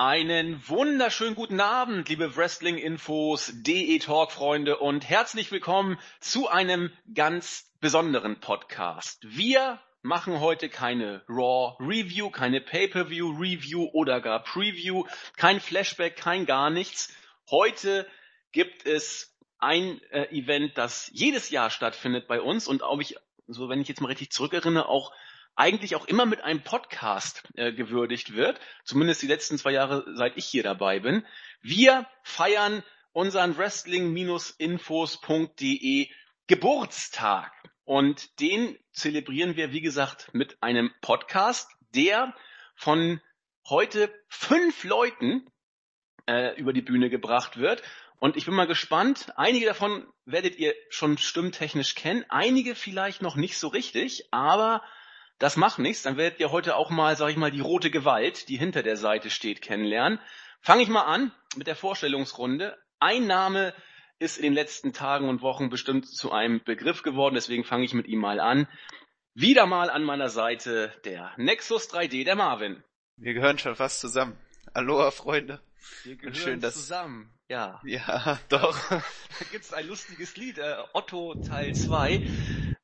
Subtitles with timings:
[0.00, 9.18] Einen wunderschönen guten Abend, liebe Wrestling-Infos, DE-Talk-Freunde und herzlich willkommen zu einem ganz besonderen Podcast.
[9.24, 15.04] Wir machen heute keine Raw Review, keine Pay-Per-View Review oder gar Preview,
[15.36, 17.12] kein Flashback, kein gar nichts.
[17.50, 18.06] Heute
[18.52, 23.16] gibt es ein äh, Event, das jedes Jahr stattfindet bei uns und auch ich,
[23.48, 25.12] so wenn ich jetzt mal richtig zurückerinnere, auch
[25.58, 30.36] eigentlich auch immer mit einem Podcast äh, gewürdigt wird, zumindest die letzten zwei Jahre, seit
[30.36, 31.26] ich hier dabei bin.
[31.60, 36.08] Wir feiern unseren Wrestling-Infos.de
[36.46, 37.52] Geburtstag
[37.84, 42.36] und den zelebrieren wir, wie gesagt, mit einem Podcast, der
[42.76, 43.20] von
[43.68, 45.50] heute fünf Leuten
[46.26, 47.82] äh, über die Bühne gebracht wird.
[48.20, 49.32] Und ich bin mal gespannt.
[49.36, 54.84] Einige davon werdet ihr schon stimmtechnisch kennen, einige vielleicht noch nicht so richtig, aber
[55.38, 58.48] das macht nichts, dann werdet ihr heute auch mal, sag ich mal, die rote Gewalt,
[58.48, 60.20] die hinter der Seite steht, kennenlernen.
[60.60, 62.76] Fange ich mal an mit der Vorstellungsrunde.
[62.98, 63.74] Ein Name
[64.18, 67.94] ist in den letzten Tagen und Wochen bestimmt zu einem Begriff geworden, deswegen fange ich
[67.94, 68.66] mit ihm mal an.
[69.34, 72.82] Wieder mal an meiner Seite der Nexus 3D, der Marvin.
[73.16, 74.36] Wir gehören schon fast zusammen.
[74.74, 75.60] Aloha, Freunde.
[76.02, 76.74] Wir gehören Schön, dass...
[76.74, 77.32] zusammen.
[77.48, 77.80] Ja.
[77.84, 78.76] Ja, doch.
[78.90, 79.02] da
[79.52, 82.26] gibt's ein lustiges Lied, äh, Otto Teil 2.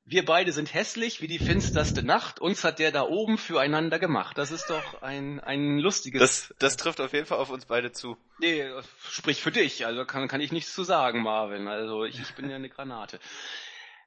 [0.06, 2.38] Wir beide sind hässlich wie die finsterste Nacht.
[2.38, 4.36] Uns hat der da oben füreinander gemacht.
[4.36, 6.20] Das ist doch ein, ein lustiges.
[6.20, 8.18] Das, das trifft auf jeden Fall auf uns beide zu.
[8.38, 8.70] Nee,
[9.08, 9.86] sprich für dich.
[9.86, 11.68] Also kann, kann ich nichts zu sagen, Marvin.
[11.68, 13.18] Also ich, ich bin ja eine Granate.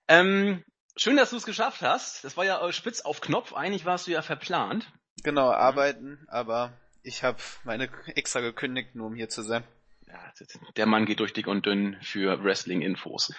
[0.08, 0.64] Ähm,
[0.96, 2.24] schön, dass du es geschafft hast.
[2.24, 3.54] Das war ja spitz auf Knopf.
[3.54, 4.88] Eigentlich warst du ja verplant.
[5.24, 9.64] Genau, arbeiten, aber ich habe meine extra gekündigt, nur um hier zu sein.
[10.08, 10.32] Ja,
[10.78, 13.34] der Mann geht durch dick und dünn für Wrestling-Infos.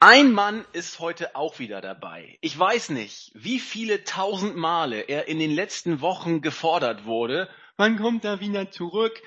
[0.00, 2.38] Ein Mann ist heute auch wieder dabei.
[2.40, 7.50] Ich weiß nicht, wie viele tausend Male er in den letzten Wochen gefordert wurde.
[7.76, 9.20] Wann kommt er wieder zurück?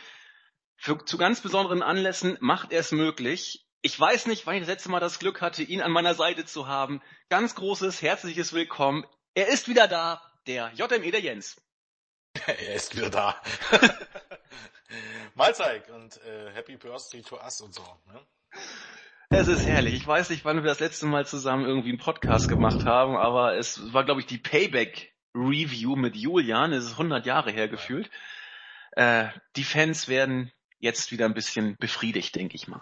[0.78, 3.68] Für, zu ganz besonderen Anlässen macht er es möglich.
[3.82, 6.46] Ich weiß nicht, wann ich das letzte Mal das Glück hatte, ihn an meiner Seite
[6.46, 7.02] zu haben.
[7.28, 9.06] Ganz großes, herzliches Willkommen.
[9.34, 11.62] Er ist wieder da, der JME der Jens.
[12.46, 13.42] er ist wieder da.
[15.36, 17.84] Mahlzeit und äh, Happy Birthday to us und so.
[18.06, 18.26] Ne?
[19.34, 19.94] Es ist herrlich.
[19.94, 23.56] Ich weiß nicht, wann wir das letzte Mal zusammen irgendwie einen Podcast gemacht haben, aber
[23.56, 26.74] es war, glaube ich, die Payback-Review mit Julian.
[26.74, 28.12] Es ist 100 Jahre her gefühlt.
[28.92, 32.81] Äh, die Fans werden jetzt wieder ein bisschen befriedigt, denke ich mal.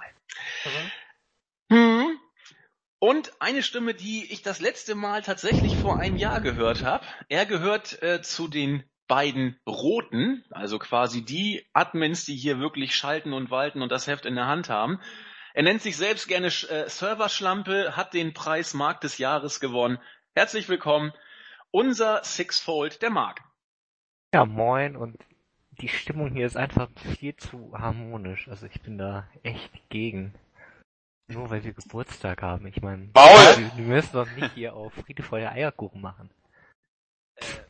[1.70, 1.78] Mhm.
[1.78, 2.20] Hm.
[2.98, 7.06] Und eine Stimme, die ich das letzte Mal tatsächlich vor einem Jahr gehört habe.
[7.30, 13.34] Er gehört äh, zu den beiden Roten, also quasi die Admins, die hier wirklich schalten
[13.34, 15.00] und walten und das Heft in der Hand haben.
[15.60, 20.00] Er nennt sich selbst gerne äh, Serverschlampe, hat den Preis Markt des Jahres gewonnen.
[20.34, 21.12] Herzlich willkommen,
[21.70, 23.44] unser Sixfold, der Mark.
[24.34, 25.18] Ja, moin und
[25.82, 26.88] die Stimmung hier ist einfach
[27.20, 28.48] viel zu harmonisch.
[28.48, 30.34] Also ich bin da echt gegen.
[31.28, 32.66] Nur weil wir Geburtstag haben.
[32.66, 36.30] Ich meine, wir, wir müssen doch nicht hier auf Friede, Freude, Eierkuchen machen.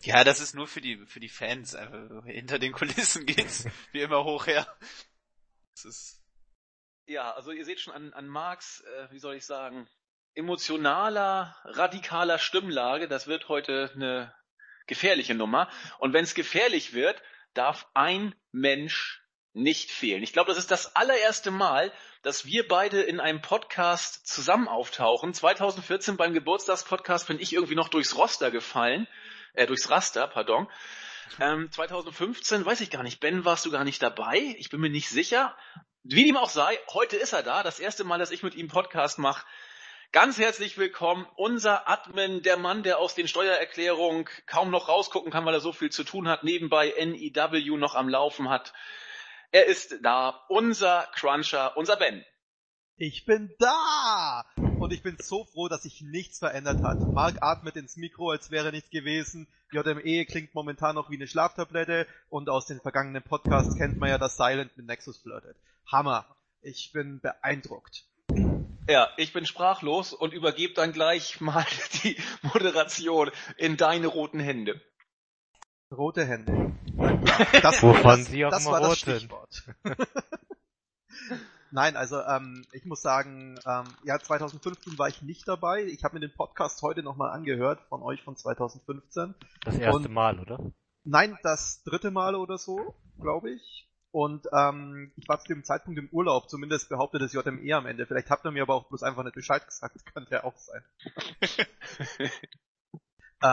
[0.04, 1.74] Ja, das ist nur für die, für die Fans.
[1.74, 4.68] Also, hinter den Kulissen geht's wie immer hoch her.
[5.74, 6.19] Das ist
[7.10, 9.88] ja, also ihr seht schon an, an Marx, äh, wie soll ich sagen,
[10.36, 13.08] emotionaler, radikaler Stimmlage.
[13.08, 14.34] Das wird heute eine
[14.86, 15.70] gefährliche Nummer.
[15.98, 17.22] Und wenn es gefährlich wird,
[17.54, 20.22] darf ein Mensch nicht fehlen.
[20.22, 25.34] Ich glaube, das ist das allererste Mal, dass wir beide in einem Podcast zusammen auftauchen.
[25.34, 29.08] 2014 beim Geburtstagspodcast bin ich irgendwie noch durchs Roster gefallen,
[29.54, 30.70] äh, durchs Raster, pardon.
[31.40, 33.20] Ähm, 2015 weiß ich gar nicht.
[33.20, 34.56] Ben, warst du gar nicht dabei?
[34.58, 35.56] Ich bin mir nicht sicher.
[36.04, 37.62] Wie dem auch sei, heute ist er da.
[37.62, 39.46] Das erste Mal, dass ich mit ihm Podcast mache.
[40.14, 45.46] Ganz herzlich willkommen, unser Admin, der Mann, der aus den Steuererklärungen kaum noch rausgucken kann,
[45.46, 48.72] weil er so viel zu tun hat, nebenbei NEW noch am Laufen hat.
[49.52, 52.26] Er ist da, unser Cruncher, unser Ben.
[53.02, 54.44] Ich bin da!
[54.58, 57.00] Und ich bin so froh, dass sich nichts verändert hat.
[57.00, 59.48] Mark atmet ins Mikro, als wäre nichts gewesen.
[59.72, 62.08] JME klingt momentan noch wie eine Schlaftablette.
[62.28, 65.56] Und aus den vergangenen Podcasts kennt man ja, dass Silent mit Nexus flirtet.
[65.90, 66.26] Hammer.
[66.62, 68.04] Ich bin beeindruckt.
[68.90, 71.66] Ja, ich bin sprachlos und übergebe dann gleich mal
[72.04, 74.82] die Moderation in deine roten Hände.
[75.90, 76.74] Rote Hände.
[77.62, 79.64] Das, Wovon das, sie auch das war das Stichwort.
[81.72, 85.84] Nein, also ähm, ich muss sagen, ähm, ja, 2015 war ich nicht dabei.
[85.84, 89.36] Ich habe mir den Podcast heute nochmal angehört von euch von 2015.
[89.64, 90.60] Das erste und, Mal, oder?
[91.04, 93.88] Nein, das dritte Mal oder so, glaube ich.
[94.12, 98.08] Und ähm, ich war zu dem Zeitpunkt im Urlaub, zumindest behauptet das JME am Ende.
[98.08, 100.58] Vielleicht habt ihr mir aber auch bloß einfach nicht Bescheid gesagt, das könnte ja auch
[100.58, 100.84] sein.
[102.22, 102.30] ähm,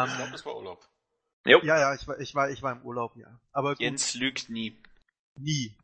[0.06, 0.88] ich glaube, das war Urlaub.
[1.44, 1.60] Jo.
[1.62, 3.38] Ja, ja, ich war, ich war, ich war im Urlaub, ja.
[3.52, 3.80] Aber gut.
[3.80, 4.82] Jens lügt nie.
[5.38, 5.76] Nie.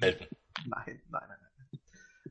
[0.00, 0.36] Selten.
[0.66, 1.49] Nein, nein, nein, nein.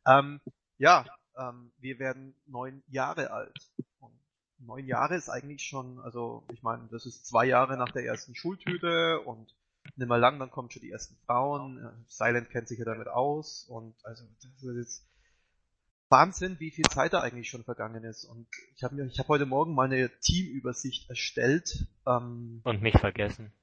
[0.09, 0.41] Ähm,
[0.77, 1.05] ja,
[1.37, 3.57] ähm, wir werden neun Jahre alt.
[3.99, 4.13] Und
[4.57, 8.35] neun Jahre ist eigentlich schon, also ich meine, das ist zwei Jahre nach der ersten
[8.35, 9.55] Schultüte und
[9.95, 11.77] nimmer lang, dann kommen schon die ersten Frauen.
[11.77, 15.05] Äh, Silent kennt sich ja damit aus und also das ist jetzt
[16.09, 18.25] Wahnsinn, wie viel Zeit da eigentlich schon vergangen ist.
[18.25, 21.87] Und ich habe mir, ich habe heute Morgen mal eine Teamübersicht erstellt.
[22.07, 23.53] Ähm, Und mich vergessen.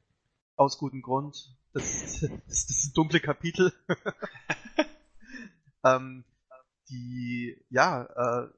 [0.54, 1.56] aus gutem Grund.
[1.72, 3.72] Das, das, das ist ein dunkle Kapitel.
[5.84, 6.25] ähm,
[6.88, 8.48] die, ja, äh,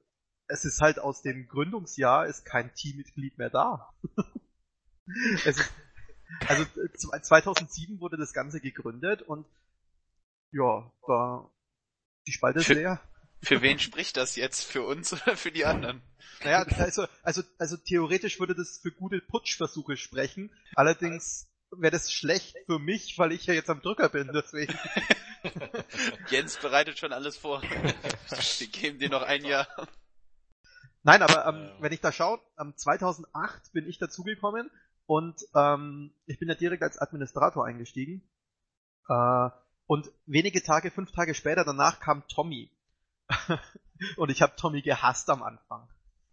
[0.48, 3.92] es ist halt aus dem Gründungsjahr ist kein Teammitglied mehr da.
[5.44, 5.70] ist,
[6.46, 9.46] also äh, 2007 wurde das Ganze gegründet und
[10.50, 11.50] ja, da
[12.26, 13.00] die Spalte ist Für- leer.
[13.40, 14.64] Für wen spricht das jetzt?
[14.64, 16.02] Für uns oder für die anderen?
[16.42, 20.50] Naja, also, also, also theoretisch würde das für gute Putschversuche sprechen.
[20.75, 24.76] Allerdings wäre das schlecht für mich, weil ich ja jetzt am Drücker bin, deswegen.
[26.31, 27.62] Jens bereitet schon alles vor.
[27.62, 29.67] Wir geben dir noch ein Jahr.
[31.03, 31.76] Nein, aber ähm, Ja.
[31.81, 34.70] wenn ich da schaue, ähm, 2008 bin ich dazugekommen
[35.06, 38.29] und ähm, ich bin ja direkt als Administrator eingestiegen.
[39.09, 39.50] Äh,
[39.87, 42.71] und wenige Tage, fünf Tage später danach kam Tommy.
[44.17, 45.88] und ich habe Tommy gehasst am Anfang.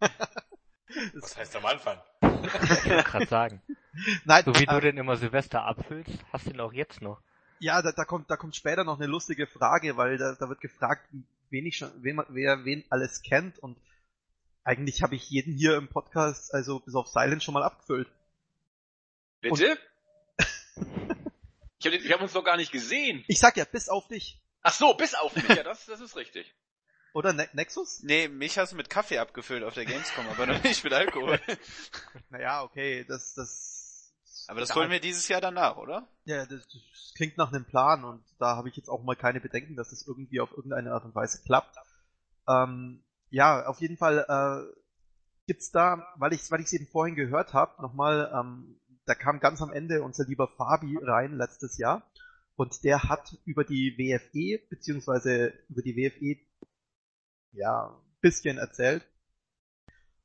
[1.14, 1.98] Was heißt am Anfang?
[2.22, 3.62] Ich wollte gerade sagen.
[4.24, 7.20] Nein, So wie äh, du den immer Silvester abfüllst, hast du ihn auch jetzt noch.
[7.58, 10.60] Ja, da, da kommt da kommt später noch eine lustige Frage, weil da, da wird
[10.60, 11.08] gefragt,
[11.50, 13.78] wen ich schon, wen, wer wen alles kennt und
[14.64, 18.08] eigentlich habe ich jeden hier im Podcast, also bis auf Silent schon mal abgefüllt.
[19.40, 19.78] Bitte?
[21.78, 23.24] Ich hab, wir haben uns doch gar nicht gesehen.
[23.28, 24.40] Ich sag ja, bis auf dich.
[24.62, 25.48] Ach so, bis auf mich.
[25.48, 26.52] Ja, das, das ist richtig.
[27.12, 28.02] Oder ne Nexus?
[28.02, 31.40] Nee, mich hast du mit Kaffee abgefüllt auf der Gamescom, aber noch nicht mit Alkohol.
[32.30, 33.75] Naja, okay, das, das.
[34.48, 36.08] Aber das holen wir dieses Jahr danach, oder?
[36.24, 39.40] Ja, das, das klingt nach einem Plan und da habe ich jetzt auch mal keine
[39.40, 41.76] Bedenken, dass das irgendwie auf irgendeine Art und Weise klappt.
[42.48, 44.76] Ähm, ja, auf jeden Fall äh,
[45.46, 49.62] gibt's da, weil ich weil ich eben vorhin gehört habe, nochmal, ähm, da kam ganz
[49.62, 52.08] am Ende unser lieber Fabi rein letztes Jahr
[52.54, 56.40] und der hat über die WFE beziehungsweise über die WFE
[57.52, 59.06] ja ein bisschen erzählt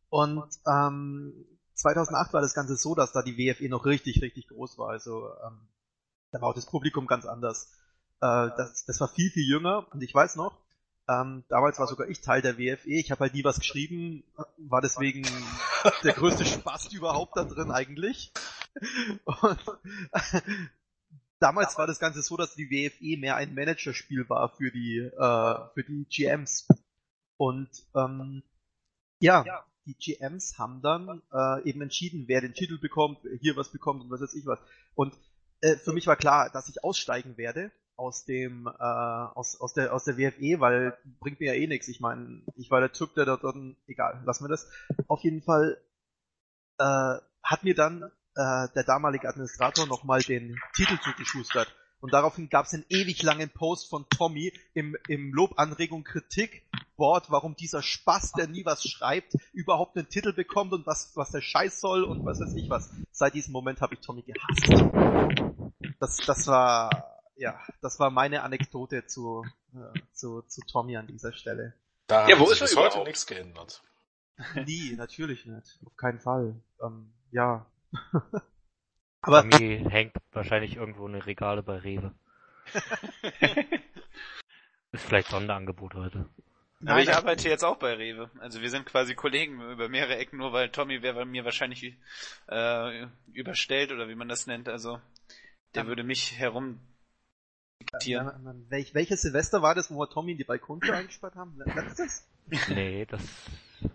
[0.09, 1.45] und ähm,
[1.81, 5.29] 2008 war das Ganze so, dass da die WFE noch richtig richtig groß war, also
[5.45, 5.67] ähm,
[6.31, 7.71] da war auch das Publikum ganz anders.
[8.21, 10.57] Äh, das, das war viel, viel jünger und ich weiß noch,
[11.07, 14.23] ähm, damals war sogar ich Teil der WFE, ich habe halt nie was geschrieben,
[14.57, 15.23] war deswegen
[16.03, 18.31] der größte Spaß überhaupt da drin eigentlich.
[19.25, 19.59] Und
[21.39, 25.73] damals war das Ganze so, dass die WFE mehr ein Managerspiel war für die, äh,
[25.73, 26.67] für die GMs.
[27.37, 28.43] Und ähm,
[29.19, 34.01] ja, die GMs haben dann äh, eben entschieden, wer den Titel bekommt, hier was bekommt
[34.01, 34.59] und was weiß ich was.
[34.95, 35.13] Und
[35.61, 39.93] äh, für mich war klar, dass ich aussteigen werde aus dem äh, aus aus der
[39.93, 41.87] aus der WFE, weil bringt mir ja eh nichts.
[41.87, 44.69] Ich meine, ich war der Typ, der dann egal, lassen wir das.
[45.07, 45.77] Auf jeden Fall
[46.79, 48.03] äh, hat mir dann
[48.35, 51.75] äh, der damalige Administrator nochmal den Titel zugeschustert.
[51.99, 56.63] Und daraufhin gab es einen ewig langen Post von Tommy im, im Lob, Anregung, Kritik,
[57.01, 61.31] Board, warum dieser Spaß, der nie was schreibt, überhaupt einen Titel bekommt und was, was
[61.31, 62.91] der Scheiß soll und was weiß ich was.
[63.11, 64.83] Seit diesem Moment habe ich Tommy gehasst.
[65.99, 71.33] Das, das war, ja, das war meine Anekdote zu, äh, zu, zu Tommy an dieser
[71.33, 71.73] Stelle.
[72.05, 73.07] Da Ja, hat wo sich ist er bis heute überhaupt?
[73.07, 73.81] nichts geändert.
[74.67, 75.79] Nie, natürlich nicht.
[75.83, 76.61] Auf keinen Fall.
[76.83, 77.65] Ähm, ja.
[79.21, 82.13] Aber Tommy hängt wahrscheinlich irgendwo in den Regale bei Rewe.
[84.91, 86.29] Ist vielleicht Sonderangebot heute.
[86.83, 88.29] Aber Nein, ich arbeite jetzt auch bei Rewe.
[88.39, 91.95] Also wir sind quasi Kollegen über mehrere Ecken, nur weil Tommy wäre mir wahrscheinlich
[92.49, 94.67] äh, überstellt oder wie man das nennt.
[94.67, 94.99] Also
[95.75, 95.87] der Ja.
[95.87, 96.79] würde mich herum
[97.81, 98.25] diktieren.
[98.25, 101.59] Mann, Mann, welch, welches Silvester war das, wo wir Tommy in die Balkontür eingesperrt haben?
[101.65, 102.27] Letztes?
[102.69, 103.21] Nee, das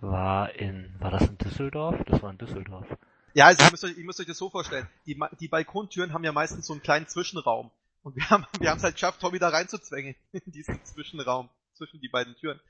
[0.01, 1.97] war in, war das in Düsseldorf?
[2.07, 2.87] Das war in Düsseldorf.
[3.35, 4.89] Ja, also ihr müsst euch, ihr müsst euch das so vorstellen.
[5.05, 7.71] Die, Ma- die Balkontüren haben ja meistens so einen kleinen Zwischenraum.
[8.03, 12.01] Und wir haben wir haben es halt geschafft, Tommy da reinzuzwängen in diesen Zwischenraum zwischen
[12.01, 12.61] die beiden Türen.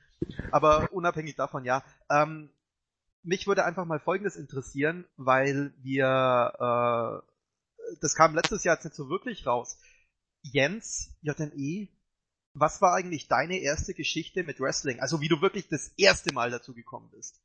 [0.51, 1.83] Aber unabhängig davon, ja.
[2.09, 2.49] Ähm,
[3.23, 8.95] mich würde einfach mal Folgendes interessieren, weil wir, äh, das kam letztes Jahr jetzt nicht
[8.95, 9.77] so wirklich raus.
[10.43, 11.89] Jens, JME,
[12.53, 14.99] was war eigentlich deine erste Geschichte mit Wrestling?
[14.99, 17.41] Also wie du wirklich das erste Mal dazu gekommen bist.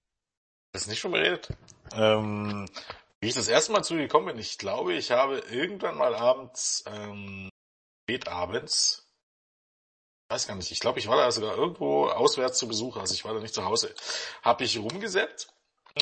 [0.72, 1.48] Das ist nicht schon beredet.
[1.92, 2.66] Ähm,
[3.20, 7.50] wie ich das erste Mal zugekommen bin, ich glaube, ich habe irgendwann mal abends, ähm,
[8.26, 9.01] abends,
[10.32, 13.24] weiß gar nicht, ich glaube, ich war da sogar irgendwo auswärts zu Besuch, also ich
[13.24, 13.94] war da nicht zu Hause,
[14.42, 15.52] habe ich rumgesetzt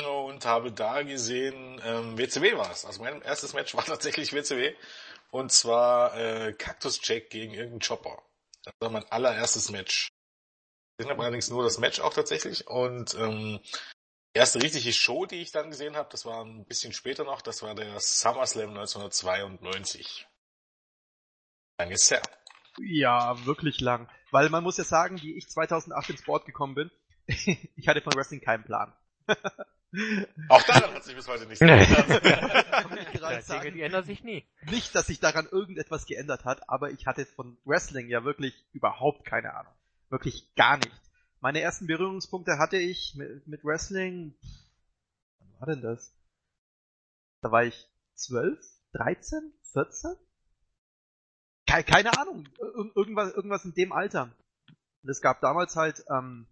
[0.05, 2.85] und habe da gesehen, ähm, WCW war es.
[2.85, 4.73] Also mein erstes Match war tatsächlich WCW
[5.31, 8.23] Und zwar äh, Cactus Jack gegen irgendeinen Chopper.
[8.63, 10.09] Das war mein allererstes Match.
[10.97, 12.67] Ich habe allerdings nur das Match auch tatsächlich.
[12.67, 13.59] Und ähm,
[14.33, 17.63] erste richtige Show, die ich dann gesehen habe, das war ein bisschen später noch, das
[17.63, 20.27] war der SummerSlam 1992.
[21.79, 22.21] Lang ist her.
[22.79, 24.07] Ja, wirklich lang.
[24.31, 26.91] Weil man muss ja sagen, wie ich 2008 ins Sport gekommen bin,
[27.27, 28.93] ich hatte von Wrestling keinen Plan.
[30.47, 32.23] Auch daran hat sich bis heute nichts geändert.
[33.61, 34.45] Dinge, die ändern sich nie.
[34.69, 39.25] Nicht, dass sich daran irgendetwas geändert hat, aber ich hatte von Wrestling ja wirklich überhaupt
[39.25, 39.73] keine Ahnung.
[40.09, 41.01] Wirklich gar nicht.
[41.41, 44.33] Meine ersten Berührungspunkte hatte ich mit, mit Wrestling.
[45.39, 46.13] Wann war denn das?
[47.41, 48.59] Da war ich 12,
[48.93, 50.15] 13, 14?
[51.67, 52.47] Keine, keine Ahnung.
[52.59, 54.35] Ir irgendwas, irgendwas in dem Alter.
[55.03, 56.47] Und es gab damals halt ähm,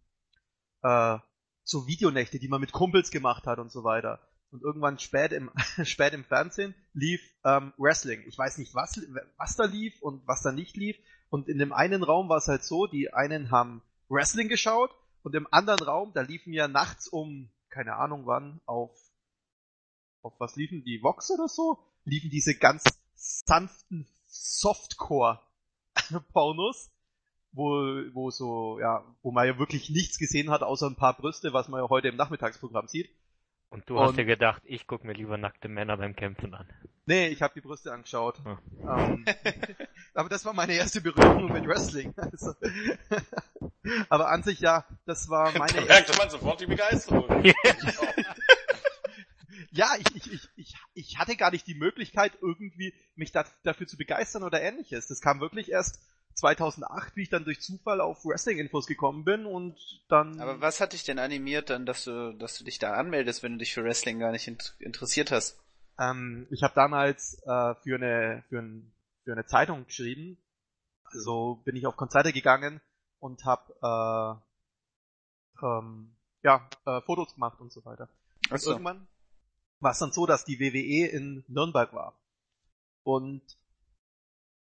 [0.82, 1.18] äh,
[1.64, 4.20] so Videonächte, die man mit Kumpels gemacht hat und so weiter.
[4.52, 5.52] Und irgendwann spät im,
[5.84, 8.24] spät im Fernsehen lief ähm, Wrestling.
[8.28, 9.00] Ich weiß nicht, was,
[9.38, 10.98] was da lief und was da nicht lief.
[11.30, 15.36] Und in dem einen Raum war es halt so, die einen haben Wrestling geschaut und
[15.36, 18.92] im anderen Raum, da liefen ja nachts um, keine Ahnung wann, auf,
[20.24, 22.84] auf was liefen die, Vox oder so, liefen diese ganz
[23.16, 26.92] sanften Softcore-Pornos,
[27.52, 27.72] wo,
[28.14, 31.68] wo so, ja, wo man ja wirklich nichts gesehen hat, außer ein paar Brüste, was
[31.68, 33.10] man ja heute im Nachmittagsprogramm sieht.
[33.72, 36.68] Und du hast dir gedacht, ich guck mir lieber nackte Männer beim Kämpfen an.
[37.06, 38.40] Nee, ich habe die Brüste angeschaut.
[38.44, 38.58] Hm.
[38.82, 39.26] Ähm,
[40.16, 42.14] aber das war meine erste Berührung mit Wrestling.
[42.18, 42.56] Also,
[44.10, 47.28] aber an sich ja, das war meine Da merkte man sofort die Begeisterung.
[49.72, 53.88] Ja, ich, ich, ich, ich, ich hatte gar nicht die Möglichkeit, irgendwie mich da, dafür
[53.88, 55.08] zu begeistern oder ähnliches.
[55.08, 56.00] Das kam wirklich erst
[56.36, 60.40] 2008, wie ich dann durch Zufall auf Wrestling-Infos gekommen bin und dann...
[60.40, 63.54] Aber was hat dich denn animiert dann, dass du, dass du dich da anmeldest, wenn
[63.54, 65.60] du dich für Wrestling gar nicht int interessiert hast?
[66.00, 68.92] Ähm, ich habe damals äh, für, eine, für, ein,
[69.24, 70.38] für eine Zeitung geschrieben.
[71.04, 72.80] Also bin ich auf Konzerte gegangen
[73.20, 74.42] und habe
[75.62, 78.08] äh, ähm, ja, äh, Fotos gemacht und so weiter.
[78.50, 78.72] Und so.
[78.72, 79.08] irgendwann
[79.80, 82.20] war es dann so, dass die WWE in Nürnberg war.
[83.04, 83.42] Und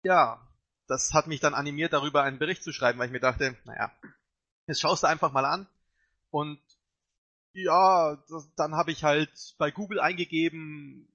[0.03, 0.47] ja,
[0.87, 3.93] das hat mich dann animiert, darüber einen Bericht zu schreiben, weil ich mir dachte, naja,
[4.67, 5.67] jetzt schaust du einfach mal an.
[6.31, 6.61] Und
[7.53, 11.09] ja, das, dann habe ich halt bei Google eingegeben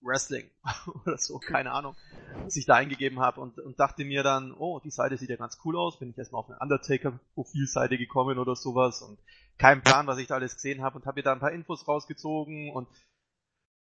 [0.00, 0.48] Wrestling
[1.04, 1.96] oder so, keine Ahnung,
[2.44, 3.40] was ich da eingegeben habe.
[3.40, 6.18] Und, und dachte mir dann, oh, die Seite sieht ja ganz cool aus, bin ich
[6.18, 9.02] erstmal auf eine Undertaker-Profilseite gekommen oder sowas.
[9.02, 9.18] Und
[9.58, 10.96] kein Plan, was ich da alles gesehen habe.
[10.96, 12.70] Und habe mir da ein paar Infos rausgezogen.
[12.70, 12.88] Und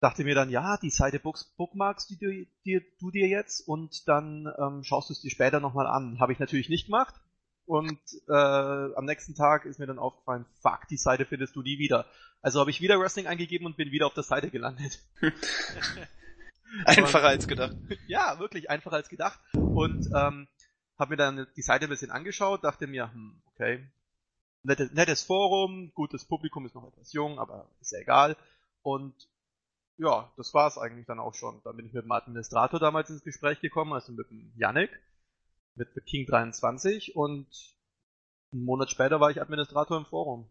[0.00, 4.46] dachte mir dann, ja, die Seite bookmarkst du dir, dir, du dir jetzt und dann
[4.58, 6.20] ähm, schaust du es dir später nochmal an.
[6.20, 7.14] Habe ich natürlich nicht gemacht.
[7.66, 11.78] Und äh, am nächsten Tag ist mir dann aufgefallen, fuck, die Seite findest du nie
[11.78, 12.06] wieder.
[12.40, 15.00] Also habe ich wieder Wrestling eingegeben und bin wieder auf der Seite gelandet.
[16.84, 17.76] Einfacher als gedacht.
[18.06, 19.38] Ja, wirklich einfacher als gedacht.
[19.52, 20.48] Und ähm,
[20.98, 23.86] habe mir dann die Seite ein bisschen angeschaut, dachte mir, hm, okay,
[24.62, 28.36] nettes, nettes Forum, gut, das Publikum ist noch etwas jung, aber ist ja egal.
[28.82, 29.14] Und
[29.98, 31.60] ja, das war's eigentlich dann auch schon.
[31.64, 34.90] Dann bin ich mit dem Administrator damals ins Gespräch gekommen, also mit dem Yannick,
[35.74, 37.46] mit The King 23 und
[38.52, 40.50] einen Monat später war ich Administrator im Forum.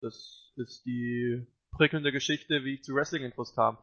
[0.00, 3.78] Das ist die prickelnde Geschichte, wie ich zu Wrestling-Infos kam.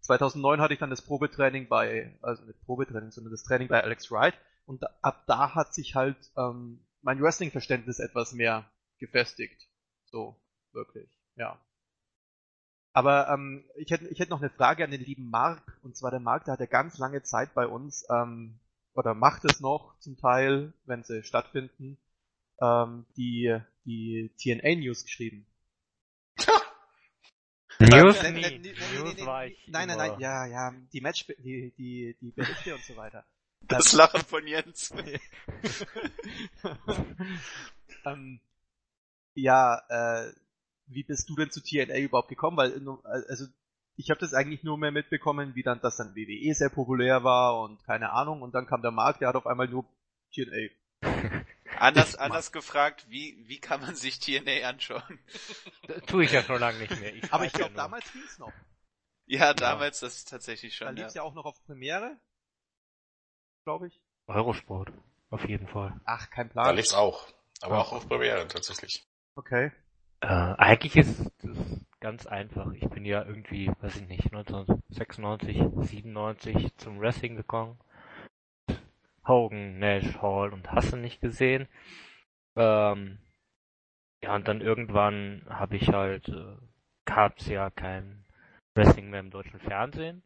[0.00, 4.10] 2009 hatte ich dann das Probetraining bei, also nicht Probetraining, sondern das Training bei Alex
[4.10, 4.34] Wright
[4.66, 9.68] und ab da hat sich halt ähm, mein Wrestling-Verständnis etwas mehr gefestigt.
[10.04, 10.36] So,
[10.72, 11.58] wirklich, ja.
[12.94, 15.76] Aber ähm, ich hätte ich hätte noch eine Frage an den lieben Mark.
[15.82, 18.60] Und zwar der Mark, der hat ja ganz lange Zeit bei uns, ähm,
[18.94, 21.98] oder macht es noch zum Teil, wenn sie stattfinden,
[22.62, 25.44] ähm, die, die TNA News geschrieben.
[27.80, 30.06] News News nee, war ich Nein, nein, immer.
[30.08, 33.24] nein, ja, ja, die Match, die, die, die Berichte und so weiter.
[33.62, 34.94] Das Lachen von Jens.
[38.04, 38.38] ähm,
[39.34, 40.32] ja, äh,
[40.86, 42.56] wie bist du denn zu TNA überhaupt gekommen?
[42.56, 42.72] Weil,
[43.28, 43.46] also,
[43.96, 47.60] ich habe das eigentlich nur mehr mitbekommen, wie dann, dass dann WWE sehr populär war
[47.60, 48.42] und keine Ahnung.
[48.42, 49.84] Und dann kam der Markt, der hat auf einmal nur
[50.34, 50.70] TNA.
[51.78, 55.18] Anders, anders gefragt, wie, wie kann man sich TNA anschauen?
[55.88, 57.12] Das tue ich ja schon lange nicht mehr.
[57.14, 57.82] Ich Aber ich ja glaube, nur.
[57.82, 58.52] damals ging's noch.
[59.26, 60.96] Ja, damals das ist tatsächlich Da schon.
[60.96, 61.22] lief's Ja.
[61.22, 62.16] ja auch noch auf Premiere.
[63.64, 64.00] Glaube ich.
[64.26, 64.92] Eurosport.
[65.30, 66.00] Auf jeden Fall.
[66.04, 66.76] Ach, kein Da Plan.
[66.76, 67.26] lief's auch.
[67.60, 69.04] Aber auch auf Premiere tatsächlich.
[69.34, 69.72] Okay.
[70.24, 72.72] Äh, eigentlich ist es ganz einfach.
[72.72, 77.78] Ich bin ja irgendwie, weiß ich nicht, 1996, 97 zum Wrestling gekommen.
[79.28, 81.68] Hogan, Nash, Hall und Hasse nicht gesehen.
[82.56, 83.18] Ähm,
[84.22, 86.56] ja, und dann irgendwann habe ich halt, äh,
[87.04, 88.24] gab's ja kein
[88.74, 90.22] Wrestling mehr im deutschen Fernsehen.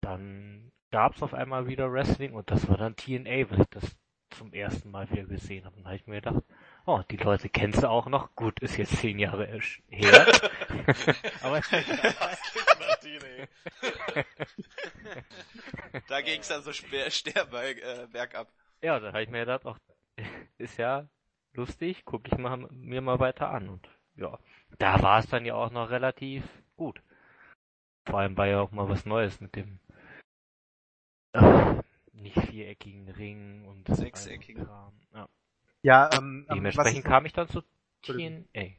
[0.00, 3.96] dann gab's auf einmal wieder Wrestling und das war dann TNA, was ich das
[4.30, 5.76] zum ersten Mal wieder gesehen habe.
[5.76, 6.42] Und da habe ich mir gedacht,
[6.88, 8.34] oh, die Leute kennst du auch noch.
[8.34, 9.46] Gut, ist jetzt zehn Jahre
[9.88, 9.90] her.
[11.42, 11.60] Aber
[16.08, 18.50] da ging's dann so sterber äh, bergab.
[18.80, 19.78] Ja, da habe ich mir gedacht, ach,
[20.58, 21.06] ist ja
[21.52, 23.68] lustig, gucke ich mal, mir mal weiter an.
[23.68, 24.38] Und ja,
[24.78, 26.42] da war es dann ja auch noch relativ
[26.76, 27.02] gut.
[28.08, 29.78] Vor allem war ja auch mal was Neues mit dem
[31.34, 31.74] äh,
[32.12, 34.98] nicht viereckigen Ring und sechseckigen Kram.
[35.12, 35.28] Ja.
[35.88, 37.62] Ja, ähm, ähm, Dementsprechend kam ich dann zu
[38.02, 38.74] TNA.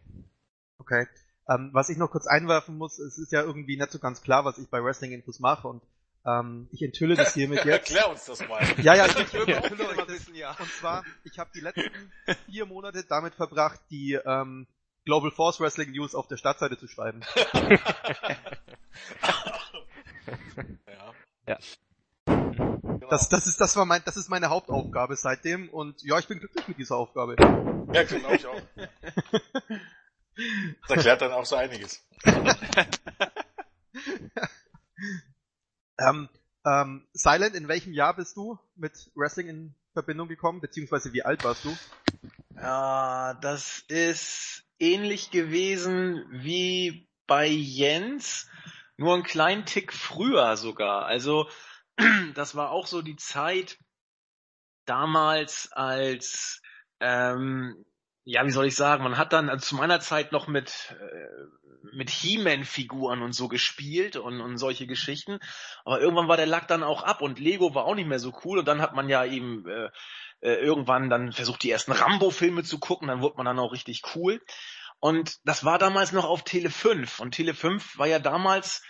[0.77, 1.07] Okay.
[1.49, 4.45] Ähm, was ich noch kurz einwerfen muss, es ist ja irgendwie nicht so ganz klar,
[4.45, 5.81] was ich bei Wrestling Infos mache und
[6.23, 7.89] ähm, ich enthülle das hiermit jetzt.
[7.89, 8.61] Erklär uns das mal.
[8.83, 9.57] Ja, ja, ich, ich ja.
[9.57, 10.07] enthülle euch das.
[10.09, 10.51] Wissen, ja.
[10.51, 12.11] Und zwar, ich habe die letzten
[12.45, 14.67] vier Monate damit verbracht, die ähm,
[15.03, 17.21] Global Force Wrestling News auf der Startseite zu schreiben.
[20.85, 21.13] ja.
[21.47, 21.57] Ja.
[23.09, 26.39] Das, das ist, das war mein, das ist meine Hauptaufgabe seitdem und ja, ich bin
[26.39, 27.35] glücklich mit dieser Aufgabe.
[27.93, 28.61] Ja, glaube ich auch.
[30.87, 32.01] Das erklärt dann auch so einiges.
[35.99, 36.29] ähm,
[36.65, 41.43] ähm, Silent, in welchem Jahr bist du mit Wrestling in Verbindung gekommen, beziehungsweise wie alt
[41.43, 41.75] warst du?
[42.55, 48.47] Ja, das ist ähnlich gewesen wie bei Jens,
[48.97, 51.05] nur einen kleinen Tick früher sogar.
[51.05, 51.49] Also
[52.35, 53.77] das war auch so die Zeit
[54.85, 56.61] damals als
[56.99, 57.85] ähm,
[58.23, 61.59] ja, wie soll ich sagen, man hat dann also zu meiner Zeit noch mit äh,
[61.91, 65.39] mit He-Man-Figuren und so gespielt und, und solche Geschichten.
[65.85, 68.33] Aber irgendwann war der Lack dann auch ab und Lego war auch nicht mehr so
[68.43, 69.89] cool und dann hat man ja eben äh,
[70.41, 74.03] äh, irgendwann dann versucht, die ersten Rambo-Filme zu gucken, dann wurde man dann auch richtig
[74.15, 74.41] cool.
[74.99, 78.83] Und das war damals noch auf Tele 5 und Tele 5 war ja damals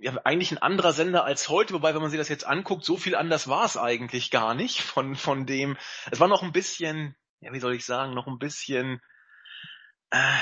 [0.00, 2.96] ja, eigentlich ein anderer Sender als heute, wobei, wenn man sich das jetzt anguckt, so
[2.96, 5.76] viel anders war es eigentlich gar nicht von, von dem,
[6.10, 9.00] es war noch ein bisschen, ja, wie soll ich sagen, noch ein bisschen,
[10.10, 10.38] äh,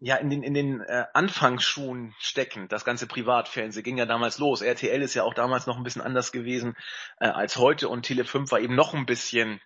[0.00, 4.62] ja, in den, in den äh, Anfangsschuhen stecken, das ganze Privatfernsehen ging ja damals los.
[4.62, 6.76] RTL ist ja auch damals noch ein bisschen anders gewesen
[7.18, 9.60] äh, als heute und Tele 5 war eben noch ein bisschen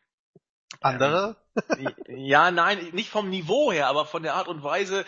[0.81, 1.37] andere?
[1.77, 5.05] Ähm, ja, nein, nicht vom Niveau her, aber von der Art und Weise,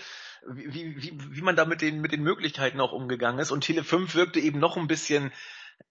[0.49, 3.51] wie, wie, wie man da mit den, mit den Möglichkeiten auch umgegangen ist.
[3.51, 5.33] Und Tele 5 wirkte eben noch ein bisschen,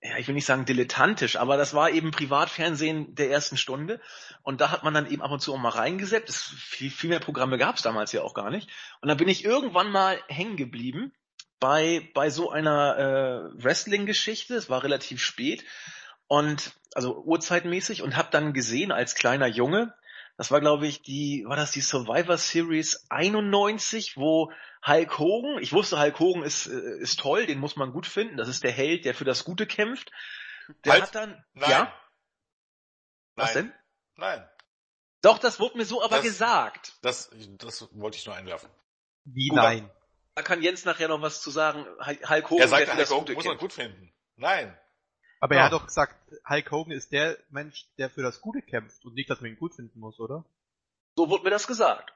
[0.01, 3.99] ja, ich will nicht sagen dilettantisch, aber das war eben Privatfernsehen der ersten Stunde.
[4.41, 6.35] Und da hat man dann eben ab und zu auch mal reingesetzt.
[6.35, 8.69] Viel, viel mehr Programme gab es damals ja auch gar nicht.
[9.01, 11.13] Und da bin ich irgendwann mal hängen geblieben
[11.59, 14.55] bei, bei so einer äh, Wrestling-Geschichte.
[14.55, 15.63] Es war relativ spät.
[16.27, 19.93] Und also urzeitmäßig und habe dann gesehen als kleiner Junge,
[20.37, 24.51] das war, glaube ich, die, war das die Survivor Series 91, wo
[24.85, 28.37] Hulk Hogan, ich wusste, Hulk Hogan ist, äh, ist toll, den muss man gut finden,
[28.37, 30.11] das ist der Held, der für das Gute kämpft.
[30.85, 31.69] Der halt, hat dann, nein.
[31.69, 31.79] ja?
[31.85, 31.93] Nein.
[33.35, 33.73] Was denn?
[34.15, 34.49] Nein.
[35.21, 36.93] Doch, das wurde mir so aber Das- gesagt.
[37.01, 38.69] Das, das wollte ich nur einwerfen.
[39.25, 39.61] Wie Guter.
[39.63, 39.91] nein?
[40.35, 41.85] Da kann Jens nachher noch was zu sagen.
[42.05, 44.13] Hulk Hogan, Er der sagt, Hulk Hogan muss man gut finden.
[44.35, 44.77] Nein.
[45.43, 46.15] Aber er hat doch gesagt,
[46.47, 49.58] Hulk Hogan ist der Mensch, der für das Gute kämpft und nicht, dass man ihn
[49.58, 50.45] gut finden muss, oder?
[51.17, 52.13] So wurde mir das gesagt.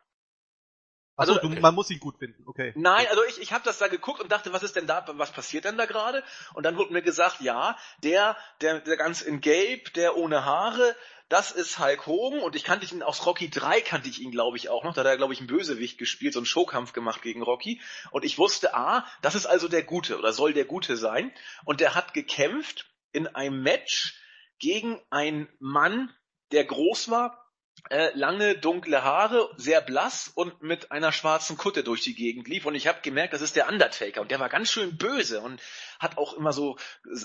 [1.18, 2.72] Also, Also- du, man muss ihn gut finden, okay.
[2.78, 5.34] Nein, also ich, ich habe das da geguckt und dachte, was ist denn da, was
[5.34, 6.24] passiert denn da gerade?
[6.54, 10.96] Und dann wurde mir gesagt, ja, der, der, der ganz in Gelb, der ohne Haare,
[11.28, 14.56] das ist Hulk Hogan und ich kannte ihn aus Rocky 3 kannte ich ihn, glaube
[14.56, 14.94] ich, auch noch.
[14.94, 17.82] Da hat er, glaube ich, einen Bösewicht gespielt, so einen Showkampf gemacht gegen Rocky.
[18.12, 21.34] Und ich wusste, ah, das ist also der Gute oder soll der Gute sein.
[21.66, 24.20] Und der hat gekämpft in einem Match
[24.60, 26.14] gegen einen Mann,
[26.52, 27.48] der groß war,
[27.90, 32.66] äh, lange dunkle Haare, sehr blass und mit einer schwarzen Kutte durch die Gegend lief.
[32.66, 34.22] Und ich habe gemerkt, das ist der Undertaker.
[34.22, 35.62] Und der war ganz schön böse und
[36.00, 36.78] hat auch immer so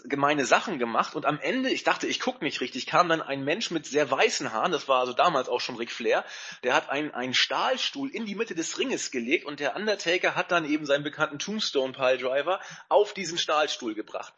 [0.04, 1.16] gemeine Sachen gemacht.
[1.16, 4.10] Und am Ende, ich dachte, ich guck nicht richtig, kam dann ein Mensch mit sehr
[4.10, 6.24] weißen Haaren, das war also damals auch schon Ric Flair,
[6.62, 10.52] der hat einen, einen Stahlstuhl in die Mitte des Ringes gelegt und der Undertaker hat
[10.52, 14.34] dann eben seinen bekannten Tombstone Piledriver auf diesen Stahlstuhl gebracht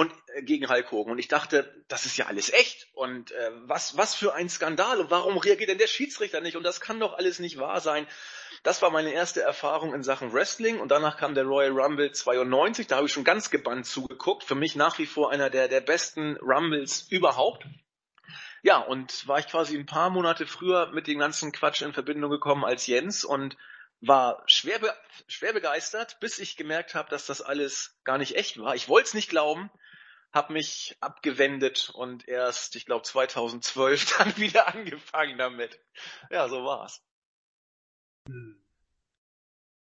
[0.00, 1.12] und äh, gegen Hulk Hogan.
[1.12, 2.88] Und ich dachte, das ist ja alles echt.
[2.94, 4.98] Und äh, was, was für ein Skandal.
[4.98, 6.56] Und warum reagiert denn der Schiedsrichter nicht?
[6.56, 8.06] Und das kann doch alles nicht wahr sein.
[8.62, 10.80] Das war meine erste Erfahrung in Sachen Wrestling.
[10.80, 12.86] Und danach kam der Royal Rumble 92.
[12.86, 14.42] Da habe ich schon ganz gebannt zugeguckt.
[14.42, 17.66] Für mich nach wie vor einer der, der besten Rumbles überhaupt.
[18.62, 22.30] Ja, und war ich quasi ein paar Monate früher mit dem ganzen Quatsch in Verbindung
[22.30, 23.58] gekommen als Jens und
[24.00, 24.94] war schwer, be
[25.28, 28.74] schwer begeistert, bis ich gemerkt habe, dass das alles gar nicht echt war.
[28.74, 29.70] Ich wollte es nicht glauben,
[30.32, 35.78] habe mich abgewendet und erst, ich glaube, 2012 dann wieder angefangen damit.
[36.30, 37.02] Ja, so war's.
[38.28, 38.62] Hm.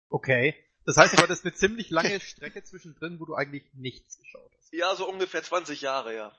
[0.08, 0.54] Okay.
[0.86, 4.72] Das heißt, du hattest eine ziemlich lange Strecke zwischendrin, wo du eigentlich nichts geschaut hast.
[4.72, 6.36] Ja, so ungefähr 20 Jahre, ja.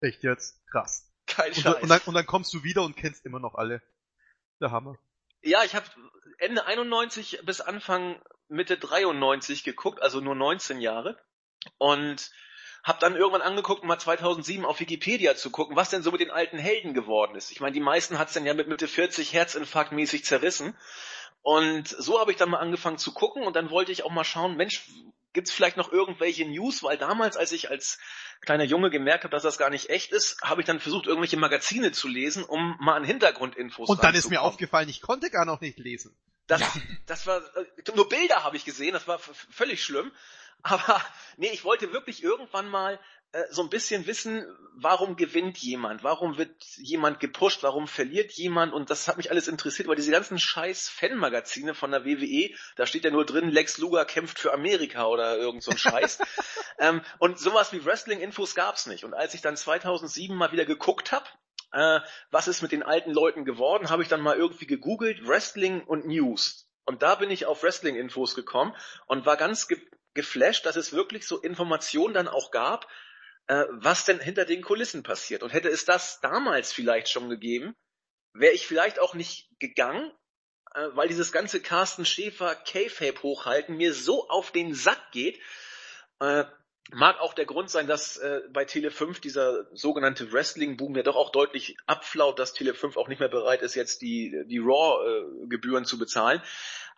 [0.00, 0.60] Echt jetzt?
[0.66, 1.06] Krass.
[1.26, 1.64] Kein Und, Scheiß.
[1.64, 3.82] dann- und, dann, und dann kommst du wieder und kennst immer noch alle.
[4.60, 4.98] Der Hammer.
[5.42, 5.86] Ja, ich habe
[6.38, 11.18] Ende 91 bis Anfang Mitte 93 geguckt, also nur 19 Jahre.
[11.78, 12.30] Und
[12.82, 16.30] habe dann irgendwann angeguckt, mal 2007 auf Wikipedia zu gucken, was denn so mit den
[16.30, 17.50] alten Helden geworden ist.
[17.50, 20.76] Ich meine, die meisten hat's dann ja mit Mitte 40 Herzinfarktmäßig zerrissen.
[21.42, 24.24] Und so habe ich dann mal angefangen zu gucken und dann wollte ich auch mal
[24.24, 24.86] schauen, Mensch,
[25.32, 26.82] gibt's vielleicht noch irgendwelche News?
[26.82, 27.98] Weil damals, als ich als
[28.40, 31.36] kleiner Junge gemerkt habe, dass das gar nicht echt ist, habe ich dann versucht, irgendwelche
[31.36, 35.44] Magazine zu lesen, um mal an Hintergrundinfos Und dann ist mir aufgefallen, ich konnte gar
[35.44, 36.16] noch nicht lesen.
[36.46, 36.62] Das,
[37.06, 40.10] das war, äh, nur Bilder habe ich gesehen, das war völlig schlimm.
[40.62, 41.00] Aber
[41.36, 42.98] nee, ich wollte wirklich irgendwann mal
[43.32, 44.44] äh, so ein bisschen wissen,
[44.74, 49.46] warum gewinnt jemand, warum wird jemand gepusht, warum verliert jemand und das hat mich alles
[49.46, 53.78] interessiert, weil diese ganzen scheiß Fanmagazine von der WWE, da steht ja nur drin, Lex
[53.78, 56.18] Luger kämpft für Amerika oder irgend so ein Scheiß.
[56.78, 59.04] ähm, und sowas wie Wrestling-Infos gab's nicht.
[59.04, 61.26] Und als ich dann 2007 mal wieder geguckt habe,
[61.72, 65.82] äh, was ist mit den alten Leuten geworden, habe ich dann mal irgendwie gegoogelt, Wrestling
[65.82, 66.66] und News.
[66.84, 68.74] Und da bin ich auf Wrestling-Infos gekommen
[69.06, 69.78] und war ganz ge
[70.14, 72.86] geflasht, dass es wirklich so Informationen dann auch gab,
[73.46, 75.42] äh, was denn hinter den Kulissen passiert.
[75.42, 77.74] Und hätte es das damals vielleicht schon gegeben,
[78.32, 80.12] wäre ich vielleicht auch nicht gegangen,
[80.74, 85.40] äh, weil dieses ganze Carsten Schäfer K-Fape hochhalten mir so auf den Sack geht.
[86.20, 86.44] Äh,
[86.92, 91.30] mag auch der Grund sein, dass äh, bei Tele5 dieser sogenannte Wrestling-Boom ja doch auch
[91.30, 96.42] deutlich abflaut, dass Tele5 auch nicht mehr bereit ist, jetzt die, die Raw-Gebühren zu bezahlen.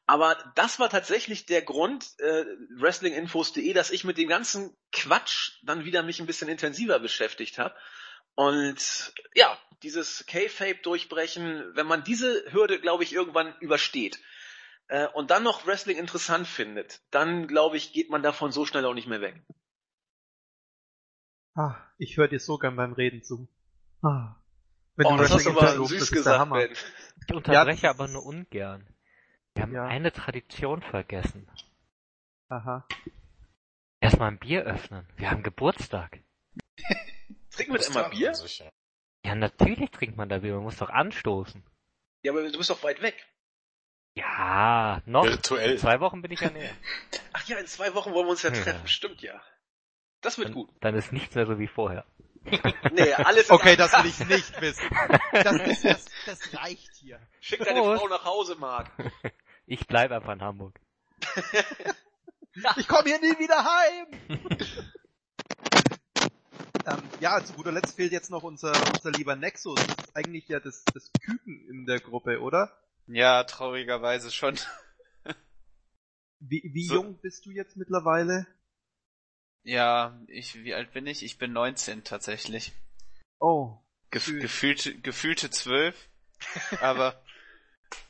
[0.07, 2.45] Aber das war tatsächlich der Grund, äh,
[2.77, 7.75] wrestlinginfos.de, dass ich mit dem ganzen Quatsch dann wieder mich ein bisschen intensiver beschäftigt habe.
[8.35, 14.21] Und ja, dieses K-Fape durchbrechen, wenn man diese Hürde, glaube ich, irgendwann übersteht
[14.89, 18.85] äh, und dann noch Wrestling interessant findet, dann glaube ich, geht man davon so schnell
[18.85, 19.43] auch nicht mehr weg.
[21.55, 23.49] Ah, ich höre dir so gern beim Reden zu.
[24.03, 24.37] Ah.
[24.97, 26.51] Wenn Oh, das hast du Wrestling aber süß gesagt.
[26.53, 26.73] Ben.
[27.29, 28.92] Ich unterbreche aber nur ungern.
[29.55, 29.87] Wir haben Ja.
[29.87, 31.49] eine Tradition vergessen.
[32.49, 32.87] Aha.
[34.01, 35.07] Erstmal ein Bier öffnen.
[35.17, 36.21] Wir haben Geburtstag.
[37.51, 38.35] Trinken wir denn immer Bier?
[38.35, 38.71] Sicher.
[39.25, 40.55] Ja, natürlich trinkt man da Bier.
[40.55, 41.63] Man muss doch anstoßen.
[42.25, 43.27] Ja, aber du bist doch weit weg.
[44.15, 45.25] Ja, noch.
[45.25, 45.73] Virtuell.
[45.73, 46.75] In zwei Wochen bin ich ja näher.
[47.33, 48.63] Ach ja, in zwei Wochen wollen wir uns ja Ja.
[48.63, 49.41] treffen, stimmt ja.
[50.21, 50.71] Das wird Dann, gut.
[50.81, 52.05] dann ist nichts mehr so wie vorher.
[52.93, 54.85] Nee, alles Okay, das will ich nicht wissen.
[55.33, 57.21] Das, ist, das, das reicht hier.
[57.41, 58.01] Schick deine Prost.
[58.03, 58.91] Frau nach Hause, Marc.
[59.67, 60.79] Ich bleibe einfach in Hamburg.
[62.77, 64.07] Ich komme hier nie wieder heim.
[66.87, 69.81] ähm, ja, zu guter Letzt fehlt jetzt noch unser, unser lieber Nexus.
[69.87, 72.71] Das ist eigentlich ja das, das Küken in der Gruppe, oder?
[73.07, 74.59] Ja, traurigerweise schon.
[76.41, 78.47] Wie, wie So- jung bist du jetzt mittlerweile?
[79.63, 81.23] Ja, ich, wie alt bin ich?
[81.23, 82.73] Ich bin 19 tatsächlich.
[83.39, 83.79] Oh,
[84.11, 85.97] Gef gefühlte, gefühlte 12,
[86.81, 87.22] aber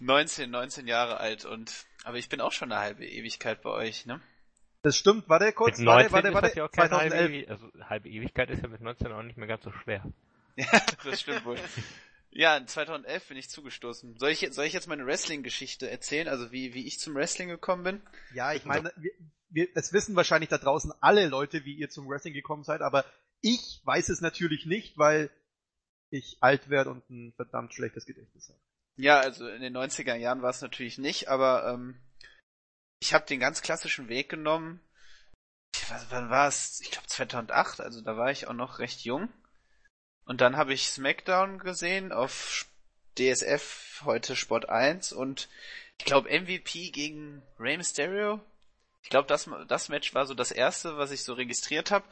[0.00, 4.06] 19, 19 Jahre alt und, aber ich bin auch schon eine halbe Ewigkeit bei euch,
[4.06, 4.20] ne?
[4.82, 5.28] das stimmt.
[5.28, 5.78] Warte kurz.
[5.78, 6.48] mit warte, 19 warte, ist warte.
[6.48, 7.30] das ja auch keine halbe, 2011.
[7.30, 10.04] Ewi also halbe Ewigkeit ist ja mit 19 auch nicht mehr ganz so schwer.
[10.54, 10.66] Ja,
[11.04, 11.56] das stimmt wohl.
[12.28, 14.18] Ja, in 2011 bin ich zugestoßen.
[14.18, 17.84] Soll ich, soll ich jetzt meine Wrestling-Geschichte erzählen, also wie, wie ich zum Wrestling gekommen
[17.84, 18.02] bin?
[18.34, 19.12] Ja, ich meine, wir,
[19.48, 23.06] wir, es wissen wahrscheinlich da draußen alle Leute, wie ihr zum Wrestling gekommen seid, aber
[23.40, 25.30] ich weiß es natürlich nicht, weil
[26.10, 28.60] ich alt werde und ein verdammt schlechtes Gedächtnis habe.
[28.96, 32.00] Ja, also in den 90er Jahren war es natürlich nicht, aber ähm,
[33.00, 34.80] ich habe den ganz klassischen Weg genommen.
[35.88, 36.80] Was, wann war es?
[36.82, 39.32] Ich glaube 2008, also da war ich auch noch recht jung.
[40.24, 42.66] Und dann habe ich SmackDown gesehen auf
[43.18, 45.48] DSF, heute Sport 1 und
[45.98, 48.40] ich glaube MVP gegen Rey Mysterio.
[49.02, 52.06] Ich glaube, das, das Match war so das erste, was ich so registriert habe.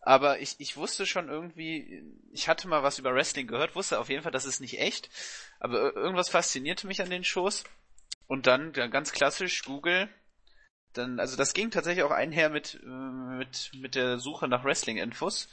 [0.00, 4.08] Aber ich, ich wusste schon irgendwie, ich hatte mal was über Wrestling gehört, wusste auf
[4.08, 5.10] jeden Fall, das ist nicht echt.
[5.62, 7.62] Aber ir- irgendwas faszinierte mich an den Shows.
[8.26, 10.08] Und dann ganz klassisch Google.
[10.92, 15.48] Dann, also das ging tatsächlich auch einher mit, äh, mit, mit der Suche nach Wrestling-Infos.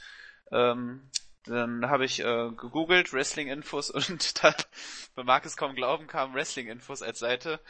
[0.50, 1.08] Ähm,
[1.44, 4.52] dann habe ich äh, gegoogelt Wrestling-Infos und da,
[5.14, 7.60] man mag es kaum glauben, kam Wrestling-Infos als Seite.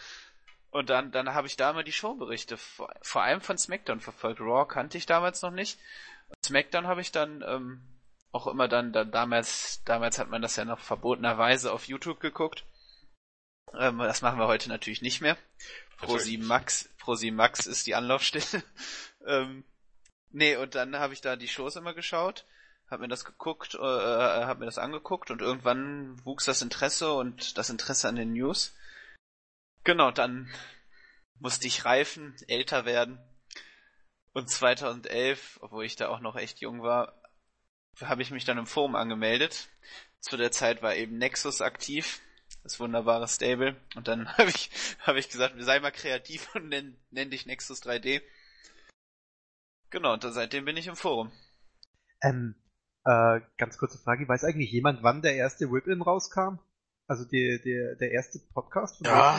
[0.71, 4.41] Und dann, dann habe ich da mal die Showberichte, vor, vor allem von SmackDown verfolgt.
[4.41, 5.79] Raw kannte ich damals noch nicht.
[6.47, 7.83] SmackDown habe ich dann ähm,
[8.33, 12.65] auch immer dann, dann damals, damals hat man das ja noch verbotenerweise auf YouTube geguckt.
[13.75, 15.37] Ähm, das machen wir heute natürlich nicht mehr.
[16.01, 18.63] Pro7 Max, Pro7 Max ist die Anlaufstelle.
[19.27, 19.65] ähm,
[20.31, 22.47] nee, und dann habe ich da die Shows immer geschaut,
[22.91, 27.59] habe mir das geguckt, äh, habe mir das angeguckt und irgendwann wuchs das Interesse und
[27.59, 28.75] das Interesse an den News.
[29.85, 30.53] Genau, dann
[31.39, 33.19] musste ich reifen, älter werden
[34.33, 37.20] Und 2011, obwohl ich da auch noch echt jung war,
[38.03, 39.69] habe ich mich dann im Forum angemeldet.
[40.21, 42.21] Zu der Zeit war eben Nexus aktiv,
[42.63, 43.77] das wunderbare Stable.
[43.97, 47.83] Und dann habe ich, hab ich gesagt, sei mal kreativ und nenn, nenn dich Nexus
[47.83, 48.23] 3D.
[49.91, 51.33] Genau, und dann seitdem bin ich im Forum.
[52.23, 52.55] Ähm,
[53.05, 56.59] äh, ganz kurze Frage, weiß eigentlich jemand, wann der erste Whip-In rauskam?
[57.09, 59.37] Also der, der, der erste Podcast von Ja,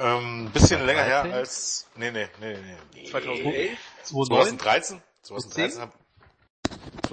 [0.00, 1.32] ähm, bisschen länger her 13?
[1.32, 2.56] als, nee, nee, nee,
[2.92, 3.04] nee.
[3.04, 3.78] 2011?
[4.02, 4.58] 2009?
[4.58, 5.02] 2013?
[5.22, 5.92] 2013, haben,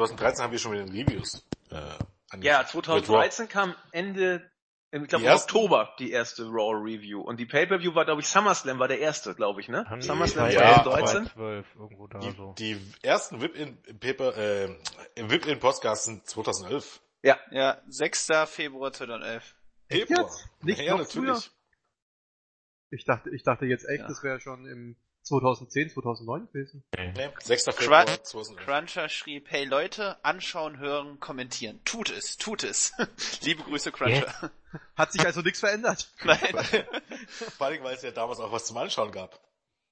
[0.08, 2.44] 2013 haben wir schon mit den Reviews, äh, angefangen.
[2.44, 4.50] Ja, Mit 2013 kam Ende,
[4.92, 5.44] ich glaube im?
[5.44, 7.22] Oktober die erste Raw Review.
[7.22, 9.86] Und die Pay-Per-View war, glaube ich, SummerSlam war der erste, glaube ich, ne?
[9.98, 11.28] Die SummerSlam Ja, 2013?
[11.34, 12.54] 12, irgendwo da Die, so.
[12.58, 14.76] die ersten Whip-In Paper, äh,
[16.06, 17.02] sind 2011.
[17.24, 17.38] Ja,
[17.88, 18.28] 6.
[18.48, 19.56] Februar 2011.
[19.90, 20.26] Echt Februar.
[20.26, 20.48] jetzt?
[20.62, 21.52] Nicht ja, noch natürlich.
[22.90, 24.08] Ich dachte, ich dachte jetzt echt, Ja.
[24.08, 26.84] das wäre schon im 2010, 2009 gewesen.
[26.96, 27.66] Nee, 6.
[27.76, 28.66] Februar 2011.
[28.66, 31.80] Cruncher schrieb, hey Leute, anschauen, hören, kommentieren.
[31.86, 32.94] Tut es, tut es.
[33.42, 34.52] Liebe Grüße, Cruncher.
[34.96, 36.12] Hat sich also nichts verändert.
[36.24, 36.40] Nein.
[37.58, 39.40] Vor allem, weil es ja damals auch was zum Anschauen gab.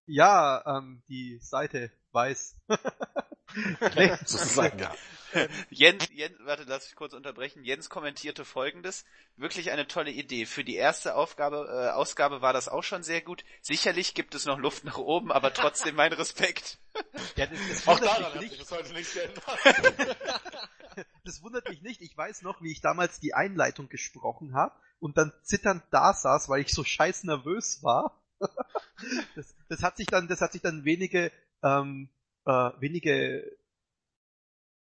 [0.05, 2.55] Ja, ähm, die Seite weiß.
[3.95, 4.91] nee, Sozusagen, ja.
[5.69, 7.63] Jens, Jens, warte, lass ich kurz unterbrechen.
[7.63, 9.05] Jens kommentierte folgendes.
[9.37, 10.45] Wirklich eine tolle Idee.
[10.45, 13.43] Für die erste Aufgabe, äh, Ausgabe war das auch schon sehr gut.
[13.61, 16.77] Sicherlich gibt es noch Luft nach oben, aber trotzdem mein Respekt.
[17.35, 18.49] ja, das, das Auch wundert daran mich hat nicht.
[18.51, 19.45] sich bis heute nichts geändert.
[21.23, 22.01] Das wundert mich nicht.
[22.01, 26.49] Ich weiß noch, wie ich damals die Einleitung gesprochen habe und dann zitternd da saß,
[26.49, 28.21] weil ich so scheiß nervös war.
[29.35, 31.31] Das, das hat sich dann, das hat sich dann wenige,
[31.63, 32.09] ähm,
[32.45, 33.58] äh, wenige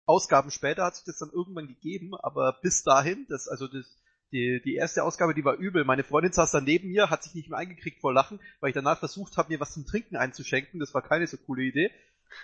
[0.06, 3.86] Ausgaben später hat sich das dann irgendwann gegeben, aber bis dahin, das, also das,
[4.32, 5.86] die, die erste Ausgabe, die war übel.
[5.86, 8.76] Meine Freundin saß da neben mir, hat sich nicht mehr eingekriegt vor Lachen, weil ich
[8.76, 10.80] danach versucht habe, mir was zum Trinken einzuschenken.
[10.80, 11.92] Das war keine so coole Idee.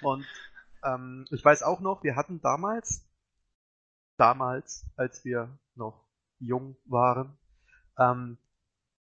[0.01, 0.25] Und
[0.85, 3.09] ähm, ich weiß auch noch, wir hatten damals,
[4.17, 6.05] damals, als wir noch
[6.37, 7.37] jung waren,
[7.97, 8.37] ähm,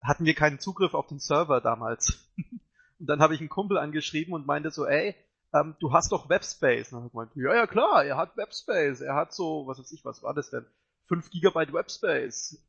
[0.02, 2.32] hatten wir keinen Zugriff auf den Server damals.
[3.00, 5.16] und dann habe ich einen Kumpel angeschrieben und meinte so, ey,
[5.54, 6.94] ähm, du hast doch Webspace.
[6.94, 9.02] Und dann hat ja, ja klar, er hat Webspace.
[9.02, 10.66] Er hat so, was weiß ich, was war das denn?
[11.08, 12.62] 5 Gigabyte Webspace.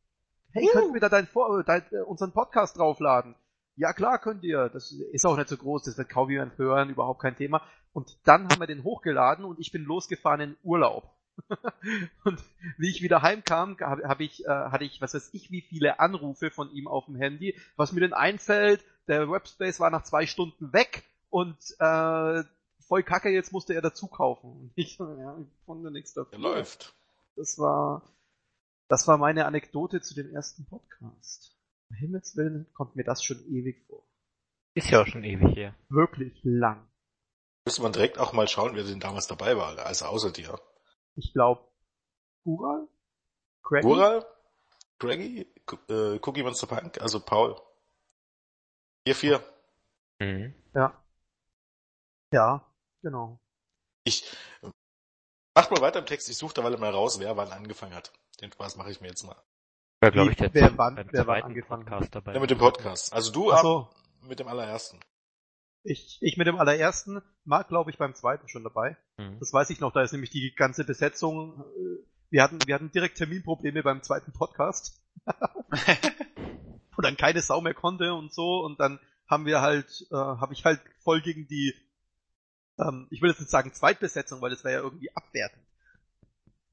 [0.52, 3.34] Hey, könnt ihr da dein, Vor- dein, äh, unseren Podcast draufladen?
[3.76, 4.68] Ja, klar könnt ihr.
[4.68, 7.62] Das ist auch nicht so groß, das wird kaum jemand hören, überhaupt kein Thema.
[7.92, 11.10] Und dann haben wir den hochgeladen und ich bin losgefahren in Urlaub.
[12.24, 12.42] und
[12.78, 16.00] wie ich wieder heimkam, hab, hab ich, äh, hatte ich, was weiß ich, wie viele
[16.00, 17.56] Anrufe von ihm auf dem Handy.
[17.76, 22.42] Was mir denn einfällt, der Webspace war nach zwei Stunden weg und äh,
[22.88, 24.50] voll kacke, jetzt musste er dazu kaufen.
[24.50, 26.38] Und ich ja, ich konnte nichts dafür.
[26.38, 26.94] Läuft.
[27.36, 28.02] Das war,
[28.88, 31.56] das war meine Anekdote zu dem ersten Podcast.
[31.90, 34.02] Um Himmels Willen kommt mir das schon ewig vor.
[34.74, 35.74] Ist ja auch schon ewig her.
[35.88, 36.86] Wirklich lang.
[37.64, 40.58] Müsste man direkt auch mal schauen, wer denn damals dabei war, also außer dir.
[41.14, 41.62] Ich glaube,
[42.44, 42.88] Ural?
[43.62, 43.82] Craig?
[43.82, 44.24] Gural,
[44.98, 47.60] Greggy, Gu- äh, Cookie Monster Punk, also Paul.
[49.04, 49.42] Ihr vier.
[50.18, 50.54] Mhm.
[50.74, 51.02] Ja.
[52.32, 52.66] Ja,
[53.02, 53.40] genau.
[54.04, 54.24] Ich
[55.54, 58.12] macht mal weiter im Text, ich suche da mal raus, wer wann angefangen hat.
[58.40, 59.36] Den Spaß mache ich mir jetzt mal.
[60.00, 61.84] War, glaube ich, der wer wann- beim wer wann zweiten angefangen?
[61.84, 62.34] Podcast dabei.
[62.34, 63.12] Ja, mit dem Podcast.
[63.12, 63.90] Also du Ach so,
[64.22, 65.00] mit dem allerersten.
[65.82, 68.96] ich, ich mit dem allerersten, Marc glaube ich beim zweiten schon dabei.
[69.16, 69.38] Mhm.
[69.40, 72.92] Das weiß ich noch, da ist nämlich die ganze Besetzung, äh, wir hatten, wir hatten
[72.92, 75.02] direkt Terminprobleme beim zweiten Podcast.
[76.94, 80.52] Wo dann keine Sau mehr konnte und so und dann haben wir halt, äh, habe
[80.52, 81.74] ich halt voll gegen die,
[82.78, 85.62] ähm, ich will jetzt nicht sagen Zweitbesetzung, weil das wäre ja irgendwie abwertend.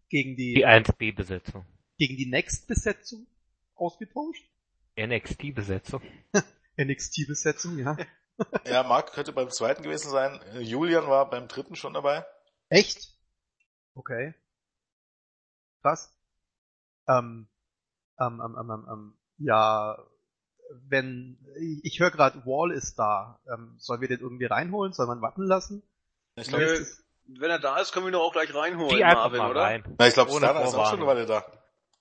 [0.10, 1.65] Gegen die, Die 1B-Besetzung.
[1.98, 3.26] gegen die Next-Besetzung
[3.76, 4.44] ausgetauscht.
[4.98, 6.02] NXT-Besetzung.
[6.78, 7.98] NXT-Besetzung, ja.
[8.65, 10.41] Ja, Marc könnte beim zweiten gewesen sein.
[10.54, 12.26] Äh, Julian war beim dritten schon dabei.
[12.68, 13.13] Echt?
[13.94, 14.34] Okay.
[15.82, 16.13] Krass.
[17.08, 17.48] Ähm,
[18.20, 19.98] ähm, ähm, ähm, ähm, ähm, ja,
[20.89, 21.38] wenn,
[21.84, 23.39] ich höre gerade, Wall ist da.
[23.50, 24.91] Ähm, sollen wir den irgendwie reinholen?
[24.91, 25.82] Soll man warten lassen?
[26.36, 26.58] Ich Nö.
[26.58, 26.86] glaube,
[27.28, 29.62] Wenn er da ist, können wir ihn auch gleich reinholen, Die Marvin, mal oder?
[29.62, 29.84] rein.
[29.98, 31.08] na, ich glaub, Ohne Stana ist auch schon eine Vorwarnung.
[31.08, 31.45] Weile da.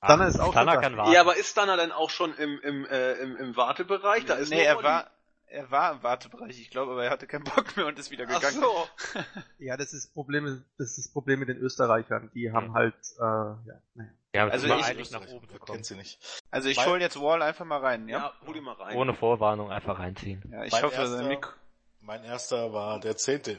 [0.07, 0.81] Stunner ist auch Stunner schon da.
[0.89, 1.13] kann warten.
[1.13, 4.27] Ja, aber ist Dana denn auch schon im, im, äh, im, im Wartebereich?
[4.27, 5.11] Da ist nee, er war,
[5.47, 8.27] er war im Wartebereich, ich glaube, aber er hatte keinen Bock mehr und ist wieder
[8.29, 8.61] Ach gegangen.
[8.61, 8.89] so.
[9.59, 12.31] Ja, das ist Problem, das ist das Problem mit den Österreichern.
[12.35, 13.57] Die haben halt, äh, ja,
[13.95, 14.11] naja.
[14.35, 15.85] Ja, Also ich- eilig nach oben zu kommen.
[15.85, 16.19] Sie nicht.
[16.51, 18.19] Also ich hole jetzt Wall einfach mal rein, ja?
[18.19, 18.97] Ja, hol ihn mal rein.
[18.97, 20.43] Ohne Vorwarnung einfach reinziehen.
[20.53, 21.55] Ja, ich Mein hoffe, erster-.
[22.01, 23.59] Mein erster war der zehnte.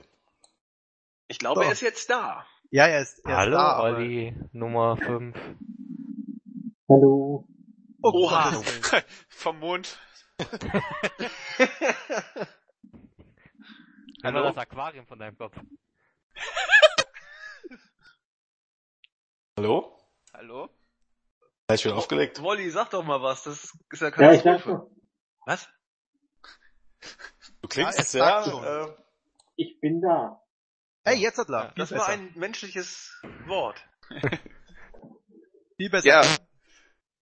[1.27, 1.65] Ich glaube, So.
[1.65, 2.45] er ist jetzt da.
[2.71, 5.35] Ja, er ist, er ist Hallo, da, aber- Olli, Nummer 5.
[6.89, 7.47] Hallo.
[8.01, 8.51] Oh, Oha.
[9.29, 9.97] Vom Mond.
[14.23, 14.53] Einmal Hallo?
[14.53, 15.55] das Aquarium von deinem Kopf.
[19.57, 19.97] Hallo?
[20.33, 20.69] Hallo?
[21.69, 22.41] Ja, ich bin aufgelegt.
[22.41, 24.89] Wolli, sag doch mal was, das ist ja Ja, ich schon,
[25.45, 25.67] was?
[27.61, 29.03] Du klingst Ja, sehr, äh,
[29.55, 30.41] ich bin da.
[31.07, 31.71] Hey, jetzt hat er.
[31.77, 33.13] Das war ein menschliches
[33.45, 33.79] Wort.
[35.77, 36.07] Viel besser.
[36.07, 36.21] Ja,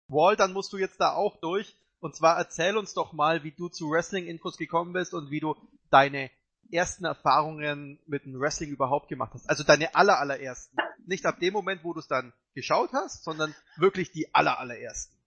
[0.07, 1.77] Wall, dann musst du jetzt da auch durch.
[1.99, 5.55] Und zwar erzähl uns doch mal, wie du zu Wrestling-Infos gekommen bist und wie du
[5.89, 6.31] deine
[6.71, 9.49] ersten Erfahrungen mit dem Wrestling überhaupt gemacht hast.
[9.49, 10.77] Also deine aller, allerersten.
[11.05, 15.17] Nicht ab dem Moment, wo du es dann geschaut hast, sondern wirklich die aller, allerersten.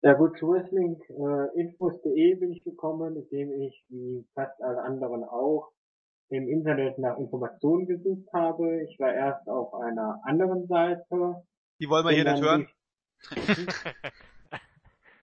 [0.00, 5.22] Ja gut, zu Wrestling äh, Infos.de bin ich gekommen, indem ich, wie fast alle anderen
[5.24, 5.73] auch,
[6.28, 8.82] im Internet nach Informationen gesucht habe.
[8.84, 11.44] Ich war erst auf einer anderen Seite.
[11.80, 12.68] Die wollen wir hier nicht hören.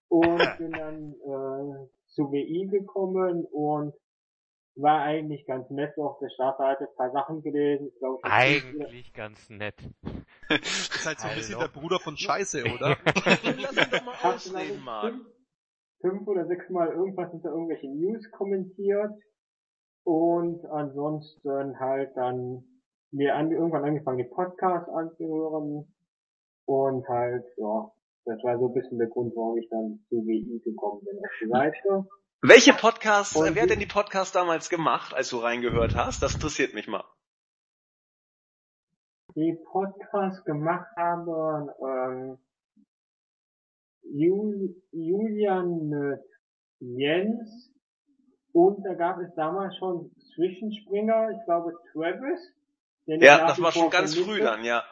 [0.09, 3.93] und bin dann äh, zu WI gekommen und
[4.75, 7.89] war eigentlich ganz nett auf der Startseite, ein paar Sachen gelesen.
[7.93, 9.75] Ich glaube, ich Eigentlich ganz nett.
[10.49, 12.97] ist halt so ein bisschen der Bruder von Scheiße, oder?
[13.25, 15.13] Lass ihn doch mal ausreden, glaub Marc.
[15.13, 15.25] fünf,
[15.99, 19.11] fünf oder sechs Mal irgendwas unter irgendwelche News kommentiert
[20.03, 22.63] und ansonsten halt dann
[23.11, 25.93] mir an, irgendwann angefangen, die Podcasts anzuhören
[26.65, 27.91] und halt, ja,
[28.25, 31.31] das war so ein bisschen der Grund, warum ich dann zu WI gekommen bin auf
[31.41, 32.07] die Seite.
[32.41, 36.23] Welche Podcasts, Und äh, wer hat denn die Podcasts damals gemacht, als du reingehört hast?
[36.23, 37.03] Das interessiert mich mal.
[39.35, 42.37] die Podcast gemacht haben, ähm,
[44.03, 46.21] Jul Julian mit
[46.79, 47.70] Jens
[48.53, 52.39] und da gab es damals schon Zwischenspringer, ich glaube Travis.
[53.05, 54.83] Ja, das war schon ganz früh dann, ja.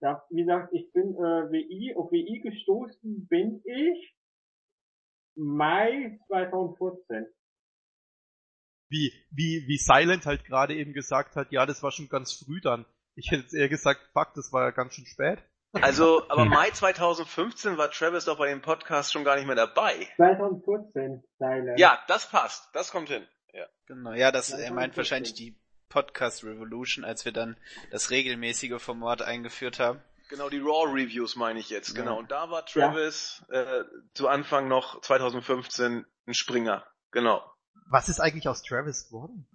[0.00, 4.14] Da, wie gesagt, ich bin äh, WI, auf WI gestoßen bin ich
[5.34, 7.26] Mai 2014.
[8.88, 12.60] Wie, wie, wie Silent halt gerade eben gesagt hat, ja, das war schon ganz früh
[12.60, 12.84] dann.
[13.14, 15.42] Ich hätte jetzt eher gesagt, fuck, das war ja ganz schön spät.
[15.82, 16.50] Also, aber Hm.
[16.50, 20.08] Mai 2015 war Travis doch bei dem Podcast schon gar nicht mehr dabei.
[20.16, 21.78] 2014, Silent.
[21.78, 22.68] Ja, das passt.
[22.72, 23.26] Das kommt hin.
[23.52, 23.66] Ja.
[23.86, 24.12] genau.
[24.12, 25.58] Ja, das, Ja, er meint wahrscheinlich die
[25.88, 27.56] Podcast Revolution, als wir dann
[27.90, 30.02] das regelmäßige Format eingeführt haben.
[30.28, 32.02] Genau, die Raw Reviews meine ich jetzt, Ja.
[32.02, 32.18] genau.
[32.18, 33.84] Und da war Travis äh,
[34.14, 36.84] zu Anfang noch 2015 ein Springer.
[37.12, 37.42] Genau.
[37.88, 39.48] Was ist eigentlich aus Travis geworden?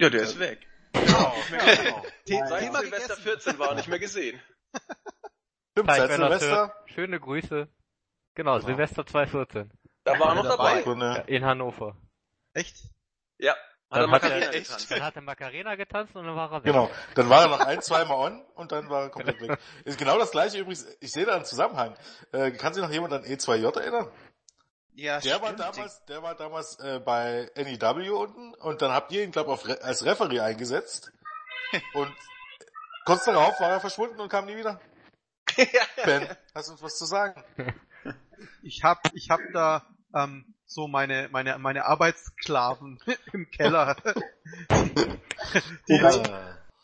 [0.00, 0.66] Ja, der ist weg.
[0.94, 1.32] Ja,
[2.26, 2.82] Seit Thema Silvester
[3.16, 3.22] gegessen.
[3.22, 4.40] 14 war er nicht mehr gesehen.
[5.72, 6.74] Stimmt, seit Silvester.
[6.86, 7.68] Schöne Grüße.
[8.34, 9.70] Genau, Silvester 2014.
[10.04, 10.82] Da war er noch dabei.
[10.82, 11.04] dabei.
[11.06, 11.96] Ja, in Hannover.
[12.52, 12.76] Echt?
[13.38, 13.56] er
[13.90, 14.90] Dann hat Macarena er- getanzt.
[14.90, 16.64] Dann hat er Macarena getanzt und dann war er weg.
[16.64, 16.90] Genau.
[17.14, 19.58] Dann war er noch ein, zweimal on und dann war er komplett weg.
[19.84, 20.84] Ist genau das gleiche übrigens.
[21.00, 21.96] Ich sehe da einen Zusammenhang.
[22.32, 24.10] Äh, kann sich noch jemand an E2J erinnern?
[24.96, 25.60] Ja, Der war stimmt.
[25.60, 29.68] damals, der war damals äh, bei NEW unten und dann habt ihr ihn, glaube ich,
[29.68, 31.12] Re als Referee eingesetzt.
[31.94, 32.12] Und
[33.04, 34.80] kurz darauf war er verschwunden und kam nie wieder.
[36.04, 37.42] Ben, hast du uns was zu sagen?
[38.62, 42.98] Ich hab, ich hab da ähm, so meine, meine, meine Arbeitssklaven
[43.32, 43.96] im Keller.
[45.88, 46.00] die,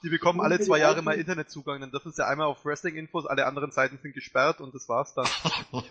[0.02, 3.72] die bekommen alle zwei Jahre mal Internetzugang, dann dürfen sie einmal auf Wrestling-Infos, alle anderen
[3.72, 5.26] Seiten sind gesperrt und das war's dann.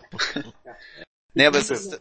[1.32, 2.00] Nee, aber es ist,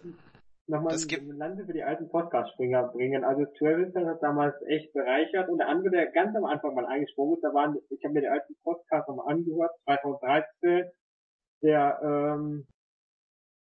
[0.69, 3.23] nochmal Das gibt- eine Lanze für die alten Podcast-Springer bringen.
[3.23, 7.35] Also Travis hat damals echt bereichert und der andere, der ganz am Anfang mal eingesprungen
[7.35, 10.89] ist, da waren, ich habe mir die alten Podcasts nochmal angehört, 2013,
[11.61, 12.67] der ähm,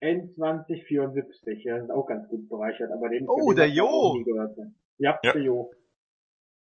[0.03, 4.13] N2074, ja, ist auch ganz gut bereichert, aber den Oh, den der Jo.
[4.15, 4.57] nie gehört.
[4.97, 5.31] Ja, Ja.
[5.33, 5.71] der Jo.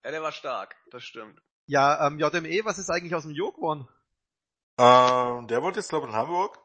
[0.04, 0.76] Ja, der war stark.
[0.90, 1.40] Das stimmt.
[1.66, 3.86] Ja, ähm, JME, was ist eigentlich aus dem Jo geworden?
[4.78, 6.58] ähm, der wohnt jetzt, glaube ich, in Hamburg.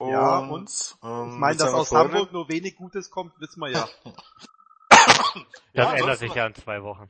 [0.00, 0.96] Ja, und, und?
[1.02, 2.14] ähm, Ich meine, dass aus Freundin.
[2.14, 3.88] Hamburg nur wenig Gutes kommt, wissen wir ja.
[5.74, 7.08] Das Ja, ändert sich ja in zwei Wochen.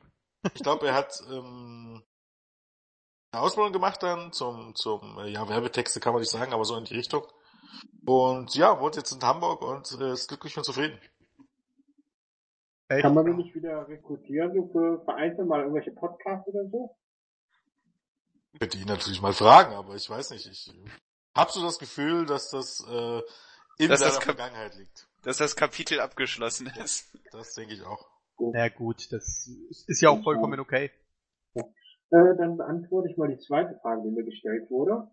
[0.53, 2.03] Ich glaube, er hat ähm,
[3.31, 6.75] eine Ausbildung gemacht dann zum, zum äh, ja, Werbetexte kann man nicht sagen, aber so
[6.77, 7.25] in die Richtung.
[8.05, 10.99] Und ja, wohnt jetzt in Hamburg und äh, ist glücklich und zufrieden.
[12.87, 13.01] Echt?
[13.03, 16.95] Kann man den nicht wieder rekrutieren, so für vereinzelt mal irgendwelche Podcasts oder so?
[18.53, 20.47] Ich Hätte ihn natürlich mal fragen, aber ich weiß nicht.
[20.47, 20.71] Ich
[21.35, 23.21] habe so das Gefühl, dass das äh,
[23.77, 25.07] in Dass Also seiner das Vergangenheit liegt.
[25.23, 27.15] dass das Kapitel abgeschlossen ist.
[27.31, 28.07] Das denke ich auch.
[28.39, 29.47] Na gut, das
[29.87, 30.91] ist ja auch vollkommen okay.
[32.11, 35.11] Äh, dann beantworte ich mal die zweite Frage, die mir gestellt wurde.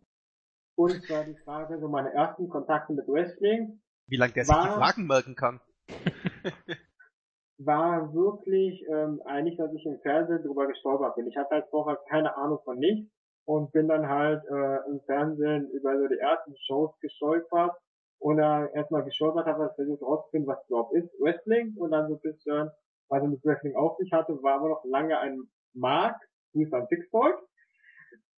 [0.77, 4.61] Und zwar die Frage, so meine ersten Kontakte mit Wrestling Wie lange der sich die
[4.61, 5.61] War- Fragen merken kann.
[7.59, 11.27] war wirklich ähm, eigentlich, dass ich im Fernsehen drüber gestolpert bin.
[11.27, 13.11] Ich hatte halt vorher keine Ahnung von nichts
[13.47, 17.73] und bin dann halt äh, im Fernsehen über so die ersten Shows gestolpert
[18.19, 22.21] und er erstmal hat er versucht rauszufinden, was überhaupt ist, Wrestling und dann so ein
[22.21, 22.71] bisschen,
[23.09, 26.17] was er mit Wrestling auf sich hatte, war aber noch lange ein Mark,
[26.53, 27.37] Grüß an Sixfold,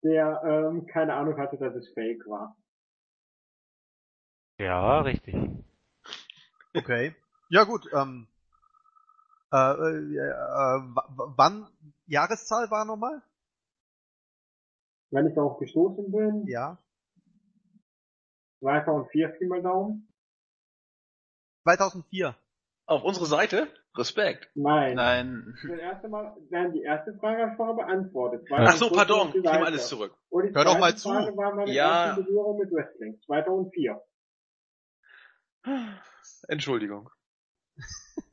[0.03, 2.55] der ähm, keine Ahnung hatte, dass es fake war.
[4.59, 5.35] Ja, richtig.
[6.73, 7.15] Okay.
[7.49, 8.27] Ja gut, ähm,
[9.53, 10.81] äh, äh, äh,
[11.37, 11.67] wann,
[12.07, 13.21] Jahreszahl war nochmal?
[15.11, 16.77] Wenn ich darauf gestoßen bin, Ja.
[18.59, 20.11] 2004 Pi mal Daumen.
[21.63, 22.35] 2004.
[22.85, 23.67] Auf unsere Seite?
[23.95, 24.49] Respekt.
[24.55, 24.95] Nein.
[24.95, 25.57] Nein.
[25.67, 28.47] Das erste Mal, nein, die erste Frage habe ich vorher beantwortet.
[28.51, 29.27] Ach so, 2004 pardon.
[29.29, 30.15] Ich nehme alles zurück.
[30.29, 31.09] Und die Hör doch mal zu.
[31.09, 32.07] Frage war meine Ja.
[32.09, 33.19] erste Berührung mit Wrestling.
[33.25, 34.01] 2004.
[36.47, 37.09] Entschuldigung.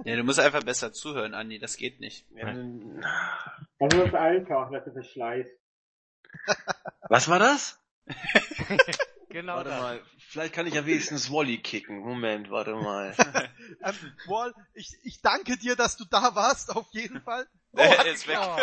[0.05, 2.27] Ja, du musst einfach besser zuhören, Andi, das geht nicht.
[3.79, 5.49] Das ist das Alter, das ist Verschleiß.
[7.09, 7.79] Was war das?
[9.35, 9.81] Genau Warte das.
[9.81, 11.99] mal, vielleicht kann ich ja wenigstens Wally kicken.
[11.99, 13.13] Moment, warte mal.
[13.83, 13.95] Ähm,
[14.29, 17.45] Wall, ich, ich danke dir, dass du da warst, auf jeden Fall.
[17.73, 18.39] er ist weg.
[18.41, 18.57] Oh.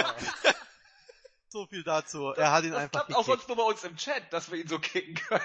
[1.49, 2.29] So viel dazu.
[2.29, 4.59] Er hat ihn Das einfach klappt auch sonst nur bei uns im Chat, dass wir
[4.59, 5.43] ihn so kicken können.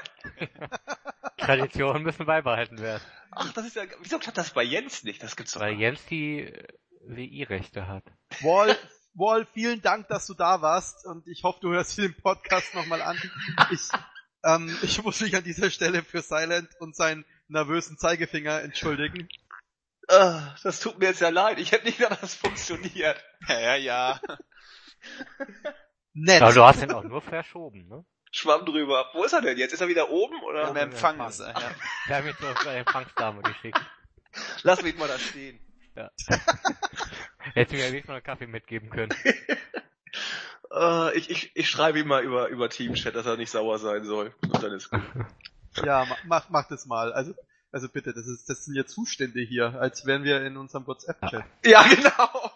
[1.37, 3.03] Traditionen müssen beibehalten werden.
[3.33, 5.23] Ach, das ist ja, wieso klappt das bei Jens nicht?
[5.25, 6.69] Das gibt's doch Weil Jens die äh,
[7.01, 8.05] WI-Rechte hat.
[8.43, 8.79] Wall,
[9.17, 12.75] Wall, vielen Dank, dass du da warst und ich hoffe, du hörst dir den Podcast
[12.75, 13.19] nochmal an.
[13.71, 13.89] Ich,
[14.45, 19.29] ähm, ich muss mich an dieser Stelle für Silent und seinen nervösen Zeigefinger entschuldigen.
[20.09, 21.59] Ah, das tut mir jetzt ja leid.
[21.59, 23.25] Ich hätte nicht gedacht, dass das funktioniert.
[23.49, 24.21] Ja, ja, ja.
[26.13, 26.43] Nett.
[26.43, 28.05] Aber du hast ihn auch nur verschoben, ne?
[28.31, 29.07] Schwamm drüber.
[29.15, 29.73] Wo ist er denn jetzt?
[29.73, 30.69] Ist er wieder oben oder?
[30.69, 31.71] Im Empfang ist er, ja.
[32.07, 33.81] Wir haben ihn zur Empfangsdame geschickt.
[34.63, 35.59] Lass mich mal da stehen.
[37.55, 39.13] Hätte mir ja nicht mal einen Kaffee mitgeben können.
[40.73, 44.05] Äh, ich, ich, ich schreibe ihm mal über, über Teamchat, dass er nicht sauer sein
[44.05, 44.35] soll.
[44.43, 45.01] Und dann ist gut.
[45.85, 47.13] Ja, ma- mach, mach das mal.
[47.13, 47.35] Also,
[47.71, 51.45] also bitte, das ist, das sind ja Zustände hier, als wären wir in unserem WhatsApp-Chat.
[51.67, 52.51] Ja, genau.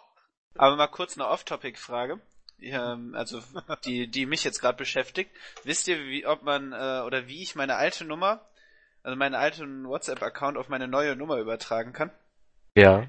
[0.56, 2.18] Aber mal kurz eine Off-Topic-Frage.
[2.60, 3.42] Ähm, also
[3.84, 5.30] die, die mich jetzt gerade beschäftigt.
[5.64, 8.48] Wisst ihr, wie ob man äh, oder wie ich meine alte Nummer,
[9.02, 12.10] also meinen alten WhatsApp-Account auf meine neue Nummer übertragen kann?
[12.74, 13.08] Ja.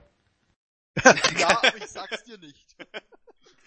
[1.37, 2.75] ja, aber ich sag's dir nicht.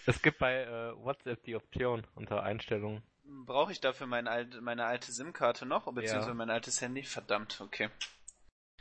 [0.05, 3.01] Es gibt bei äh, WhatsApp die Option unter Einstellungen.
[3.45, 6.33] Brauche ich dafür meine alte, meine alte SIM-Karte noch, beziehungsweise Ja.
[6.35, 7.03] mein altes Handy?
[7.03, 7.89] Verdammt, okay.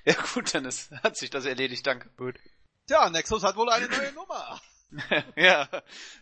[0.06, 2.10] Ja gut, dann ist, hat sich das erledigt, danke.
[2.18, 2.38] Gut.
[2.86, 4.60] Tja, Nexus hat wohl eine neue Nummer.
[5.36, 5.66] ja,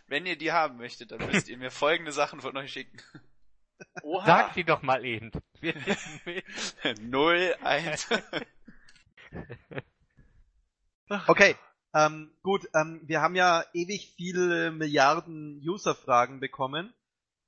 [0.07, 2.97] wenn ihr die haben möchtet, dann müsst ihr mir folgende Sachen von euch schicken.
[4.01, 4.25] Oha.
[4.25, 5.31] Sag sie doch mal eben.
[5.59, 6.45] Wir wissen mit.
[7.01, 8.07] 0, 1.
[11.27, 11.57] Okay,
[11.93, 16.93] ähm, gut, ähm, wir haben ja ewig viele Milliarden User-Fragen bekommen.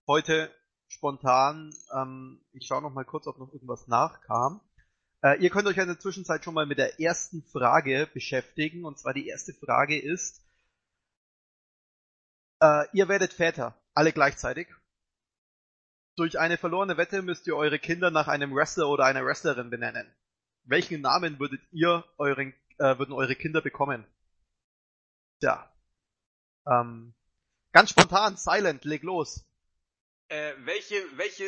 [0.08, 0.54] Heute
[0.88, 4.62] spontan, ähm, ich schaue noch mal kurz, ob noch irgendwas nachkam.
[5.22, 8.86] Äh, ihr könnt euch in der Zwischenzeit schon mal mit der ersten Frage beschäftigen.
[8.86, 10.44] Und zwar die erste Frage ist,
[12.62, 14.68] äh, ihr werdet Väter, alle gleichzeitig.
[16.16, 20.08] Durch eine verlorene Wette müsst ihr eure Kinder nach einem Wrestler oder einer Wrestlerin benennen.
[20.64, 24.06] Welchen Namen würdet ihr euren, äh, würden eure Kinder bekommen?
[25.40, 25.72] Tja.
[26.68, 27.14] Ähm,
[27.72, 29.46] ganz spontan, Silent, leg los.
[30.30, 31.46] Äh, welche, welche,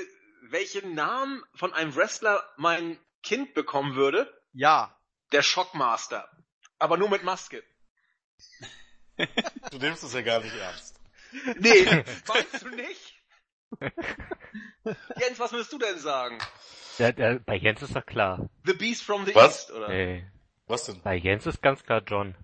[0.50, 4.32] welchen Namen von einem Wrestler mein Kind bekommen würde?
[4.54, 4.96] Ja.
[5.32, 6.30] Der Shockmaster.
[6.80, 7.64] Aber nur mit Maske.
[9.72, 11.00] Du nimmst es ja gar nicht ernst.
[11.58, 11.86] Nee,
[12.26, 13.24] weißt du nicht?
[15.20, 16.38] Jens, was würdest du denn sagen?
[17.00, 18.50] Der, der, bei Jens ist doch klar.
[18.66, 19.62] The Beast from the Was?
[19.62, 19.90] East, oder?
[19.90, 20.32] Nee.
[20.68, 21.02] Was denn?
[21.02, 22.36] Bei Jens ist ganz klar John.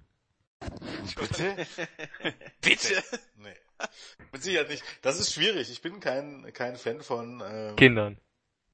[1.15, 1.67] Bitte?
[2.61, 3.03] Bitte.
[3.35, 3.55] Nee.
[4.31, 4.83] Mit Sicherheit nicht.
[5.01, 5.69] Das ist schwierig.
[5.69, 8.17] Ich bin kein, kein Fan von, ähm, Kindern.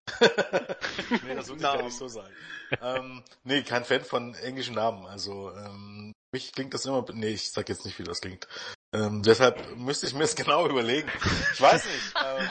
[0.20, 2.34] nee, das würde ich ja nicht so sagen.
[2.82, 5.06] ähm, nee, kein Fan von englischen Namen.
[5.06, 8.48] Also, ähm, mich klingt das immer, nee, ich sag jetzt nicht, wie das klingt.
[8.94, 11.10] Ähm, deshalb müsste ich mir das genau überlegen.
[11.54, 12.14] Ich weiß nicht.
[12.16, 12.50] Ähm,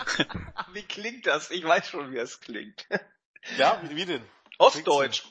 [0.72, 1.50] wie klingt das?
[1.50, 2.86] Ich weiß schon, wie es klingt.
[3.56, 4.24] ja, wie, wie denn?
[4.58, 5.24] Ostdeutsch.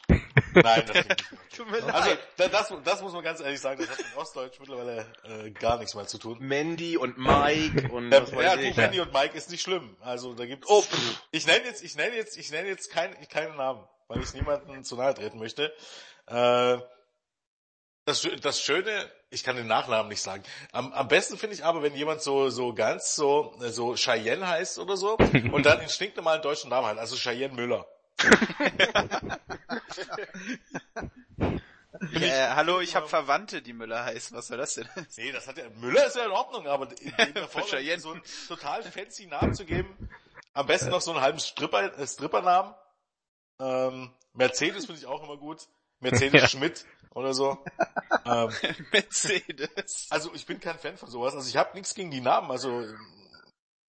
[0.54, 1.06] Nein, das.
[1.56, 2.20] Tut mir Also, leid.
[2.38, 5.78] da- das, das muss man ganz ehrlich sagen, das hat mit Ostdeutsch mittlerweile äh, gar
[5.78, 6.38] nichts mehr zu tun.
[6.40, 8.78] Mandy und Mike und Ja, was ja weiß du, ich.
[8.78, 9.98] Mandy und Mike ist nicht schlimm.
[10.02, 10.68] Also da gibt's.
[10.70, 11.22] Oh, pff.
[11.32, 14.84] ich nenne jetzt, ich nenne jetzt, ich nenne jetzt keinen, keinen Namen, weil ich niemanden
[14.84, 15.74] zu nahe treten möchte.
[16.28, 16.78] Äh,
[18.06, 20.44] das, das Schöne, ich kann den Nachnamen nicht sagen.
[20.72, 24.80] Am, am besten finde ich aber, wenn jemand so, so ganz so, so Cheyenne heißt
[24.80, 25.16] oder so
[25.52, 27.86] und dann den stinknormalen deutschen Namen hat, also Cheyenne Müller.
[32.12, 34.38] Ja, äh, hallo, ich habe Verwandte, die Müller heißen.
[34.38, 34.88] Was soll das denn?
[35.18, 38.00] Nee, das hat ja, Müller ist ja in Ordnung, aber in, Form, Cheyenne.
[38.02, 40.10] so einen total fancy Namen zu geben,
[40.54, 42.74] am besten noch so einen halben Stripper, äh, Strippernamen.
[43.60, 45.68] Ähm, Mercedes finde ich auch immer gut.
[46.00, 46.48] Mercedes Ja.
[46.48, 47.64] Schmidt oder so.
[48.26, 48.52] ähm,
[48.92, 50.08] Mercedes.
[50.12, 51.34] also ich bin kein Fan von sowas.
[51.34, 52.52] Also ich habe nichts gegen die Namen.
[52.52, 52.86] Also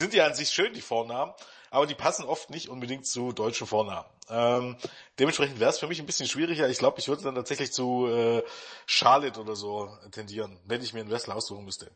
[0.01, 1.35] sind ja an sich schön die Vornamen,
[1.71, 4.09] aber die passen oft nicht unbedingt zu deutschen Vornamen.
[4.31, 4.77] Ähm,
[5.19, 6.69] dementsprechend wäre es für mich ein bisschen schwieriger.
[6.69, 8.43] Ich glaube, ich würde dann tatsächlich zu äh,
[8.87, 11.91] Charlotte oder so tendieren, wenn ich mir einen Wrestler aussuchen müsste.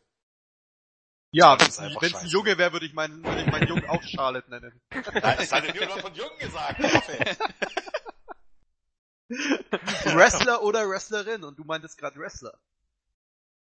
[1.31, 1.95] Ja, wenn es ein.
[2.27, 4.79] Junge wäre, würde ich meinen, würde ich meinen Jungen auch Charlotte nennen.
[4.91, 6.79] Nein, das hat niemand von Jungen gesagt.
[10.15, 12.59] Wrestler oder Wrestlerin und du meintest gerade Wrestler.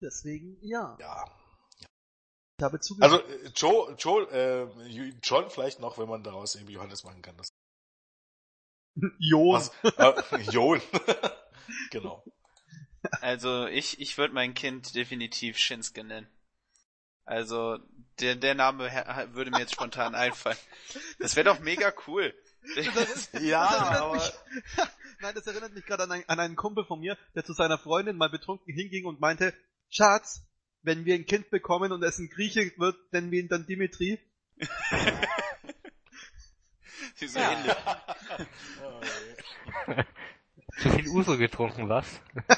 [0.02, 1.24] Deswegen, ja, ja.
[2.58, 3.14] ich habe zugehört.
[3.14, 4.68] Also äh, Joe, Joe, äh,
[5.24, 7.38] John vielleicht noch, wenn man daraus irgendwie Johannes machen kann.
[7.38, 7.54] Das,
[9.20, 9.62] Jon.
[9.84, 10.82] äh, Jon.
[11.92, 12.24] genau.
[13.22, 16.28] Also ich, ich würde mein Kind definitiv Shinsuke nennen.
[17.26, 17.78] Also
[18.20, 18.90] der, der Name
[19.34, 20.58] würde mir jetzt spontan einfallen.
[21.20, 22.34] Das wäre doch mega cool.
[22.76, 24.34] Ja, das erinnert aber mich,
[25.22, 27.78] Nein, das erinnert mich gerade an, ein, an einen Kumpel von mir, der zu seiner
[27.78, 29.54] Freundin mal betrunken hinging und meinte,
[29.90, 30.44] Schatz,
[30.82, 34.20] wenn wir ein Kind bekommen und es ein Grieche wird, nennen wir ihn dann Dimitri.
[37.28, 37.76] so ähnlich.
[38.84, 39.02] Oh,
[39.88, 40.04] je.
[40.82, 42.22] Zu viel Uso getrunken, was?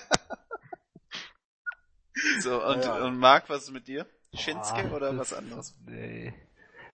[2.39, 3.03] So, und, Ja.
[3.03, 4.05] und Marc, was ist mit dir?
[4.33, 5.75] Shinsuke Boah, oder was anderes?
[5.85, 6.33] Nee.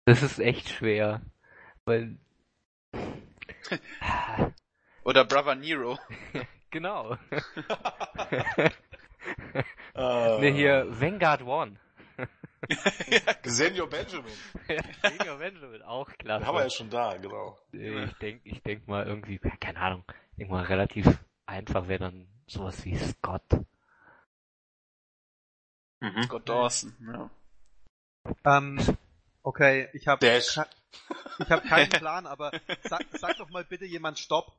[0.05, 1.21] Das ist echt schwer.
[1.85, 2.17] Weil.
[5.03, 5.99] Oder Brother Nero?
[6.71, 7.17] genau.
[9.95, 11.75] Äh, ne, hier, Vanguard One.
[13.43, 14.33] Senior Benjamin.
[14.67, 16.39] Mega Benjamin, auch klasse.
[16.39, 17.57] Den haben wir ja schon da, genau.
[17.71, 20.03] Ich denk, ich denk mal irgendwie, ja, keine Ahnung,
[20.37, 21.05] mal relativ
[21.45, 23.43] einfach wäre dann sowas wie Scott.
[26.01, 26.23] Mhm.
[26.23, 27.29] Scott Dawson, ja.
[28.45, 28.97] Ähm,
[29.43, 32.51] okay, ich habe ich hab keinen Plan, aber
[32.83, 34.53] sag, sag doch mal bitte jemand Stopp.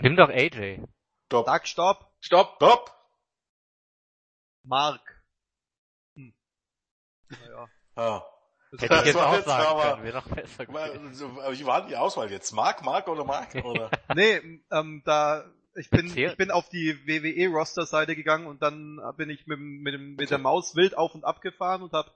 [0.00, 0.82] Nimm doch AJ.
[1.26, 1.46] Stopp.
[1.46, 2.12] Sag Stopp.
[2.20, 2.56] Stopp!
[2.56, 2.94] Stopp.
[4.64, 5.13] Mark.
[7.40, 7.68] Naja.
[7.96, 8.22] Ah.
[8.72, 11.12] Das Hätte ich jetzt auch jetzt sagen aber- können, wäre noch besser gewesen.
[11.12, 12.52] Wie war denn die Auswahl jetzt?
[12.52, 13.54] Mark, Mark oder Mark?
[13.64, 13.90] Oder?
[14.14, 15.44] Nee, ähm, da
[15.76, 16.30] ich bin Erzähl.
[16.30, 19.94] ich bin auf die WWE Roster Seite gegangen und dann bin ich mit, dem- mit,
[19.94, 22.10] dem, mit der Maus wild auf und ab gefahren und habe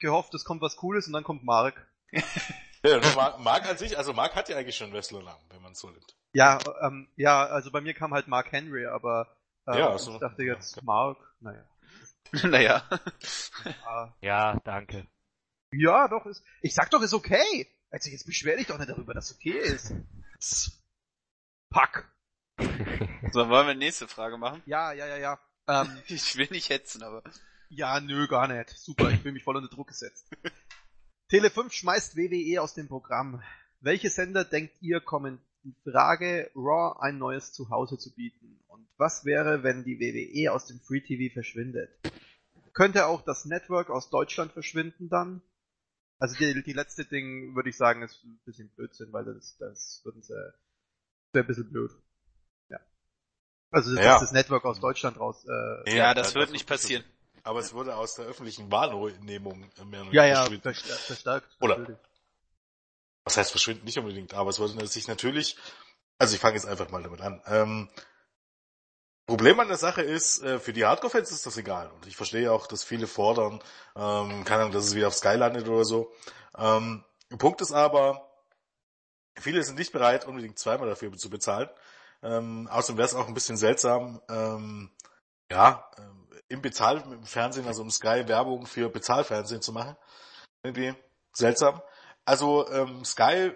[0.00, 1.86] gehofft, es kommt was Cooles und dann kommt Mark.
[2.82, 5.80] Ja, Mark, Mark an sich, also Mark hat ja eigentlich schon Wrestlernamen, wenn man es
[5.80, 6.16] so nimmt.
[6.32, 9.36] Ja, ähm, ja, also bei mir kam halt Mark Henry, aber
[9.68, 10.12] ähm, Ja, so.
[10.14, 11.62] ich dachte jetzt Mark, naja.
[12.44, 12.88] naja.
[13.64, 15.06] Ja, Ja, danke.
[15.72, 16.42] ja, doch ist.
[16.62, 17.68] Ich sag doch, ist okay.
[17.90, 19.92] Also jetzt beschwer dich doch nicht darüber, dass okay ist.
[20.38, 20.82] Psst.
[21.70, 22.10] Pack.
[23.32, 24.60] So, wollen wir nächste Frage machen?
[24.66, 25.38] Ja, ja, ja, ja.
[25.68, 27.22] Ähm, Ich will nicht hetzen, aber.
[27.68, 28.70] Ja, nö, gar nicht.
[28.70, 30.28] Super, ich fühle mich voll unter Druck gesetzt.
[31.30, 33.40] Tele5 schmeißt WWE aus dem Programm.
[33.80, 38.58] Welche Sender denkt ihr kommen in Frage, Raw ein neues Zuhause zu bieten?
[38.80, 41.90] Und was wäre, wenn die WWE aus dem Free TV verschwindet?
[42.72, 45.42] Könnte auch das Network aus Deutschland verschwinden dann?
[46.18, 50.00] Also die, die letzte Ding würde ich sagen, ist ein bisschen Blödsinn, weil das, das
[50.04, 50.34] würden sie,
[51.32, 51.90] wäre ein bisschen blöd.
[52.68, 52.78] Ja.
[53.70, 54.14] Also das Ja.
[54.16, 55.44] ist das Network aus Deutschland raus.
[55.46, 57.04] Äh, Ja, das wird nicht passieren.
[57.42, 60.62] Aber es wurde aus der öffentlichen Wahrnehmung mehr oder Ja, weniger ja, verschwinden.
[60.62, 61.00] verstärkt.
[61.02, 62.00] verstärkt Oder- natürlich.
[63.24, 63.84] Was heißt verschwinden?
[63.84, 65.56] Nicht unbedingt, aber es wurde sich natürlich,
[66.18, 67.42] also ich fange jetzt einfach mal damit an.
[67.46, 67.88] Ähm,
[69.30, 71.88] Problem an der Sache ist, äh, für die Hardcore-Fans ist das egal.
[71.92, 73.62] Und ich verstehe auch, dass viele fordern,
[73.94, 76.12] ähm, keine Ahnung, dass es wieder auf Sky landet oder so.
[76.58, 77.04] Ähm,
[77.38, 78.28] Punkt ist aber,
[79.38, 81.68] viele sind nicht bereit, unbedingt zweimal dafür zu bezahlen.
[82.24, 84.90] Ähm, außerdem wäre es auch ein bisschen seltsam, ähm,
[85.48, 89.96] ja, ähm, im Bezahlfernsehen, also im Sky Werbung für Bezahlfernsehen zu machen.
[90.64, 90.92] Irgendwie
[91.32, 91.80] seltsam.
[92.24, 93.52] Also ähm, Sky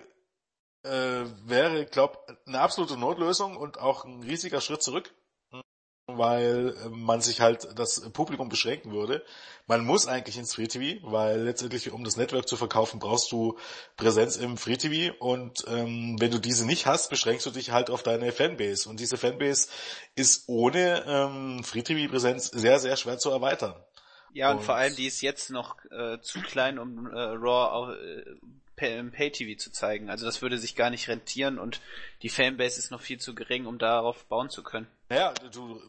[0.84, 5.12] äh, wäre, glaube eine absolute Notlösung und auch ein riesiger Schritt zurück,
[6.06, 9.24] weil äh, man sich halt das Publikum beschränken würde.
[9.66, 13.56] Man muss eigentlich ins Free TV, weil letztendlich, um das Network zu verkaufen, brauchst du
[13.96, 17.88] Präsenz im Free TV und ähm, wenn du diese nicht hast, beschränkst du dich halt
[17.88, 19.68] auf deine Fanbase und diese Fanbase
[20.14, 23.74] ist ohne ähm, Free TV Präsenz sehr, sehr schwer zu erweitern.
[24.34, 27.94] Ja, und, Und- vor allem, die ist jetzt noch äh, zu klein, um äh, Raw
[27.94, 28.24] äh,
[28.76, 30.10] Pay-TV zu zeigen.
[30.10, 31.80] Also das würde sich gar nicht rentieren und
[32.22, 34.86] die Fanbase ist noch viel zu gering, um darauf bauen zu können.
[35.08, 35.80] Naja, du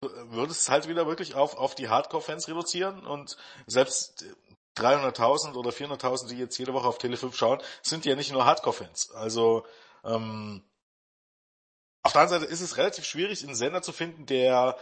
[0.00, 3.36] würdest halt wieder wirklich auf, auf die Hardcore-Fans reduzieren und
[3.66, 4.24] selbst
[4.76, 9.12] 300.000 oder 400.000, die jetzt jede Woche auf Tele5 schauen, sind ja nicht nur Hardcore-Fans.
[9.12, 9.66] Also
[10.04, 10.62] ähm,
[12.02, 14.78] auf der anderen Seite ist es relativ schwierig, einen Sender zu finden, der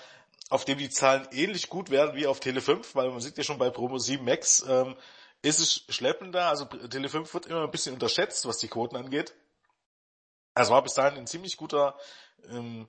[0.50, 3.58] auf dem die Zahlen ähnlich gut werden wie auf Tele5, weil man sieht ja schon
[3.58, 4.96] bei Promo 7 Max, ähm,
[5.42, 9.34] ist es schleppender, also Tele5 wird immer ein bisschen unterschätzt, was die Quoten angeht.
[10.54, 11.96] Es war bis dahin ein ziemlich guter,
[12.48, 12.88] ähm,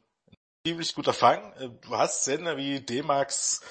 [0.66, 1.54] ziemlich guter Fang.
[1.54, 3.62] Äh, du hast Sender wie D-Max,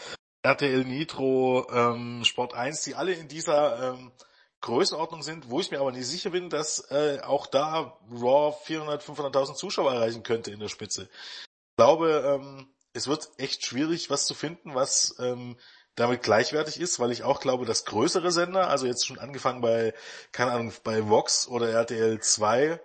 [0.43, 4.12] RTL Nitro, ähm, Sport 1, die alle in dieser ähm,
[4.61, 9.03] Größenordnung sind, wo ich mir aber nicht sicher bin, dass äh, auch da Raw 400,
[9.03, 11.09] 500.000 Zuschauer erreichen könnte in der Spitze.
[11.12, 15.57] Ich glaube, ähm, es wird echt schwierig, was zu finden, was ähm,
[15.99, 19.94] damit gleichwertig ist, weil ich auch glaube, dass größere Sender, also jetzt schon angefangen bei,
[20.32, 22.80] keine Ahnung, bei Vox oder RTL 2,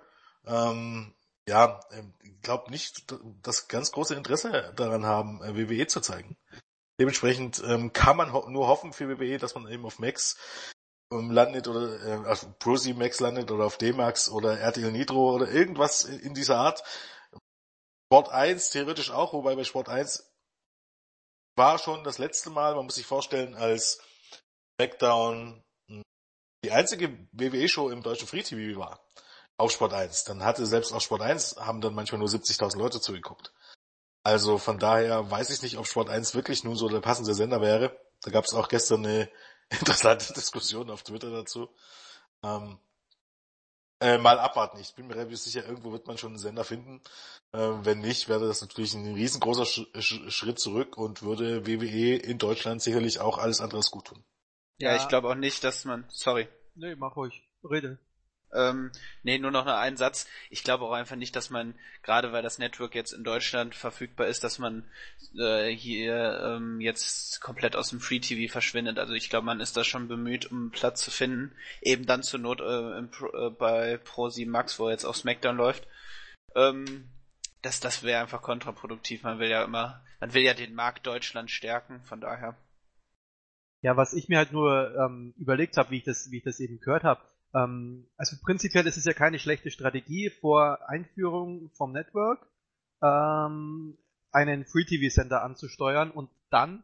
[0.45, 1.13] ähm,
[1.47, 6.37] ja, ähm, ich glaube nicht, dass ganz große Interesse daran haben, äh, WWE zu zeigen.
[6.99, 10.37] Dementsprechend ähm, kann man ho nur hoffen für WWE, dass man eben auf Max
[11.11, 15.49] ähm, landet oder äh, auf Prosi Max landet oder auf D-Max oder RTL Nitro oder
[15.49, 16.83] irgendwas in dieser Art.
[18.07, 20.32] Sport 1 theoretisch auch, wobei bei Sport 1
[21.55, 24.01] war schon das letzte Mal, man muss sich vorstellen, als
[24.75, 26.01] SmackDown hm,
[26.63, 28.99] die einzige WWE-Show im deutschen Free TV war.
[29.57, 30.23] Auf Sport 1.
[30.23, 33.53] Dann hatte selbst auf Sport 1 haben dann manchmal nur 70.000 Leute zugeguckt.
[34.23, 37.61] Also von daher weiß ich nicht, ob Sport 1 wirklich nun so der passende Sender
[37.61, 37.99] wäre.
[38.21, 39.29] Da gab es auch gestern eine
[39.69, 41.69] interessante Diskussion auf Twitter dazu.
[42.41, 42.79] Ähm,
[44.03, 44.79] äh, mal abwarten.
[44.79, 47.01] Ich bin mir relativ sicher, irgendwo wird man schon einen Sender finden.
[47.53, 52.15] Äh, wenn nicht, wäre das natürlich ein riesengroßer Sch Sch Schritt zurück und würde WWE
[52.17, 54.23] in Deutschland sicherlich auch alles andere als gut tun.
[54.77, 54.97] Ja, ja.
[54.97, 56.49] ich glaube auch nicht, dass man, sorry.
[56.75, 57.47] Nee, mach ruhig.
[57.63, 57.97] Rede.
[58.53, 58.91] Ähm,
[59.23, 60.27] nee, nur noch einen Satz.
[60.49, 64.27] Ich glaube auch einfach nicht, dass man, gerade weil das Network jetzt in Deutschland verfügbar
[64.27, 64.85] ist, dass man
[65.37, 68.99] äh, hier ähm, jetzt komplett aus dem Free TV verschwindet.
[68.99, 71.55] Also ich glaube, man ist da schon bemüht, um Platz zu finden.
[71.81, 75.57] Eben dann zur Not äh, im, äh, bei Pro 7 Max, wo jetzt auch SmackDown
[75.57, 75.87] läuft.
[76.55, 77.09] Ähm,
[77.63, 79.23] das das wäre einfach kontraproduktiv.
[79.23, 82.55] Man will ja immer, man will ja den Markt Deutschland stärken, von daher.
[83.81, 86.59] Ja, was ich mir halt nur ähm, überlegt habe, wie ich das, wie ich das
[86.59, 87.21] eben gehört habe,
[87.53, 92.47] ähm, also prinzipiell ist es ja keine schlechte Strategie vor Einführung vom Network,
[93.01, 93.97] ähm,
[94.31, 96.83] einen Free TV Sender anzusteuern und dann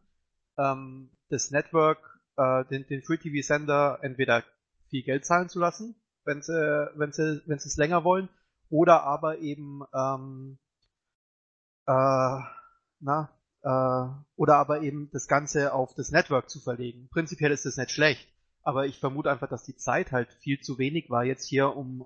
[0.58, 4.44] ähm, das Network, äh, den, den Free TV Sender entweder
[4.90, 5.96] viel Geld zahlen zu lassen,
[6.26, 8.30] wenn sie, wenn sie, wenn sie es länger wollen,
[8.70, 10.60] oder aber eben, ähm,
[11.88, 12.40] äh,
[13.00, 13.30] na,
[13.64, 17.10] äh, oder aber eben das Ganze auf das Network zu verlegen.
[17.12, 18.28] Prinzipiell ist das nicht schlecht
[18.64, 22.06] aber ich vermute einfach, dass die Zeit halt viel zu wenig war jetzt hier, um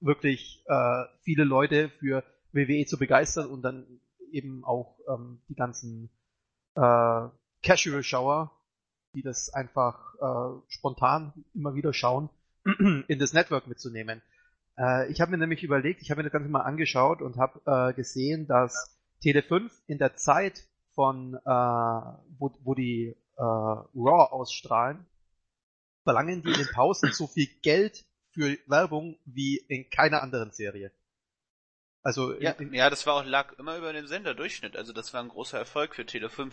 [0.00, 6.10] wirklich äh, viele Leute für WWE zu begeistern und dann eben auch ähm, die ganzen
[6.74, 7.28] äh,
[7.62, 8.50] Casual-Schauer,
[9.14, 12.30] die das einfach äh, spontan immer wieder schauen,
[12.64, 14.22] in das Network mitzunehmen.
[14.78, 17.60] Äh, ich habe mir nämlich überlegt, ich habe mir das Ganze mal angeschaut und habe
[17.66, 21.50] äh, gesehen, dass Tele5 in der Zeit von, äh,
[22.38, 25.06] wo, wo die äh, Raw ausstrahlen,
[26.04, 30.90] verlangen die in den Pausen so viel Geld für Werbung wie in keiner anderen Serie.
[32.02, 34.76] Also ja, in, ja, das war auch lag immer über dem Senderdurchschnitt.
[34.76, 36.52] Also das war ein großer Erfolg für Tele5.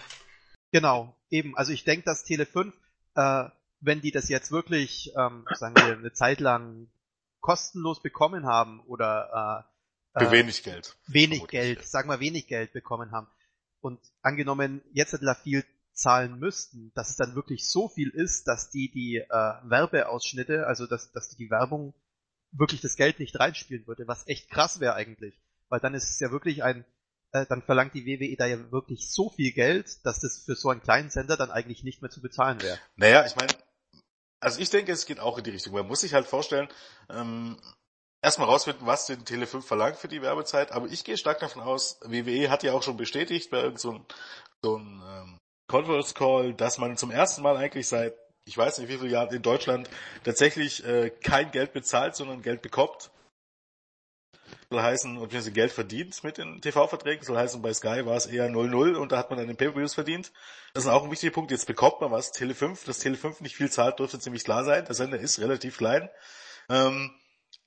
[0.71, 1.57] Genau, eben.
[1.57, 2.71] Also ich denke, dass Tele5,
[3.15, 6.91] äh, wenn die das jetzt wirklich, ähm, sagen wir, eine Zeit lang
[7.39, 9.65] kostenlos bekommen haben oder
[10.15, 10.97] äh, für wenig Geld.
[11.07, 13.27] Wenig Geld, sagen wir wenig Geld bekommen haben.
[13.79, 15.63] Und angenommen, jetzt hat La viel
[15.99, 20.87] zahlen müssten, dass es dann wirklich so viel ist, dass die die äh, Werbeausschnitte, also
[20.87, 21.93] dass, dass die Werbung
[22.51, 25.39] wirklich das Geld nicht reinspielen würde, was echt krass wäre eigentlich.
[25.69, 26.85] Weil dann ist es ja wirklich ein,
[27.31, 30.69] äh, dann verlangt die WWE da ja wirklich so viel Geld, dass das für so
[30.69, 32.79] einen kleinen Sender dann eigentlich nicht mehr zu bezahlen wäre.
[32.95, 33.53] Naja, ich meine,
[34.39, 35.73] also ich denke, es geht auch in die Richtung.
[35.73, 36.69] Man muss sich halt vorstellen,
[37.09, 37.57] ähm,
[38.21, 41.99] erstmal rausfinden, was den Tele5 verlangt für die Werbezeit, aber ich gehe stark davon aus,
[42.03, 44.05] WWE hat ja auch schon bestätigt bei irgendeinem
[44.61, 45.39] so, so ein ähm,
[45.69, 48.13] Conference Call, dass man zum ersten Mal eigentlich seit,
[48.43, 49.89] ich weiß nicht wie viele Jahren in Deutschland
[50.23, 53.11] tatsächlich äh, kein Geld bezahlt, sondern Geld bekommt.
[54.71, 58.25] Soll heißen, und wir Geld verdient mit den TV-Verträgen, soll heißen, bei Sky war es
[58.25, 60.31] eher 0-0 und da hat man dann den Pay-Per-Views verdient.
[60.73, 61.51] Das ist auch ein wichtiger Punkt.
[61.51, 62.31] Jetzt bekommt man was.
[62.31, 64.85] Tele 5, dass Tele 5 nicht viel zahlt, dürfte ziemlich klar sein.
[64.85, 66.09] Der Sender ist relativ klein.
[66.69, 67.11] Ähm,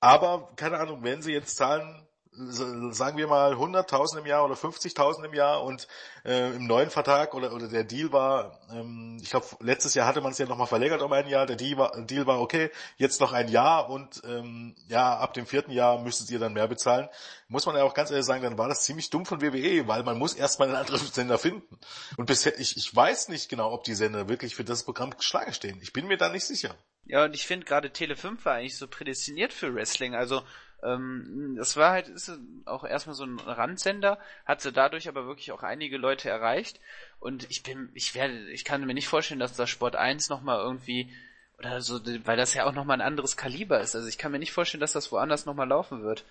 [0.01, 5.25] aber, keine Ahnung, wenn sie jetzt zahlen sagen wir mal 100.000 im Jahr oder 50.000
[5.25, 5.87] im Jahr und
[6.25, 10.23] äh, im neuen Vertrag oder, oder der Deal war, ähm, ich glaube letztes Jahr hatte
[10.23, 13.21] man es ja nochmal verlängert um ein Jahr, der Deal war, Deal war okay, jetzt
[13.21, 17.09] noch ein Jahr und ähm, ja, ab dem vierten Jahr müsstet ihr dann mehr bezahlen.
[17.49, 20.03] Muss man ja auch ganz ehrlich sagen, dann war das ziemlich dumm von WWE, weil
[20.03, 21.79] man muss erstmal einen anderen Sender finden.
[22.17, 25.53] Und bisher, ich, ich weiß nicht genau, ob die Sender wirklich für das Programm Schlange
[25.53, 25.79] stehen.
[25.83, 26.75] Ich bin mir da nicht sicher.
[27.05, 30.15] Ja, und ich finde gerade Tele5 war eigentlich so prädestiniert für Wrestling.
[30.15, 30.43] Also
[30.83, 32.33] ähm, das war halt ist
[32.65, 36.81] auch erstmal so ein Randsender, hat sie dadurch aber wirklich auch einige Leute erreicht.
[37.21, 40.59] Und ich bin, ich werde, ich kann mir nicht vorstellen, dass das Sport 1 nochmal
[40.61, 41.13] irgendwie
[41.59, 43.95] oder so, weil das ja auch nochmal ein anderes Kaliber ist.
[43.95, 46.25] Also ich kann mir nicht vorstellen, dass das woanders nochmal laufen wird.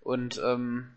[0.00, 0.96] Und ähm,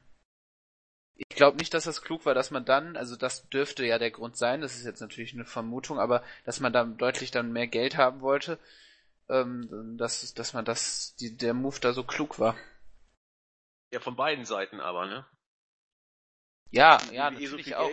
[1.15, 4.11] ich glaube nicht, dass das klug war, dass man dann, also das dürfte ja der
[4.11, 7.67] Grund sein, das ist jetzt natürlich eine Vermutung, aber dass man dann deutlich dann mehr
[7.67, 8.57] Geld haben wollte,
[9.29, 12.55] ähm, dass, dass man das, die, der Move da so klug war.
[13.91, 15.25] Ja, von beiden Seiten aber, ne?
[16.71, 17.91] Ja, ja, so natürlich viel auch.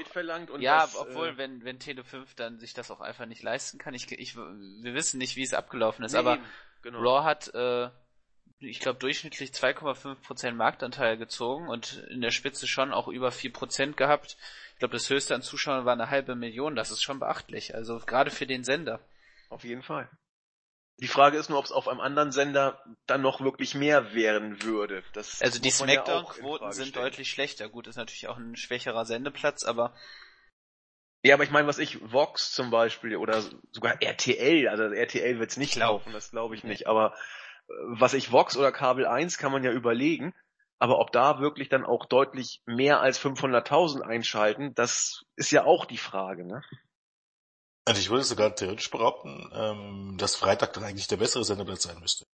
[0.61, 3.79] Ja, das, obwohl, äh, wenn, wenn Tele 5 dann sich das auch einfach nicht leisten
[3.79, 6.39] kann, ich, ich, wir wissen nicht, wie es abgelaufen ist, nee, aber
[6.83, 7.01] genau.
[7.01, 7.91] Raw hat, äh,
[8.61, 14.37] ich glaube, durchschnittlich 2,5% Marktanteil gezogen und in der Spitze schon auch über 4% gehabt.
[14.75, 17.99] Ich glaube, das höchste an Zuschauern war eine halbe Million, das ist schon beachtlich, also
[17.99, 19.01] gerade für den Sender.
[19.49, 20.09] Auf jeden Fall.
[21.01, 24.63] Die Frage ist nur, ob es auf einem anderen Sender dann noch wirklich mehr werden
[24.65, 25.05] würde.
[25.13, 27.05] Das Also die ja Smackdown-Quoten Frage sind stellen.
[27.07, 27.69] deutlich schlechter.
[27.69, 29.95] Gut, ist natürlich auch ein schwächerer Sendeplatz, aber
[31.23, 35.57] Ja, aber ich meine, was ich, Vox zum Beispiel oder sogar RTL, also RTL wird's
[35.57, 37.15] nicht laufen, das glaube ich nicht, aber
[37.69, 40.35] äh, was ich Vox oder Kabel 1 kann man ja überlegen,
[40.81, 45.85] aber ob da wirklich dann auch deutlich mehr als 500.000 einschalten, das ist ja auch
[45.87, 46.63] die Frage, ne?
[47.89, 51.99] Also ich würde sogar theoretisch behaupten, ähm, dass Freitag dann eigentlich der bessere Sendeplatz sein
[52.01, 52.27] müsste.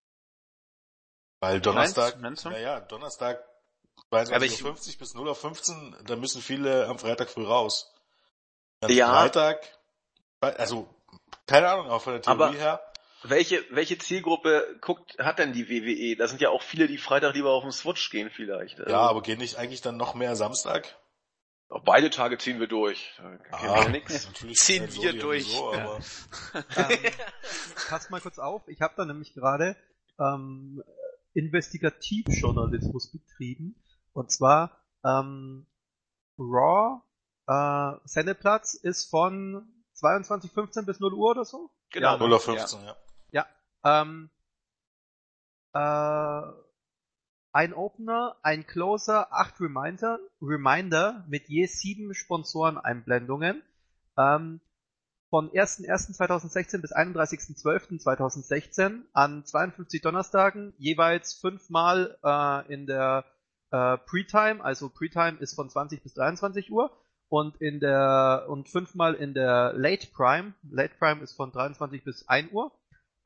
[1.41, 2.17] Weil Donnerstag,
[2.59, 3.43] ja, Donnerstag
[4.11, 7.93] Aber 22.50 Uhr bis 0 Uhr 15, da müssen viele am Freitag früh raus.
[8.81, 9.09] Am Ja.
[9.11, 9.61] Freitag,
[10.41, 10.89] also,
[11.47, 12.81] keine Ahnung, auch von der Theorie Aber- her,
[13.27, 16.15] Welche, welche Zielgruppe guckt, hat denn die WWE?
[16.17, 18.79] Da sind ja auch viele, die Freitag lieber auf den Switch gehen vielleicht.
[18.81, 20.95] Also, ja, aber gehen nicht eigentlich dann noch mehr Samstag?
[21.69, 23.19] Auch beide Tage ziehen wir durch.
[23.51, 24.27] Ja nix.
[24.27, 25.47] natürlich Ziehen wir durch.
[25.47, 26.01] So, aber
[26.77, 26.99] Ähm,
[27.89, 29.77] passt mal kurz auf, ich habe da nämlich gerade
[30.19, 30.83] ähm,
[31.33, 33.83] Investigativjournalismus betrieben.
[34.13, 35.67] Und zwar ähm,
[36.39, 37.03] Raw
[37.47, 41.71] äh, Sendeplatz ist von 22.15 bis 0 Uhr oder so.
[41.91, 42.17] Genau.
[42.17, 42.95] 0 Uhr 15, ja.
[43.85, 44.31] Ähm,
[45.75, 46.64] äh,
[47.55, 53.63] ein Opener, ein Closer, acht Reminder, Reminder mit je sieben Sponsoreneinblendungen.
[54.19, 54.61] Ähm,
[55.31, 63.25] von 1.1.2016 bis 31.12.2016 an 52 Donnerstagen jeweils fünfmal äh, in der
[63.71, 66.91] äh, Pre-Time, also Pre-Time ist von 20 bis 23 Uhr
[67.29, 70.55] und in der und fünfmal in der Late Prime.
[70.71, 72.73] Late Prime ist von 23 bis 1 Uhr.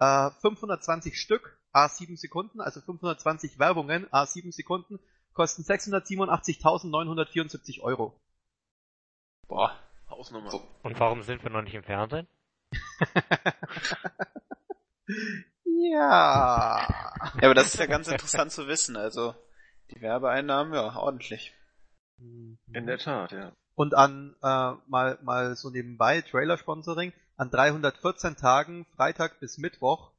[0.01, 4.99] Äh, 520 Stück, A7 Sekunden, also 520 Werbungen, A7 Sekunden,
[5.33, 8.18] kosten 687.974 Euro.
[9.47, 9.79] boah.
[10.11, 10.51] Hausnummer.
[10.83, 12.26] Und warum sind wir noch nicht im Fernsehen?
[15.81, 16.87] Ja.
[17.41, 19.35] Ja, aber das ist ja ganz interessant zu wissen, also
[19.91, 21.55] die Werbeeinnahmen, ja, ordentlich.
[22.18, 23.53] In der Tat, ja.
[23.74, 30.11] Und an äh, mal mal so nebenbei Trailer-Sponsoring an 314 Tagen Freitag bis Mittwoch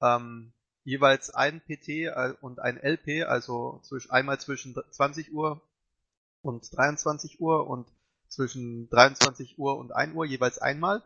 [0.00, 0.52] ähm,
[0.84, 5.60] jeweils ein PT äh, und ein LP, also einmal zwischen 20 Uhr
[6.42, 7.88] und 23 Uhr und
[8.28, 11.02] zwischen 23 Uhr und 1 Uhr jeweils einmal.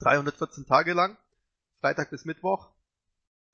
[0.00, 1.16] 314 Tage lang,
[1.80, 2.70] Freitag bis Mittwoch.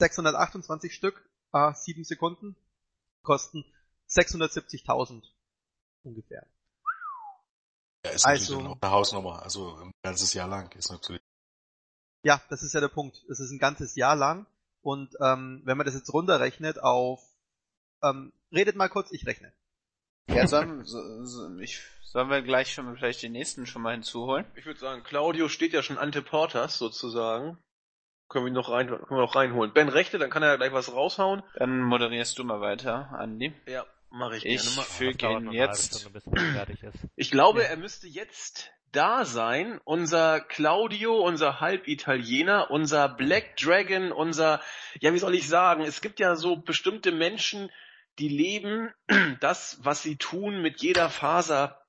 [0.01, 2.57] 628 Stück, äh, 7 Sekunden,
[3.23, 3.65] kosten
[4.09, 5.23] 670.000
[6.03, 6.45] ungefähr.
[8.05, 11.23] Ja, ist Also- natürlich eine Hausnummer, also ein ganzes Jahr lang ist natürlich.
[12.25, 13.25] Ja, das ist ja der Punkt.
[13.31, 14.47] Es ist ein ganzes Jahr lang
[14.83, 17.21] und ähm, wenn man das jetzt runterrechnet auf
[18.03, 19.53] ähm, redet mal kurz, ich rechne.
[20.29, 24.45] Ja, sollen, so, so, ich, sollen wir gleich schon vielleicht den nächsten schon mal hinzuholen?
[24.55, 27.59] Ich würde sagen, Claudio steht ja schon ante portas sozusagen.
[28.29, 29.73] Können wir ihn noch rein, können wir noch reinholen.
[29.73, 31.43] Ben Rechte, dann kann er gleich was raushauen.
[31.57, 33.53] Dann moderierst du mal weiter, Andi.
[33.67, 34.83] Ja, mache ich, Ich gerne mal.
[34.85, 36.01] füge ihn jetzt.
[36.01, 36.97] Stunde, bis man fertig ist.
[37.17, 39.81] Ich glaube, er müsste jetzt da sein.
[39.85, 44.61] Unser Claudio, unser Halbitaliener, unser Black Dragon, unser,
[45.01, 47.71] ja, wie soll ich sagen, es gibt ja so bestimmte Menschen,
[48.19, 48.93] die leben
[49.41, 51.83] das, was sie tun, mit jeder Faser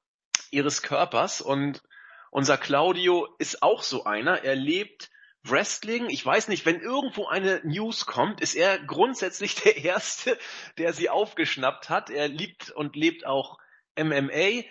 [0.51, 1.41] ihres Körpers.
[1.41, 1.83] Und
[2.31, 4.43] unser Claudio ist auch so einer.
[4.43, 5.11] Er lebt
[5.43, 6.09] Wrestling.
[6.09, 10.37] Ich weiß nicht, wenn irgendwo eine News kommt, ist er grundsätzlich der Erste,
[10.77, 12.09] der sie aufgeschnappt hat.
[12.09, 13.57] Er liebt und lebt auch
[13.99, 14.63] MMA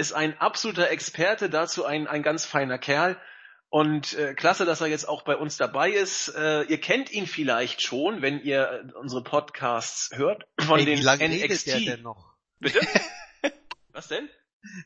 [0.00, 3.20] ist ein absoluter Experte, dazu ein, ein ganz feiner Kerl.
[3.68, 6.34] Und äh, klasse, dass er jetzt auch bei uns dabei ist.
[6.34, 10.98] Äh, ihr kennt ihn vielleicht schon, wenn ihr äh, unsere Podcasts hört von Ey, den
[10.98, 11.66] wie lange redet NXT.
[11.66, 12.34] der denn noch?
[12.58, 12.80] Bitte?
[13.92, 14.28] Was denn?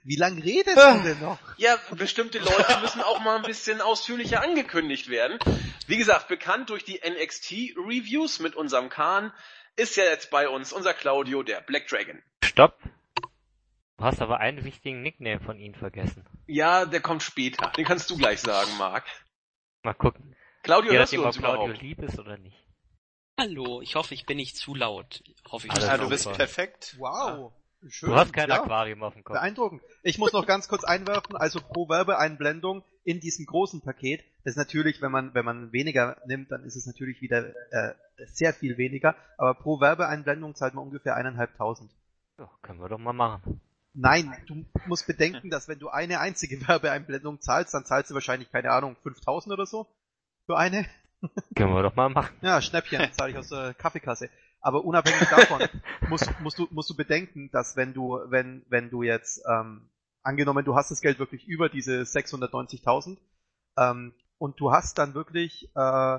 [0.02, 1.38] Wie lange redet der denn noch?
[1.56, 5.38] Ja, bestimmte Leute müssen auch mal ein bisschen ausführlicher angekündigt werden.
[5.86, 9.32] Wie gesagt, bekannt durch die NXT Reviews mit unserem Kahn
[9.76, 12.22] ist ja jetzt bei uns unser Claudio, der Black Dragon.
[12.42, 12.78] Stopp!
[13.96, 16.24] Du hast aber einen wichtigen Nickname von ihnen vergessen.
[16.46, 17.70] Ja, der kommt später.
[17.76, 19.04] Den kannst du gleich sagen, Marc.
[19.82, 20.34] Mal gucken.
[20.62, 21.82] Claudio, Je hörst du uns Claudio überhaupt?
[21.82, 22.56] lieb ist oder nicht.
[23.38, 25.22] Hallo, ich hoffe, ich bin nicht zu laut.
[25.50, 25.72] Hoffe ich.
[25.72, 25.98] Ah, super.
[25.98, 26.96] du bist perfekt.
[26.98, 27.52] Wow.
[27.88, 28.10] Schön.
[28.10, 29.34] Du hast kein ja, Aquarium auf dem Kopf.
[29.34, 29.82] Beeindruckend.
[30.02, 34.56] Ich muss noch ganz kurz einwerfen, also pro Werbeeinblendung in diesem großen Paket, das ist
[34.56, 37.94] natürlich, wenn man, wenn man weniger nimmt, dann ist es natürlich wieder äh,
[38.26, 41.90] sehr viel weniger, aber pro Werbeeinblendung zahlt man ungefähr eineinhalbtausend.
[42.38, 43.60] Ja, können wir doch mal machen.
[43.94, 48.50] Nein, du musst bedenken, dass wenn du eine einzige Werbeeinblendung zahlst, dann zahlst du wahrscheinlich,
[48.50, 49.86] keine Ahnung, 5000 oder so
[50.46, 50.86] für eine.
[51.54, 52.36] Können wir doch mal machen.
[52.42, 54.28] Ja, Schnäppchen, zahle ich aus der Kaffeekasse.
[54.60, 55.62] Aber unabhängig davon
[56.08, 59.90] musst, musst, du, musst du bedenken, dass wenn du, wenn, wenn du jetzt, ähm,
[60.22, 63.18] angenommen, du hast das Geld wirklich über diese 690.000
[63.78, 66.18] ähm, und du hast dann wirklich, äh,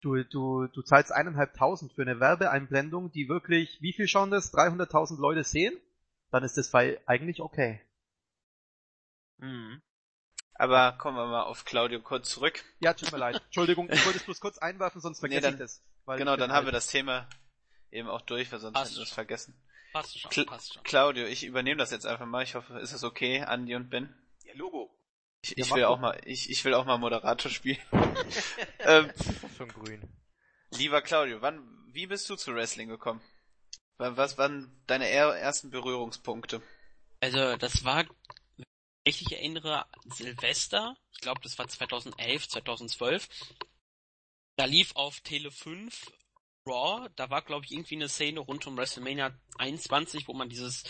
[0.00, 4.52] du, du, du zahlst eineinhalbtausend für eine Werbeeinblendung, die wirklich, wie viel schauen das?
[4.52, 5.78] 300.000 Leute sehen?
[6.30, 7.80] Dann ist das Fall eigentlich okay.
[9.38, 9.82] Mhm.
[10.54, 12.64] Aber kommen wir mal auf Claudio kurz zurück.
[12.80, 13.40] Ja, tut mir leid.
[13.46, 15.82] Entschuldigung, ich wollte es bloß kurz einwerfen, sonst vergesse Nee, dann- ich das.
[16.04, 17.28] weil Genau, dann haben wir das Thema
[17.90, 19.54] eben auch durch, weil sonst Passt hätten wir es vergessen.
[19.92, 20.82] Passt schon, Kl- passt schon.
[20.82, 22.42] Claudio, ich übernehme das jetzt einfach mal.
[22.42, 24.12] Ich hoffe, ist es okay, Andi und Ben?
[24.44, 24.94] Ja, Logo.
[25.42, 27.78] Ich, Ja, ich mach will auch mal, ich, ich will auch mal Moderator spielen.
[28.80, 29.10] ähm,
[29.56, 30.02] schon grün?
[30.72, 33.22] lieber Claudio, wann, wie bist du zu Wrestling gekommen?
[33.98, 36.62] Wa- Was waren deine er- ersten Berührungspunkte?
[37.20, 38.04] Also, das war,
[38.56, 38.64] wenn
[39.04, 40.96] ich richtig erinnere, Silvester.
[41.12, 43.28] Ich glaube, das war 2011, 2012.
[44.56, 46.10] Da lief auf Tele 5
[46.66, 47.08] Raw.
[47.16, 50.84] Da war, glaube ich, irgendwie eine Szene rund um WrestleMania 21, wo man dieses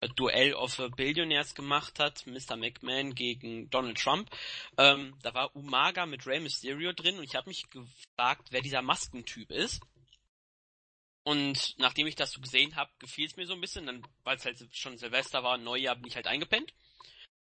[0.00, 2.26] äh, Duell of Billionaires gemacht hat.
[2.26, 2.56] Mr.
[2.56, 4.30] McMahon gegen Donald Trump.
[4.78, 8.82] Ähm, da war Umaga mit Rey Mysterio drin und ich habe mich gefragt, wer dieser
[8.82, 9.82] Maskentyp ist.
[11.26, 13.84] Und nachdem ich das so gesehen habe, gefiel es mir so ein bisschen.
[13.86, 16.72] Dann, weil es halt schon Silvester war, Neujahr, bin ich halt eingepennt.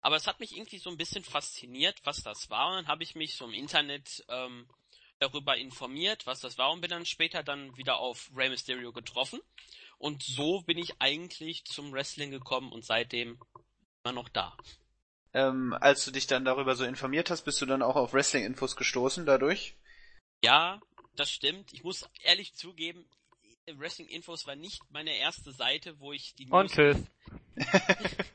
[0.02, 2.70] Aber es hat mich irgendwie so ein bisschen fasziniert, was das war.
[2.70, 4.68] Und dann habe ich mich so im Internet ähm,
[5.20, 9.40] darüber informiert, was das war und bin dann später dann wieder auf Rey Mysterio getroffen.
[10.00, 13.40] Und so bin ich eigentlich zum Wrestling gekommen und seitdem
[14.04, 14.58] immer noch da.
[15.32, 18.78] Ähm, als du dich dann darüber so informiert hast, bist du dann auch auf Wrestling-Infos
[18.78, 19.76] gestoßen dadurch?
[20.44, 20.82] Ja,
[21.16, 21.72] das stimmt.
[21.72, 23.08] Ich muss ehrlich zugeben,
[23.74, 26.97] Wrestling Infos war nicht meine erste Seite, wo ich die Und tschüss.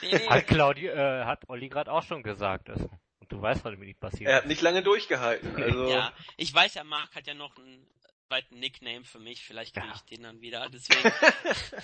[0.00, 2.68] Nee, Hat Claudia, äh, hat Olli gerade auch schon gesagt.
[2.68, 2.80] Das.
[2.80, 4.30] Und du weißt, was mit ihm passiert.
[4.30, 5.60] Er hat nicht lange durchgehalten.
[5.60, 7.84] Also Ja, ich weiß ja, Marc hat ja noch einen
[8.28, 9.94] zweiten Nickname für mich, vielleicht kriege Ja.
[9.96, 11.02] ich den dann wieder, deswegen.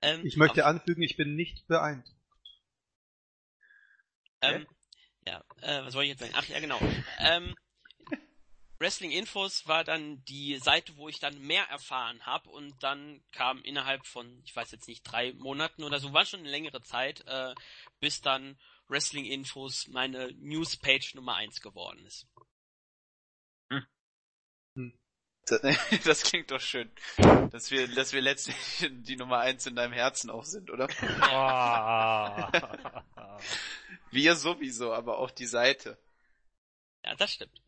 [0.00, 2.08] ähm, Ich möchte auf, anfügen, ich bin nicht beeindruckt.
[4.40, 4.66] ähm,
[5.26, 6.32] ja, äh, was soll ich jetzt sagen?
[6.36, 6.78] Ach ja, genau.
[7.18, 7.54] Ähm,
[8.78, 13.62] Wrestling Infos war dann die Seite, wo ich dann mehr erfahren habe und dann kam
[13.62, 17.24] innerhalb von, ich weiß jetzt nicht, drei Monaten oder so, war schon eine längere Zeit,
[17.26, 17.54] äh,
[18.00, 18.58] bis dann
[18.88, 22.26] Wrestling Infos meine Newspage Nummer eins geworden ist.
[25.46, 25.60] Das,
[26.04, 26.90] das klingt doch schön.
[27.50, 30.88] Dass wir, dass wir letztlich die Nummer eins in deinem Herzen auch sind, oder?
[31.32, 32.60] Oh.
[34.10, 35.98] Wir sowieso, aber auch die Seite.
[37.04, 37.62] Ja, das stimmt.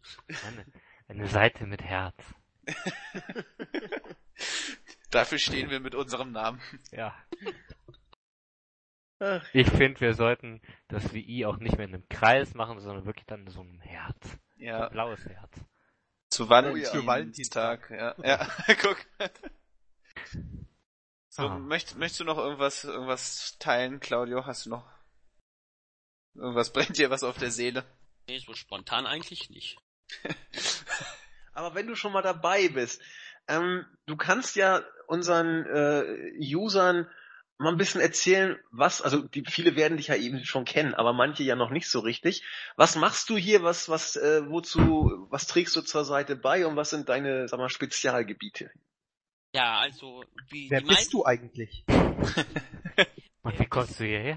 [1.09, 2.17] Eine, Seite mit Herz.
[5.11, 6.61] Dafür stehen wir mit unserem Namen.
[6.91, 7.15] Ja.
[9.21, 9.45] Ach.
[9.53, 13.27] Ich finde, wir sollten das WI auch nicht mehr in einem Kreis machen, sondern wirklich
[13.27, 14.39] dann in so einem Herz.
[14.57, 15.53] Ja, Ein blaues Herz.
[16.31, 17.07] zu Zu Valentinstag.
[17.07, 17.91] Valentinstag.
[17.91, 18.47] Ja, ja.
[18.83, 18.99] guck.
[21.31, 21.59] So, Ah.
[21.59, 24.45] möcht, möchtest du noch irgendwas, irgendwas teilen, Claudio?
[24.47, 24.87] Hast du noch
[26.35, 27.85] irgendwas brennt dir was auf der Seele?
[28.29, 29.79] Nee, so spontan eigentlich nicht.
[31.55, 33.03] Aber wenn du schon mal dabei bist,
[33.49, 37.09] ähm, du kannst ja unseren äh, Usern
[37.59, 41.13] mal ein bisschen erzählen, was, also die viele werden dich ja eben schon kennen, aber
[41.13, 42.45] manche ja noch nicht so richtig.
[42.77, 43.65] Was machst du hier?
[43.65, 47.59] Was, was, äh, wozu, was trägst du zur Seite bei und was sind deine, sag
[47.59, 48.71] mal, Spezialgebiete?
[49.55, 51.85] Ja, also, wie Wer die bist du eigentlich?
[53.43, 54.37] Und wie kommst du hierher?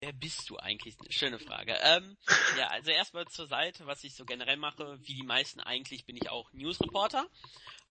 [0.00, 0.96] Wer bist du eigentlich?
[1.10, 1.76] Schöne Frage.
[1.82, 2.16] Ähm,
[2.56, 4.98] ja, also erstmal zur Seite, was ich so generell mache.
[5.02, 7.28] Wie die meisten eigentlich bin ich auch Newsreporter.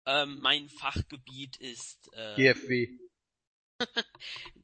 [0.07, 2.89] Ähm, mein Fachgebiet ist äh, GFW.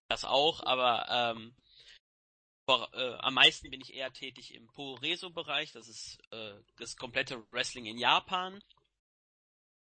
[0.09, 1.55] das auch, aber ähm,
[2.65, 5.73] vor, äh, am meisten bin ich eher tätig im Pureso-Bereich.
[5.73, 8.63] Das ist äh, das komplette Wrestling in Japan.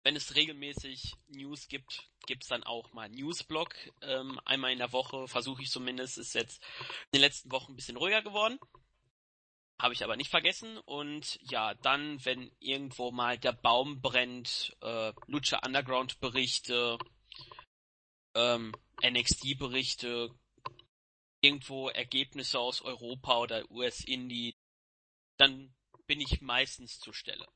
[0.04, 3.74] Wenn es regelmäßig News gibt, gibt's dann auch mal Newsblog.
[4.02, 6.18] Ähm, einmal in der Woche versuche ich zumindest.
[6.18, 6.62] Ist jetzt
[7.12, 8.60] in den letzten Wochen ein bisschen ruhiger geworden.
[9.80, 10.78] Habe ich aber nicht vergessen.
[10.80, 16.98] Und ja, dann, wenn irgendwo mal der Baum brennt, äh, Lucha Underground Berichte,
[18.36, 20.36] ähm, NXT Berichte,
[21.40, 24.56] irgendwo Ergebnisse aus Europa oder US-Indie,
[25.38, 25.74] dann
[26.08, 27.48] bin ich meistens zur Stelle.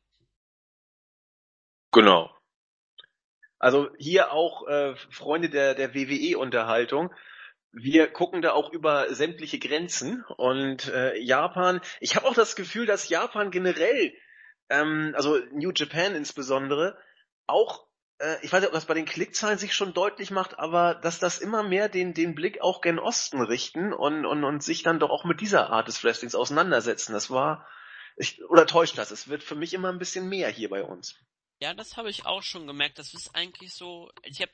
[1.91, 2.35] Genau.
[3.59, 7.13] Also hier auch äh, Freunde der, der WWE-Unterhaltung.
[7.71, 11.81] Wir gucken da auch über sämtliche Grenzen und äh, Japan.
[11.99, 14.13] Ich habe auch das Gefühl, dass Japan generell,
[14.69, 16.97] ähm, also New Japan insbesondere,
[17.47, 17.87] auch
[18.19, 21.19] äh, ich weiß nicht, ob das bei den Klickzahlen sich schon deutlich macht, aber dass
[21.19, 24.99] das immer mehr den, den Blick auch gen Osten richten und, und, und sich dann
[24.99, 27.13] doch auch mit dieser Art des Wrestlings auseinandersetzen.
[27.13, 27.67] Das war,
[28.15, 29.11] ich, oder täuscht das?
[29.11, 31.15] Es wird für mich immer ein bisschen mehr hier bei uns.
[31.59, 32.99] Ja, das habe ich auch schon gemerkt.
[32.99, 34.51] Das ist eigentlich so, ich habe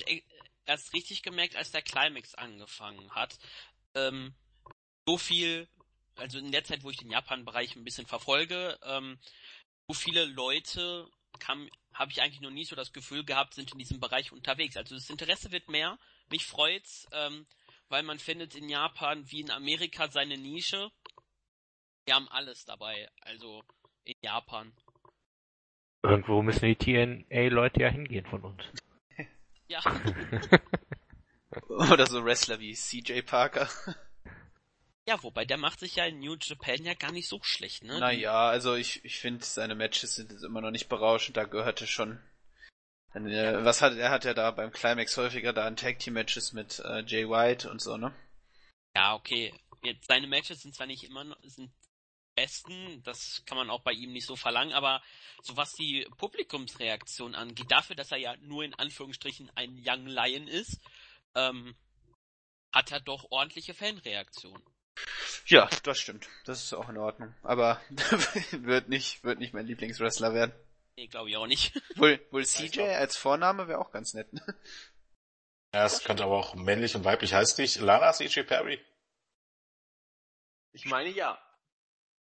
[0.66, 3.38] erst richtig gemerkt, als der Climax angefangen hat.
[3.94, 4.34] Ähm,
[5.06, 5.68] so viel,
[6.16, 9.20] also in der Zeit, wo ich den Japan-Bereich ein bisschen verfolge, ähm,
[9.88, 11.10] so viele Leute
[11.94, 14.78] habe ich eigentlich noch nie so das Gefühl gehabt, sind in diesem Bereich unterwegs.
[14.78, 16.00] Also das Interesse wird mehr.
[16.30, 17.46] Mich freut's, ähm,
[17.90, 20.92] weil man findet in Japan wie in Amerika seine Nische.
[22.06, 23.64] Wir haben alles dabei, also
[24.06, 24.74] in Japan.
[26.04, 28.64] Irgendwo müssen die TNA-Leute ja hingehen von uns.
[29.70, 29.82] Ja.
[31.70, 33.70] Oder so Wrestler wie CJ Parker.
[35.06, 38.00] Ja, wobei der macht sich ja in New Japan ja gar nicht so schlecht, ne?
[38.00, 42.22] Naja, also ich, ich finde seine Matches sind immer noch nicht berauschend, da gehörte schon.
[43.14, 46.14] Dann, äh, was hat er hat ja da beim Climax häufiger da ein Tag Team
[46.14, 48.16] Matches mit äh, Jay White und so, ne?
[48.96, 49.54] Ja, okay.
[49.82, 51.70] Jetzt seine Matches sind zwar nicht immer sind
[52.36, 55.02] besten, das kann man auch bei ihm nicht so verlangen, aber
[55.42, 60.48] so was die Publikumsreaktion angeht, dafür, dass er ja nur in Anführungsstrichen ein Young Lion
[60.48, 60.80] ist,
[61.36, 61.76] ähm,
[62.72, 64.64] hat er doch ordentliche Fanreaktionen.
[65.46, 66.28] Ja, das stimmt.
[66.46, 67.34] Das ist auch in Ordnung.
[67.44, 67.82] Aber
[68.52, 70.54] wird nicht, wird nicht mein Lieblingswrestler werden.
[70.96, 71.74] Nee, glaube ich auch nicht.
[71.96, 74.32] Wohl, wohl CJ als Vorname wäre auch ganz nett.
[74.32, 74.42] Ne?
[75.74, 77.78] Ja, es könnte aber auch männlich und weiblich heißt nicht.
[77.78, 78.80] Lana CJ Perry?
[80.72, 81.43] Ich meine ja.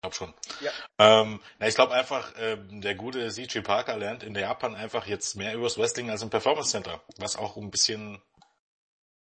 [0.03, 0.33] Ich glaube schon.
[0.61, 0.71] Ja.
[0.97, 5.35] Ähm, na, ich glaube einfach, ähm, der gute CJ Parker lernt in Japan einfach jetzt
[5.35, 8.19] mehr übers Wrestling als im Performance Center, was auch ein bisschen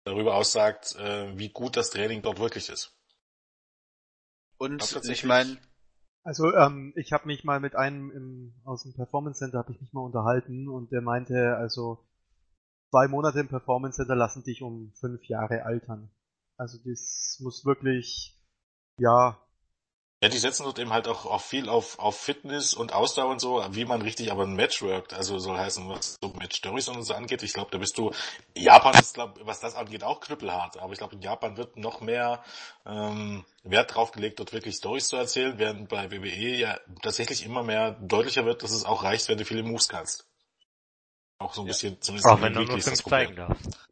[0.04, 2.98] darüber aussagt, äh, wie gut das Training dort wirklich ist.
[4.56, 5.58] Und ich meine,
[6.22, 9.80] also ähm, ich habe mich mal mit einem im, aus dem Performance Center habe ich
[9.82, 12.08] mich mal unterhalten und der meinte, also
[12.88, 16.10] zwei Monate im Performance Center lassen dich um fünf Jahre altern.
[16.56, 18.40] Also das muss wirklich,
[18.96, 19.38] ja,
[20.22, 23.40] ja, die setzen dort eben halt auch, auch viel auf, auf Fitness und Ausdauer und
[23.40, 25.14] so, wie man richtig aber ein Match workt.
[25.14, 27.42] Also soll heißen, was so Match Stories und so angeht.
[27.42, 28.12] Ich glaube, da bist du,
[28.54, 30.76] Japan ist, glaub, was das angeht, auch knüppelhart.
[30.78, 32.44] Aber ich glaube, in Japan wird noch mehr
[32.84, 37.62] ähm, Wert drauf gelegt, dort wirklich Stories zu erzählen, während bei WWE ja tatsächlich immer
[37.62, 40.26] mehr deutlicher wird, dass es auch reicht, wenn du viele Moves kannst.
[41.38, 43.88] Auch so ein bisschen, zumindest Auch wenn du nur fünf zeigen darfst.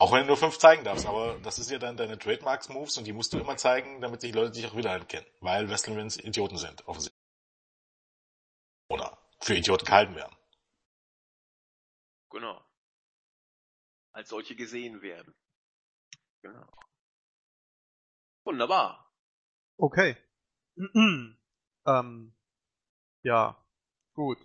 [0.00, 3.06] Auch wenn du nur fünf zeigen darfst, aber das ist ja dann deine Trademarks-Moves und
[3.06, 5.26] die musst du immer zeigen, damit die Leute dich auch wieder kennen.
[5.40, 7.22] Weil Wrestling-Fans Idioten sind, offensichtlich.
[8.88, 10.34] Oder für Idioten gehalten werden.
[12.30, 12.64] Genau.
[14.12, 15.34] Als solche gesehen werden.
[16.40, 16.72] Genau.
[18.46, 19.12] Wunderbar.
[19.76, 20.16] Okay.
[21.86, 22.34] ähm,
[23.22, 23.66] ja,
[24.14, 24.38] gut.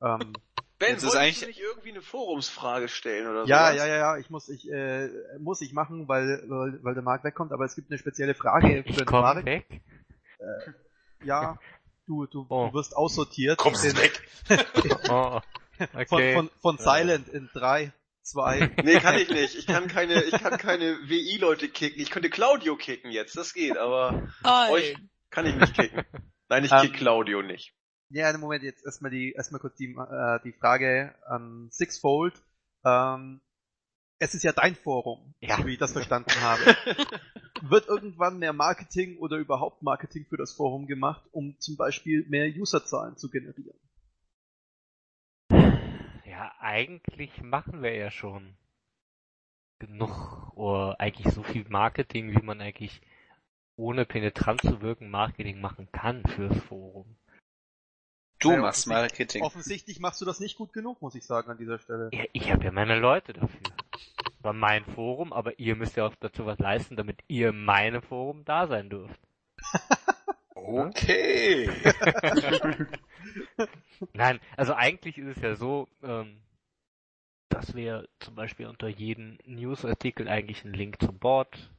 [0.00, 0.32] Ähm,
[0.80, 3.76] Ben, Jetzt ist eigentlich- du nicht irgendwie eine Forumsfrage stellen oder ja, sowas?
[3.76, 5.08] ja, ja, ja, ich muss, ich, äh,
[5.38, 8.82] muss ich machen, weil, weil, weil der Marc wegkommt, aber es gibt eine spezielle Frage
[8.82, 9.44] für Ich den komme Marc.
[9.44, 9.66] weg.
[11.22, 11.58] Ja,
[12.06, 12.68] du, du, Oh.
[12.68, 13.58] du wirst aussortiert.
[13.58, 14.22] Kommst in, weg.
[15.10, 15.40] Oh,
[15.78, 16.34] Von, okay.
[16.34, 18.70] von, von Silent in drei, zwei.
[18.82, 19.54] Nee, kann ich nicht.
[19.56, 22.00] Ich kann keine, ich kann keine WI-Leute kicken.
[22.00, 24.28] Ich könnte Claudio kicken jetzt, das geht, aber
[24.70, 24.96] euch
[25.30, 26.04] kann ich nicht kicken.
[26.48, 27.74] Nein, ich Ähm, kick Claudio nicht.
[28.10, 32.34] Ja, im Moment jetzt erstmal die, erstmal kurz die, äh, die Frage an Sixfold.
[32.84, 33.40] Ähm,
[34.18, 35.56] es ist ja dein Forum, Ja.
[35.56, 36.60] so wie ich das verstanden habe.
[37.62, 42.48] Wird irgendwann mehr Marketing oder überhaupt Marketing für das Forum gemacht, um zum Beispiel mehr
[42.56, 43.78] Userzahlen zu generieren?
[46.24, 48.56] Ja, eigentlich machen wir ja schon
[49.78, 53.00] genug oder eigentlich so viel Marketing, wie man eigentlich
[53.76, 57.16] ohne penetrant zu wirken Marketing machen kann fürs Forum.
[58.40, 59.42] Du Ja, machst Marketing.
[59.42, 62.10] Offensichtlich machst du das nicht gut genug, muss ich sagen, an dieser Stelle.
[62.12, 63.60] Ja, ich habe ja meine Leute dafür.
[64.40, 68.02] War mein Forum, aber ihr müsst ja auch dazu was leisten, damit ihr in meinem
[68.02, 69.20] Forum da sein dürft.
[70.62, 71.70] Okay.
[74.12, 76.36] Nein, also eigentlich ist es ja so, ähm,
[77.48, 81.70] dass wir zum Beispiel unter jedem Newsartikel eigentlich einen Link zum Board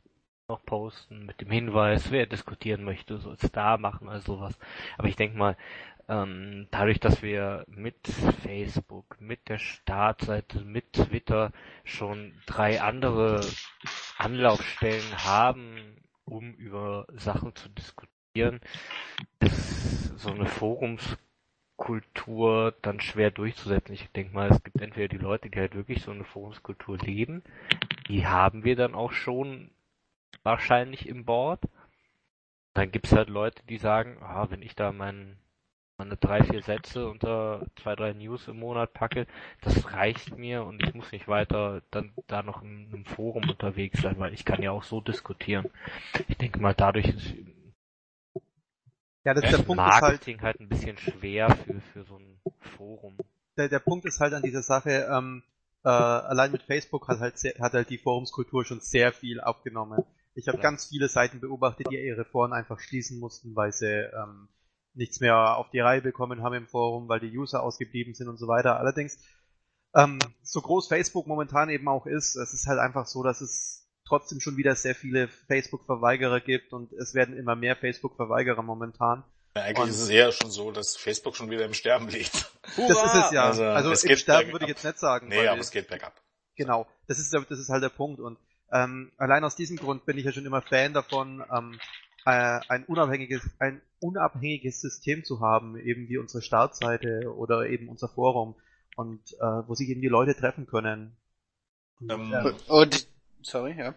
[0.47, 4.57] noch posten mit dem Hinweis, wer diskutieren möchte, soll es da machen oder sowas.
[4.97, 5.55] Aber ich denke mal,
[6.07, 7.95] ähm, dadurch, dass wir mit
[8.43, 11.51] Facebook, mit der Startseite, mit Twitter
[11.83, 13.41] schon drei andere
[14.17, 18.61] Anlaufstellen haben, um über Sachen zu diskutieren,
[19.39, 21.17] ist so eine Forums
[21.81, 23.93] Forumskultur dann schwer durchzusetzen.
[23.93, 27.43] Ich denke mal, es gibt entweder die Leute, die halt wirklich so eine Forumskultur leben,
[28.07, 29.71] die haben wir dann auch schon
[30.43, 31.63] wahrscheinlich im Board.
[32.73, 35.37] Dann gibt's halt Leute, die sagen, ah, wenn ich da mein,
[36.01, 39.27] meine drei, vier Sätze unter zwei, drei News im Monat packe,
[39.61, 44.01] das reicht mir und ich muss nicht weiter dann da noch in einem Forum unterwegs
[44.01, 45.69] sein, weil ich kann ja auch so diskutieren.
[46.27, 47.35] Ich denke mal, dadurch ist
[49.23, 52.17] Ja, das, der das Punkt ist halt, Marketing halt ein bisschen schwer für, für so
[52.17, 53.23] ein Forum.
[53.57, 55.43] der, der Punkt ist halt an dieser Sache, ähm,
[55.83, 60.03] äh, allein mit Facebook hat halt, sehr, hat halt die Forumskultur schon sehr viel abgenommen.
[60.35, 60.59] Ich habe Ja.
[60.59, 64.47] ganz viele Seiten beobachtet, die ihre Foren einfach schließen mussten, weil sie ähm,
[64.93, 68.37] nichts mehr auf die Reihe bekommen haben im Forum, weil die User ausgeblieben sind und
[68.37, 68.77] so weiter.
[68.79, 69.17] Allerdings,
[69.95, 73.89] ähm, so groß Facebook momentan eben auch ist, es ist halt einfach so, dass es
[74.07, 79.23] trotzdem schon wieder sehr viele Facebook-Verweigerer gibt und es werden immer mehr Facebook-Verweigerer momentan.
[79.55, 82.51] Ja, eigentlich Und- ist es eher schon so, dass Facebook schon wieder im Sterben liegt.
[82.77, 83.45] Das ist es ja.
[83.45, 85.27] Also, Also, es im geht Sterben würde ich jetzt nicht sagen.
[85.27, 86.21] Nee, aber es geht bergab.
[86.55, 88.19] Genau, das ist, das ist halt der Punkt.
[88.21, 88.37] Und
[88.71, 91.79] ähm, allein aus diesem Grund bin ich ja schon immer Fan davon, ähm,
[92.25, 98.07] äh, ein unabhängiges, ein unabhängiges System zu haben, eben wie unsere Startseite oder eben unser
[98.07, 98.55] Forum
[98.95, 101.17] und äh, wo sich eben die Leute treffen können.
[101.99, 103.07] Und, Ähm, ähm, Und,
[103.41, 103.95] sorry, ja.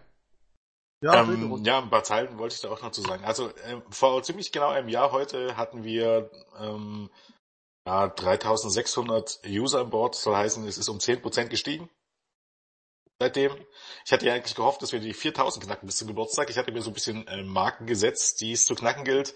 [1.01, 3.25] ja, ähm, ja, ein paar Zeilen wollte ich da auch noch zu sagen.
[3.25, 7.11] Also ähm, vor ziemlich genau einem Jahr heute hatten wir ähm,
[7.87, 10.14] ja, 3600 User an Bord.
[10.14, 11.89] Soll heißen, es ist um 10% gestiegen.
[13.20, 13.52] Seitdem.
[14.04, 16.50] Ich hatte ja eigentlich gehofft, dass wir die 4000 knacken bis zum Geburtstag.
[16.50, 19.34] Ich hatte mir so ein bisschen äh, Marken gesetzt, die es zu knacken gilt.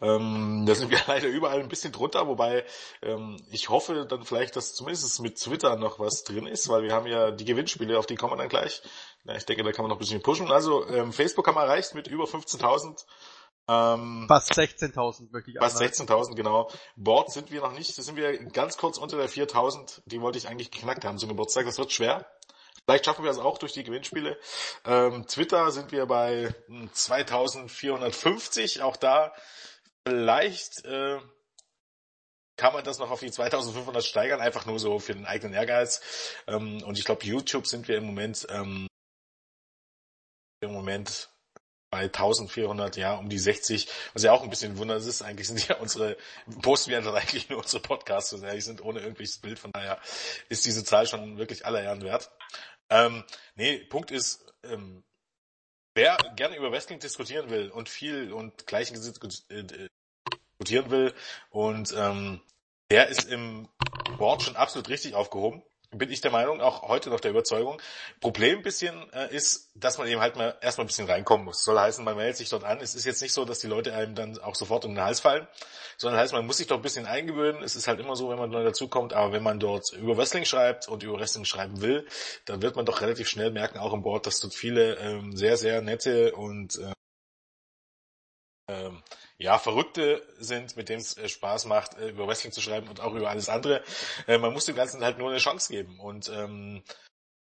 [0.00, 2.64] Ähm, da sind wir leider überall ein bisschen drunter, wobei
[3.02, 6.92] ähm, ich hoffe dann vielleicht, dass zumindest mit Twitter noch was drin ist, weil wir
[6.92, 8.82] haben ja die Gewinnspiele, auf die kommen wir dann gleich.
[9.24, 10.50] Ja, ich denke, da kann man noch ein bisschen pushen.
[10.50, 13.04] Also ähm, Facebook haben wir erreicht mit über 15.000.
[13.68, 16.02] Ähm, Fast 16.000 möchte ich Fast anmerken.
[16.02, 16.68] 16.000, genau.
[16.96, 17.96] Board sind wir noch nicht.
[17.96, 20.02] Da sind wir ganz kurz unter der 4.000.
[20.06, 21.66] Die wollte ich eigentlich geknackt haben zum Geburtstag.
[21.66, 22.26] Das wird schwer.
[22.84, 24.38] Vielleicht schaffen wir es auch durch die Gewinnspiele.
[24.84, 28.82] Ähm, Twitter sind wir bei hm, 2.450.
[28.82, 29.32] Auch da
[30.06, 31.18] vielleicht äh,
[32.56, 34.40] kann man das noch auf die 2.500 steigern.
[34.40, 36.00] Einfach nur so für den eigenen Ehrgeiz.
[36.46, 38.86] Ähm, und ich glaube, YouTube sind wir im Moment ähm,
[40.60, 41.30] im Moment
[41.90, 45.22] bei 1400, ja, um die 60, was ja auch ein bisschen wundert ist.
[45.22, 46.16] Eigentlich sind ja unsere,
[46.62, 49.58] posten wir dann eigentlich nur unsere Podcasts, so ehrlich sind, ohne irgendwelches Bild.
[49.58, 50.00] Von daher
[50.48, 52.30] ist diese Zahl schon wirklich aller Ehren wert.
[52.88, 53.24] Ähm,
[53.56, 55.02] nee, Punkt ist, ähm,
[55.94, 59.06] wer gerne über Wrestling diskutieren will und viel und Gleiches
[59.48, 61.14] äh, diskutieren will
[61.50, 62.40] und ähm,
[62.90, 63.68] der ist im
[64.18, 65.62] Board schon absolut richtig aufgehoben
[65.92, 67.80] bin ich der Meinung, auch heute noch der Überzeugung.
[68.20, 71.64] Problem bisschen äh, ist, dass man eben halt mal erstmal ein bisschen reinkommen muss.
[71.64, 72.78] Soll heißen, man meldet sich dort an.
[72.80, 75.18] Es ist jetzt nicht so, dass die Leute einem dann auch sofort um den Hals
[75.18, 75.48] fallen,
[75.96, 77.62] sondern heißt, man muss sich doch ein bisschen eingewöhnen.
[77.64, 80.44] Es ist halt immer so, wenn man neu dazukommt, aber wenn man dort über Wrestling
[80.44, 82.06] schreibt und über Wrestling schreiben will,
[82.44, 85.56] dann wird man doch relativ schnell merken, auch im Board, dass dort viele ähm, sehr,
[85.56, 86.92] sehr nette und äh,
[88.68, 89.02] ähm,
[89.40, 93.00] ja, Verrückte sind, mit denen es äh, Spaß macht, äh, über Wrestling zu schreiben und
[93.00, 93.82] auch über alles andere.
[94.26, 95.98] Äh, man muss dem Ganzen halt nur eine Chance geben.
[95.98, 96.82] Und ähm,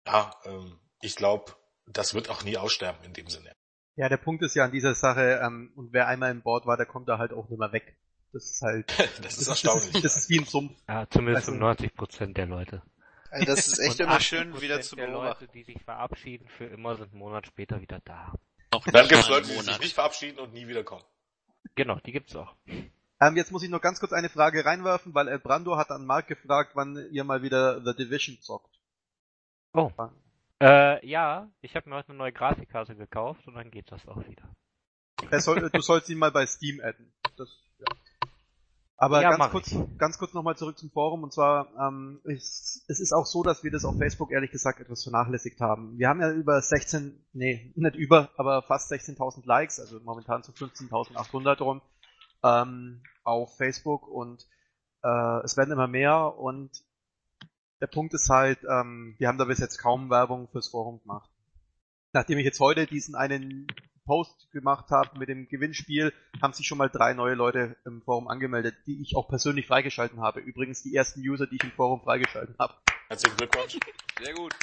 [0.07, 1.53] ja, ähm, ich glaube,
[1.87, 3.53] das wird auch nie aussterben in dem Sinne.
[3.97, 6.77] Ja, der Punkt ist ja an dieser Sache, ähm, und wer einmal im Board war,
[6.77, 7.97] der kommt da halt auch nicht mehr weg.
[8.33, 8.93] Das ist halt,
[9.23, 9.95] Das ist das erstaunlich.
[9.95, 10.79] ist, das ist wie ein Sumpf.
[10.89, 12.83] Ja, zumindest Also- 90 Prozent der Leute.
[13.31, 15.45] Also das ist echt Und immer 80% schön wieder zu der beobachten.
[15.47, 18.35] Leute, die sich verabschieden für immer, sind einen Monat später wieder da.
[18.71, 21.05] Auch dann gibt es Leute, die sich nicht verabschieden und nie wiederkommen.
[21.75, 22.55] Genau, die gibt's auch.
[23.21, 26.05] Ähm, jetzt muss ich noch ganz kurz eine Frage reinwerfen, weil El Brando hat an
[26.05, 28.79] Marc gefragt, wann ihr mal wieder The Division zockt.
[29.73, 29.91] Oh.
[30.61, 34.27] Äh, ja, ich habe mir heute eine neue Grafikkarte gekauft und dann geht das auch
[34.27, 34.49] wieder.
[35.31, 37.13] Er soll, du sollst ihn mal bei Steam adden.
[37.37, 37.49] Das.
[38.99, 39.99] Aber Ja, ganz kurz, ich.
[39.99, 43.63] ganz kurz nochmal zurück zum Forum und zwar, ähm, es, es ist auch so, dass
[43.63, 45.99] wir das auf Facebook ehrlich gesagt etwas vernachlässigt haben.
[45.99, 50.53] Wir haben ja über 16, nee, nicht über, aber fast 16.000 Likes, also momentan so
[50.53, 51.83] 15.800 rum,
[52.43, 54.47] ähm, auf Facebook und
[55.03, 56.83] äh, es werden immer mehr und
[57.83, 61.29] der Punkt ist halt, ähm, wir haben da bis jetzt kaum Werbung fürs Forum gemacht.
[62.13, 63.67] Nachdem ich jetzt heute diesen einen
[64.07, 68.29] Post gemacht habe mit dem Gewinnspiel, haben sich schon mal drei neue Leute im Forum
[68.29, 70.41] angemeldet, die ich auch persönlich freigeschalten habe.
[70.41, 72.75] Übrigens die ersten User, die ich im Forum freigeschalten habe.
[73.09, 73.79] Herzlichen Glückwunsch.
[74.23, 74.55] Sehr gut.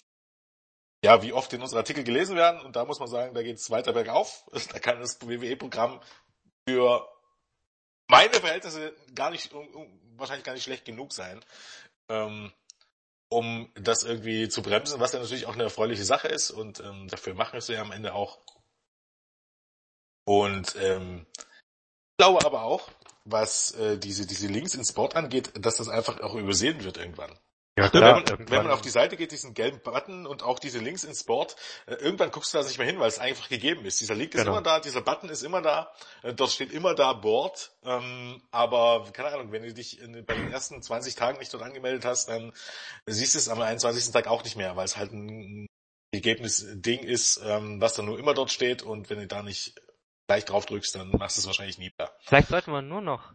[1.04, 2.62] ja, wie oft in unsere Artikel gelesen werden.
[2.62, 4.46] Und da muss man sagen, da geht es weiter bergauf.
[4.74, 6.02] Da kann das WWE-Programm
[6.68, 7.08] für
[8.08, 9.52] meine Verhältnisse gar nicht,
[10.16, 11.44] wahrscheinlich gar nicht schlecht genug sein,
[12.10, 12.52] ähm,
[13.30, 16.52] um das irgendwie zu bremsen, was ja natürlich auch eine erfreuliche Sache ist.
[16.52, 18.40] Und ähm, dafür machen wir es ja am Ende auch.
[20.26, 22.90] Und ähm, ich glaube aber auch,
[23.26, 27.38] was äh, diese, diese Links ins Sport angeht, dass das einfach auch übersehen wird irgendwann.
[27.76, 30.60] Ja, klar, wenn, man, wenn man auf die Seite geht, diesen gelben Button und auch
[30.60, 31.56] diese Links ins Board,
[31.88, 34.00] äh, irgendwann guckst du da nicht mehr hin, weil es einfach gegeben ist.
[34.00, 34.52] Dieser Link ist genau.
[34.52, 35.92] immer da, dieser Button ist immer da,
[36.22, 40.36] äh, dort steht immer da Board, ähm, aber keine Ahnung, wenn du dich in, bei
[40.36, 42.54] den ersten 20 Tagen nicht dort angemeldet hast, dann
[43.08, 44.12] siehst du es am 21.
[44.14, 45.66] Tag auch nicht mehr, weil es halt ein
[46.14, 49.82] Ergebnis-Ding ist, ähm, was dann nur immer dort steht und wenn du da nicht
[50.34, 52.12] gleich drauf drückst, dann machst du es wahrscheinlich nie mehr.
[52.22, 53.34] Vielleicht sollte man nur noch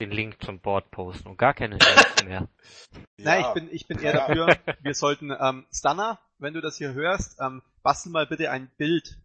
[0.00, 2.48] den Link zum Board posten und gar keine Links mehr.
[3.16, 6.92] Nein, ich bin, ich bin eher dafür, wir sollten, ähm, Stunner, wenn du das hier
[6.92, 9.18] hörst, ähm, bastel mal bitte ein Bild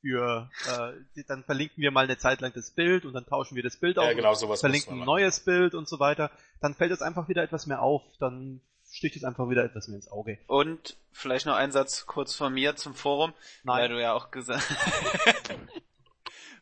[0.00, 3.62] für, äh, dann verlinken wir mal eine Zeit lang das Bild und dann tauschen wir
[3.62, 4.06] das Bild auf.
[4.06, 6.30] Ja, genau, sowas verlinken ein neues Bild und so weiter.
[6.60, 8.60] Dann fällt es einfach wieder etwas mehr auf, dann
[8.90, 10.38] sticht es einfach wieder etwas mehr ins Auge.
[10.46, 13.82] Und vielleicht noch ein Satz kurz von mir zum Forum, Nein.
[13.82, 14.66] weil du ja auch gesagt,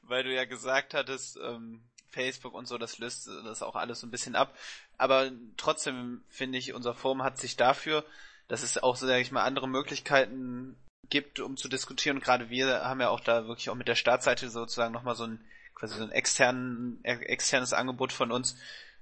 [0.09, 4.06] weil du ja gesagt hattest, ähm, Facebook und so, das löst das auch alles so
[4.06, 4.56] ein bisschen ab.
[4.97, 8.05] Aber trotzdem finde ich, unser Forum hat sich dafür,
[8.48, 10.76] dass es auch, sage ich mal, andere Möglichkeiten
[11.10, 12.16] gibt, um zu diskutieren.
[12.16, 15.24] Und gerade wir haben ja auch da wirklich auch mit der Startseite sozusagen nochmal so
[15.24, 15.44] ein
[15.74, 18.56] quasi so ein externen, externes Angebot von uns.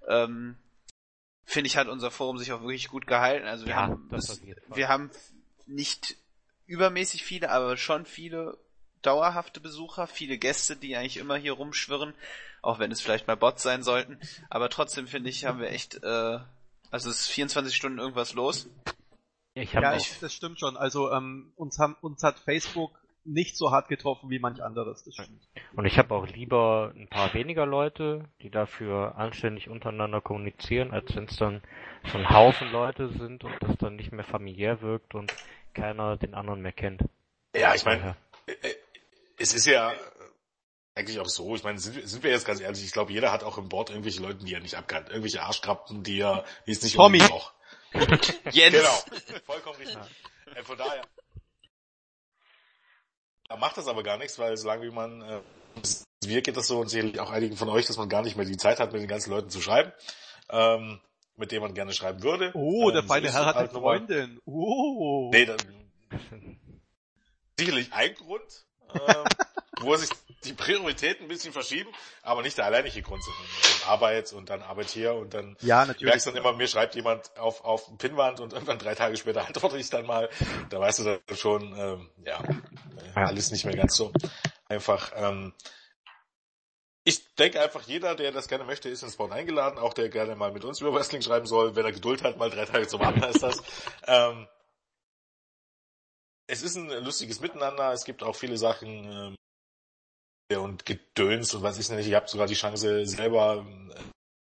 [0.07, 0.57] Ähm,
[1.45, 3.47] finde ich, hat unser Forum sich auch wirklich gut gehalten.
[3.47, 4.41] Also wir ja, haben das,
[4.75, 5.11] wir haben
[5.67, 6.17] nicht
[6.67, 8.59] übermäßig viele, aber schon viele
[9.07, 12.15] dauerhafte Besucher, viele Gäste, die eigentlich immer hier rumschwirren
[12.67, 14.19] auch wenn es vielleicht mal Bots sein sollten.
[14.51, 16.39] Aber trotzdem finde ich, haben wir echt, äh,
[16.91, 18.69] also es ist 24 Stunden irgendwas los.
[19.55, 20.77] Ich ja, ich, das stimmt schon.
[20.77, 22.91] Also ähm, uns, haben, uns hat Facebook
[23.25, 25.03] nicht so hart getroffen wie manch anderes.
[25.05, 25.49] Das stimmt.
[25.75, 31.15] Und ich habe auch lieber ein paar weniger Leute, die dafür anständig untereinander kommunizieren, als
[31.17, 31.63] wenn es dann
[32.13, 35.33] so ein Haufen Leute sind und das dann nicht mehr familiär wirkt und
[35.73, 37.03] keiner den anderen mehr kennt.
[37.57, 38.17] Ja, ich meine,
[39.39, 39.95] es ist ja
[40.95, 41.55] eigentlich auch so.
[41.55, 43.91] Ich meine, sind, sind wir jetzt ganz ehrlich, ich glaube, jeder hat auch im Board
[43.91, 45.09] irgendwelche Leute, die er nicht abkannt.
[45.11, 47.19] Irgendwelche Arschkrabben, die er, die es nicht Tommy.
[47.19, 47.55] braucht.
[48.51, 48.77] Jens.
[48.77, 49.41] Genau.
[49.45, 49.97] Vollkommen richtig.
[49.97, 50.53] Ja.
[50.55, 51.03] Äh, von daher.
[53.49, 55.41] Da macht das aber gar nichts, weil solange wie man, äh,
[56.25, 58.47] wir geht das so und sicherlich auch einigen von euch, dass man gar nicht mehr
[58.47, 59.93] die Zeit hat, mit den ganzen Leuten zu schreiben,
[60.51, 61.01] ähm,
[61.37, 62.51] mit denen man gerne schreiben würde.
[62.55, 64.41] Oh, der ähm, feine so Herr hat halt eine Freundin.
[64.47, 65.31] Oh.
[65.33, 65.59] Nee, dann,
[67.59, 69.25] sicherlich ein Grund, ähm,
[69.81, 70.11] wo sich
[70.45, 71.91] die Prioritäten ein bisschen verschieben,
[72.23, 73.45] aber nicht der alleinige Grund, sondern
[73.87, 76.05] Arbeit und dann Arbeit hier und dann ja, natürlich.
[76.05, 79.77] merkst dann immer, mir schreibt jemand auf, auf Pinnwand und irgendwann drei Tage später antworte
[79.79, 80.29] ich dann mal.
[80.71, 82.43] Da weißt du dann schon, ähm, ja,
[83.15, 84.13] alles nicht mehr ganz so
[84.69, 85.13] einfach.
[85.17, 85.53] Ähm,
[87.05, 90.35] ich denke einfach, jeder, der das gerne möchte, ist ins Spawn eingeladen, auch der gerne
[90.35, 92.99] mal mit uns über Wrestling schreiben soll, wenn er Geduld hat, mal drei Tage zu
[92.99, 93.63] warten, ist das.
[94.07, 94.49] Ähm,
[96.47, 99.37] es ist ein lustiges Miteinander, es gibt auch viele Sachen, ähm,
[100.55, 102.07] und Gedöns und was ich nicht.
[102.07, 103.67] Ich habe sogar die Chance, selber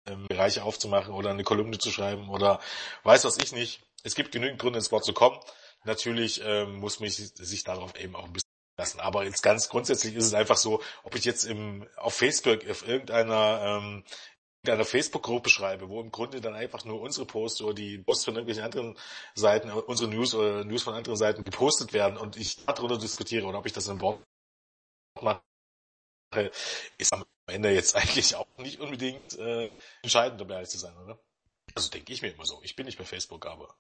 [0.06, 2.60] ähm, Bereiche aufzumachen oder eine Kolumne zu schreiben oder
[3.02, 3.82] weiß was ich nicht.
[4.04, 5.40] Es gibt genügend Gründe, ins Wort zu kommen.
[5.84, 8.46] Natürlich ähm, muss mich sich darauf eben auch ein bisschen
[8.78, 9.00] lassen.
[9.00, 12.86] Aber jetzt ganz grundsätzlich ist es einfach so, ob ich jetzt im, auf Facebook, auf
[12.86, 14.04] irgendeiner, ähm,
[14.72, 18.34] einer Facebook-Gruppe schreibe, wo im Grunde dann einfach nur unsere Posts oder die Posts von
[18.34, 18.96] irgendwelchen anderen
[19.34, 23.58] Seiten, unsere News oder News von anderen Seiten gepostet werden und ich darüber diskutiere oder
[23.58, 24.22] ob ich das im Wort
[25.20, 25.42] mache,
[26.98, 29.70] ist am Ende jetzt eigentlich auch nicht unbedingt äh,
[30.02, 31.18] entscheidend, um ehrlich zu sein, oder?
[31.74, 32.60] Also denke ich mir immer so.
[32.62, 33.74] Ich bin nicht bei Facebook, aber.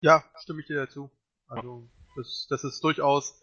[0.00, 1.10] Ja, stimme ich dir dazu.
[1.46, 3.42] Also das, das ist durchaus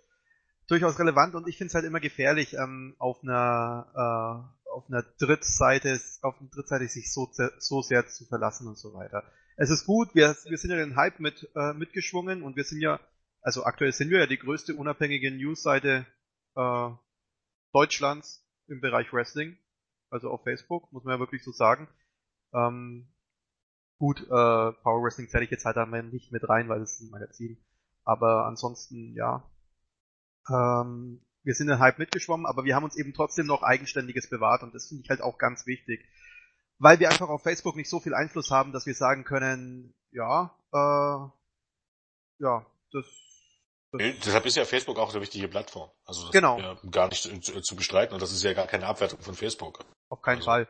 [0.70, 5.04] durchaus relevant und ich finde es halt immer gefährlich, ähm, auf einer äh, auf einer
[5.20, 7.30] Drittseite auf einer Drittseite sich so,
[7.60, 9.24] so sehr zu verlassen und so weiter.
[9.58, 12.80] Es ist gut, wir, wir sind ja den Hype mit äh, mitgeschwungen und wir sind
[12.80, 13.00] ja,
[13.42, 16.06] also aktuell sind wir ja die größte unabhängige Newsseite
[16.56, 16.90] äh,
[17.74, 19.58] Deutschlands im Bereich Wrestling,
[20.10, 21.90] also auf Facebook, muss man ja wirklich so sagen.
[22.54, 23.12] Ähm,
[23.98, 27.02] gut, äh, Power Wrestling zähle ich jetzt halt einmal nicht mit rein, weil es ist
[27.02, 27.58] ein Magazin.
[28.06, 29.44] Aber ansonsten, ja.
[30.50, 34.64] Ähm, wir sind den Hype mitgeschwommen, aber wir haben uns eben trotzdem noch Eigenständiges bewahrt
[34.64, 36.06] und das finde ich halt auch ganz wichtig.
[36.78, 40.56] Weil wir einfach auf Facebook nicht so viel Einfluss haben, dass wir sagen können, ja,
[40.74, 43.06] äh, ja, das
[43.92, 45.90] Nee, deshalb ist ja Facebook auch eine wichtige Plattform.
[46.06, 46.58] Also das Genau.
[46.60, 49.34] ist ja gar nicht zu, zu bestreiten und das ist ja gar keine Abwertung von
[49.34, 49.84] Facebook.
[50.10, 50.68] auf keinen Also- Fall.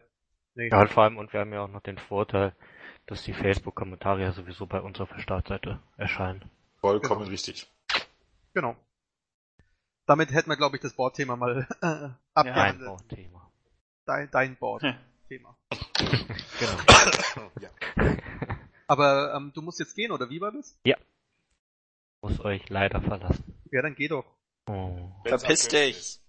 [0.56, 0.70] Nee.
[0.70, 2.56] Ja, und vor allem, und wir haben ja auch noch den Vorteil,
[3.08, 6.50] dass die Facebook-Kommentare ja sowieso bei uns auf der Startseite erscheinen.
[6.82, 7.32] Vollkommen Genau.
[7.32, 7.68] richtig.
[8.54, 8.76] Genau.
[10.10, 12.90] Damit hätten wir, glaube ich, das Boardthema mal äh, abgehandelt.
[12.90, 13.52] Bauthema.
[14.08, 15.56] Dein, dein Board-Thema.
[16.60, 17.52] Genau.
[17.62, 17.70] ja.
[18.88, 20.76] Aber ähm, du musst jetzt gehen, oder wie war das?
[22.22, 23.54] Muss euch leider verlassen.
[23.72, 24.26] Ja, dann geh doch.
[24.66, 25.12] Oh.
[25.26, 26.20] Verpiss dich.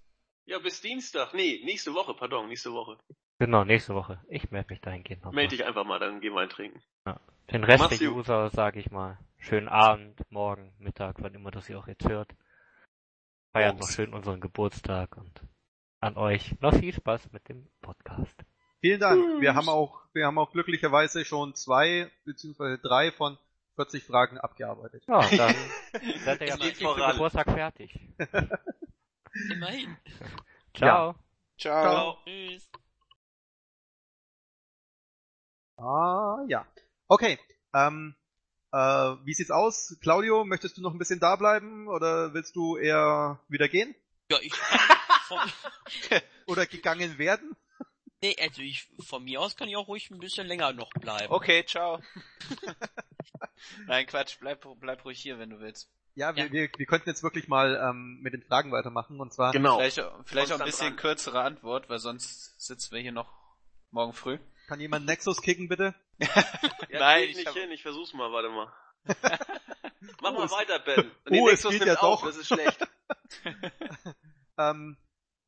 [0.45, 1.33] Ja, bis Dienstag.
[1.33, 2.99] Nee, nächste Woche, pardon, nächste Woche.
[3.39, 4.23] Genau, nächste Woche.
[4.29, 5.37] Ich melde mich dahingehend nochmal.
[5.37, 6.83] Meld dich einfach mal, dann gehen wir ein trinken.
[7.51, 8.13] Den Rest Mach's der.
[8.13, 9.19] User sage ich mal.
[9.39, 12.31] Schönen Abend, morgen, Mittag, wann immer das ihr auch jetzt hört.
[13.53, 13.89] Feiert Morgens.
[13.91, 15.43] noch schön unseren Geburtstag und
[16.01, 18.37] an euch noch viel Spaß mit dem Podcast.
[18.81, 19.41] Vielen Dank.
[19.41, 23.39] Wir haben auch, wir haben auch glücklicherweise schon zwei beziehungsweise drei von
[23.75, 25.05] 40 Fragen abgearbeitet.
[25.07, 25.55] Ja, dann
[26.25, 27.13] seid ihr ja voran.
[27.13, 27.99] Geburtstag fertig.
[29.53, 29.97] Immerhin.
[30.75, 31.15] Ciao.
[31.59, 32.19] Ciao.
[32.25, 32.71] Tschüss.
[35.77, 36.67] Ah, ja.
[37.09, 37.39] Okay.
[37.75, 38.15] Ähm,
[38.73, 38.77] äh,
[39.25, 39.97] wie sieht's aus?
[40.01, 43.95] Claudio, möchtest du noch ein bisschen da bleiben oder willst du eher wieder gehen?
[44.31, 44.53] Ja, ich.
[46.47, 47.57] Oder gegangen werden?
[48.23, 51.33] nee, also ich, von mir aus kann ich auch ruhig ein bisschen länger noch bleiben.
[51.33, 52.01] Okay, ciao.
[53.87, 55.89] Nein, Quatsch, bleib, bleib ruhig hier, wenn du willst.
[56.15, 56.53] Ja, wir, Ja.
[56.53, 59.77] wir, wir könnten jetzt wirklich mal ähm, mit den Fragen weitermachen und zwar Genau.
[59.79, 60.97] Vielleicht, vielleicht auch ein bisschen dran.
[60.97, 63.33] kürzere Antwort, weil sonst sitzen wir hier noch
[63.91, 64.39] morgen früh.
[64.71, 65.95] Kann jemand Nexus kicken bitte?
[66.91, 68.73] Ja, Nein, ich nicht hab- hin, ich versuch's mal, warte mal.
[70.23, 71.11] Mach Oh, mal es- weiter, Ben.
[71.31, 72.27] Oh, es Nexus geht nimmt ja auf, doch.
[72.29, 72.87] das ist schlecht.
[74.59, 74.97] Ähm,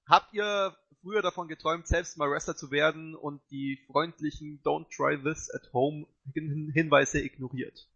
[0.08, 5.20] habt ihr früher davon geträumt, selbst mal Wrestler zu werden und die freundlichen Don't try
[5.22, 7.88] this at home Hin Hinweise ignoriert?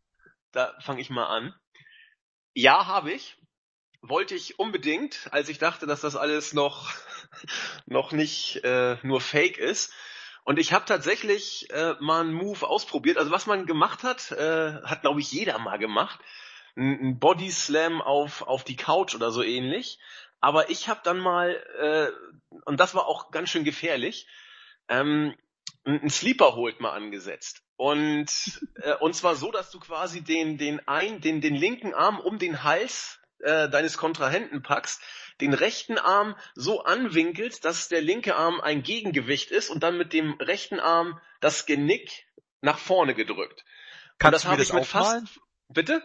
[0.52, 1.54] Da fange ich mal an.
[2.54, 3.36] Ja, habe ich.
[4.02, 6.92] Wollte ich unbedingt, als ich dachte, dass das alles noch,
[7.86, 9.92] noch nicht äh, nur Fake ist.
[10.46, 13.18] Und ich habe tatsächlich äh, mal einen Move ausprobiert.
[13.18, 16.20] Also was man gemacht hat, äh, hat glaube ich jeder mal gemacht.
[16.76, 19.98] Ein, Body Slam auf, auf die Couch oder so ähnlich.
[20.40, 21.50] Aber ich habe dann mal,
[21.80, 24.28] äh, und das war auch ganz schön gefährlich,
[24.88, 25.34] ähm,
[25.84, 27.64] ein Sleeper Hold mal angesetzt.
[27.74, 28.30] Und,
[28.76, 32.38] äh, und zwar so, dass du quasi den, den ein, den, den linken Arm um
[32.38, 35.02] den Hals äh, deines Kontrahenten packst,
[35.40, 40.12] den rechten Arm so anwinkelst, dass der linke Arm ein Gegengewicht ist und dann mit
[40.12, 42.26] dem rechten Arm das Genick
[42.60, 43.64] nach vorne gedrückt.
[44.18, 45.26] Kannst du mir das aufmalen?
[45.26, 45.40] fast.
[45.68, 46.02] Bitte?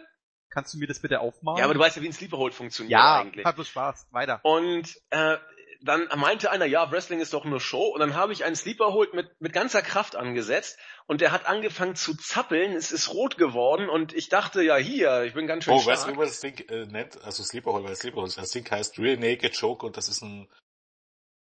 [0.50, 1.58] Kannst du mir das bitte aufmalen?
[1.58, 3.46] Ja, aber du weißt ja, wie ein Sleeper Hold funktioniert ja, eigentlich.
[3.46, 4.08] hat bloß Spaß.
[4.10, 4.40] Weiter.
[4.42, 5.38] Und äh,
[5.84, 7.86] dann meinte einer, ja, Wrestling ist doch nur Show.
[7.88, 10.78] Und dann habe ich einen Sleeper Hold mit, mit ganzer Kraft angesetzt.
[11.06, 12.72] Und der hat angefangen zu zappeln.
[12.72, 13.88] Es ist rot geworden.
[13.88, 15.96] Und ich dachte, ja, hier, ich bin ganz schön Oh, stark.
[15.96, 17.22] weißt du, wie man das Ding äh, nennt?
[17.24, 20.22] Also Sleeper Hole, weil Sleeper Hole, das Ding heißt Real Naked Choke und das ist
[20.22, 20.48] ein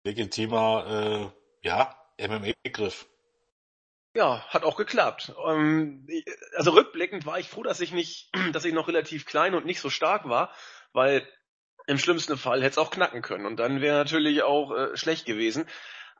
[0.03, 1.31] legitimer,
[1.63, 3.07] äh, ja, MMA-Begriff.
[4.13, 5.33] Ja, hat auch geklappt.
[5.47, 6.07] Ähm,
[6.55, 9.79] also rückblickend war ich froh, dass ich nicht, dass ich noch relativ klein und nicht
[9.79, 10.53] so stark war,
[10.93, 11.27] weil
[11.91, 15.25] im schlimmsten Fall hätte es auch knacken können und dann wäre natürlich auch äh, schlecht
[15.25, 15.65] gewesen.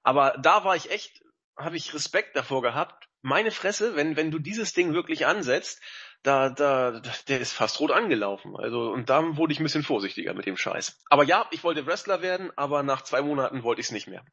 [0.04, 1.24] Aber da war ich echt,
[1.58, 3.08] habe ich Respekt davor gehabt.
[3.22, 5.82] Meine Fresse, wenn wenn du dieses Ding wirklich ansetzt,
[6.24, 8.56] da da der ist fast rot angelaufen.
[8.58, 11.00] Also und da wurde ich ein bisschen vorsichtiger mit dem Scheiß.
[11.10, 14.26] Aber ja, ich wollte Wrestler werden, aber nach zwei Monaten wollte ich es nicht mehr.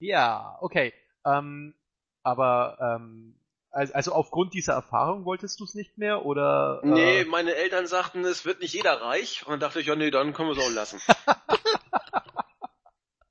[0.00, 0.92] Ja, okay.
[1.24, 1.74] Ähm,
[2.22, 3.38] aber ähm,
[3.74, 6.80] also, aufgrund dieser Erfahrung wolltest du es nicht mehr oder?
[6.84, 9.44] äh, Nee, meine Eltern sagten, es wird nicht jeder reich.
[9.44, 11.00] Und dann dachte ich, ja, nee, dann können wir es auch lassen.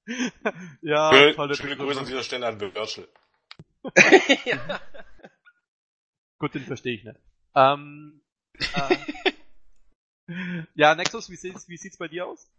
[0.82, 1.78] ja, Schön, tolle schöne.
[1.78, 3.08] Grüße an dieser Stelle an Virgil.
[4.46, 4.82] ja.
[6.40, 7.20] Gut, den verstehe ich nicht.
[7.56, 8.22] Ähm,
[8.76, 8.98] äh,
[10.76, 12.50] ja, Nexus, wie sieht's, wie sieht's bei dir aus?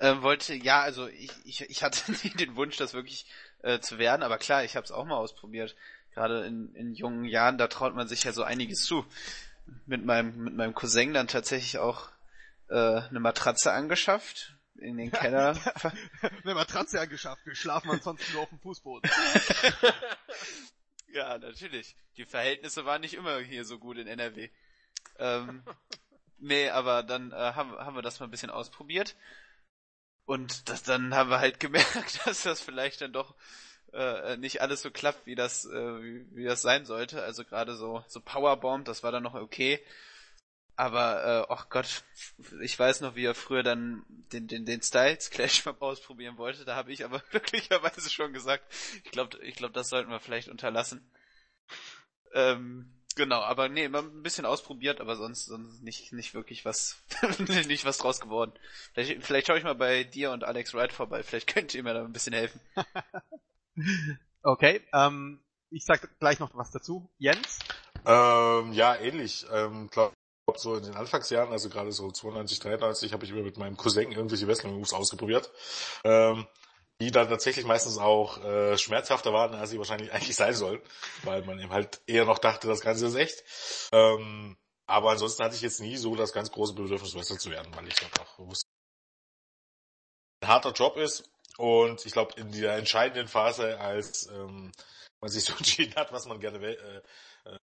[0.00, 3.26] Ähm, wollte, ja, also ich, ich, ich hatte nie den Wunsch, das wirklich
[3.62, 5.74] äh, zu werden, aber klar, ich habe es auch mal ausprobiert.
[6.18, 9.06] Gerade in, in jungen Jahren, da traut man sich ja so einiges zu.
[9.86, 12.08] Mit meinem, mit meinem Cousin dann tatsächlich auch
[12.68, 15.56] äh, eine Matratze angeschafft, in den Keller.
[16.42, 19.08] Eine Matratze angeschafft, wir schlafen ansonsten nur auf dem Fußboden.
[21.12, 21.94] ja, natürlich.
[22.16, 24.50] Die Verhältnisse waren nicht immer hier so gut in NRW.
[25.20, 25.62] Ähm,
[26.38, 29.14] nee, aber dann äh, haben, haben wir das mal ein bisschen ausprobiert.
[30.24, 33.36] Und das, dann haben wir halt gemerkt, dass das vielleicht dann doch
[33.92, 37.22] äh, nicht alles so klappt, wie das, äh, wie, wie das sein sollte.
[37.22, 39.80] Also gerade so, so Powerbomb, das war dann noch okay.
[40.78, 42.04] Aber, äh, ach Gott,
[42.60, 46.64] ich weiß noch, wie er früher dann den, den, den Styles Clash Map ausprobieren wollte.
[46.64, 48.64] Da habe ich aber glücklicherweise schon gesagt,
[49.04, 51.10] ich glaube, ich glaub, das sollten wir vielleicht unterlassen.
[52.32, 57.02] Ähm, genau, aber nee, immer ein bisschen ausprobiert, aber sonst, sonst nicht, nicht wirklich was,
[57.38, 58.52] nicht was draus geworden.
[58.94, 61.94] Vielleicht, vielleicht schaue ich mal bei dir und Alex Wright vorbei, vielleicht könnt ihr mir
[61.94, 62.60] da ein bisschen helfen.
[64.42, 67.10] okay, ähm, ich sag gleich noch was dazu.
[67.18, 67.58] Jens?
[68.06, 69.46] Ähm, ja, ähnlich.
[69.52, 70.14] Ähm, glaub,
[70.56, 74.12] so in den Anfangsjahren, also gerade so 92, 93, habe ich immer mit meinem Cousin
[74.12, 75.50] irgendwelche Wrestling-Moves ausprobiert.
[76.04, 76.46] Ähm,
[77.00, 80.80] die dann tatsächlich meistens auch äh, schmerzhafter waren, als sie wahrscheinlich eigentlich sein sollen,
[81.22, 83.44] weil man eben halt eher noch dachte, das Ganze ist echt.
[83.92, 84.56] Ähm,
[84.86, 87.86] aber ansonsten hatte ich jetzt nie so das ganz große Bedürfnis, Wrestler zu werden, weil
[87.86, 88.66] ich glaube auch wusste,
[90.40, 94.72] ein harter Job ist und ich glaube in der entscheidenden Phase, als ähm,
[95.20, 97.02] man sich so entschieden hat, was man gerne äh,
[97.44, 97.58] äh,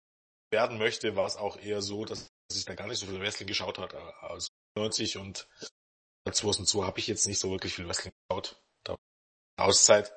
[0.50, 3.48] werden möchte, war es auch eher so, dass ich da gar nicht so viel Wrestling
[3.48, 3.94] geschaut hat.
[4.22, 5.48] Also 90 und
[6.30, 8.60] 2002 habe ich jetzt nicht so wirklich viel Wrestling geschaut.
[9.58, 10.12] Auszeit.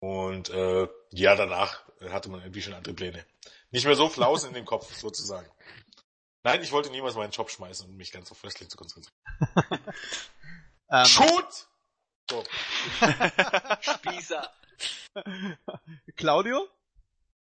[0.00, 3.26] Und äh, ja, danach hatte man irgendwie schon andere Pläne.
[3.70, 5.50] Nicht mehr so Flausen in dem Kopf, sozusagen.
[6.44, 9.16] Nein, ich wollte niemals meinen Job schmeißen und mich ganz auf Wrestling zu konzentrieren.
[10.90, 11.66] ähm, Shoot!
[12.30, 12.44] So.
[13.80, 14.52] Spießer.
[16.16, 16.68] Claudio?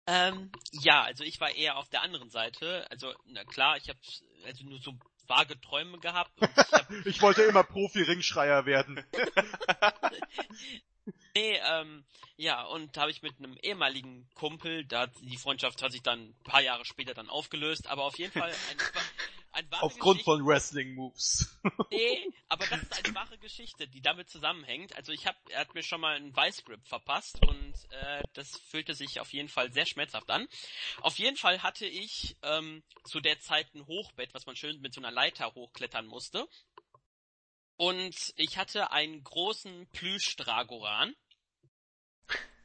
[0.08, 2.88] Ähm, ja, also ich war eher auf der anderen Seite.
[2.90, 4.00] Also, na klar, ich habe
[4.46, 4.94] also nur so
[5.28, 6.32] vage Träume gehabt.
[6.42, 9.06] Und ich, hab, ich wollte immer Profi-Ringschreier werden.
[11.36, 12.04] nee, ähm,
[12.36, 16.20] ja, und da habe ich mit einem ehemaligen Kumpel, da die Freundschaft hat sich dann
[16.20, 18.78] ein paar Jahre später dann aufgelöst, aber auf jeden Fall ein,
[19.52, 20.32] ein wahre Aufgrund Geschichte.
[20.32, 21.60] von Wrestling-Moves.
[21.92, 24.96] Nee, aber das ist eine wahre Geschichte, die damit zusammenhängt.
[24.96, 28.94] Also ich hab, er hat mir schon mal einen Vice-Grip verpasst und äh, das fühlte
[28.94, 30.48] sich auf jeden Fall sehr schmerzhaft an.
[31.02, 34.94] Auf jeden Fall hatte ich ähm, zu der Zeit ein Hochbett, was man schön mit
[34.94, 36.48] so einer Leiter hochklettern musste.
[37.76, 41.16] Und ich hatte einen großen Plüsch-Dragoran.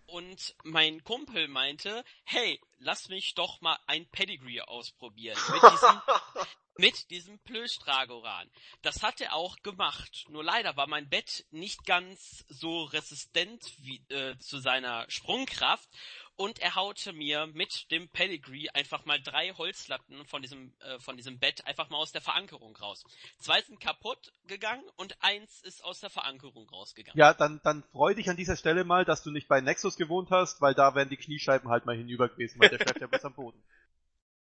[0.06, 5.38] Und mein Kumpel meinte, hey, lass mich doch mal ein Pedigree ausprobieren.
[5.52, 6.02] Mit diesem,
[6.76, 8.50] mit diesem Plüsch-Dragoran.
[8.82, 10.26] Das hat er auch gemacht.
[10.28, 15.88] Nur leider war mein Bett nicht ganz so resistent wie, äh, zu seiner Sprungkraft.
[16.36, 21.16] Und er haute mir mit dem Pedigree einfach mal drei Holzlatten von diesem, äh, von
[21.16, 23.04] diesem Bett einfach mal aus der Verankerung raus.
[23.38, 27.18] Zwei sind kaputt gegangen und eins ist aus der Verankerung rausgegangen.
[27.18, 30.30] Ja, dann, dann freu dich an dieser Stelle mal, dass du nicht bei Nexus gewohnt
[30.30, 33.24] hast, weil da wären die Kniescheiben halt mal hinüber gewesen, weil der schläft ja bis
[33.24, 33.62] am Boden.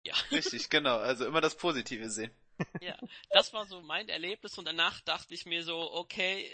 [0.06, 0.14] Ja.
[0.32, 0.98] Richtig, genau.
[0.98, 2.32] Also immer das Positive sehen.
[2.82, 2.98] Ja,
[3.30, 6.50] das war so mein Erlebnis und danach dachte ich mir so, okay,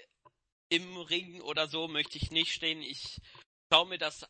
[0.70, 2.82] im Ring oder so möchte ich nicht stehen.
[2.82, 3.22] Ich
[3.72, 4.28] schaue mir das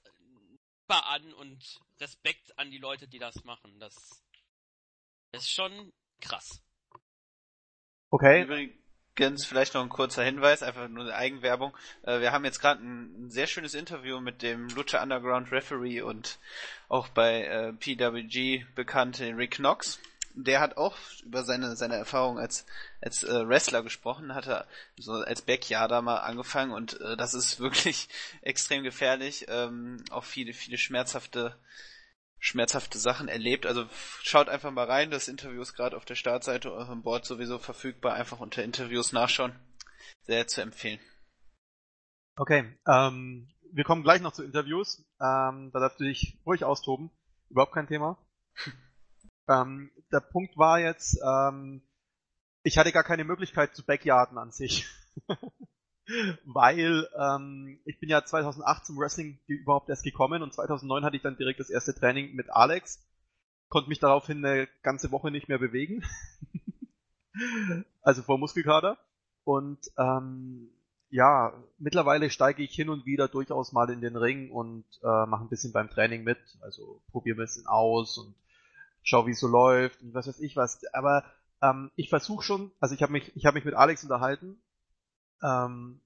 [0.86, 3.80] lieber an und Respekt an die Leute, die das machen.
[3.80, 4.24] Das,
[5.32, 5.92] ist schon
[6.22, 6.62] krass.
[8.10, 11.76] Okay, Übrigens vielleicht noch ein kurzer Hinweis, einfach nur eine Eigenwerbung.
[12.04, 16.38] Äh, Wir haben jetzt gerade ein, sehr schönes Interview mit dem Lucha Underground Referee und
[16.88, 20.00] auch bei äh, PWG bekannte Rick Knox.
[20.38, 22.66] Der hat auch über seine seine Erfahrung als
[23.02, 24.68] als äh, Wrestler gesprochen, hatte
[24.98, 28.10] so als Backyarder mal angefangen und äh, das ist wirklich
[28.42, 31.58] extrem gefährlich, ähm, auch viele viele schmerzhafte
[32.40, 33.66] schmerzhafte Sachen erlebt.
[33.66, 33.88] Also
[34.22, 38.14] schaut einfach mal rein, das Interview ist gerade auf der Startseite eurem Board sowieso verfügbar,
[38.14, 39.56] einfach unter Interviews nachschauen.
[40.24, 41.00] Sehr zu empfehlen.
[42.38, 42.78] okay.
[42.88, 45.04] Ähm, wir kommen gleich noch zu Interviews.
[45.20, 47.12] Ähm, da darfst du dich ruhig austoben.
[47.50, 48.18] Überhaupt kein Thema.
[49.48, 51.82] ähm, der Punkt war jetzt, ähm,
[52.64, 54.88] ich hatte gar keine Möglichkeit zu Backyarden an sich.
[56.46, 61.24] Weil ähm, ich bin ja 2008 zum Wrestling überhaupt erst gekommen und 2009 hatte ich
[61.24, 63.04] dann direkt das erste Training mit Alex.
[63.70, 66.04] Konnte mich daraufhin eine ganze Woche nicht mehr bewegen.
[68.02, 68.98] also vor Muskelkater.
[69.44, 70.70] Und ähm,
[71.10, 75.46] ja, mittlerweile steige ich hin und wieder durchaus mal in den Ring und äh, mache
[75.46, 76.40] ein bisschen beim Training mit.
[76.62, 78.36] Also probiere ein bisschen aus und
[79.06, 80.82] schau, wie es so läuft und was weiß ich was.
[80.92, 81.24] Aber
[81.62, 84.62] ähm, ich versuche schon, also ich habe mich, ich habe mich mit Alex unterhalten,
[85.42, 86.02] ähm,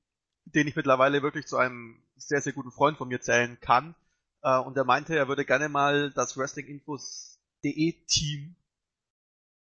[0.46, 3.96] den ich mittlerweile wirklich zu einem sehr, sehr guten Freund von mir zählen kann.
[4.44, 8.56] Äh, und er meinte, er würde gerne mal das WrestlingInfos.de Team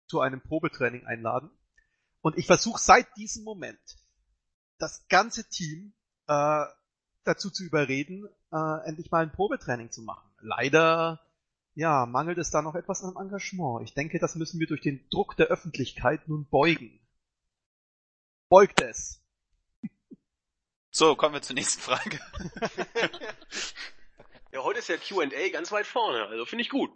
[0.07, 1.51] zu einem Probetraining einladen.
[2.21, 3.79] Und ich versuche seit diesem Moment
[4.77, 5.93] das ganze Team
[6.27, 6.65] äh,
[7.25, 10.29] dazu zu überreden, äh, endlich mal ein Probetraining zu machen.
[10.39, 11.19] Leider
[11.75, 13.87] ja, mangelt es da noch etwas an Engagement.
[13.87, 16.99] Ich denke, das müssen wir durch den Druck der Öffentlichkeit nun beugen.
[18.49, 19.21] Beugt es.
[20.89, 22.19] So, kommen wir zur nächsten Frage.
[24.51, 26.89] Ja, heute ist ja Q&A ganz weit vorne, also finde ich gut.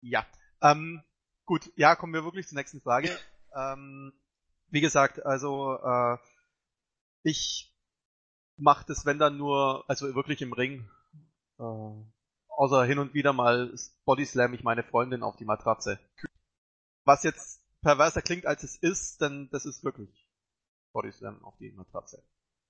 [0.00, 0.26] Ja.
[0.60, 1.04] Ähm,
[1.46, 3.16] Gut, ja, kommen wir wirklich zur nächsten Frage.
[3.54, 4.12] ähm,
[4.68, 6.18] wie gesagt, also äh,
[7.22, 7.72] ich
[8.56, 10.90] mache das, wenn dann nur, also wirklich im Ring.
[11.60, 11.92] Äh,
[12.56, 13.72] außer hin und wieder mal
[14.04, 15.98] Bodyslam ich meine Freundin auf die Matratze.
[17.04, 20.26] Was jetzt perverser klingt, als es ist, denn das ist wirklich
[20.92, 22.22] Bodyslam auf die Matratze.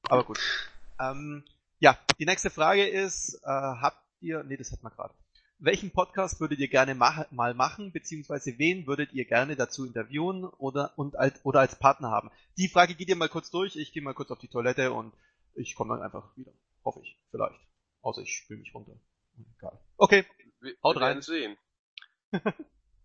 [0.02, 0.38] Aber gut.
[1.00, 1.44] Ähm,
[1.78, 5.14] ja, die nächste Frage ist, äh, habt ihr, nee, das hat man gerade.
[5.58, 10.44] Welchen Podcast würdet ihr gerne mach, mal machen, beziehungsweise wen würdet ihr gerne dazu interviewen
[10.44, 12.30] oder, und als, oder als Partner haben?
[12.58, 15.14] Die Frage geht ihr mal kurz durch, ich gehe mal kurz auf die Toilette und
[15.54, 16.52] ich komme dann einfach wieder.
[16.84, 17.60] Hoffe ich, vielleicht.
[18.02, 19.00] Außer ich spüle mich runter.
[19.58, 19.78] Egal.
[19.96, 20.24] Okay,
[20.60, 21.08] Wir, Haut wir rein.
[21.08, 21.56] werden sehen.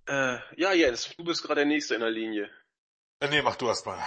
[0.08, 2.50] äh, ja, Jens, du bist gerade der Nächste in der Linie.
[3.20, 4.02] Äh, nee, mach du erst mal.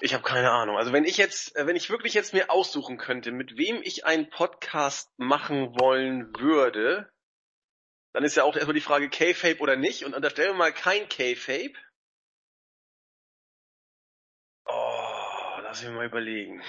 [0.00, 0.76] Ich habe keine Ahnung.
[0.78, 4.06] Also wenn ich jetzt, äh, wenn ich wirklich jetzt mir aussuchen könnte, mit wem ich
[4.06, 7.12] einen Podcast machen wollen würde,
[8.12, 10.04] dann ist ja auch erstmal die Frage K-Fape oder nicht.
[10.04, 11.74] Und unterstellen wir mal kein K-Fape.
[14.66, 16.62] Oh, lass mich mal überlegen.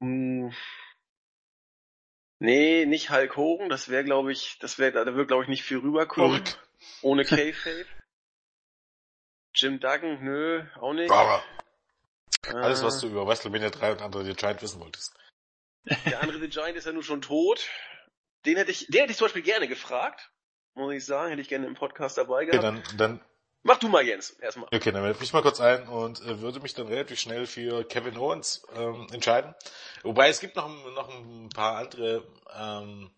[0.00, 0.52] Hm.
[2.42, 3.68] Nee, nicht Hulk Hogan.
[3.68, 6.38] Das wäre, glaube ich, das wäre, da wird, glaube ich, nicht viel rüberkommen.
[6.38, 6.58] Gut.
[7.00, 7.86] Ohne K-Fape.
[9.54, 11.10] Jim Duggan, nö, auch nicht.
[11.10, 11.44] Aber
[12.52, 15.14] alles, was Äh, du über WrestleMania 3 und andere the Giant wissen wolltest.
[16.06, 17.68] Der andere The Giant ist ja nun schon tot.
[18.44, 20.32] Den hätte ich, den hätte ich zum Beispiel gerne gefragt.
[20.74, 22.64] Muss ich sagen, hätte ich gerne im Podcast dabei Okay, gehabt.
[22.64, 23.24] dann, dann,
[23.64, 24.68] Mach du mal, Jens, erstmal.
[24.72, 27.84] okay, dann werfe ich mal kurz ein und äh, würde mich dann relativ schnell für
[27.84, 29.54] Kevin Owens ähm, entscheiden.
[30.02, 32.26] Wobei es gibt noch, noch ein paar andere
[32.58, 33.10] ähm,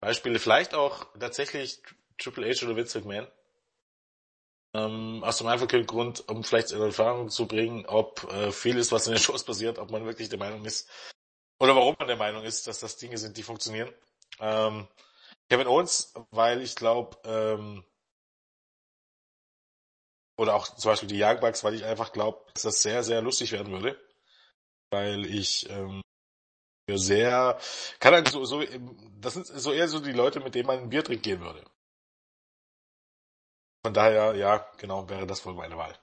[0.00, 1.82] Beispiele, vielleicht auch tatsächlich
[2.18, 3.26] Triple H oder Vince McMahon.
[4.74, 9.06] Ähm, aus dem einfachen Grund, um vielleicht in Erfahrung zu bringen, ob äh, vieles, was
[9.06, 10.88] in den Shows passiert, ob man wirklich der Meinung ist,
[11.60, 13.92] oder warum man der Meinung ist, dass das Dinge sind, die funktionieren.
[14.40, 14.88] Ähm,
[15.48, 17.84] Kevin Owens, weil ich glaube, ähm,
[20.36, 23.22] oder auch zum Beispiel die Young Bucks, weil ich einfach glaube, dass das sehr, sehr
[23.22, 23.98] lustig werden würde.
[24.90, 26.02] Weil ich ähm,
[26.90, 27.58] sehr,
[28.00, 28.62] kann halt so, so,
[29.20, 31.64] das sind so eher so die Leute, mit denen man ein Bier trinken gehen würde.
[33.84, 35.94] Von daher, ja, genau, wäre das wohl meine Wahl.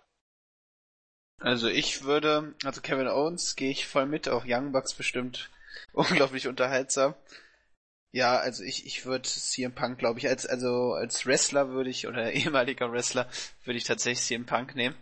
[1.40, 5.50] Also ich würde, also Kevin Owens gehe ich voll mit, auch Young Bucks bestimmt
[5.94, 7.16] unglaublich unterhaltsam.
[8.14, 12.08] Ja, also ich, ich würde CM Punk, glaube ich, als, also als Wrestler würde ich,
[12.08, 13.30] oder ehemaliger Wrestler,
[13.64, 14.96] würde ich tatsächlich CM Punk nehmen.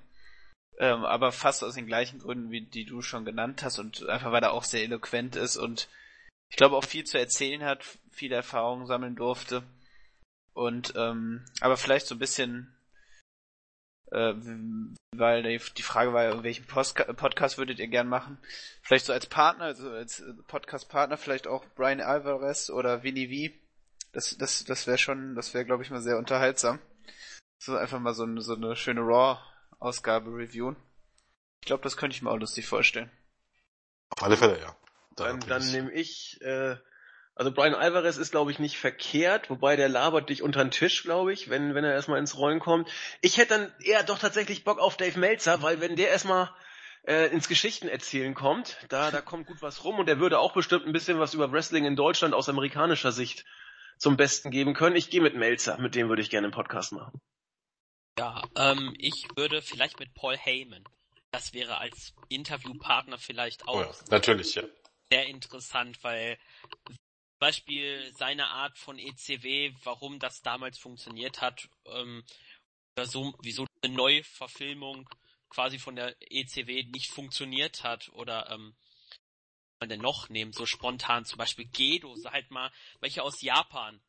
[0.79, 4.31] Ähm, aber fast aus den gleichen Gründen, wie die du schon genannt hast und einfach
[4.31, 5.89] weil er auch sehr eloquent ist und
[6.49, 9.63] ich glaube auch viel zu erzählen hat, viel Erfahrung sammeln durfte.
[10.53, 12.73] Und ähm, aber vielleicht so ein bisschen
[14.11, 14.33] äh,
[15.15, 18.37] weil die Frage war ja, welchen Postka Podcast würdet ihr gern machen?
[18.81, 23.55] Vielleicht so als Partner, also als Podcast-Partner, vielleicht auch Brian Alvarez oder Vinny V.
[24.13, 26.79] Das, das, das wäre schon, das wäre, glaube ich, mal sehr unterhaltsam.
[27.59, 30.75] So einfach mal so eine, so eine schöne Raw-Ausgabe reviewen.
[31.61, 33.11] Ich glaube, das könnte ich mir auch lustig vorstellen.
[34.09, 34.75] Auf alle Fälle, ja.
[35.15, 36.77] Da Dann, dann nehme ich, äh,
[37.39, 41.03] also Brian Alvarez ist, glaube ich, nicht verkehrt, wobei der labert dich unter den Tisch,
[41.03, 42.89] glaube ich, wenn, wenn er erstmal ins Rollen kommt.
[43.21, 46.53] Ich hätte dann eher doch tatsächlich Bock auf Dave Meltzer, weil wenn der erstmal
[47.07, 50.85] äh, ins Geschichtenerzählen kommt, da, da kommt gut was rum und der würde auch bestimmt
[50.85, 53.45] ein bisschen was über Wrestling in Deutschland aus amerikanischer Sicht
[53.97, 54.97] zum Besten geben können.
[54.97, 57.21] Ich gehe mit Meltzer, mit dem würde ich gerne einen Podcast machen.
[58.17, 60.83] Ja, ähm, ich würde vielleicht mit Paul Heyman.
[61.31, 64.63] Das wäre als Interviewpartner vielleicht auch Oh ja, natürlich, ja.
[65.09, 66.37] sehr interessant, weil
[67.39, 72.23] Beispiel seine Art von ECW, warum das damals funktioniert hat, ähm,
[73.01, 75.09] so, wieso eine Neuverfilmung
[75.49, 78.75] quasi von der ECW nicht funktioniert hat oder ähm,
[79.79, 84.01] man denn noch nehmen, so spontan zum Beispiel Gedo, halt mal welche aus Japan.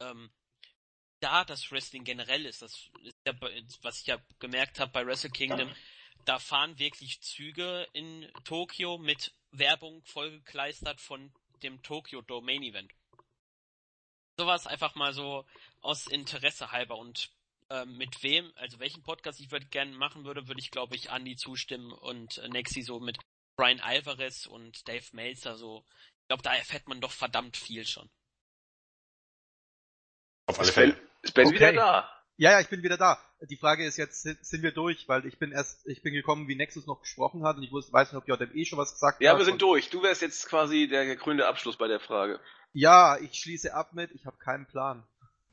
[0.00, 0.30] Ähm,
[1.20, 3.34] da das Wrestling generell ist, das ist ja,
[3.82, 5.72] was ich ja gemerkt habe bei Wrestle Kingdom,
[6.24, 11.32] da fahren wirklich Züge in Tokio mit Werbung vollgekleistert von
[11.62, 12.92] dem Tokyo Domain Event.
[14.38, 15.46] Sowas einfach mal so
[15.80, 17.30] aus Interesse halber und
[17.70, 21.10] ähm, mit wem, also welchen Podcast ich würde gerne machen würde, würde ich glaube ich
[21.10, 23.18] Andy zustimmen und äh, Nexi so mit
[23.56, 25.84] Brian Alvarez und Dave Meltzer so.
[26.22, 28.10] Ich glaube, da erfährt man doch verdammt viel schon.
[30.46, 31.10] Auf alle Fälle.
[31.22, 31.54] ist ben Okay.
[31.54, 32.21] wieder da?
[32.36, 33.18] Ja, ja, ich bin wieder da.
[33.48, 36.54] Die Frage ist jetzt, sind, wir durch, weil ich bin erst, ich bin gekommen, wie
[36.56, 39.32] Nexus noch gesprochen hat und ich wusste, weiß nicht, ob JME schon was gesagt Ja,
[39.32, 39.38] hat.
[39.38, 39.90] wir sind durch.
[39.90, 42.40] Du wärst jetzt quasi der gekrönte Abschluss bei der Frage.
[42.72, 45.06] Ja, ich schließe ab mit, ich habe keinen Plan.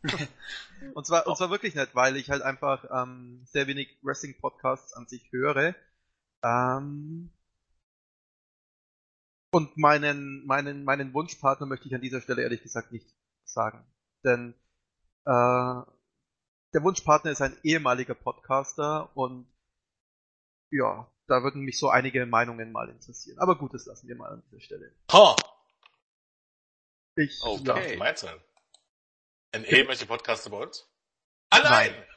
[0.93, 5.07] und zwar, und zwar wirklich nicht, weil ich halt einfach ähm, sehr wenig Wrestling-Podcasts an
[5.07, 5.75] sich höre.
[6.43, 7.31] Ähm,
[9.51, 13.85] und meinen, meinen, meinen Wunschpartner möchte ich an dieser Stelle ehrlich gesagt nicht sagen.
[14.23, 14.53] Denn
[15.25, 15.81] äh,
[16.73, 19.47] der Wunschpartner ist ein ehemaliger Podcaster und
[20.71, 23.39] ja, da würden mich so einige Meinungen mal interessieren.
[23.39, 24.95] Aber gut, das lassen wir mal an dieser Stelle.
[25.11, 25.35] Ha!
[27.15, 27.73] Ich, Oh, ja.
[27.75, 27.97] okay.
[27.97, 28.27] meinst du?
[29.51, 30.87] Ein ehemaliger Podcaster bei uns?
[31.49, 31.91] Allein!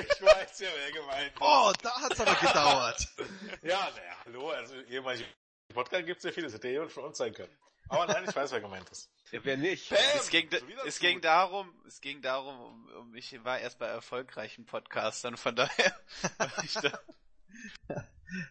[0.00, 1.40] ich weiß ja, wer gemeint ist.
[1.40, 3.06] Oh, da hat's aber gedauert.
[3.62, 5.24] Ja, naja, hallo, also ehemalige
[5.72, 7.56] Podcast gibt's ja viele, das hätte jemand von uns sein können.
[7.88, 9.10] Aber nein, ich weiß, wer gemeint ist.
[9.30, 9.90] Ja, wer nicht?
[9.90, 9.98] Bam!
[10.16, 10.48] Es ging,
[10.86, 15.56] es ging darum, es ging darum, um, um ich war erst bei erfolgreichen Podcastern, von
[15.56, 15.98] daher
[16.38, 17.00] war ich da,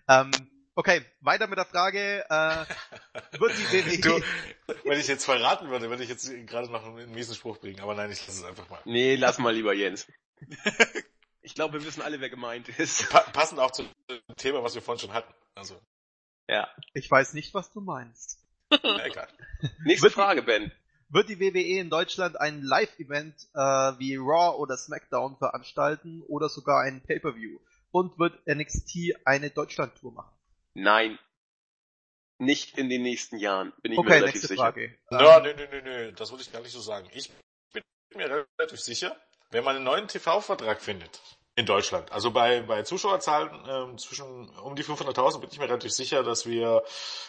[0.07, 0.31] ähm,
[0.75, 2.65] okay, weiter mit der Frage, äh,
[3.39, 4.01] wird die WWE...
[4.01, 4.23] Du,
[4.85, 7.95] wenn ich jetzt verraten würde, würde ich jetzt gerade noch einen miesen Spruch bringen, aber
[7.95, 8.81] nein, ich lasse es einfach mal.
[8.85, 10.07] Nee, lass mal lieber Jens.
[11.41, 13.09] Ich glaube, wir wissen alle, wer gemeint ist.
[13.09, 13.89] Pa passend auch zum
[14.35, 15.33] Thema, was wir vorhin schon hatten.
[15.55, 15.79] Also,
[16.47, 16.69] Ja.
[16.93, 18.36] Ich weiß nicht, was du meinst.
[18.69, 19.27] Na, egal.
[19.85, 20.71] Nächste Wird- Frage, Ben.
[21.09, 23.59] Wird die WWE in Deutschland ein Live-Event äh,
[23.97, 27.59] wie Raw oder SmackDown veranstalten oder sogar ein Pay-Per-View?
[27.91, 30.35] Und wird NXT eine Deutschland-Tour machen?
[30.73, 31.17] Nein.
[32.39, 34.61] Nicht in den nächsten Jahren, bin ich mir Okay, relativ nächste sicher.
[34.61, 34.97] Frage.
[35.09, 37.09] Ja, Ähm, nö, nö, nö, nö, das würde ich gar nicht so sagen.
[37.13, 37.31] Ich
[37.73, 37.81] bin
[38.15, 39.15] mir relativ sicher,
[39.51, 41.21] wenn man einen neuen TV-Vertrag findet
[41.57, 45.91] in Deutschland, also bei, bei Zuschauerzahlen ähm, zwischen um die 500.000 bin ich mir relativ
[45.91, 46.83] sicher, dass wir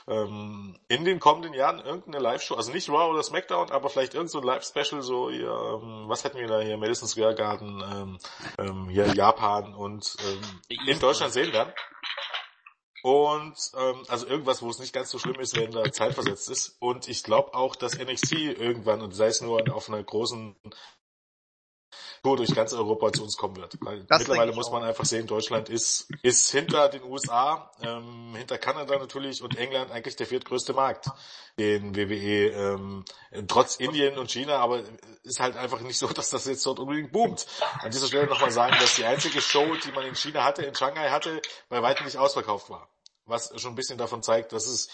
[0.06, 4.28] ähm, in den kommenden Jahren irgendeine Live-Show, also nicht Raw oder SmackDown, aber vielleicht irgendein
[4.32, 8.18] so Live-Special, so hier, ähm, was hatten wir da hier, Madison Square Garden, ähm,
[8.58, 11.72] ähm, hier Japan und ähm, in Deutschland sehen werden.
[13.02, 16.50] Und ähm, also irgendwas, wo es nicht ganz so schlimm ist, wenn da Zeit versetzt
[16.50, 16.76] ist.
[16.80, 20.54] Und ich glaube auch, dass NXT irgendwann, und sei es nur auf einer großen
[22.22, 23.76] Tour durch ganz Europa zu uns kommen wird.
[23.80, 28.58] Weil Das mittlerweile muss man einfach sehen, Deutschland ist, ist hinter den USA, ähm, hinter
[28.58, 31.06] Kanada natürlich und England eigentlich der viertgrößte Markt,
[31.58, 33.04] den WWE, ähm,
[33.46, 34.82] trotz Indien und China, aber
[35.22, 37.46] ist halt einfach nicht so, dass das jetzt dort unbedingt boomt.
[37.80, 40.74] An dieser Stelle nochmal sagen, dass die einzige Show, die man in China hatte, in
[40.74, 42.88] Shanghai hatte, bei weitem nicht ausverkauft war.
[43.26, 44.88] Was schon ein bisschen davon zeigt, dass es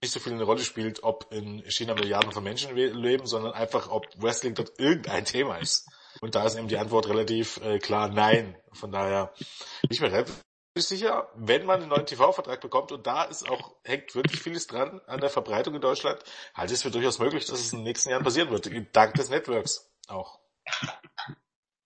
[0.00, 3.90] nicht so viel eine Rolle spielt, ob in China Milliarden von Menschen leben, sondern einfach,
[3.90, 5.88] ob Wrestling dort irgendein Thema ist.
[6.20, 8.56] Und da ist eben die Antwort relativ äh, klar nein.
[8.72, 10.42] Von daher bin ich mir relativ
[10.76, 15.00] sicher, wenn man einen neuen TV-Vertrag bekommt, und da ist auch, hängt wirklich vieles dran
[15.06, 16.22] an der Verbreitung in Deutschland,
[16.54, 18.70] halte ich es für durchaus möglich, dass es in den nächsten Jahren passieren wird.
[18.94, 20.38] Dank des Networks auch.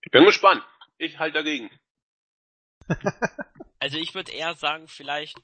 [0.01, 0.63] Ich bin gespannt.
[0.97, 1.69] Ich halte dagegen.
[3.77, 5.37] Also ich würde eher sagen, vielleicht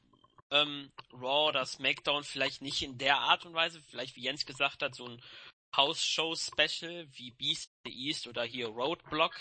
[0.50, 4.82] ähm, Raw oder SmackDown vielleicht nicht in der Art und Weise, vielleicht wie Jens gesagt
[4.82, 5.22] hat, so ein
[5.76, 9.36] House-Show-Special wie Beast the East oder hier Roadblock,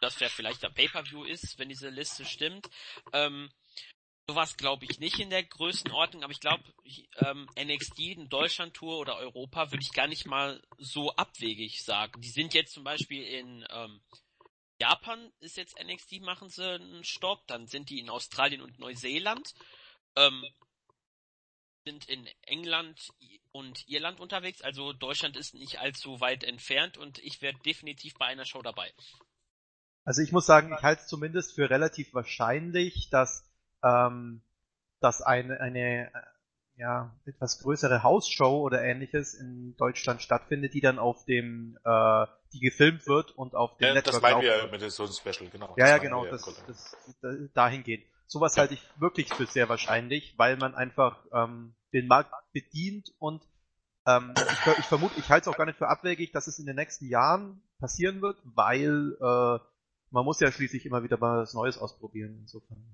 [0.00, 2.68] das ja vielleicht ein Pay-Per-View ist, wenn diese Liste stimmt.
[3.12, 3.50] Ähm,
[4.26, 6.64] sowas glaube ich nicht in der Größenordnung, aber ich glaube,
[7.18, 12.20] ähm, NXT, in Deutschland-Tour oder Europa würde ich gar nicht mal so abwegig sagen.
[12.20, 14.00] Die sind jetzt zum Beispiel in ähm,
[14.80, 19.54] Japan ist jetzt NXT, machen sie einen Stopp, dann sind die in Australien und Neuseeland,
[20.16, 20.44] ähm,
[21.84, 23.12] sind in England
[23.52, 28.26] und Irland unterwegs, also Deutschland ist nicht allzu weit entfernt und ich werde definitiv bei
[28.26, 28.90] einer Show dabei.
[30.04, 33.48] Also ich muss sagen, ich halte es zumindest für relativ wahrscheinlich, dass,
[33.82, 34.42] ähm,
[35.00, 36.10] dass eine, eine äh,
[36.76, 42.60] ja, etwas größere Hausshow oder ähnliches in Deutschland stattfindet, die dann auf dem, äh, die
[42.60, 45.74] gefilmt wird und auf dem Ja, Network das meinen wir mit so einem Special, genau.
[45.78, 48.06] Ja, ja, genau, das, das, das dahin geht.
[48.26, 53.42] Sowas halte ich wirklich für sehr wahrscheinlich, weil man einfach ähm, den Markt bedient und
[54.06, 56.66] ähm, ich, ich vermute, ich halte es auch gar nicht für abwegig, dass es in
[56.66, 59.58] den nächsten Jahren passieren wird, weil äh,
[60.10, 62.38] man muss ja schließlich immer wieder mal was Neues ausprobieren.
[62.40, 62.84] Insofern.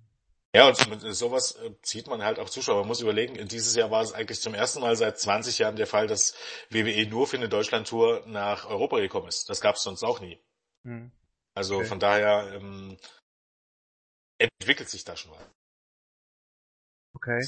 [0.55, 0.77] Ja, und
[1.15, 2.81] sowas äh, zieht man halt auch Zuschauer.
[2.81, 5.87] Man muss überlegen, dieses Jahr war es eigentlich zum ersten Mal seit 20 Jahren der
[5.87, 6.35] Fall, dass
[6.71, 9.49] WWE nur für eine Deutschland-Tour nach Europa gekommen ist.
[9.49, 10.41] Das gab es sonst auch nie.
[10.85, 11.13] Hm.
[11.55, 11.87] Also Okay.
[11.87, 12.97] von daher ähm,
[14.41, 15.51] entwickelt sich da schon was.
[17.15, 17.47] Okay.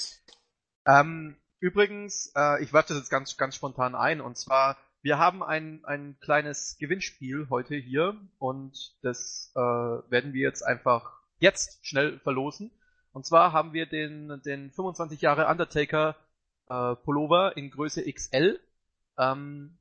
[0.87, 5.43] Ähm, übrigens, äh, ich werfe das jetzt ganz, ganz spontan ein, und zwar, wir haben
[5.43, 12.21] ein, ein kleines Gewinnspiel heute hier und das äh, werden wir jetzt einfach jetzt schnell
[12.21, 12.71] verlosen.
[13.13, 16.17] Und zwar haben wir den, den 25 Jahre Undertaker
[16.69, 18.61] äh, Pullover in Größe XL.
[19.19, 19.79] Ähm,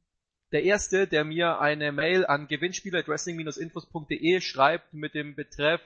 [0.51, 5.81] der erste, der mir eine Mail an gewinnspiel.wrestling-infos.de schreibt mit dem Betreff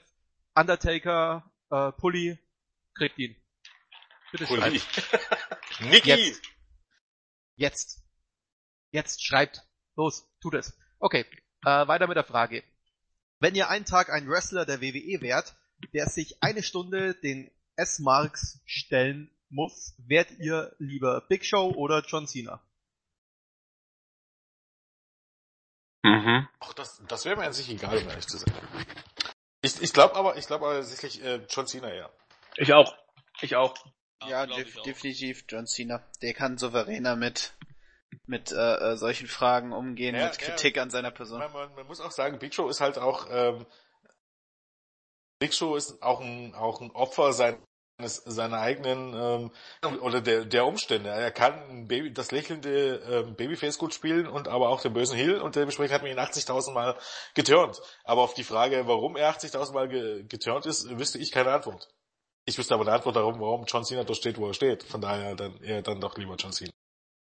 [0.56, 2.38] Undertaker äh, Pulli,
[2.95, 3.36] kriegt ihn.
[4.32, 4.80] Bitte Pulli.
[4.80, 5.80] schreibt.
[5.82, 6.10] Niki!
[6.10, 6.41] Jetzt.
[7.56, 8.03] Jetzt.
[8.91, 9.61] Jetzt schreibt.
[9.95, 10.77] Los, tut es.
[10.99, 11.26] Okay,
[11.65, 12.64] äh, weiter mit der Frage.
[13.40, 15.56] Wenn ihr einen Tag ein Wrestler der WWE wärt,
[15.94, 22.27] der sich eine Stunde den S-Marks stellen muss, wärt ihr lieber Big Show oder John
[22.27, 22.61] Cena?
[26.03, 26.26] Mhm.
[26.26, 26.48] Mhm.
[26.60, 28.53] Ach, das, das wäre mir an sich egal, um ehrlich zu sein.
[29.65, 32.11] Ich, ich glaube aber, ich glaube aber tatsächlich äh, John Cena eher.
[32.55, 32.95] Ich auch.
[33.41, 33.75] Ich auch.
[34.27, 34.83] Ja, glaub def ich auch.
[34.83, 36.03] definitiv John Cena.
[36.21, 37.53] Der kann souveräner mit
[38.27, 40.47] mit äh, äh, solchen Fragen umgehen, Ja, mit ja.
[40.47, 41.39] Kritik an seiner Person.
[41.39, 43.65] Man, man, man muss auch sagen, Big Show ist halt auch, ähm,
[45.39, 47.33] Big Show ist auch ein, auch ein Opfer
[47.97, 49.51] seines, seiner eigenen,
[49.84, 51.09] ähm, oder der, der Umstände.
[51.09, 55.17] Er kann ein Baby, das lächelnde ähm, Babyface gut spielen und aber auch den bösen
[55.17, 56.97] Heel und dementsprechend hat man ihn 80.000 Mal
[57.34, 57.81] geturnt.
[58.03, 61.89] Aber auf die Frage, warum er 80.000 Mal ge geturnt ist, wüsste ich keine Antwort.
[62.45, 64.84] Ich wüsste aber eine Antwort darum, warum John Cena dort steht, wo er steht.
[64.84, 66.72] Von daher dann eher dann doch lieber John Cena.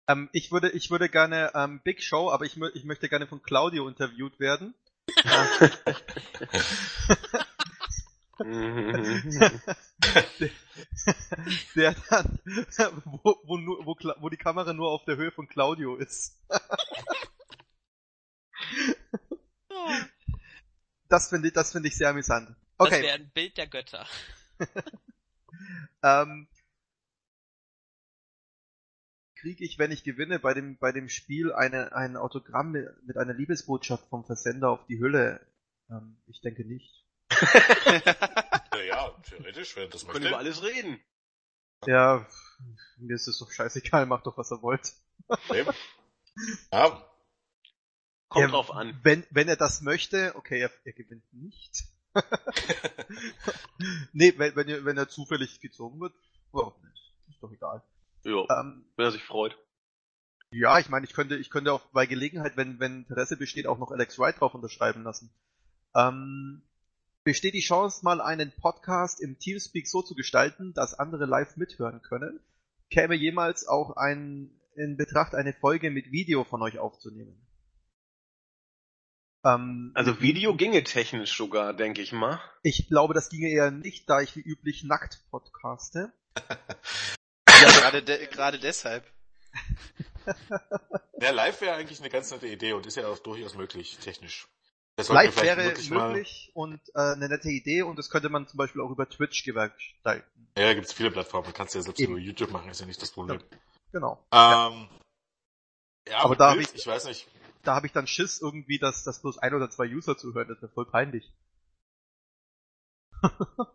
[0.09, 3.43] Ähm, ich würde, ich würde gerne ähm, Big Show, aber ich, ich möchte gerne von
[3.43, 4.75] Claudio interviewt werden.
[11.75, 12.39] der dann,
[13.05, 16.39] wo, wo, wo, wo die Kamera nur auf der Höhe von Claudio ist.
[21.09, 22.49] Das finde ich, das finde ich sehr amüsant.
[22.79, 24.07] Das Okay, wäre ein Bild der Götter.
[26.03, 26.49] ähm,
[29.37, 33.17] kriege ich, wenn ich gewinne, bei dem, bei dem Spiel eine, ein Autogramm mit, mit
[33.17, 35.45] einer Liebesbotschaft vom Versender auf die Hülle?
[35.91, 37.02] Ähm, ich denke nicht.
[38.89, 41.01] Ja, theoretisch, wenn das Können über alles reden.
[41.87, 42.27] Ja,
[42.99, 44.93] mir ist es doch scheißegal, macht doch was er wollt.
[45.51, 45.71] Eben.
[46.73, 47.07] Ja,
[48.33, 48.99] Kommt Ja, drauf an.
[49.03, 51.85] Wenn, wenn er das möchte, okay, er, er gewinnt nicht.
[54.15, 56.15] nee, wenn, wenn, er, wenn er zufällig gezogen wird,
[56.51, 57.13] warum nicht?
[57.29, 57.83] Ist doch egal.
[58.25, 59.59] Ja, Ähm, wenn er sich freut.
[60.53, 63.79] ja, ich meine, ich könnte, ich könnte auch bei Gelegenheit, wenn, wenn Interesse besteht, auch
[63.79, 65.31] noch Alex Wright drauf unterschreiben lassen.
[65.95, 66.63] Ähm,
[67.25, 72.03] besteht die Chance, mal einen Podcast im Teamspeak so zu gestalten, dass andere live mithören
[72.03, 72.41] können?
[72.91, 77.47] Käme jemals auch ein, in Betracht, eine Folge mit Video von euch aufzunehmen?
[79.45, 82.41] Ähm, Also Video ginge technisch sogar, denke ich mal.
[82.63, 86.13] Ich glaube, das ginge eher nicht, da ich wie üblich nackt podcaste.
[87.63, 89.05] Ja, gerade, de gerade deshalb.
[91.21, 94.49] Ja, live wäre eigentlich eine ganz nette Idee und ist ja auch durchaus möglich, technisch.
[94.97, 98.83] Das Live wäre möglich und äh, eine nette Idee und das könnte man zum Beispiel
[98.83, 100.49] auch über Twitch gestalten.
[100.57, 102.13] Ja, da gibt's viele Plattformen, kannst du ja selbst Eben.
[102.13, 103.43] über YouTube machen, ist ja nicht das Problem.
[103.91, 104.23] Genau.
[104.33, 104.89] Ähm,
[106.09, 107.27] ja, Aber da hab Bild, ich- ich weiß nicht.
[107.63, 110.49] Da habe ich dann Schiss irgendwie, dass, dass bloß ein oder zwei User zuhören.
[110.49, 111.33] Das wäre voll peinlich.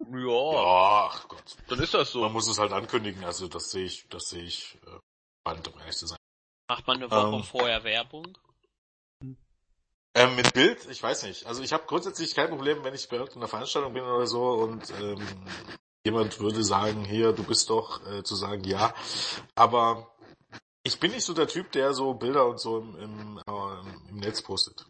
[0.10, 1.57] Ja, Ja, ach Gott.
[1.68, 2.30] dann ist das Man so.
[2.30, 4.99] muss es halt ankündigen, also das sehe ich, das sehe ich äh,
[5.41, 6.18] spannend, um ehrlich zu sein.
[6.69, 7.44] Macht man eine Woche Ähm.
[7.44, 8.38] vorher Werbung?
[10.18, 11.45] Ähm, mit Bild, ich weiß nicht.
[11.45, 14.91] Also ich habe grundsätzlich kein Problem, wenn ich bei irgendeiner Veranstaltung bin oder so und
[14.99, 15.22] ähm,
[16.03, 18.95] jemand würde sagen, hier, du bist doch, äh, zu sagen, ja.
[19.53, 20.11] Aber
[20.81, 24.18] ich bin nicht so der Typ, der so Bilder und so im, im, äh, im
[24.18, 24.88] Netz postet.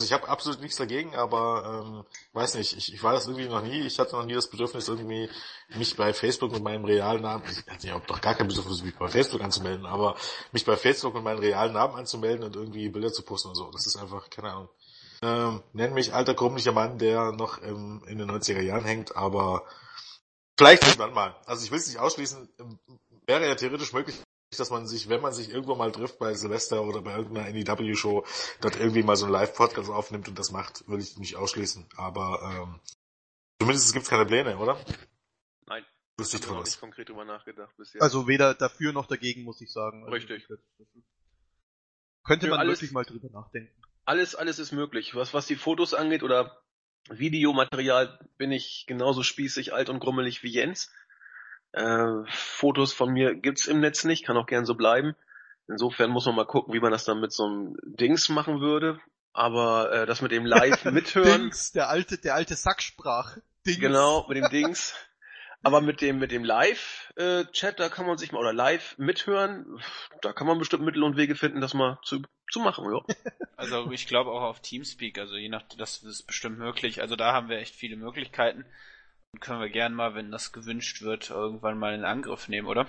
[0.00, 3.50] Also ich habe absolut nichts dagegen, aber ähm, weiß nicht, ich, ich war das irgendwie
[3.50, 5.28] noch nie, ich hatte noch nie das Bedürfnis, irgendwie
[5.76, 8.96] mich bei Facebook mit meinem realen Namen, ich hatte ja doch gar kein Bedürfnis, mich
[8.96, 10.16] bei Facebook anzumelden, aber
[10.52, 13.70] mich bei Facebook mit meinem realen Namen anzumelden und irgendwie Bilder zu posten und so.
[13.72, 14.68] Das ist einfach, keine Ahnung.
[15.20, 19.66] Ähm, nenn mich alter krummlicher Mann, der noch ähm, in den 90er Jahren hängt, aber
[20.56, 21.36] vielleicht irgendwann mal.
[21.44, 22.78] Also ich will es nicht ausschließen, ähm,
[23.26, 24.16] wäre ja theoretisch möglich,
[24.58, 28.26] dass man sich, wenn man sich irgendwo mal trifft bei Silvester oder bei irgendeiner NEW-Show,
[28.60, 31.88] dort irgendwie mal so einen Live-Podcast aufnimmt und das macht, würde ich nicht ausschließen.
[31.96, 32.80] Aber ähm,
[33.60, 34.76] zumindest gibt's keine Pläne, oder?
[35.66, 35.84] Nein.
[36.18, 36.64] Wüsste ich noch was.
[36.70, 38.02] nicht konkret drüber nachgedacht bisher.
[38.02, 40.02] Also weder dafür noch dagegen, muss ich sagen.
[40.02, 40.46] Also Richtig.
[40.48, 40.58] das-
[42.24, 43.72] Könnte Für man alles- wirklich mal drüber nachdenken.
[44.04, 45.14] alles, alles ist möglich.
[45.14, 46.60] Was, was die Fotos angeht oder
[47.08, 50.90] Videomaterial bin ich genauso spießig, alt und grummelig wie Jens.
[51.72, 55.14] Äh, Fotos von mir gibt's im Netz nicht, kann auch gern so bleiben.
[55.68, 59.00] Insofern muss man mal gucken, wie man das dann mit so einem Dings machen würde.
[59.32, 63.36] Aber äh, das mit dem Live mithören, Dings, der alte, der alte Sack sprach.
[63.66, 63.78] Dings.
[63.78, 64.94] genau, mit dem Dings.
[65.62, 69.78] Aber mit dem mit dem Live-Chat, da kann man sich mal oder live mithören,
[70.22, 72.90] da kann man bestimmt Mittel und Wege finden, das mal zu, zu machen.
[72.90, 73.00] Ja.
[73.56, 77.02] Also ich glaube auch auf Teamspeak, also je nach, das ist bestimmt möglich.
[77.02, 78.64] Also da haben wir echt viele Möglichkeiten.
[79.38, 82.86] Können wir gern mal, wenn das gewünscht wird, irgendwann mal in Angriff nehmen, oder?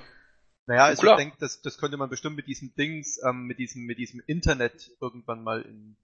[0.65, 1.15] Naja, also Klar.
[1.17, 4.21] ich denke, das, das könnte man bestimmt mit diesem Dings, ähm, mit diesem, mit diesem
[4.25, 5.95] Internet irgendwann mal in.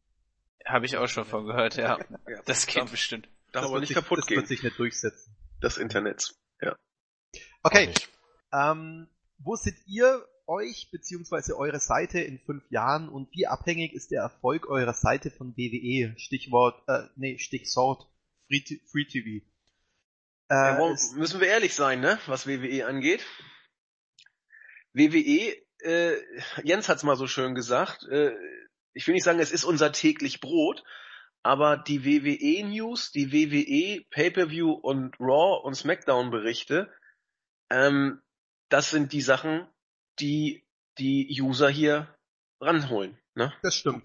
[0.66, 1.98] Habe ich auch schon von gehört, ja.
[2.28, 3.26] Ja, Das geht darf, bestimmt.
[3.52, 5.36] darf das aber wird nicht sich, kaputt das gehen, wird sich nicht durchsetzen.
[5.60, 6.36] das Internet.
[7.64, 8.10] Okay, Nicht.
[8.54, 9.08] ähm,
[9.40, 14.22] wo seht ihr euch beziehungsweise eure Seite in fünf Jahren und wie abhängig ist der
[14.22, 16.18] Erfolg eurer Seite von WWE?
[16.18, 18.08] Stichwort, äh, nee, Stichwort
[18.48, 19.46] Free, Free TV.
[20.50, 23.26] Äh, Ja, wollen- es- müssen wir ehrlich sein, ne, was WWE angeht.
[24.94, 26.16] WWE, äh,
[26.64, 28.34] Jens hat's mal so schön gesagt, äh,
[28.94, 30.84] ich will nicht sagen, es ist unser täglich Brot,
[31.44, 36.92] aber die WWE News, die WWE Pay-per-View und Raw und SmackDown Berichte,
[37.70, 38.22] ähm,
[38.70, 39.68] das sind die Sachen,
[40.20, 40.66] die
[40.98, 42.08] die User hier
[42.60, 43.20] ranholen.
[43.36, 43.54] Ne?
[43.62, 44.04] Das stimmt.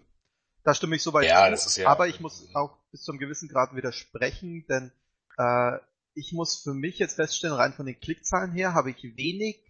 [0.62, 3.16] Da stimme ich soweit Ja, zu, das ist ja- aber ich muss auch bis zum
[3.18, 4.92] gewissen Grad widersprechen, denn
[5.38, 5.78] äh,
[6.14, 9.62] ich muss für mich jetzt feststellen, rein von den Klickzahlen her habe ich wenig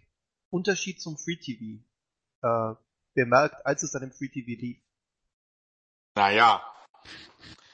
[0.51, 1.83] Unterschied zum Free TV
[2.43, 2.75] äh,
[3.15, 4.79] bemerkt, als es dann im Free TV lief.
[6.15, 6.63] Naja.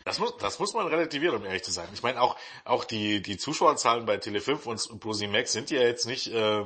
[0.05, 1.89] Das muss, das muss man relativieren, um ehrlich zu sein.
[1.93, 6.29] Ich meine, auch, auch die, die Zuschauerzahlen bei Tele5 und ProSimax sind ja jetzt nicht
[6.29, 6.65] äh,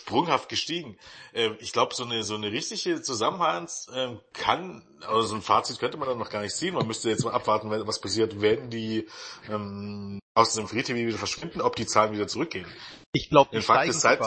[0.00, 0.96] sprunghaft gestiegen.
[1.34, 5.78] Äh, ich glaube, so eine, so eine richtige Zusammenhang äh, kann, also so ein Fazit
[5.78, 6.74] könnte man dann noch gar nicht ziehen.
[6.74, 9.06] Man müsste jetzt mal abwarten, was passiert, wenn die
[9.50, 12.66] ähm, aus dem Free TV wieder verschwinden, ob die Zahlen wieder zurückgehen.
[13.12, 14.20] Ich glaube, die steigen ist seit-.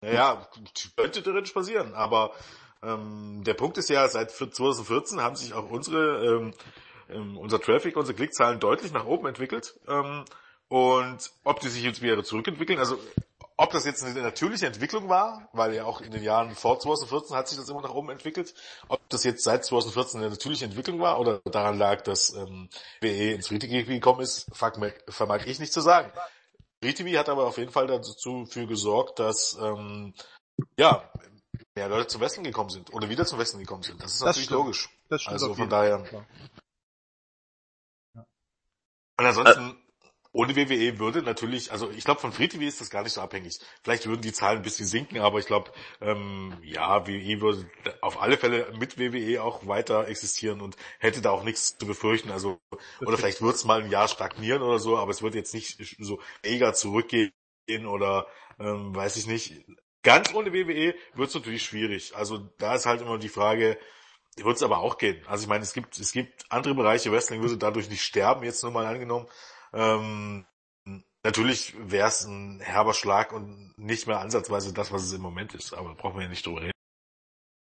[0.00, 0.48] Naja,
[0.96, 2.32] könnte theoretisch passieren, aber
[2.82, 6.54] ähm, der Punkt ist ja, seit 2014 haben sich auch unsere, ähm,
[7.08, 9.78] ähm, unser Traffic, unsere Klickzahlen deutlich nach oben entwickelt.
[9.86, 10.24] Ähm,
[10.68, 12.98] und ob die sich jetzt wieder zurückentwickeln, also
[13.62, 17.36] ob das jetzt eine natürliche Entwicklung war, weil ja auch in den Jahren vor 2014
[17.36, 18.54] hat sich das immer nach oben entwickelt,
[18.88, 22.68] ob das jetzt seit 2014 eine natürliche Entwicklung war oder daran lag, dass ähm,
[23.00, 26.10] WE ins Free TV gekommen ist, vermag, ich nicht zu sagen.
[26.82, 30.12] Free TV hat aber auf jeden Fall dazu für gesorgt, dass ähm,
[30.76, 31.08] ja
[31.76, 34.02] mehr Leute zum Wrestling gekommen sind oder wieder zum Wrestling gekommen sind.
[34.02, 34.58] Das ist Das natürlich stimmt.
[34.58, 34.88] logisch.
[35.26, 36.04] Also von daher.
[38.14, 39.81] Und ansonsten,
[40.32, 43.20] ohne WWE würde natürlich, also ich glaube von Free TV ist das gar nicht so
[43.20, 43.60] abhängig.
[43.82, 48.20] Vielleicht würden die Zahlen ein bisschen sinken, aber ich glaube, ähm, ja, WWE würde auf
[48.20, 52.30] alle Fälle mit WWE auch weiter existieren und hätte da auch nichts zu befürchten.
[52.30, 52.58] Also
[53.02, 55.96] oder vielleicht wird es mal ein Jahr stagnieren oder so, aber es wird jetzt nicht
[55.98, 57.32] so mega zurückgehen
[57.86, 58.26] oder
[58.58, 59.64] ähm, weiß ich nicht.
[60.02, 62.16] Ganz ohne WWE wird es natürlich schwierig.
[62.16, 63.78] Also da ist halt immer die Frage,
[64.36, 65.22] wird es aber auch gehen.
[65.26, 68.62] Also ich meine, es gibt, es gibt andere Bereiche, Wrestling würde dadurch nicht sterben, jetzt
[68.62, 69.28] nur mal angenommen.
[69.72, 70.46] Ähm,
[71.22, 75.54] natürlich wäre es ein herber Schlag und nicht mehr ansatzweise das, was es im Moment
[75.54, 75.72] ist.
[75.72, 76.72] Aber da brauchen wir ja nicht drüber reden.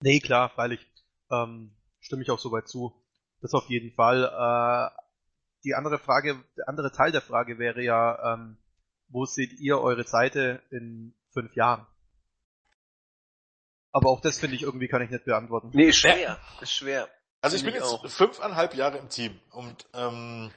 [0.02, 0.86] Nee, klar, freilich.
[1.32, 2.94] Ähm, stimme ich auch soweit zu.
[3.42, 4.24] Das auf jeden Fall.
[4.24, 5.04] Äh,
[5.64, 8.58] die andere Frage, der andere Teil der Frage wäre ja, ähm,
[9.08, 11.86] wo seht ihr eure Seite in fünf Jahren?
[13.92, 15.70] Aber auch das finde ich irgendwie kann ich nicht beantworten.
[15.74, 16.40] Nee, ist schwer.
[16.62, 17.08] Ist schwer.
[17.42, 18.10] Also ich bin ich jetzt auch.
[18.10, 20.52] fünfeinhalb Jahre im Team und ähm,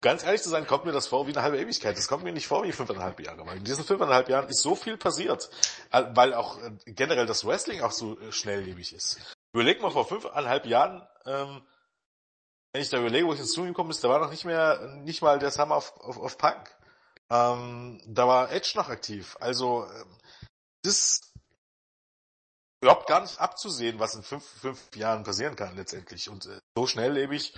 [0.00, 1.96] ganz ehrlich zu sein, kommt mir das vor wie eine halbe Ewigkeit.
[1.96, 4.74] Das kommt mir nicht vor wie fünfeinhalb Jahre, weil in diesen fünfeinhalb Jahren ist so
[4.74, 5.50] viel passiert,
[5.90, 9.18] äh, weil auch äh, generell das Wrestling auch so äh, schnelllebig ist.
[9.52, 11.62] Überleg mal vor fünfeinhalb Jahren, ähm,
[12.72, 14.98] wenn ich da überlege, wo ich ins Studio gekommen ist, da war noch nicht mehr,
[14.98, 16.76] nicht mal der Summer of, of, of Punk.
[17.30, 19.36] Ähm, da war Edge noch aktiv.
[19.40, 20.18] Also ähm,
[20.82, 21.34] das ist
[22.80, 26.28] überhaupt gar nicht abzusehen, was in fünf, fünf Jahren passieren kann letztendlich.
[26.28, 27.54] Und äh, so schnelllebig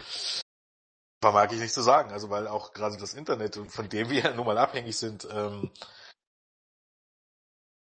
[1.20, 2.12] vermag ich nicht zu sagen.
[2.12, 5.70] Also weil auch gerade das Internet, von dem wir ja nun mal abhängig sind, ähm,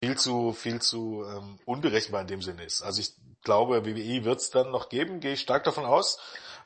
[0.02, 2.82] viel zu, viel zu ähm, unberechenbar in dem Sinne ist.
[2.82, 6.18] Also ich glaube, WWE wird es dann noch geben, gehe ich stark davon aus.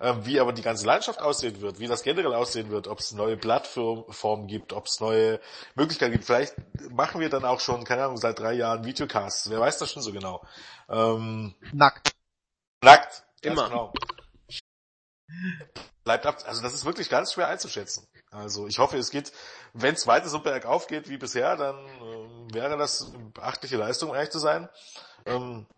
[0.03, 3.13] Ähm, wie aber die ganze Landschaft aussehen wird, wie das generell aussehen wird, ob es
[3.13, 5.41] neue Plattformen gibt, ob es neue
[5.75, 6.25] Möglichkeiten gibt.
[6.25, 6.55] Vielleicht
[6.91, 9.51] machen wir dann auch schon, keine Ahnung, seit drei Jahren Videocasts.
[9.51, 10.43] Wer weiß das schon so genau.
[10.89, 12.15] Ähm, Nackt.
[12.83, 13.25] nackt.
[13.43, 13.69] Immer.
[13.69, 13.93] Genau.
[16.11, 16.39] Bleibt ab.
[16.45, 18.05] Also das ist wirklich ganz schwer einzuschätzen.
[18.33, 19.31] Also ich hoffe, es geht,
[19.75, 24.11] wenn es weiter so bergauf geht wie bisher, dann ähm, wäre das eine beachtliche Leistung,
[24.11, 24.69] um ehrlich zu sein.
[25.25, 25.69] Ähm,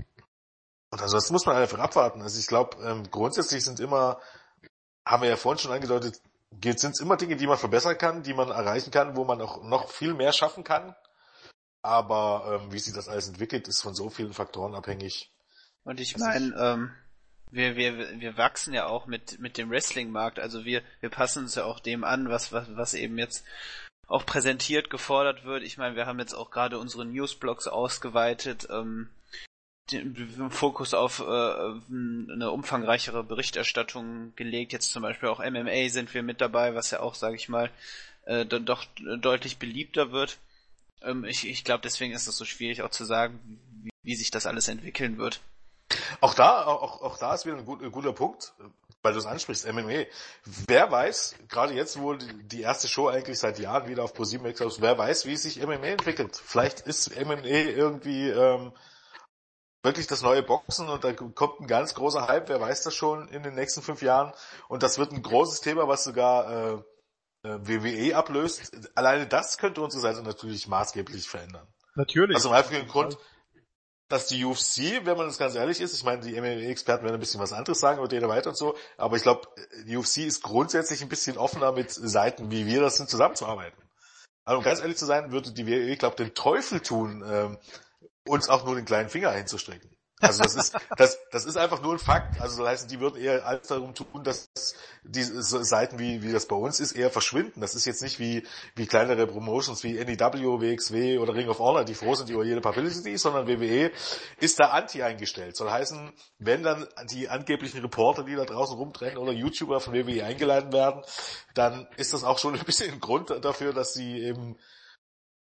[0.91, 2.23] und ansonsten muss man einfach abwarten.
[2.23, 4.21] Also ich glaube, ähm, grundsätzlich sind immer,
[5.05, 6.19] haben wir ja vorhin schon angedeutet,
[6.63, 9.63] sind es immer Dinge, die man verbessern kann, die man erreichen kann, wo man auch
[9.63, 10.97] noch viel mehr schaffen kann.
[11.83, 15.31] Aber ähm, wie sich das alles entwickelt, ist von so vielen Faktoren abhängig.
[15.85, 16.91] Und ich meine, ähm,
[17.53, 20.41] wir, wir, wir wachsen ja auch mit, mit dem Wrestling-Markt.
[20.41, 23.45] Also wir, wir passen uns ja auch dem an, was, was, was eben jetzt
[24.09, 25.63] auch präsentiert, gefordert wird.
[25.63, 29.11] Ich meine, wir haben jetzt auch gerade unsere Newsblogs ausgeweitet, ähm,
[29.91, 34.73] den, den Fokus auf äh, eine umfangreichere Berichterstattung gelegt.
[34.73, 37.71] Jetzt zum Beispiel auch MMA sind wir mit dabei, was ja auch, sage ich mal,
[38.25, 40.39] äh, dann doch deutlich beliebter wird.
[41.03, 43.39] Ähm, ich ich glaube, deswegen ist es so schwierig auch zu sagen,
[43.83, 45.41] wie, wie sich das alles entwickeln wird.
[46.21, 48.53] Auch da, auch, auch da ist wieder ein, gut, ein guter Punkt,
[49.03, 50.05] weil du es ansprichst, MMA.
[50.45, 54.81] Wer weiß, gerade jetzt, wo die erste Show eigentlich seit Jahren wieder auf ProSieben ist,
[54.81, 56.37] wer weiß, wie sich MMA entwickelt.
[56.37, 58.73] Vielleicht ist MMA irgendwie ähm,
[59.83, 63.29] wirklich das neue Boxen und da kommt ein ganz großer Hype, wer weiß das schon
[63.29, 64.33] in den nächsten fünf Jahren.
[64.69, 66.83] Und das wird ein großes Thema, was sogar äh,
[67.45, 68.73] äh, WWE ablöst.
[68.95, 71.67] Alleine das könnte unsere Seite natürlich maßgeblich verändern.
[71.95, 72.37] Natürlich.
[72.37, 73.19] Also im einfachen Grund,
[74.13, 77.21] dass die UFC, wenn man das ganz ehrlich ist, ich meine, die MMA-Experten werden ein
[77.21, 79.49] bisschen was anderes sagen über Dana weiter und so, aber ich glaube,
[79.87, 83.83] die UFC ist grundsätzlich ein bisschen offener mit Seiten, wie wir das sind, zusammenzuarbeiten.
[84.45, 87.59] Also um ganz ehrlich zu sein, würde die WWE, glaube den Teufel tun, ähm,
[88.27, 89.92] uns auch nur den kleinen Finger hinzustrecken.
[90.23, 92.41] Also das ist, das, das ist einfach nur ein Fakt.
[92.41, 94.49] Also das heißt, die würden eher alles darum tun, dass
[95.03, 97.61] diese Seiten, wie, wie das bei uns ist, eher verschwinden.
[97.61, 98.47] Das ist jetzt nicht wie,
[98.77, 102.61] wie kleinere Promotions wie NEW, WXW oder Ring of Honor, die froh sind über jede
[102.61, 103.91] Publicity, sondern WWE
[104.39, 105.57] ist da anti eingestellt.
[105.57, 110.25] Soll heißen, wenn dann die angeblichen Reporter, die da draußen rumdrängen oder YouTuber von WWE
[110.25, 111.03] eingeladen werden,
[111.55, 114.57] dann ist das auch schon ein bisschen ein Grund dafür, dass sie eben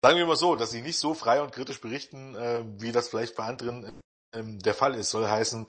[0.03, 3.09] Sagen wir mal so, dass sie nicht so frei und kritisch berichten, äh, wie das
[3.09, 4.01] vielleicht bei anderen
[4.33, 5.11] ähm, der Fall ist.
[5.11, 5.67] Soll heißen,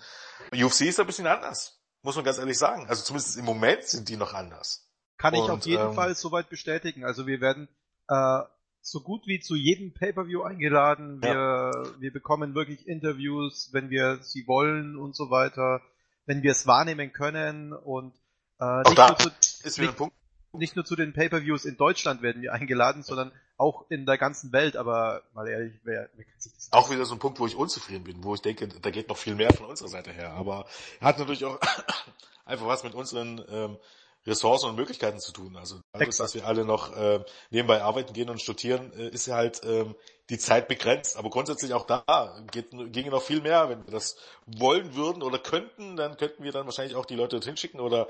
[0.52, 1.80] UFC ist ein bisschen anders.
[2.02, 2.86] Muss man ganz ehrlich sagen.
[2.88, 4.88] Also zumindest im Moment sind die noch anders.
[5.18, 7.04] Kann ich Und, auf jeden ähm, Fall soweit bestätigen.
[7.04, 7.68] Also wir werden
[8.08, 8.40] äh,
[8.80, 11.22] so gut wie zu jedem Pay-Per-View eingeladen.
[11.22, 11.70] Wir,
[12.00, 15.80] wir bekommen wirklich Interviews, wenn wir sie wollen und so weiter,
[16.26, 18.14] wenn wir es wahrnehmen können und
[18.58, 19.30] äh, Auch nicht, da nur zu,
[19.64, 20.16] ist wieder ein Punkt.
[20.52, 24.52] Nicht nur zu den Pay-Per-Views in Deutschland werden wir eingeladen, sondern auch in der ganzen
[24.52, 24.76] Welt.
[24.76, 27.56] Aber mal ehrlich, wer, wer kann sich das Auch wieder so ein Punkt, wo ich
[27.56, 30.32] unzufrieden bin, wo ich denke, da geht noch viel mehr von unserer Seite her.
[30.32, 30.66] Aber
[31.00, 31.58] hat natürlich auch
[32.44, 33.78] einfach was mit unseren ähm,
[34.26, 35.56] Ressourcen und Möglichkeiten zu tun.
[35.56, 39.34] Also dadurch, dass wir alle noch ähm, nebenbei arbeiten gehen und studieren, äh, ist ja
[39.34, 39.96] halt ähm,
[40.30, 41.16] die Zeit begrenzt.
[41.16, 43.68] Aber grundsätzlich auch da geht, ginge noch viel mehr.
[43.68, 44.16] Wenn wir das
[44.46, 48.08] wollen würden oder könnten, dann könnten wir dann wahrscheinlich auch die Leute dorthin schicken oder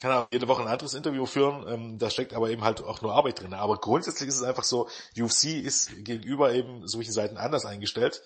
[0.00, 1.66] kann auch jede Woche ein anderes Interview führen.
[1.68, 3.54] Ähm, da steckt aber eben halt auch nur Arbeit drin.
[3.54, 8.22] Aber grundsätzlich ist es einfach so, UFC ist gegenüber eben solchen Seiten anders eingestellt.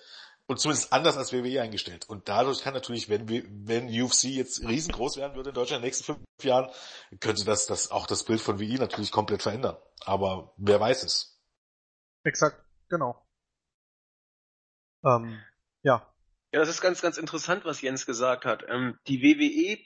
[0.47, 2.07] Und zumindest anders als WWE eingestellt.
[2.07, 3.27] Und dadurch kann natürlich, wenn,
[3.67, 6.71] wenn UFC jetzt riesengroß werden würde in Deutschland in den nächsten fünf Jahren,
[7.19, 9.75] könnte das, das auch das Bild von WI natürlich komplett verändern.
[10.05, 11.37] Aber wer weiß es.
[12.23, 13.21] Exakt, genau.
[15.03, 15.43] Ähm,
[15.83, 16.13] ja.
[16.53, 18.63] Ja, das ist ganz, ganz interessant, was Jens gesagt hat.
[18.69, 19.79] Ähm, die WWE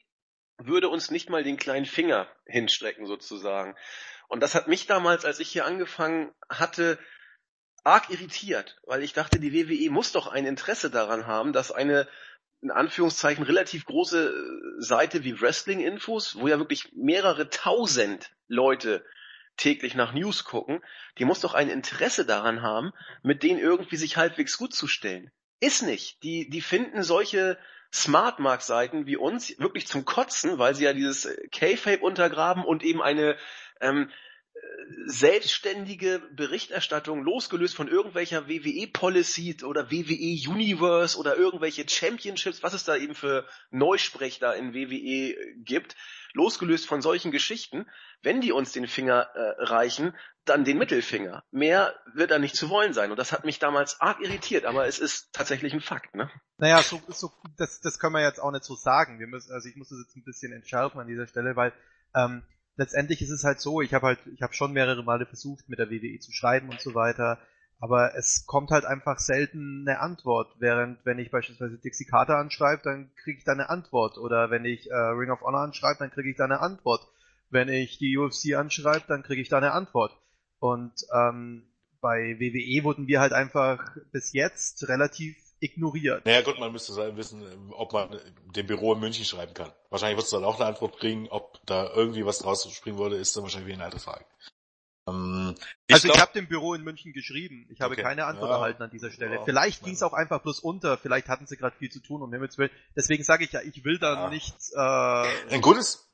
[0.63, 3.75] würde uns nicht mal den kleinen Finger hinstrecken, sozusagen.
[4.27, 6.99] Und das hat mich damals, als ich hier angefangen hatte,
[7.83, 12.07] arg irritiert, weil ich dachte, die WWE muss doch ein Interesse daran haben, dass eine
[12.61, 19.03] in Anführungszeichen relativ große äh, Seite wie Wrestling Infos, wo ja wirklich mehrere tausend Leute
[19.57, 20.83] täglich nach News gucken,
[21.17, 22.93] die muss doch ein Interesse daran haben,
[23.23, 25.31] mit denen irgendwie sich halbwegs gut zu stellen.
[25.59, 26.23] Ist nicht.
[26.23, 27.57] Die, die finden solche
[27.93, 33.37] Smartmark-Seiten wie uns wirklich zum Kotzen, weil sie ja dieses K-Fape untergraben und eben eine
[33.81, 34.09] ähm,
[35.05, 43.15] selbstständige Berichterstattung, losgelöst von irgendwelcher WWE-Policy oder WWE-Universe oder irgendwelche Championships, was es da eben
[43.15, 45.95] für Neusprech in WWE gibt,
[46.33, 47.85] losgelöst von solchen Geschichten,
[48.21, 50.13] wenn die uns den Finger äh, reichen,
[50.45, 51.43] dann den Mittelfinger.
[51.51, 53.11] Mehr wird da nicht zu wollen sein.
[53.11, 56.29] Und das hat mich damals arg irritiert, aber es ist tatsächlich ein Fakt, ne?
[56.57, 59.19] Naja, so, so, das, das können wir jetzt auch nicht so sagen.
[59.19, 61.73] Wir müssen, also ich muss das jetzt ein bisschen entschärfen an dieser Stelle, weil
[62.15, 62.43] ähm,
[62.75, 65.79] letztendlich ist es halt so, ich habe halt, ich habe schon mehrere Male versucht, mit
[65.79, 67.39] der WWE zu schreiben und so weiter,
[67.79, 72.83] aber es kommt halt einfach selten eine Antwort, während wenn ich beispielsweise Dixie Carter anschreibe,
[72.83, 76.11] dann kriege ich da eine Antwort oder wenn ich äh, Ring of Honor anschreibe, dann
[76.11, 77.07] kriege ich da eine Antwort.
[77.49, 80.15] Wenn ich die UFC anschreibe, dann kriege ich da eine Antwort.
[80.59, 81.63] Und ähm,
[82.01, 86.25] bei WWE wurden wir halt einfach bis jetzt relativ ignoriert.
[86.25, 88.19] Naja gut, man müsste wissen, ob man
[88.55, 89.71] dem Büro in München schreiben kann.
[89.89, 93.15] Wahrscheinlich wirst du dann auch eine Antwort kriegen, ob da irgendwie was draus springen würde,
[93.15, 94.25] ist dann wahrscheinlich wie eine alte Frage.
[95.07, 95.55] Ähm,
[95.87, 97.67] ich also glaub- ich habe dem Büro in München geschrieben.
[97.71, 98.03] Ich habe Okay.
[98.03, 98.55] keine Antwort Ja.
[98.57, 99.35] erhalten an dieser Stelle.
[99.35, 99.43] Ja.
[99.45, 100.97] Vielleicht ging es auch einfach bloß unter.
[100.97, 102.71] Vielleicht hatten sie gerade viel zu tun, um Himmels Willen.
[102.95, 104.29] Deswegen sage ich ja, ich will da Ja.
[104.29, 104.55] nicht...
[104.75, 106.07] Äh, Ein gutes,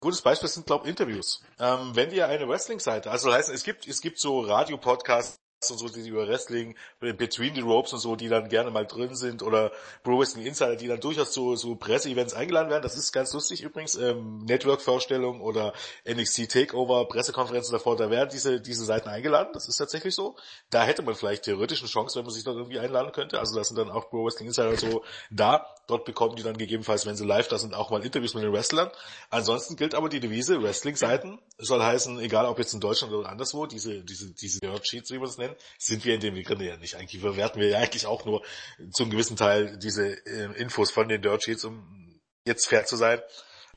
[0.00, 1.42] gutes Beispiel sind, glaube Interviews.
[1.58, 5.40] Ähm, wenn ihr eine Wrestling-Seite, also heißt, es gibt, es gibt so Radio-Podcasts
[5.70, 9.14] und so, die über Wrestling, Between the Ropes und so, die dann gerne mal drin
[9.14, 9.72] sind oder
[10.02, 12.82] Pro Wrestling Insider, die dann durchaus zu so Presseevents eingeladen werden.
[12.82, 13.94] Das ist ganz lustig übrigens.
[13.94, 15.72] Ähm, Network-Vorstellung oder
[16.08, 19.50] NXT Takeover, Pressekonferenzen davor, da werden diese, diese Seiten eingeladen.
[19.52, 20.36] Das ist tatsächlich so.
[20.70, 23.38] Da hätte man vielleicht theoretisch eine Chance, wenn man sich dort irgendwie einladen könnte.
[23.38, 25.66] Also da sind dann auch Pro Wrestling Insider so da.
[25.86, 28.52] Dort bekommen die dann gegebenenfalls, wenn sie live da sind, auch mal Interviews mit den
[28.52, 28.90] Wrestlern.
[29.30, 33.66] Ansonsten gilt aber die Devise, Wrestling-Seiten, soll heißen, egal ob jetzt in Deutschland oder anderswo,
[33.66, 36.76] diese, diese, diese Dirt Sheets, wie wir es nennen, sind wir in dem Sinne ja
[36.76, 36.96] nicht.
[36.96, 38.44] Eigentlich verwerten wir ja eigentlich auch nur
[38.92, 43.22] zum gewissen Teil diese äh, Infos von den Dirt Sheets, um jetzt fair zu sein.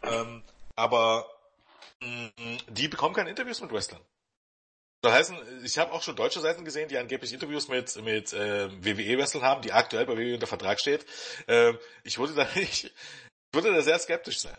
[0.03, 0.43] Ähm,
[0.75, 1.29] aber
[2.01, 2.31] mh,
[2.69, 4.01] die bekommen keine Interviews mit Wrestlern.
[5.01, 5.33] Das heißt,
[5.63, 9.61] ich habe auch schon deutsche Seiten gesehen, die angeblich Interviews mit, mit äh, WWE-Wrestlern haben,
[9.61, 11.05] die aktuell bei WWE unter Vertrag steht.
[11.47, 12.93] Ähm, ich würde da nicht, ich
[13.53, 14.57] würde da sehr skeptisch sein.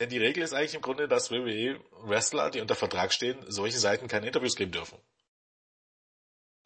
[0.00, 4.08] Denn die Regel ist eigentlich im Grunde, dass WWE-Wrestler, die unter Vertrag stehen, solche Seiten
[4.08, 4.98] keine Interviews geben dürfen.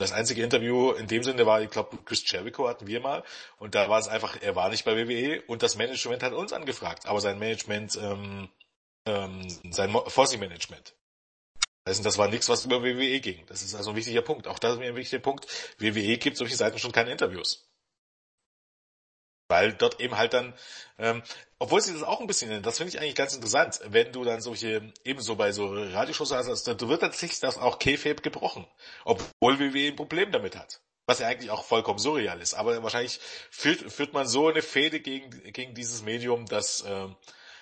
[0.04, 3.24] Das einzige Interview in dem Sinne war, ich glaube, Chris Jericho hatten wir mal
[3.56, 6.52] und da war es einfach, er war nicht bei WWE und das Management hat uns
[6.52, 8.50] angefragt, aber sein Management, ähm,
[9.06, 10.94] ähm, sein Fossi-Management.
[11.84, 13.46] Das, war nichts, was über WWE ging.
[13.46, 14.46] Das ist also ein wichtiger Punkt.
[14.46, 15.46] Auch das ist mir ein wichtiger Punkt.
[15.78, 17.66] WWE gibt solche Seiten schon keine Interviews.
[19.48, 20.54] Weil dort eben halt dann,
[20.98, 21.22] ähm,
[21.58, 24.40] obwohl sie das auch ein bisschen, das finde ich eigentlich ganz interessant, wenn du dann
[24.40, 28.66] solche, ebenso bei so Radioshows hast, dann wird tatsächlich das auch K-Fape gebrochen.
[29.04, 30.80] Obwohl WWE ein Problem damit hat.
[31.06, 32.54] Was ja eigentlich auch vollkommen surreal ist.
[32.54, 37.08] Aber wahrscheinlich führt, führt man so eine Fehde gegen, gegen dieses Medium, dass, äh,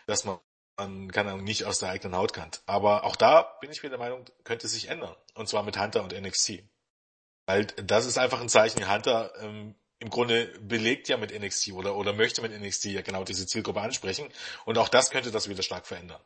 [0.06, 0.38] dass man
[0.76, 2.50] man kann auch nicht aus der eigenen Haut kann.
[2.66, 5.14] Aber auch da bin ich mir der Meinung, könnte sich ändern.
[5.34, 6.64] Und zwar mit Hunter und NXT.
[7.46, 11.96] Weil das ist einfach ein Zeichen, Hunter ähm, im Grunde belegt ja mit NXT oder,
[11.96, 14.28] oder möchte mit NXT ja genau diese Zielgruppe ansprechen.
[14.64, 16.20] Und auch das könnte das wieder stark verändern.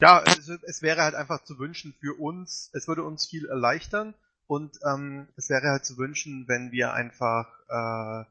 [0.00, 4.14] Ja, es, es wäre halt einfach zu wünschen für uns, es würde uns viel erleichtern
[4.46, 8.24] und ähm, es wäre halt zu wünschen, wenn wir einfach äh,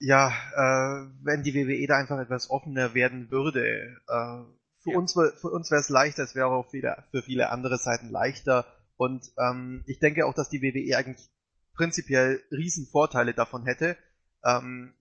[0.00, 3.96] ja, äh, wenn die WWE da einfach etwas offener werden würde.
[4.08, 4.44] Äh,
[4.82, 4.96] für, ja.
[4.96, 8.64] uns, für uns wäre es leichter, es wäre auch für, für viele andere Seiten leichter.
[9.00, 11.30] Und ähm, ich denke auch, dass die WWE eigentlich
[11.72, 13.96] prinzipiell riesen Vorteile davon hätte.
[14.44, 14.92] Ähm,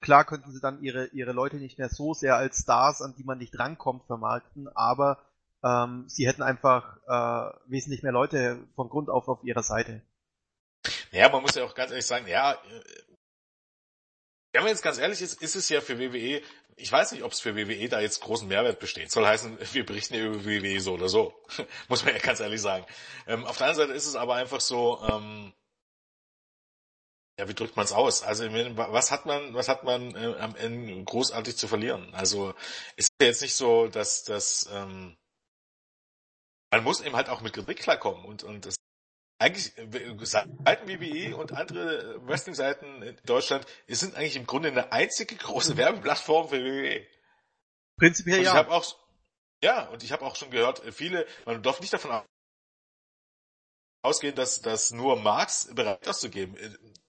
[0.00, 3.24] klar könnten sie dann ihre, ihre Leute nicht mehr so sehr als Stars, an die
[3.24, 5.18] man nicht rankommt, vermarkten, aber
[5.64, 10.02] ähm, sie hätten einfach äh, wesentlich mehr Leute von Grund auf auf ihrer Seite.
[11.10, 12.56] Ja, man muss ja auch ganz ehrlich sagen, ja,
[14.52, 16.42] wenn man jetzt ganz ehrlich ist, ist es ja für WWE,
[16.76, 19.10] ich weiß nicht, ob es für WWE da jetzt großen Mehrwert besteht.
[19.10, 21.34] Soll heißen, wir berichten ja über WWE so oder so.
[21.88, 22.86] Muss man ja ganz ehrlich sagen.
[23.26, 25.52] Ähm, auf der anderen Seite ist es aber einfach so, ähm,
[27.38, 28.22] ja, wie drückt man es aus?
[28.24, 32.12] Also was hat man, was hat man äh, am Ende großartig zu verlieren?
[32.14, 32.52] Also
[32.96, 35.16] ist ja jetzt nicht so, dass das ähm,
[36.70, 38.76] man muss eben halt auch mit Kritik klarkommen und und das
[39.38, 39.72] eigentlich
[40.26, 45.76] Seiten WWE und andere Wrestling-Seiten in Deutschland es sind eigentlich im Grunde eine einzige große
[45.76, 47.06] Werbeplattform für WWE.
[47.96, 48.50] Prinzipiell und ja.
[48.52, 48.96] Ich habe auch
[49.62, 52.22] ja und ich habe auch schon gehört, viele man darf nicht davon
[54.02, 56.56] ausgehen, dass, dass nur Marks bereit auszugeben.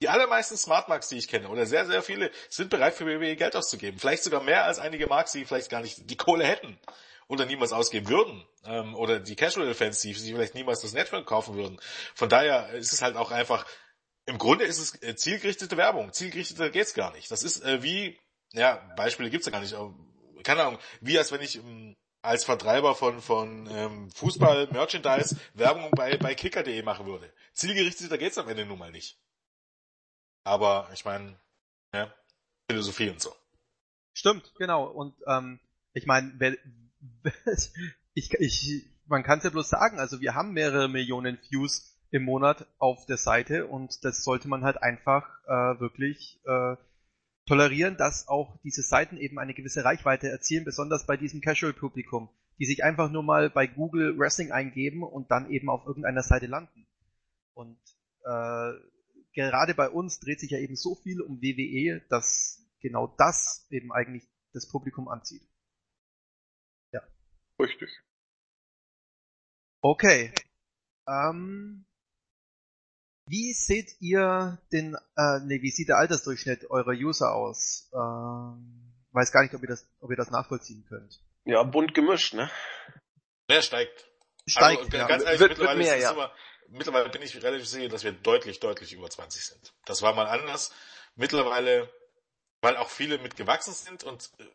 [0.02, 3.36] Die allermeisten Smart Marks, die ich kenne, oder sehr, sehr viele, sind bereit für WWE
[3.36, 4.00] Geld auszugeben.
[4.00, 6.80] Vielleicht sogar mehr als einige Marks, die vielleicht gar nicht die Kohle hätten
[7.30, 8.44] oder niemals ausgeben würden.
[8.66, 11.80] Ähm, oder die Casual-Fans, die sich vielleicht niemals das Network kaufen würden.
[12.16, 13.66] Von daher ist es halt auch einfach,
[14.26, 16.12] im Grunde ist es äh, zielgerichtete Werbung.
[16.12, 17.32] Zielgerichteter geht's gar nicht.
[17.32, 18.20] Das ist äh, wie,
[18.52, 19.76] ja, Beispiele gibt's ja gar nicht.
[20.44, 25.92] Keine Ahnung, wie als wenn ich ähm, als Vertreiber von, von ähm, Fußball, Merchandise, Werbung
[25.92, 27.32] bei, bei kicker.de machen würde.
[27.54, 29.18] Zielgerichteter geht's am Ende nun mal nicht.
[30.44, 31.40] Aber ich meine,
[31.94, 32.14] ja,
[32.70, 33.34] Philosophie und so.
[34.14, 34.86] Stimmt, genau.
[34.86, 35.60] Und ähm,
[35.94, 36.58] ich meine,
[38.14, 42.24] ich, ich, man kann es ja bloß sagen, also wir haben mehrere Millionen Views im
[42.24, 46.76] Monat auf der Seite und das sollte man halt einfach äh, wirklich äh,
[47.46, 52.66] tolerieren, dass auch diese Seiten eben eine gewisse Reichweite erzielen, besonders bei diesem Casual-Publikum, die
[52.66, 56.86] sich einfach nur mal bei Google Wrestling eingeben und dann eben auf irgendeiner Seite landen.
[57.54, 57.80] Und
[58.24, 58.72] äh,
[59.34, 63.92] gerade bei uns dreht sich ja eben so viel um WWE, dass genau das eben
[63.92, 64.24] eigentlich
[64.54, 65.49] das Publikum anzieht.
[67.60, 67.90] Richtig.
[69.82, 70.34] Okay.
[71.08, 71.86] Ähm,
[73.28, 77.90] wie seht ihr den, äh, nee, wie sieht der Altersdurchschnitt eurer User aus?
[77.94, 81.20] Ähm, weiß gar nicht, ob ihr das, ob ihr das nachvollziehen könnt.
[81.46, 82.50] Ja, bunt gemischt, ne?
[83.50, 84.08] Der steigt.
[84.46, 85.08] Steigt, also, ja.
[85.08, 86.16] ganz ehrlich, Wird- mittlerweile, wird mehr, ist es ja.
[86.16, 86.32] immer,
[86.70, 89.74] mittlerweile bin ich relativ sicher, dass wir deutlich, deutlich über 20 sind.
[89.86, 90.74] Das war mal anders.
[91.16, 91.92] Mittlerweile,
[92.62, 94.46] weil auch viele mitgewachsen sind und äh,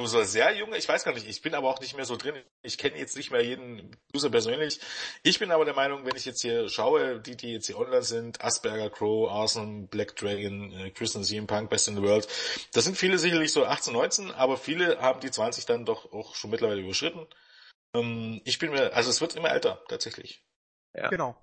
[0.00, 2.16] nur so sehr junge, ich weiß gar nicht, ich bin aber auch nicht mehr so
[2.16, 2.34] drin.
[2.62, 4.80] Ich kenne jetzt nicht mehr jeden User persönlich.
[5.22, 8.02] Ich bin aber der Meinung, wenn ich jetzt hier schaue, die, die jetzt hier online
[8.02, 12.26] sind, Asperger, Crow, Arson, Black Dragon, äh, Christian CM Punk, Best in the World,
[12.72, 16.34] das sind viele sicherlich so 18, 19, aber viele haben die 20 dann doch auch
[16.34, 17.26] schon mittlerweile überschritten.
[17.94, 20.42] Ähm, ich bin mir, also es wird immer älter, tatsächlich.
[20.94, 21.08] Ja.
[21.08, 21.36] Genau.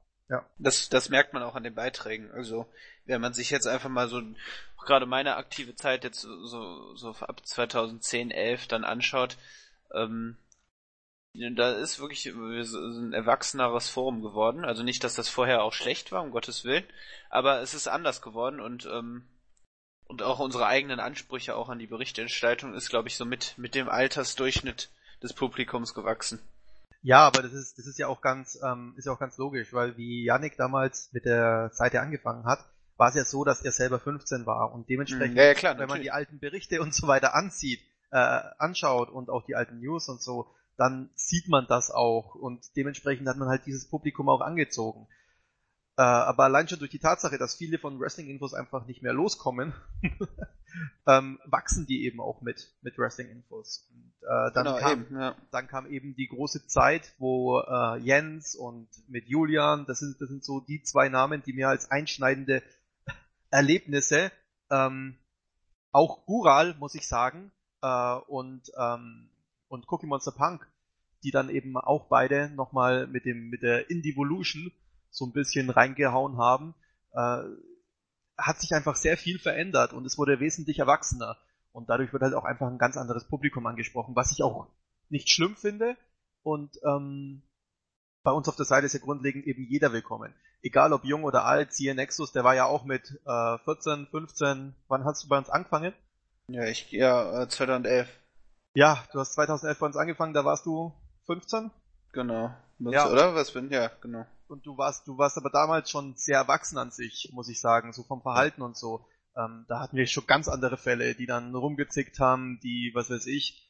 [0.57, 2.31] Das, das merkt man auch an den Beiträgen.
[2.31, 2.67] Also,
[3.05, 4.21] wenn man sich jetzt einfach mal so,
[4.85, 9.37] gerade meine aktive Zeit jetzt so, so ab 2010, 11 dann anschaut,
[9.93, 10.37] ähm,
[11.55, 14.65] da ist wirklich ein erwachseneres Forum geworden.
[14.65, 16.85] Also nicht, dass das vorher auch schlecht war, um Gottes Willen,
[17.29, 19.27] aber es ist anders geworden und, ähm,
[20.05, 23.75] und auch unsere eigenen Ansprüche auch an die Berichterstattung ist, glaube ich, so mit, mit
[23.75, 24.89] dem Altersdurchschnitt
[25.21, 26.41] des Publikums gewachsen.
[27.01, 29.73] Ja, aber das ist, das ist ja auch ganz, ähm, ist ja auch ganz logisch,
[29.73, 32.65] weil wie Yannick damals mit der Seite angefangen hat,
[32.97, 35.37] war es ja so, dass er selber 15 war und dementsprechend, Mhm.
[35.37, 36.05] Ja, ja, klar, wenn man natürlich.
[36.07, 38.17] die alten Berichte und so weiter ansieht, äh,
[38.57, 40.47] anschaut und auch die alten News und so,
[40.77, 45.07] dann sieht man das auch und dementsprechend hat man halt dieses Publikum auch angezogen.
[45.97, 49.73] Äh, aber allein schon durch die Tatsache, dass viele von Wrestling-Infos einfach nicht mehr loskommen,
[51.07, 53.89] ähm, wachsen die eben auch mit, mit Wrestling-Infos.
[53.91, 55.35] Und äh, dann, Genau, kam, eben, ja.
[55.49, 60.29] dann kam eben die große Zeit, wo äh, Jens und mit Julian, das sind, das
[60.29, 62.61] sind so die zwei Namen, die mir als einschneidende
[63.49, 64.31] Erlebnisse,
[64.69, 65.17] ähm,
[65.91, 67.51] auch Gural, muss ich sagen,
[67.81, 69.31] äh, und, ähm,
[69.67, 70.67] und Cookie Monster Punk,
[71.23, 74.71] die dann eben auch beide nochmal mit dem, mit der Indevolution
[75.09, 76.75] so ein bisschen reingehauen haben,
[77.13, 77.43] äh,
[78.37, 81.37] hat sich einfach sehr viel verändert und es wurde wesentlich erwachsener.
[81.71, 84.67] Und dadurch wird halt auch einfach ein ganz anderes Publikum angesprochen, was ich auch
[85.09, 85.95] nicht schlimm finde.
[86.43, 87.43] Und ähm,
[88.23, 90.33] bei uns auf der Seite ist ja grundlegend eben jeder willkommen.
[90.61, 94.75] Egal ob jung oder alt, siehe Nexus, der war ja auch mit äh, 14, 15,
[94.87, 95.93] wann hast du bei uns angefangen?
[96.47, 98.09] Ja, ich, ja, äh, 2011.
[98.73, 100.93] Ja, du hast 2011 bei uns angefangen, da warst du
[101.25, 101.71] 15
[102.13, 102.51] Genau.
[102.79, 103.09] Ja.
[103.09, 103.35] Oder?
[103.35, 103.69] Was bin?
[103.69, 104.25] Ja, genau.
[104.49, 107.93] Und du warst, du warst aber damals schon sehr erwachsen an sich, muss ich sagen,
[107.93, 109.05] so vom Verhalten und so.
[109.35, 113.27] Ähm, da hatten wir schon ganz andere Fälle, die dann rumgezickt haben, die, was weiß
[113.27, 113.69] ich,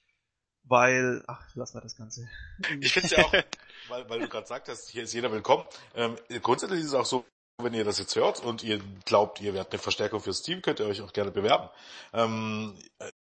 [0.64, 2.28] weil, ach, lass mal das Ganze.
[2.80, 3.34] Ich finde es ja auch,
[3.90, 5.66] weil, weil du gerade sagtest, hier ist jeder willkommen.
[5.96, 7.26] Ähm, grundsätzlich ist es auch so,
[7.62, 10.80] wenn ihr das jetzt hört und ihr glaubt, ihr werdet eine Verstärkung fürs Team, könnt
[10.80, 11.70] ihr euch auch gerne bewerben.
[12.14, 12.78] Ähm,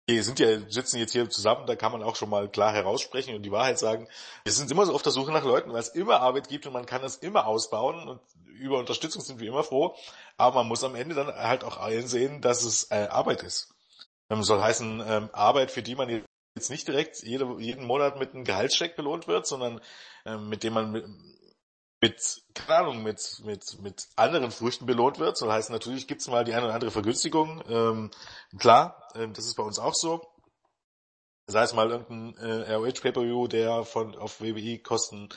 [0.06, 3.34] wir sind ja, sitzen jetzt hier zusammen, da kann man auch schon mal klar heraussprechen
[3.34, 4.06] und die Wahrheit sagen.
[4.44, 6.72] Wir sind immer so auf der Suche nach Leuten, weil es immer Arbeit gibt und
[6.74, 8.20] man kann das immer ausbauen und
[8.58, 9.96] über Unterstützung sind wir immer froh.
[10.36, 13.74] Aber man muss am Ende dann halt auch einsehen, dass es äh, Arbeit ist.
[14.30, 16.08] Ähm, soll heißen, ähm, Arbeit, für die man
[16.54, 19.80] jetzt nicht direkt jede, jeden Monat mit einem Gehaltscheck belohnt wird, sondern
[20.26, 21.04] ähm, mit dem man mit,
[22.04, 25.38] mit, keine Ahnung, mit, mit, mit anderen Früchten belohnt wird.
[25.38, 27.62] Soll heißen, natürlich gibt's mal die eine oder andere Vergünstigung.
[27.66, 28.10] Ähm,
[28.58, 30.20] klar, ähm, das ist bei uns auch so.
[31.46, 35.30] Sei es mal irgendein äh, ROH Pay-Per-View, der von auf WBI-Kosten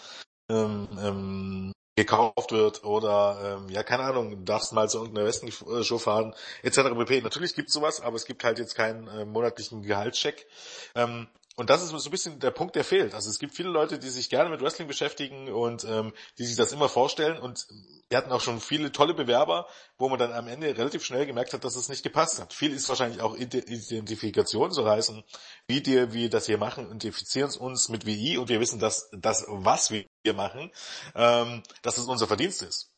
[0.49, 6.35] ähm, ähm, gekauft wird oder ähm, ja keine Ahnung, darfst mal zu irgendeiner Wrestling-Show fahren
[6.63, 6.77] etc.
[6.97, 7.21] pp.
[7.21, 10.47] Natürlich gibt's sowas, aber es gibt halt jetzt keinen äh, monatlichen Gehaltscheck.
[10.95, 11.27] Ähm,
[11.59, 13.15] und das ist so ein bisschen der Punkt, der fehlt.
[13.15, 16.55] Also es gibt viele Leute, die sich gerne mit Wrestling beschäftigen und ähm, die sich
[16.55, 17.39] das immer vorstellen.
[17.39, 17.67] Und
[18.09, 19.67] wir hatten auch schon viele tolle Bewerber,
[19.97, 22.53] wo man dann am Ende relativ schnell gemerkt hat, dass es nicht gepasst hat.
[22.53, 25.23] Viel ist wahrscheinlich auch Ide- Identifikation, soll heißen,
[25.67, 29.43] wie wir, wir das hier machen, identifizieren uns mit WI und wir wissen, dass das,
[29.47, 30.71] was wir hier machen,
[31.15, 32.91] ähm, dass es unser Verdienst ist.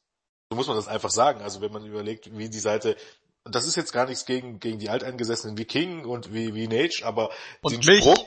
[0.49, 1.41] So muss man das einfach sagen.
[1.41, 2.97] Also wenn man überlegt, wie die Seite
[3.45, 6.67] und das ist jetzt gar nichts gegen, gegen die Alteingesessenen wie King und wie, wie
[6.67, 7.29] Nage, aber
[7.61, 8.03] Und den mich.
[8.03, 8.17] Sprung.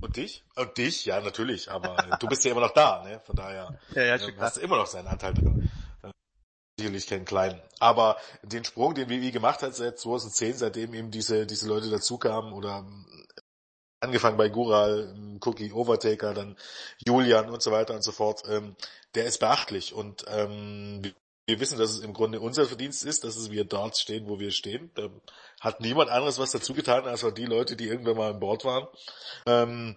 [0.00, 0.44] Und dich?
[0.54, 3.20] Und dich, ja, natürlich, aber du bist ja immer noch da, ne?
[3.20, 5.68] Von daher Ja, ja, ähm, hast du immer noch seinen Anteil drin.
[6.02, 6.10] Äh,
[6.78, 7.60] Sicherlich keinen kleinen.
[7.80, 12.52] Aber den Sprung, den WWE gemacht hat seit 2010, seitdem eben diese, diese Leute dazukamen
[12.52, 13.26] oder ähm,
[14.00, 16.56] angefangen bei Gural, ähm, Cookie, Overtaker, dann
[17.04, 18.76] Julian und so weiter und so fort, ähm,
[19.14, 21.02] der ist beachtlich und ähm,
[21.48, 24.38] wir- wissen, dass es im Grunde unser Verdienst ist, dass es wir dort stehen, wo
[24.38, 24.90] wir stehen.
[24.94, 25.08] Da
[25.60, 28.86] hat niemand anderes was dazu getan, als die Leute, die irgendwann mal an Bord waren.
[29.46, 29.96] Ähm,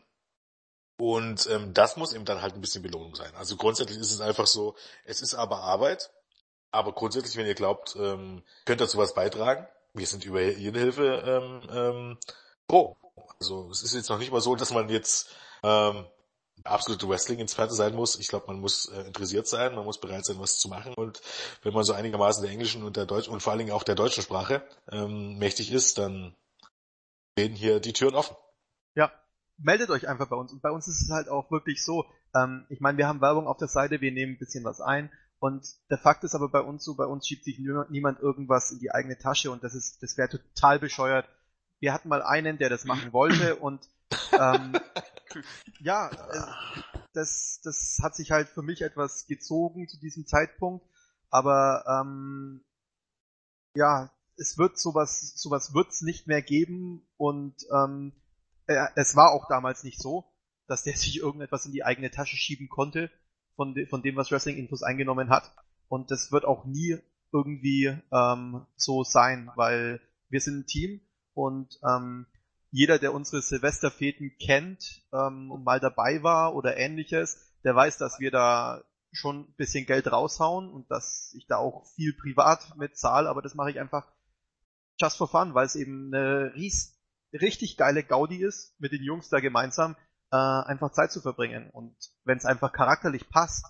[0.98, 3.34] und ähm, das muss eben dann halt ein bisschen Belohnung sein.
[3.36, 6.12] Also grundsätzlich ist es einfach so, es ist aber Arbeit,
[6.72, 11.24] aber grundsätzlich, wenn ihr glaubt, ähm, könnt dazu was beitragen, wir sind über jede Hilfe
[11.26, 12.18] ähm, ähm,
[12.70, 12.96] froh.
[13.40, 15.30] Also es ist jetzt noch nicht mal so, dass man jetzt
[15.64, 16.06] ähm,
[16.64, 18.20] absolute Wrestling-Experte sein muss.
[18.20, 20.94] Ich glaube, man muss äh, interessiert sein, man muss bereit sein, was zu machen.
[20.94, 21.22] Und
[21.64, 23.96] wenn man so einigermaßen der englischen und der deutschen und vor allen Dingen auch der
[23.96, 26.36] deutschen Sprache ähm, mächtig ist, dann
[27.34, 28.36] stehen hier die Türen offen.
[28.96, 29.12] Ja,
[29.58, 30.52] meldet euch einfach bei uns.
[30.52, 32.06] Und bei uns ist es halt auch wirklich so,
[32.36, 35.12] ähm, ich meine, wir haben Werbung auf der Seite, wir nehmen ein bisschen was ein.
[35.40, 38.78] Und der Fakt ist aber bei uns so, bei uns schiebt sich niemand, irgendwas in
[38.80, 41.28] die eigene Tasche und das ist, das wäre total bescheuert.
[41.80, 43.90] Wir hatten mal einen, der das machen wollte und
[44.34, 44.74] ähm,
[45.80, 50.86] ja, äh, das, das hat sich halt für mich etwas gezogen zu diesem Zeitpunkt,
[51.30, 52.64] aber ähm,
[53.76, 57.08] ja, es wird sowas, sowas wird's nicht mehr geben.
[57.18, 58.14] Und ähm,
[58.68, 60.26] äh, es war auch damals nicht so,
[60.68, 63.12] dass der sich irgendetwas in die eigene Tasche schieben konnte
[63.56, 65.54] von, de von dem, was Wrestling Infos eingenommen hat.
[65.88, 66.98] Und das wird auch nie
[67.34, 71.02] irgendwie ähm, so sein, weil wir sind ein Team.
[71.34, 72.26] Und ähm,
[72.72, 78.20] jeder, der unsere Silvesterfeten kennt ähm, und mal dabei war oder ähnliches, der weiß, dass
[78.20, 82.98] wir da schon ein bisschen Geld raushauen und dass ich da auch viel privat mit
[82.98, 84.08] zahle, aber das mache ich einfach
[84.98, 86.98] just for fun, weil es eben eine ries
[87.34, 89.96] richtig geile Gaudi ist, mit den Jungs da gemeinsam
[90.32, 91.70] äh, einfach Zeit zu verbringen.
[91.72, 93.66] Und wenn es einfach charakterlich passt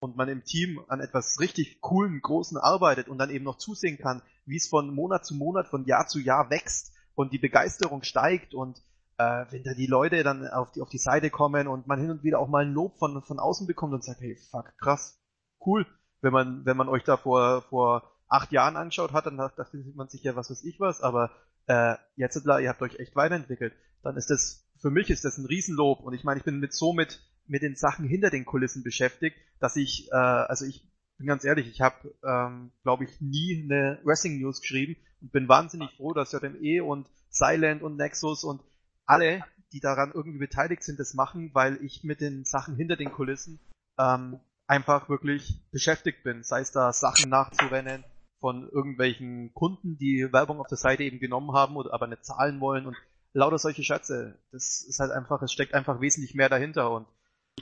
[0.00, 3.98] und man im Team an etwas richtig coolen, großen arbeitet und dann eben noch zusehen
[3.98, 8.04] kann, wie es von Monat zu Monat, von Jahr zu Jahr wächst und die Begeisterung
[8.04, 8.78] steigt und
[9.18, 12.10] äh, wenn da die Leute dann auf die, auf die Seite kommen und man hin
[12.10, 15.18] und wieder auch mal ein Lob von, von außen bekommt und sagt, hey, fuck, krass,
[15.64, 15.86] cool.
[16.20, 20.08] Wenn man, wenn man euch da vor, vor acht Jahren anschaut hat, dann dachte man
[20.08, 21.30] sich ja, was weiß ich was, aber
[21.66, 23.74] äh, jetzt, ihr habt euch echt weiterentwickelt.
[24.02, 26.74] Dann ist das, für mich ist das ein Riesenlob und ich meine, ich bin mit
[26.74, 30.86] so mit, mit den Sachen hinter den Kulissen beschäftigt, dass ich, äh, also ich
[31.18, 35.48] bin ganz ehrlich, ich habe, ähm, glaube ich, nie eine Wrestling News geschrieben und bin
[35.48, 38.62] wahnsinnig froh, dass JME und Silent und Nexus und
[39.06, 43.12] alle, die daran irgendwie beteiligt sind, das machen, weil ich mit den Sachen hinter den
[43.12, 43.60] Kulissen
[43.98, 46.42] ähm, einfach wirklich beschäftigt bin.
[46.42, 48.04] Sei es da Sachen nachzurennen
[48.40, 52.60] von irgendwelchen Kunden, die Werbung auf der Seite eben genommen haben oder aber nicht zahlen
[52.60, 52.96] wollen und
[53.32, 54.38] lauter solche Schätze.
[54.52, 57.06] Das ist halt einfach, es steckt einfach wesentlich mehr dahinter und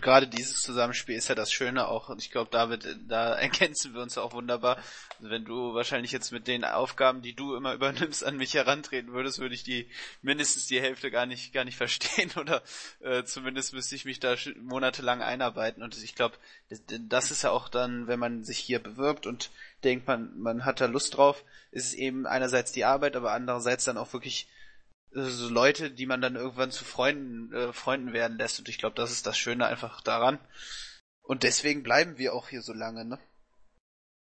[0.01, 4.03] gerade dieses Zusammenspiel ist ja das Schöne auch, und ich glaube, David, da ergänzen wir
[4.03, 4.77] uns auch wunderbar.
[5.21, 9.39] Wenn du wahrscheinlich jetzt mit den Aufgaben, die du immer übernimmst, an mich herantreten würdest,
[9.39, 9.89] würde ich die
[10.21, 12.63] mindestens die Hälfte gar nicht, gar nicht verstehen oder
[13.01, 15.83] äh, zumindest müsste ich mich da monatelang einarbeiten.
[15.83, 16.37] Und ich glaube,
[17.09, 19.51] das ist ja auch dann, wenn man sich hier bewirbt und
[19.85, 23.85] denkt, man, man hat da Lust drauf, ist es eben einerseits die Arbeit, aber andererseits
[23.85, 24.49] dann auch wirklich
[25.15, 28.59] so Leute, die man dann irgendwann zu Freunden, äh, Freunden werden lässt.
[28.59, 30.39] Und ich glaube, das ist das Schöne einfach daran.
[31.23, 33.19] Und deswegen bleiben wir auch hier so lange, ne?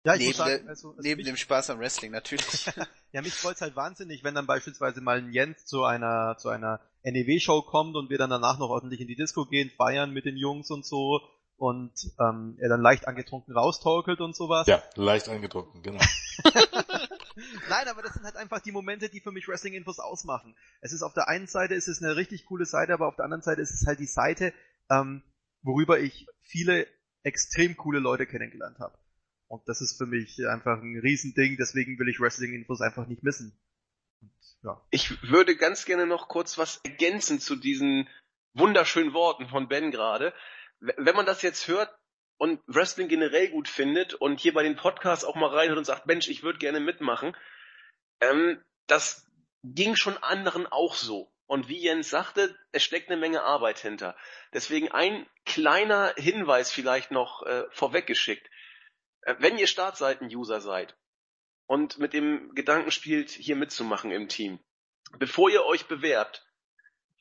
[0.06, 2.66] Ja, ich neben, muss sagen, also, also neben mich, dem Spaß am Wrestling natürlich.
[3.12, 6.80] ja, mich freut's halt wahnsinnig, wenn dann beispielsweise mal ein Jens zu einer zu einer
[7.04, 10.38] NEW-Show kommt und wir dann danach noch ordentlich in die Disco gehen, feiern mit den
[10.38, 11.22] Jungs und so
[11.58, 14.68] und ähm, er dann leicht angetrunken raustorkelt und sowas.
[14.68, 16.00] Ja, leicht angetrunken, genau.
[17.70, 20.56] Nein, aber das sind halt einfach die Momente, die für mich Wrestling-Infos ausmachen.
[20.82, 23.26] Es ist auf der einen Seite ist es eine richtig coole Seite, aber auf der
[23.26, 24.54] anderen Seite ist es halt die Seite,
[24.90, 25.24] ähm,
[25.62, 26.88] worüber ich viele
[27.24, 28.98] extrem coole Leute kennengelernt habe.
[29.48, 33.60] Und das ist für mich einfach ein Riesending, deswegen will ich Wrestling-Infos einfach nicht missen.
[34.22, 34.32] Und,
[34.64, 34.82] ja.
[34.92, 38.08] Ich würde ganz gerne noch kurz was ergänzen zu diesen
[38.54, 40.34] wunderschönen Worten von Ben gerade.
[40.80, 41.90] Wenn man das jetzt hört,
[42.40, 46.08] und Wrestling generell gut findet und hier bei den Podcasts auch mal reinhört und sagt,
[46.08, 47.36] Mensch, ich würde gerne mitmachen,
[48.22, 49.28] ähm, das
[49.64, 51.32] ging schon anderen auch so.
[51.48, 54.16] Und wie Jens sagte, es steckt eine Menge Arbeit hinter.
[54.54, 58.50] Deswegen ein kleiner Hinweis vielleicht noch äh, vorweggeschickt.
[59.24, 60.96] Äh, wenn ihr Startseiten-User seid
[61.68, 64.60] und mit dem Gedanken spielt, hier mitzumachen im Team,
[65.18, 66.49] bevor ihr euch bewerbt,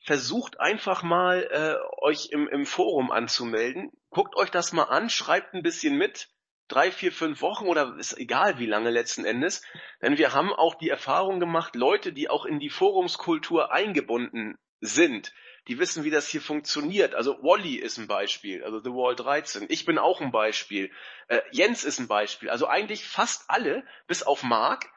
[0.01, 3.91] versucht einfach mal äh, euch im, im Forum anzumelden.
[4.09, 6.29] Guckt euch das mal an, schreibt ein bisschen mit.
[6.67, 9.63] Drei, vier, fünf Wochen oder ist egal wie lange letzten Endes.
[10.01, 15.33] Denn wir haben auch die Erfahrung gemacht, Leute, die auch in die Forumskultur eingebunden sind,
[15.67, 17.15] die wissen, wie das hier funktioniert.
[17.15, 19.65] Also Wally ist ein Beispiel, also The Wall 13.
[19.69, 20.91] Ich bin auch ein Beispiel.
[21.27, 22.49] Äh, Jens ist ein Beispiel.
[22.49, 24.91] Also eigentlich fast alle, bis auf Mark,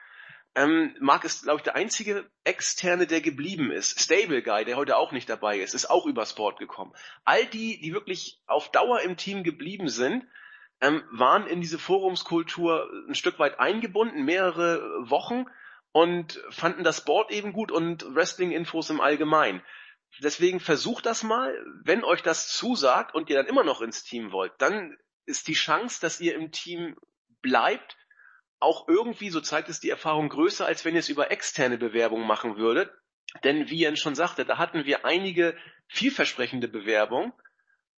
[0.54, 3.98] ähm, Mark ist, glaube ich, der einzige Externe, der geblieben ist.
[3.98, 6.92] Stable Guy, der heute auch nicht dabei ist, ist auch über Sport gekommen.
[7.24, 10.26] All die, die wirklich auf Dauer im Team geblieben sind,
[10.80, 15.46] ähm, waren in diese Forumskultur ein Stück weit eingebunden, mehrere Wochen
[15.92, 19.62] und fanden das Sport eben gut und Wrestling-Infos im Allgemeinen.
[20.20, 21.54] Deswegen versucht das mal.
[21.82, 25.54] Wenn euch das zusagt und ihr dann immer noch ins Team wollt, dann ist die
[25.54, 26.96] Chance, dass ihr im Team
[27.40, 27.96] bleibt,
[28.62, 32.26] auch irgendwie, so zeigt es die Erfahrung, größer, als wenn ihr es über externe Bewerbungen
[32.26, 32.90] machen würdet.
[33.44, 35.56] Denn wie Jens schon sagte, da hatten wir einige
[35.88, 37.32] vielversprechende Bewerbungen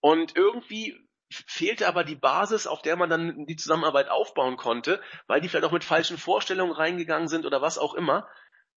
[0.01, 0.97] und irgendwie
[1.31, 5.65] fehlte aber die Basis, auf der man dann die Zusammenarbeit aufbauen konnte, weil die vielleicht
[5.65, 8.29] auch mit falschen Vorstellungen reingegangen sind oder was auch immer.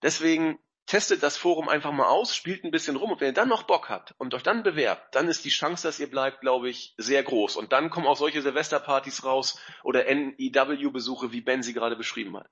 [0.01, 0.57] Deswegen
[0.88, 3.64] testet das Forum einfach mal aus, spielt ein bisschen rum und wenn ihr dann noch
[3.64, 6.95] Bock habt und euch dann bewerbt, dann ist die Chance, dass ihr bleibt, glaube ich,
[6.97, 7.57] sehr groß.
[7.57, 12.49] Und dann kommen auch solche Silvesterpartys raus oder NEW-Besuche, wie Ben sie gerade beschrieben hat.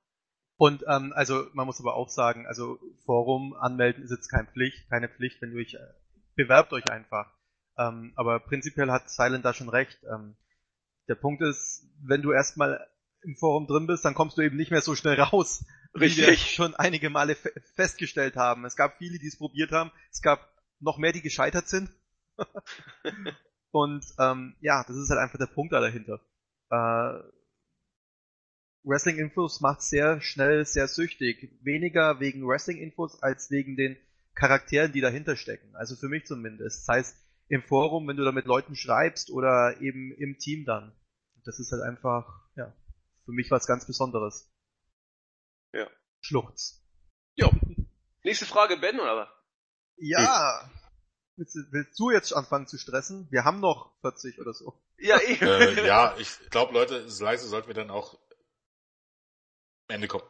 [0.57, 4.89] Und ähm, also man muss aber auch sagen, also Forum anmelden ist jetzt keine Pflicht,
[4.89, 5.79] keine Pflicht, wenn ihr euch äh,
[6.35, 7.31] bewerbt euch einfach.
[7.77, 9.99] Ähm, aber prinzipiell hat Silent da schon recht.
[10.13, 10.35] Ähm,
[11.07, 12.85] der Punkt ist, wenn du erstmal
[13.21, 15.65] im Forum drin bist, dann kommst du eben nicht mehr so schnell raus.
[15.99, 16.25] Richtig.
[16.25, 18.65] Wie wir schon einige Male fe festgestellt haben.
[18.65, 19.91] Es gab viele, die es probiert haben.
[20.11, 20.47] Es gab
[20.79, 21.89] noch mehr, die gescheitert sind.
[23.71, 26.21] Und ähm, ja, das ist halt einfach der Punkt da dahinter.
[26.69, 27.19] Äh,
[28.83, 31.57] Wrestling-Infos macht sehr schnell sehr süchtig.
[31.63, 33.97] Weniger wegen Wrestling-Infos als wegen den
[34.35, 35.75] Charakteren, die dahinter stecken.
[35.75, 36.87] Also für mich zumindest.
[36.87, 37.17] Das heißt,
[37.47, 40.93] im Forum, wenn du da mit Leuten schreibst oder eben im Team dann.
[41.45, 42.73] Das ist halt einfach, ja,
[43.25, 44.51] für mich was ganz Besonderes.
[46.25, 46.41] Ja.
[46.41, 46.81] Schluchz.
[47.35, 47.51] Jo.
[48.23, 49.29] Nächste Frage, Ben, oder was?
[49.97, 50.69] Ja.
[51.35, 53.27] Willst, willst, du jetzt anfangen zu stressen?
[53.29, 54.81] Wir haben noch 40 oder so.
[54.97, 55.33] Ja, eh.
[55.33, 58.17] äh, ja, ich glaube, Leute, leise sollten wir dann auch
[59.87, 60.25] am Ende kommen.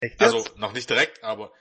[0.00, 0.34] Echt jetzt?
[0.34, 1.52] Also, noch nicht direkt, aber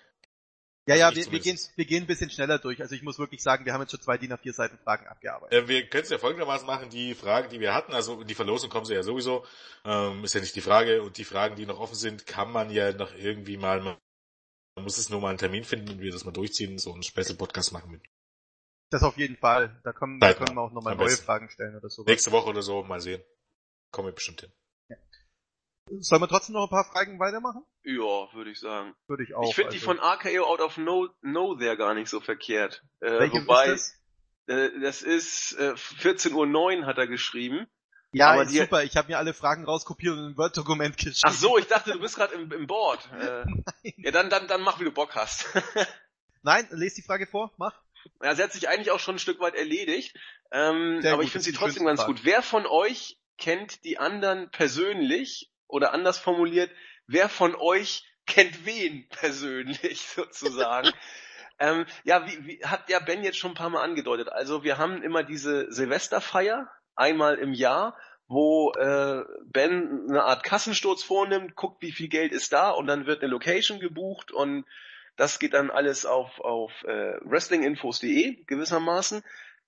[0.85, 2.81] Ja, Also ja, wir, wir, gehen, wir gehen ein bisschen schneller durch.
[2.81, 5.57] Also ich muss wirklich sagen, wir haben jetzt schon zwei DIN A4 Seiten Fragen abgearbeitet.
[5.57, 8.69] Äh, wir können es ja folgendermaßen machen, die Fragen, die wir hatten, also die Verlosung
[8.69, 9.45] kommen sie ja sowieso,
[9.85, 12.69] ähm, ist ja nicht die Frage, und die Fragen, die noch offen sind, kann man
[12.69, 13.97] ja noch irgendwie mal, man
[14.81, 17.71] muss es nur mal einen Termin finden und wir das mal durchziehen, so einen Special-Podcast
[17.71, 18.01] machen mit
[18.89, 19.79] Das auf jeden Fall.
[19.85, 21.25] Da können, da können wir auch nochmal neue besten.
[21.25, 22.03] Fragen stellen oder so.
[22.03, 23.23] nächste Woche oder so, mal sehen.
[23.91, 24.51] Kommen wir bestimmt hin.
[25.89, 27.63] Sollen wir trotzdem noch ein paar Fragen weitermachen?
[27.83, 28.95] Ja, würde ich sagen.
[29.07, 29.49] Würde ich auch.
[29.49, 29.87] ich finde die also.
[29.87, 32.83] von RKO Out of No, no There gar nicht so verkehrt.
[33.01, 33.99] Äh, Welches wobei, ist
[34.47, 34.57] das?
[34.57, 37.67] Äh, das ist äh, 14.09 Uhr hat er geschrieben.
[38.13, 38.83] Ja, aber die- super.
[38.83, 41.19] Ich habe mir alle Fragen rauskopiert und in ein Word-Dokument geschrieben.
[41.23, 43.07] Ach so, ich dachte, du bist gerade im, im Board.
[43.83, 45.45] Äh, ja, dann, dann, dann mach, wie du Bock hast.
[46.43, 47.51] Nein, lese die Frage vor.
[47.57, 47.73] Mach.
[48.21, 50.15] Ja, sie hat sich eigentlich auch schon ein Stück weit erledigt.
[50.51, 52.13] Ähm, Sehr aber gut, ich finde sie die trotzdem ganz Frage.
[52.13, 52.25] gut.
[52.25, 56.71] Wer von euch kennt die anderen persönlich oder anders formuliert,
[57.07, 60.91] wer von euch kennt wen persönlich sozusagen?
[61.59, 64.29] ähm, ja, wie, wie hat ja Ben jetzt schon ein paar Mal angedeutet.
[64.29, 67.97] Also wir haben immer diese Silvesterfeier einmal im Jahr,
[68.27, 73.07] wo äh, Ben eine Art Kassensturz vornimmt, guckt, wie viel Geld ist da und dann
[73.07, 74.65] wird eine Location gebucht und
[75.15, 79.23] das geht dann alles auf, auf äh, wrestlinginfos.de gewissermaßen.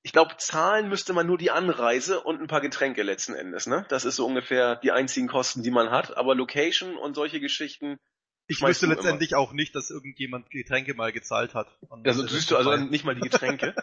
[0.06, 3.66] Ich glaube, zahlen müsste man nur die Anreise und ein paar Getränke letzten Endes.
[3.66, 3.88] Ne?
[3.90, 6.16] Das ist so ungefähr die einzigen Kosten, die man hat.
[6.16, 7.98] Aber Location und solche Geschichten,
[8.46, 11.76] Ich wüsste letztendlich auch nicht, dass irgendjemand Getränke mal gezahlt hat.
[12.04, 13.74] Also siehst du also nicht mal die Getränke.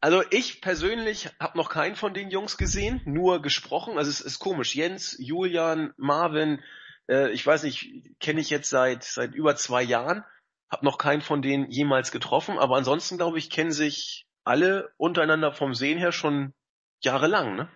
[0.00, 3.98] Also ich persönlich habe noch keinen von den Jungs gesehen, nur gesprochen.
[3.98, 4.76] Also es ist komisch.
[4.76, 6.62] Jens, Julian, Marvin,
[7.08, 7.90] äh, ich weiß nicht,
[8.20, 10.24] kenne ich jetzt seit seit über zwei Jahren,
[10.70, 12.60] habe noch keinen von denen jemals getroffen.
[12.60, 16.54] Aber ansonsten glaube ich, kennen sich alle untereinander vom Sehen her schon
[17.00, 17.54] jahrelang.
[17.54, 17.68] Ne?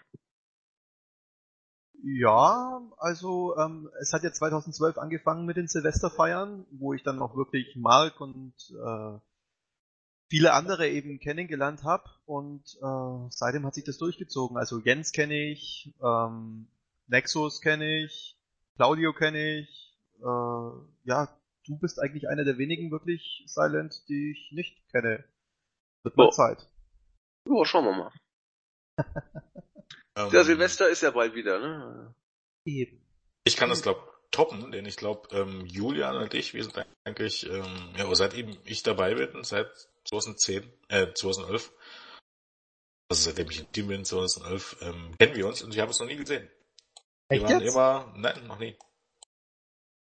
[2.02, 7.36] Ja, also ähm, es hat ja 2012 angefangen mit den Silvesterfeiern, wo ich dann noch
[7.36, 9.18] wirklich Mark und äh,
[10.28, 14.56] viele andere eben kennengelernt habe und äh, seitdem hat sich das durchgezogen.
[14.56, 16.68] Also Jens kenne ich, ähm,
[17.06, 18.36] Nexus kenne ich,
[18.76, 20.70] Claudio kenne ich, äh,
[21.04, 21.28] ja,
[21.66, 25.22] du bist eigentlich einer der wenigen wirklich Silent, die ich nicht kenne.
[26.04, 26.30] Wird mal Oh.
[26.30, 26.66] Zeit.
[27.48, 28.12] Ja, schauen wir mal.
[30.14, 31.58] Ähm, Der Silvester ist ja bald wieder.
[31.58, 32.14] Ne?
[32.66, 33.02] Eben.
[33.44, 37.48] Ich kann das, glaube toppen, denn ich glaube, ähm, Julian und ich, wir sind eigentlich,
[37.48, 39.70] ähm, ja, seitdem ich dabei bin, seit
[40.04, 41.72] 2010, äh, 2011,
[43.08, 45.98] also seitdem ich im Team bin, 2011, ähm, kennen wir uns und ich habe es
[46.00, 46.50] noch nie gesehen.
[47.28, 47.72] Wir Echt waren jetzt?
[47.72, 48.76] immer, nein, noch nie.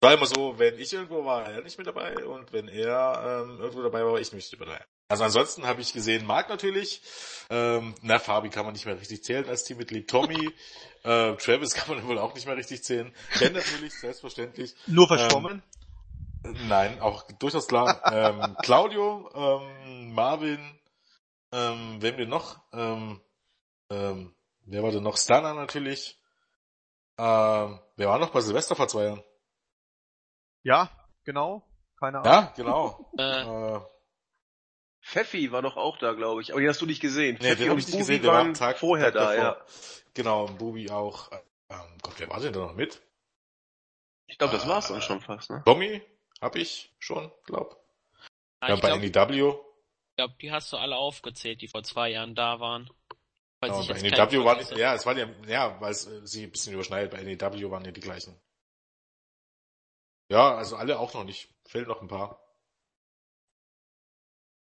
[0.00, 3.44] War immer so, wenn ich irgendwo war, war er nicht mit dabei und wenn er
[3.44, 4.84] ähm, irgendwo dabei war, war ich nicht mit dabei.
[5.08, 7.02] Also ansonsten habe ich gesehen, Marc natürlich,
[7.50, 10.54] ähm, na, Fabi kann man nicht mehr richtig zählen als Teammitglied, Tommy,
[11.04, 14.74] äh, Travis kann man wohl auch nicht mehr richtig zählen, Ben natürlich, selbstverständlich.
[14.86, 15.62] Nur verschwommen?
[16.44, 18.02] Nein, auch durchaus klar.
[18.10, 20.80] ähm, Claudio, ähm, Marvin,
[21.52, 22.60] ähm, wen wir noch?
[22.72, 23.20] Ähm,
[23.90, 24.34] ähm,
[24.64, 25.18] wer war denn noch?
[25.18, 26.18] Stana natürlich.
[27.18, 29.22] Ähm, wer war noch bei Silvester vor zwei Jahren?
[30.62, 30.90] Ja,
[31.24, 31.62] genau.
[31.98, 32.32] Keine Ahnung.
[32.32, 33.12] Ja, genau.
[33.18, 33.91] Äh,
[35.02, 36.52] Pfeffi war doch auch da, glaube ich.
[36.52, 37.36] Aber die hast du nicht gesehen.
[37.40, 39.20] nee, Pfeffi den habe ich nicht Bubi gesehen, der war am Tag vorher Tag da,
[39.34, 39.44] davor.
[39.44, 39.66] ja.
[40.14, 41.30] Genau, und Bubi auch.
[41.68, 43.02] Ähm, Gott, wer war denn da noch mit?
[44.26, 45.62] Ich glaube, das war's Äh, dann schon fast, ne?
[45.64, 46.02] Tommy
[46.40, 47.82] hab ich schon, glaub.
[48.60, 49.58] ah, Ja, ich bei glaube, NEW.
[50.16, 52.88] glaub, die hast du alle aufgezählt, die vor zwei Jahren da waren.
[53.60, 54.80] Genau, ich bei keinen NEW waren, vergesse.
[54.80, 57.84] ja, es waren ja, ja, weil es äh, sie ein bisschen überschneidet, bei NEW waren
[57.84, 58.38] ja die gleichen.
[60.28, 61.48] Ja, also alle auch noch nicht.
[61.66, 62.40] Fehlen noch ein paar.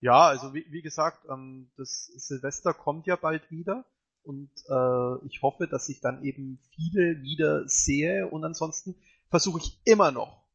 [0.05, 3.85] Ja, also wie, wie gesagt, ähm, das Silvester kommt ja bald wieder
[4.21, 8.95] und äh, ich hoffe, dass ich dann eben viele wieder sehe und ansonsten
[9.31, 10.45] versuche ich immer noch,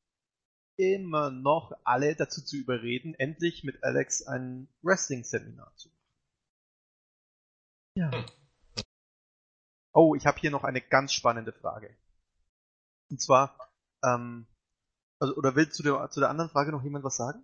[0.76, 5.98] immer noch alle dazu zu überreden, endlich mit Alex ein Wrestling-Seminar zu machen.
[7.96, 8.10] Ja.
[9.92, 11.96] Oh, ich habe hier noch eine ganz spannende Frage.
[13.10, 13.58] Und zwar,
[14.04, 14.46] ähm,
[15.18, 17.42] also, oder will zu der, zu der anderen Frage noch jemand was sagen?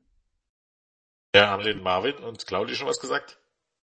[1.37, 3.39] Ja, haben den Marvin und Claudia schon was gesagt?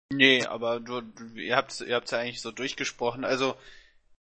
[0.09, 3.25] Nee, aber du, du ihr habt ihr habt's ja eigentlich so durchgesprochen.
[3.25, 3.55] Also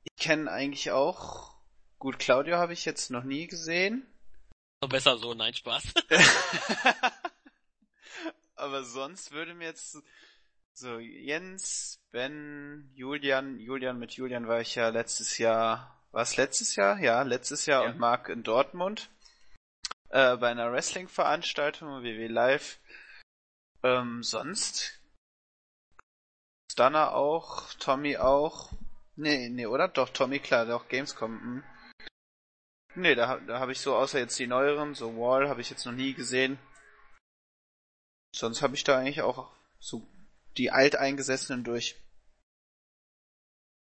[0.04, 1.54] ich kenne eigentlich auch
[1.98, 4.06] gut Claudio habe ich jetzt noch nie gesehen.
[4.82, 5.82] So besser so, nein, Spaß.
[8.56, 9.98] aber sonst würde mir jetzt
[10.72, 16.76] so Jens, Ben, Julian, Julian mit Julian war ich ja letztes Jahr, war es letztes
[16.76, 16.98] Jahr?
[16.98, 17.90] Ja, letztes Jahr Ja.
[17.90, 19.08] und Marc in Dortmund
[20.08, 22.79] äh, bei einer Wrestling-Veranstaltung WW Live.
[23.82, 25.00] Ähm, sonst
[26.70, 28.72] Stunner auch, Tommy auch.
[29.16, 29.88] Nee, nee, oder?
[29.88, 31.40] Doch, Tommy, klar, doch, Gamescom.
[31.40, 31.64] Hm.
[32.94, 35.84] Nee, da, da habe ich so, außer jetzt die neueren, so Wall, habe ich jetzt
[35.84, 36.58] noch nie gesehen.
[38.34, 40.06] Sonst habe ich da eigentlich auch so
[40.56, 41.96] die Alteingesessenen durch.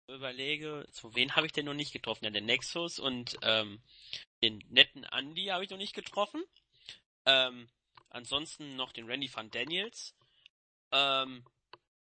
[0.09, 2.25] Überlege, so wen habe ich denn noch nicht getroffen?
[2.25, 3.81] Ja, den Nexus und ähm,
[4.43, 6.45] den netten Andy habe ich noch nicht getroffen.
[7.25, 7.69] Ähm,
[8.15, 10.15] ansonsten noch den Randy van Daniels.
[10.93, 11.45] Ähm,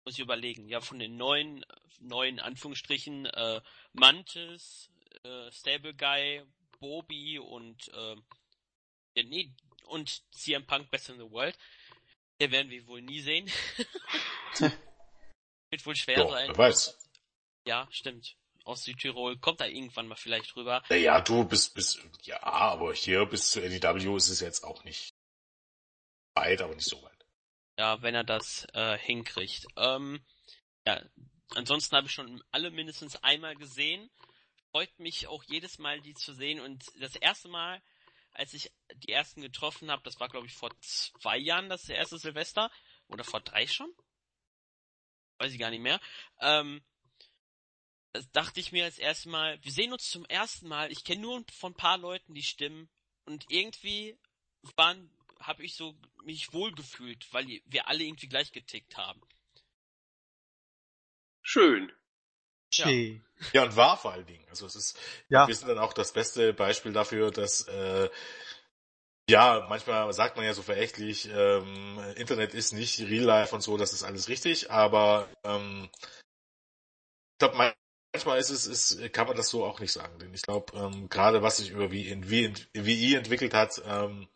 [0.05, 0.69] muss ich überlegen.
[0.69, 1.65] Ja, von den neuen,
[2.01, 3.61] neuen Anführungsstrichen, äh,
[3.93, 4.91] Mantis,
[5.23, 6.43] äh, Stable Guy,
[6.81, 8.17] Bobby und, äh,
[9.17, 9.53] ja, nee,
[9.87, 11.57] und CM Punk Best in the World.
[12.41, 13.51] Der werden wir wohl nie sehen.
[14.59, 16.49] Wird wohl schwer Ja, sein.
[16.49, 16.99] wer weiß.
[17.67, 18.37] Ja, stimmt.
[18.65, 20.83] Aus Südtirol kommt da irgendwann mal vielleicht rüber.
[20.89, 25.14] Naja, du bist, bist, ja, aber hier bis zu NEW ist es jetzt auch nicht
[26.35, 27.27] weit, aber nicht so weit.
[27.79, 29.67] Ja, wenn er das äh, hinkriegt.
[29.77, 30.25] Ähm,
[30.87, 31.03] ja,
[31.55, 34.11] ansonsten habe ich schon alle mindestens einmal gesehen.
[34.71, 36.61] Freut mich auch jedes Mal, die zu sehen.
[36.61, 37.83] Und das erste Mal,
[38.33, 42.19] als ich die ersten getroffen habe, das war glaube ich vor zwei Jahren das erste
[42.19, 42.71] Silvester.
[43.09, 43.93] Oder vor drei schon?
[45.39, 46.01] Weiß ich gar nicht mehr.
[46.41, 46.83] Ähm,
[48.13, 50.93] das dachte ich mir als erstes Mal, wir sehen uns zum ersten Mal.
[50.93, 52.89] Ich kenne nur von ein paar Leuten die Stimmen.
[53.25, 54.17] Und irgendwie
[54.77, 55.11] waren
[55.47, 55.95] habe ich so
[56.25, 59.21] mich wohlgefühlt, weil wir alle irgendwie gleich getickt haben.
[61.43, 61.93] Schön.
[62.73, 62.91] Ja.
[63.53, 64.47] Ja, und war vor allen Dingen.
[64.49, 64.99] Also es ist,
[65.29, 65.47] Ja.
[65.47, 68.09] wir sind dann auch das beste Beispiel dafür, dass äh,
[69.29, 73.77] ja, manchmal sagt man ja so verächtlich, ähm, Internet ist nicht Real Life und so,
[73.77, 75.89] das ist alles richtig, aber ähm,
[77.33, 77.73] ich glaube,
[78.13, 80.19] manchmal ist es, ist, kann man das so auch nicht sagen.
[80.19, 84.29] Denn ich glaube, ähm, gerade was sich über wie, wie, wie entwickelt hat, ähm,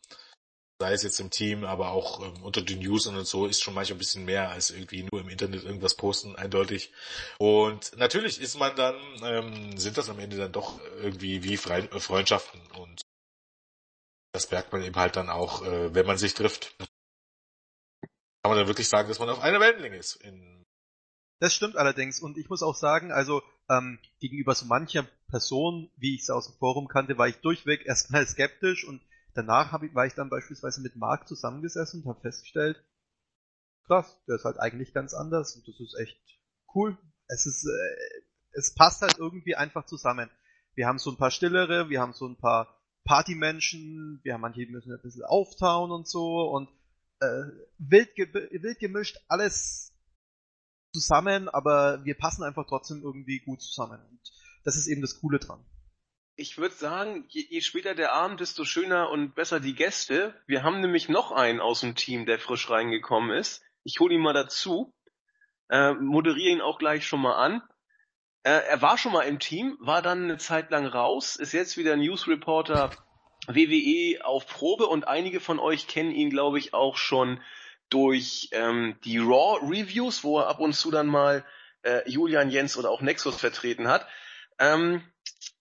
[0.80, 3.74] sei es jetzt im Team, aber auch ähm, unter den Usern und so, ist schon
[3.74, 6.92] manchmal ein bisschen mehr als irgendwie nur im Internet irgendwas posten, eindeutig.
[7.38, 11.88] Und natürlich ist man dann, ähm, sind das am Ende dann doch irgendwie wie Fre
[11.98, 13.02] Freundschaften und
[14.32, 16.76] das merkt man eben halt dann auch, äh, wenn man sich trifft.
[17.98, 20.20] Kann man dann wirklich sagen, dass man auf einer Wellenlänge ist.
[21.40, 22.20] Das stimmt allerdings.
[22.20, 26.46] Und ich muss auch sagen, also ähm, gegenüber so mancher Person, wie ich es aus
[26.46, 29.02] dem Forum kannte, war ich durchweg erstmal skeptisch und
[29.38, 32.84] danach hab ich, war ich dann beispielsweise mit Marc zusammengesessen und habe festgestellt,
[33.86, 36.20] krass, der ist halt eigentlich ganz anders und das ist echt
[36.74, 36.98] cool.
[37.28, 40.28] Es ist, äh, es passt halt irgendwie einfach zusammen.
[40.74, 44.66] Wir haben so ein paar stillere, wir haben so ein paar Partymenschen, wir haben manche,
[44.66, 46.68] die müssen ein bisschen auftauen und so und
[47.20, 47.44] äh,
[47.78, 49.92] wild, ge wild gemischt, alles
[50.92, 54.00] zusammen, aber wir passen einfach trotzdem irgendwie gut zusammen.
[54.10, 54.20] Und
[54.64, 55.64] das ist eben das Coole dran.
[56.40, 60.40] Ich würde sagen, je, je später der Abend, desto schöner und besser die Gäste.
[60.46, 63.60] Wir haben nämlich noch einen aus dem Team, der frisch reingekommen ist.
[63.82, 64.94] Ich hole ihn mal dazu,
[65.68, 67.60] äh, moderiere ihn auch gleich schon mal an.
[68.44, 71.76] Äh, er war schon mal im Team, war dann eine Zeit lang raus, ist jetzt
[71.76, 72.90] wieder News Reporter
[73.48, 77.42] WWE auf Probe und einige von euch kennen ihn, glaube ich, auch schon
[77.90, 81.44] durch ähm, die Raw Reviews, wo er ab und zu dann mal
[81.82, 84.06] äh, Julian Jens oder auch Nexus vertreten hat.
[84.60, 85.02] Ähm,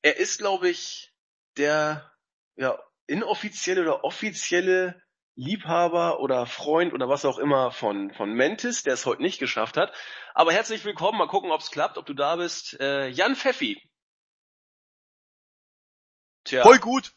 [0.02, 1.14] er ist, glaube ich,
[1.58, 2.12] der
[2.56, 5.02] ja, inoffizielle oder offizielle
[5.36, 9.78] Liebhaber oder Freund oder was auch immer von, von Mentis, der es heute nicht geschafft
[9.78, 9.94] hat.
[10.34, 12.80] Aber herzlich willkommen, mal gucken, ob es klappt, ob du da bist.
[12.80, 13.82] Äh, Jan Pfeffi.
[16.44, 17.14] Tja, Voll gut!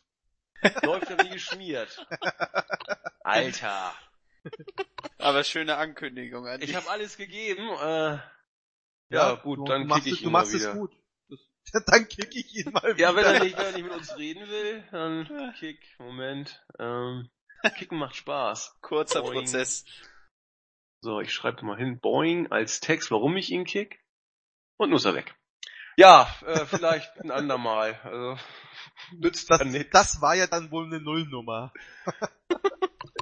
[0.83, 2.05] läuft ja wie geschmiert.
[3.23, 3.95] Alter,
[5.19, 7.69] Aber schöne Ankündigung an ich habe alles gegeben.
[7.81, 8.19] Äh,
[9.09, 10.75] ja, gut, du, dann du machst kick es, ich du ihn mal machst es wieder.
[10.75, 10.97] gut.
[11.87, 13.35] Dann kick ich ihn mal Ja, wenn wieder.
[13.35, 15.79] er nicht, wenn er nicht mit uns reden will, dann kick.
[15.99, 16.65] Moment.
[16.79, 17.31] Ähm,
[17.77, 18.79] Kicken macht Spaß.
[18.81, 19.41] Kurzer Boing.
[19.41, 19.85] Prozess.
[21.03, 24.03] So, ich schreibe mal hin, Boing als Text, warum ich ihn kick.
[24.79, 25.35] Und nun ist er weg.
[25.97, 27.95] Ja, äh, vielleicht ein andermal.
[28.03, 28.39] Also,
[29.13, 29.93] nützt Das, dann nicht.
[29.95, 31.73] das war ja dann wohl eine Nullnummer.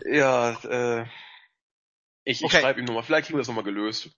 [0.05, 1.03] Ja, äh,
[2.25, 2.61] ich, ich Okay.
[2.61, 3.03] schreibe ihm nochmal.
[3.03, 4.11] Vielleicht kriegen wir das nochmal gelöst.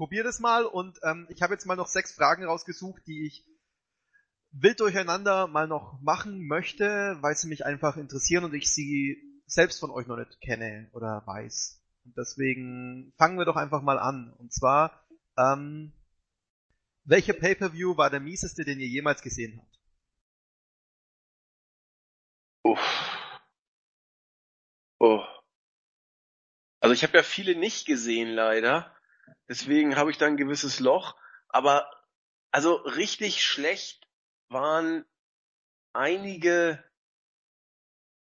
[0.00, 3.46] Probier das mal und ähm, ich habe jetzt mal noch sechs Fragen rausgesucht, die ich
[4.50, 9.78] wild durcheinander mal noch machen möchte, weil sie mich einfach interessieren und ich sie selbst
[9.78, 11.84] von euch noch nicht kenne oder weiß.
[12.06, 14.32] Und deswegen fangen wir doch einfach mal an.
[14.38, 15.06] Und zwar,
[15.36, 15.92] ähm,
[17.04, 19.78] welcher Pay-per-View war der mieseste, den ihr jemals gesehen habt?
[22.62, 23.40] Uff.
[24.98, 25.22] Oh.
[26.80, 28.96] Also ich habe ja viele nicht gesehen leider.
[29.48, 31.16] Deswegen habe ich da ein gewisses Loch.
[31.48, 31.90] Aber
[32.52, 34.08] also richtig schlecht
[34.48, 35.04] waren
[35.92, 36.82] einige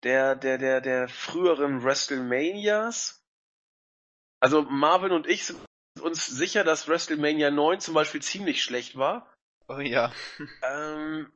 [0.02, 3.24] der, der, der, der früheren WrestleManias.
[4.40, 5.60] Also Marvin und ich sind
[6.00, 9.32] uns sicher, dass WrestleMania 9 zum Beispiel ziemlich schlecht war.
[9.68, 10.12] Oh ja.
[10.62, 11.32] Ähm,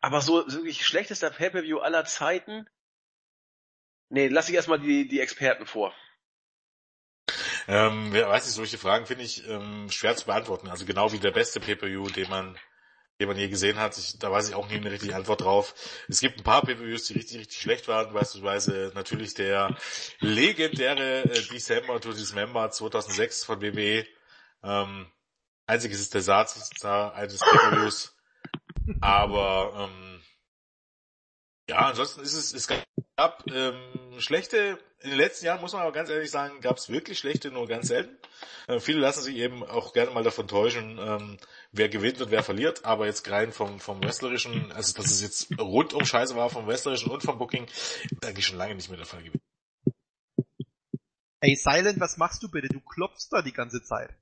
[0.00, 2.66] aber so wirklich schlechtester Pay-Per-View aller Zeiten.
[4.08, 5.94] Nee, lass ich erstmal die, die Experten vor.
[7.68, 10.68] Ähm, weiß nicht, solche Fragen finde ich ähm, schwer zu beantworten.
[10.68, 12.56] Also genau wie der beste Pay-Per-View, den man
[13.18, 13.96] den man je gesehen hat.
[13.96, 15.74] Ich, da weiß ich auch nie eine richtige Antwort drauf.
[16.08, 18.12] Es gibt ein paar Pay-Per-Views, die richtig, richtig schlecht waren.
[18.12, 19.74] Beispielsweise natürlich der
[20.20, 24.06] legendäre äh, December to Dismember 2006 von WWE.
[24.62, 25.06] Ähm,
[25.66, 28.16] einziges ist der Satz eines Pay-Per-Views.
[29.00, 30.22] Aber ähm,
[31.68, 32.68] ja, ansonsten ist es, es
[33.16, 33.80] gab ähm,
[34.18, 37.50] schlechte, in den letzten Jahren muss man aber ganz ehrlich sagen, gab es wirklich schlechte,
[37.50, 38.16] nur ganz selten.
[38.68, 41.38] Äh, viele lassen sich eben auch gerne mal davon täuschen, ähm,
[41.72, 45.58] wer gewinnt und wer verliert, aber jetzt rein vom, vom Wrestlerischen, also dass es jetzt
[45.58, 49.06] rundum scheiße war vom Wrestlerischen und vom Booking, ist eigentlich schon lange nicht mehr der
[49.06, 49.42] Fall gewesen.
[51.40, 52.68] Ey, Silent, was machst du bitte?
[52.68, 54.14] Du klopfst da die ganze Zeit.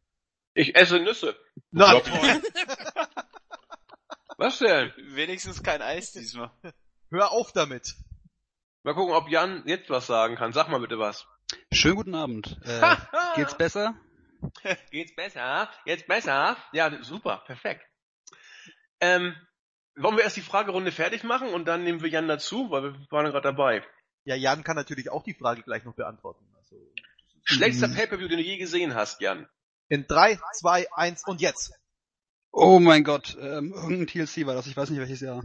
[0.54, 1.36] Ich esse Nüsse.
[1.70, 2.00] Na,
[4.36, 4.92] Was denn?
[5.14, 6.50] Wenigstens kein Eis diesmal.
[7.10, 7.96] hör auf damit.
[8.84, 10.52] Mal gucken, ob Jan jetzt was sagen kann.
[10.52, 11.26] Sag mal bitte was.
[11.72, 12.58] Schönen guten Abend.
[12.64, 12.96] Äh,
[13.36, 13.94] geht's besser?
[14.90, 15.70] Geht's besser?
[15.86, 16.56] Jetzt besser?
[16.72, 17.82] Ja, super, perfekt.
[19.00, 19.34] Ähm,
[19.96, 23.06] wollen wir erst die Fragerunde fertig machen und dann nehmen wir Jan dazu, weil wir
[23.10, 23.82] waren gerade dabei.
[24.24, 26.44] Ja, Jan kann natürlich auch die Frage gleich noch beantworten.
[26.58, 26.76] Also,
[27.44, 29.48] Schlechtester Pay-Per-View, den du je gesehen hast, Jan.
[29.88, 31.72] in drei, zwei, eins und jetzt.
[32.52, 35.42] Oh mein Gott, ähm, irgendein TLC war das, ich weiß nicht welches Jahr.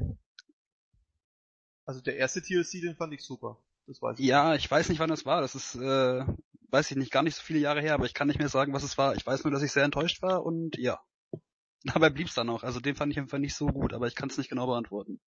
[1.89, 3.57] Also der erste TLC, den fand ich super.
[3.87, 4.25] Das weiß ich.
[4.27, 6.23] Ja, ich weiß nicht wann das war, das ist, äh,
[6.69, 8.73] weiß ich nicht, gar nicht so viele Jahre her, aber ich kann nicht mehr sagen,
[8.73, 9.15] was es war.
[9.15, 10.99] Ich weiß nur, dass ich sehr enttäuscht war und ja.
[11.85, 14.29] Dabei blieb's dann auch, also den fand ich einfach nicht so gut, aber ich kann
[14.29, 15.19] es nicht genau beantworten.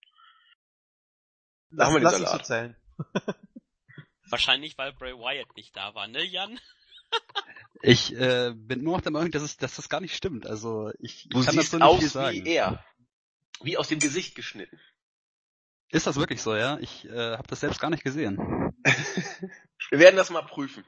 [1.70, 2.46] Lass, haben wir lass ich so Salat.
[2.46, 2.76] zählen.
[4.30, 6.60] Wahrscheinlich, weil Bray Wyatt nicht da war, ne, Jan?
[7.84, 10.46] Ich äh, bin nur noch der Meinung, dass, es, dass das gar nicht stimmt.
[10.46, 12.44] Also ich, Du ich kann das siehst so nicht viel aus sagen.
[12.44, 12.84] wie er.
[13.62, 14.78] Wie aus dem Gesicht geschnitten.
[15.92, 16.78] Ist das wirklich so, ja?
[16.80, 18.38] Ich äh, habe das selbst gar nicht gesehen.
[19.90, 20.84] Wir werden das mal prüfen.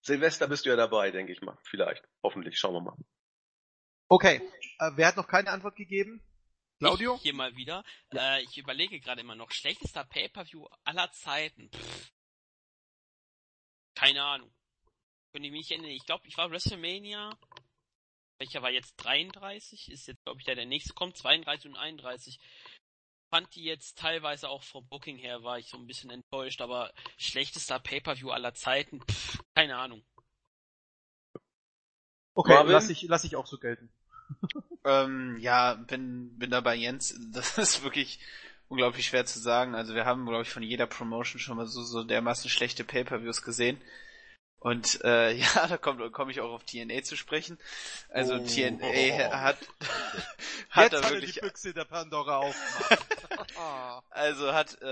[0.00, 1.58] Silvester bist du ja dabei, denke ich mal.
[1.64, 2.02] Vielleicht.
[2.22, 2.58] Hoffentlich.
[2.58, 2.96] Schauen wir mal.
[4.08, 4.40] Okay,
[4.78, 6.22] äh, wer hat noch keine Antwort gegeben?
[6.78, 7.16] Claudio?
[7.16, 7.84] Ich hier mal wieder.
[8.14, 11.70] Äh, ich überlege gerade immer noch, schlechtester Pay-Per-View aller Zeiten.
[11.70, 12.12] Pff.
[13.94, 14.50] Keine Ahnung.
[15.32, 15.90] Könnte ich mich nicht erinnern.
[15.90, 17.36] Ich glaube, ich war WrestleMania.
[18.38, 19.90] Welcher war jetzt 33?
[19.90, 21.16] Ist jetzt, glaube ich, der, der nächste kommt.
[21.16, 22.38] 32 und 31.
[23.30, 26.92] Fand die jetzt teilweise auch vom Booking her, war ich so ein bisschen enttäuscht, aber
[27.16, 29.00] schlechtester Pay-Per-View aller Zeiten.
[29.00, 30.04] Pff, keine Ahnung.
[32.34, 32.72] Okay, Marvin?
[32.72, 33.90] lass ich, lass ich auch so gelten.
[34.88, 37.18] Ähm, ja, bin, bin da bei Jens.
[37.32, 38.20] Das ist wirklich
[38.68, 39.74] unglaublich schwer zu sagen.
[39.74, 43.42] Also wir haben, glaube ich, von jeder Promotion schon mal so, so dermaßen schlechte Pay-Per-Views
[43.42, 43.80] gesehen.
[44.58, 47.58] Und äh, ja, da komme komm ich auch auf TNA zu sprechen.
[48.10, 48.38] Also Oh.
[48.38, 49.72] TNA hat, hat Jetzt
[50.70, 53.15] da hat er wirklich die Büchse der Pandora aufgemacht.
[54.10, 54.86] Also hat äh,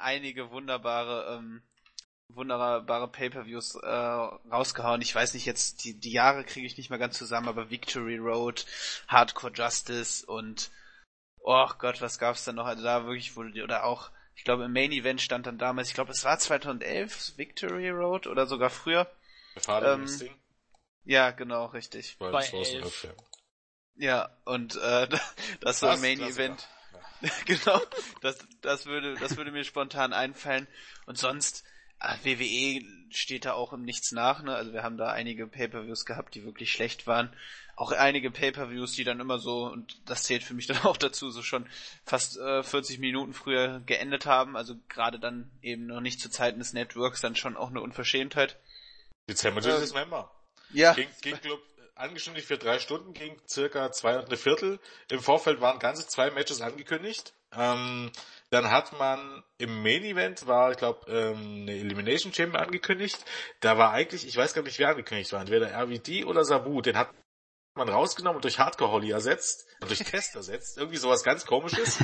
[0.00, 1.62] einige wunderbare, ähm,
[2.28, 5.00] wunderbare Pay-per-Views äh, rausgehauen.
[5.02, 8.16] Ich weiß nicht jetzt, die, die Jahre kriege ich nicht mehr ganz zusammen, aber Victory
[8.18, 8.66] Road,
[9.08, 10.70] Hardcore Justice und
[11.38, 12.66] oh Gott, was gab's da noch?
[12.66, 15.94] Also da wirklich wurde oder auch, ich glaube im Main Event stand dann damals, ich
[15.94, 19.10] glaube es war 2011 Victory Road oder sogar früher.
[19.68, 20.06] Ähm.
[21.04, 22.16] Ja, genau, richtig.
[22.18, 22.82] Bei das war so elf.
[22.84, 23.14] ungefähr.
[23.94, 25.08] Ja, und äh,
[25.60, 26.68] das war Das- im Main das- Event.
[27.46, 27.80] genau,
[28.20, 30.66] das, das würde, das würde mir spontan einfallen.
[31.06, 31.64] Und sonst,
[31.98, 34.54] ah, WWE steht da auch im Nichts nach, ne?
[34.54, 37.34] Also wir haben da einige Pay-Per-Views gehabt, die wirklich schlecht waren.
[37.76, 41.30] Auch einige Pay-Per-Views, die dann immer so, und das zählt für mich dann auch dazu,
[41.30, 41.68] so schon
[42.04, 44.56] fast äh, 40 Minuten früher geendet haben.
[44.56, 48.58] Also gerade dann eben noch nicht zu Zeiten des Networks, dann schon auch eine Unverschämtheit.
[49.28, 50.32] Dezember ist Member.
[50.70, 51.60] Ja, Ging, ging glaub,
[51.96, 54.78] angekündigt für drei Stunden, ging circa zwei und eine Viertel.
[55.10, 57.32] Im Vorfeld waren ganze zwei Matches angekündigt.
[57.56, 58.12] Ähm,
[58.50, 63.24] dann hat man im Main Event war, ich glaube, ähm, eine Elimination Chamber angekündigt.
[63.60, 66.80] Da war eigentlich, ich weiß gar nicht, wer angekündigt war, entweder RVD oder Sabu.
[66.82, 67.10] Den hat
[67.76, 70.78] man rausgenommen und durch Hardcore Holly ersetzt und durch Test ersetzt.
[70.78, 71.98] Irgendwie sowas ganz komisches.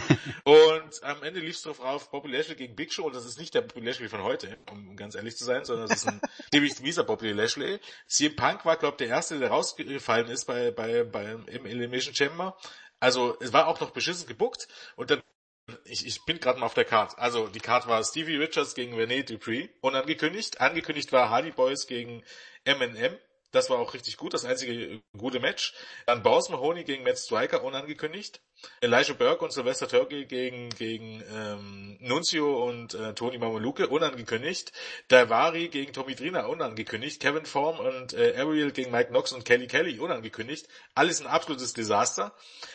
[0.44, 3.39] und am Ende lief es drauf auf Bobby Lashley gegen Big Show und das ist
[3.39, 6.20] nicht der Bobby Lashley von heute, um ganz ehrlich zu sein, sondern das ist ein
[6.52, 7.81] ziemlich mieser Bobby Lashley.
[8.07, 12.15] CM Punk war, glaube ich, der erste, der rausgefallen ist bei, bei, bei, im Elimination
[12.15, 12.57] Chamber.
[13.01, 15.23] Also, es war auch noch beschissen gebuckt und dann
[15.84, 17.18] ich, ich bin gerade mal auf der Card.
[17.18, 20.60] Also die Card war Stevie Richards gegen René Dupree unangekündigt.
[20.60, 22.25] Angekündigt war Hardy Boys gegen
[22.65, 23.17] M&M.
[23.53, 25.75] Das war auch richtig gut, das einzige gute Match.
[26.07, 28.41] Dann Boss Mahoney gegen Matt Striker unangekündigt.
[28.81, 34.73] Elijah Burke und Sylvester Turkey gegen, gegen ähm, Nunzio und äh, Tony Mameluke, unangekündigt.
[35.09, 37.21] Daivari gegen Tommy Drina, unangekündigt.
[37.21, 40.67] Kevin Form und äh, Ariel gegen Mike Knox und Kelly Kelly, unangekündigt.
[40.95, 42.33] Alles ein absolutes Desaster.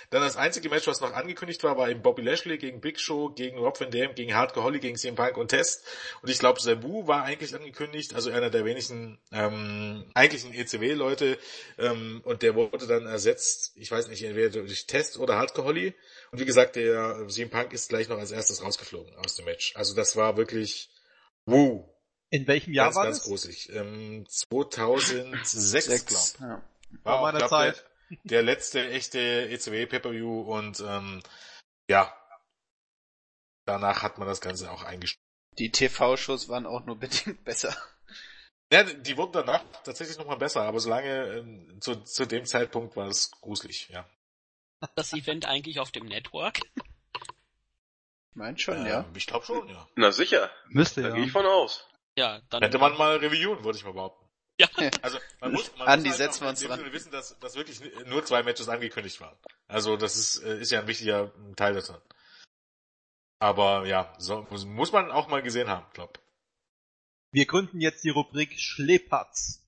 [0.10, 3.30] Dann das einzige Match, was noch angekündigt war, war eben Bobby Lashley gegen Big Show,
[3.30, 5.84] gegen Rob Van Dam, gegen Hardcore Holly, gegen CM Punk und Test.
[6.22, 11.38] Und ich glaube, Sabu war eigentlich angekündigt, also einer der wenigen ähm, eigentlichen ECW-Leute.
[11.78, 15.77] Ähm, und der wurde dann ersetzt, ich weiß nicht, entweder durch Test oder Hardcore Holly.
[16.32, 19.76] Und wie gesagt, der CM Punk ist gleich noch als erstes rausgeflogen aus dem Match.
[19.76, 20.90] Also das war wirklich,
[21.46, 21.88] wuh.
[22.30, 23.28] In welchem Jahr ganz, war ganz das?
[23.28, 23.70] gruselig.
[23.74, 26.34] Ähm, 2006, Sechs.
[26.38, 26.50] glaub.
[26.50, 26.70] Ja.
[27.04, 27.86] Vor meiner glaub, Zeit.
[28.10, 31.22] Der, der letzte echte ECW Pay-Per-View und ähm,
[31.90, 32.14] ja,
[33.66, 35.22] danach hat man das Ganze auch eingestellt.
[35.58, 37.76] Die TV-Shows waren auch nur bedingt besser.
[38.72, 43.08] Ja, die wurden danach tatsächlich nochmal besser, aber solange ähm, zu, zu dem Zeitpunkt war
[43.08, 44.06] es gruselig, ja.
[44.96, 46.60] Das Event eigentlich auf dem Network?
[46.76, 49.06] Ich mein schon, Ähm, ja.
[49.16, 49.88] Ich glaube schon, ja.
[49.96, 51.16] Na sicher, Müsste da ja.
[51.16, 51.88] gehe ich von aus.
[52.16, 52.62] Ja, dann.
[52.62, 54.26] Hätte man mal reviewen, würde ich mal behaupten.
[54.60, 54.68] Ja.
[55.04, 56.92] Also man muss, man Andi, muss halt setzen wir uns dran.
[56.92, 59.38] Wissen, dass, dass wirklich nur zwei Matches angekündigt waren.
[59.68, 62.02] Also das ist, äh, ist ja ein wichtiger Teil davon.
[63.40, 66.20] Aber ja, so, muss- muss man auch mal gesehen haben, glaub.
[67.32, 69.64] Wir gründen jetzt die Rubrik Schlepatz.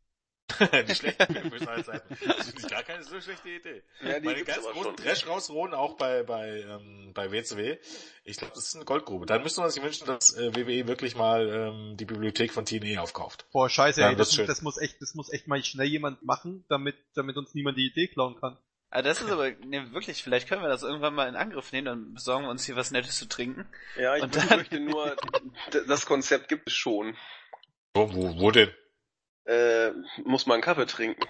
[0.88, 1.36] die schlechten
[1.68, 2.16] aller Zeiten.
[2.26, 3.84] Das finde ich gar keine so schlechte Idee.
[4.02, 4.96] Ja, die Meine ganz großen.
[4.96, 7.78] Trash rausruhen, auch bei, bei, ähm, bei WCW.
[8.24, 9.26] Ich glaube, das ist eine Goldgrube.
[9.26, 13.02] Dann müsste man sich wünschen, dass äh, WWE wirklich mal ähm, die Bibliothek von TNA
[13.02, 13.46] aufkauft.
[13.52, 14.48] Boah, scheiße, Ja, ey, das das, ist schön.
[14.48, 17.88] das muss echt, das muss echt mal schnell jemand machen, damit, damit uns niemand die
[17.88, 18.58] Idee klauen kann.
[18.92, 21.86] Ah, das ist aber, ne, wirklich, vielleicht können wir das irgendwann mal in Angriff nehmen,
[21.86, 23.68] dann besorgen wir uns hier was Nettes zu trinken.
[23.98, 25.16] Ja, ich Und dann- befürchte nur,
[25.88, 27.16] das Konzept gibt es schon.
[27.94, 28.72] Wo, wo, wo denn?
[29.50, 29.92] Äh,
[30.26, 31.24] muss man einen Kaffee trinken.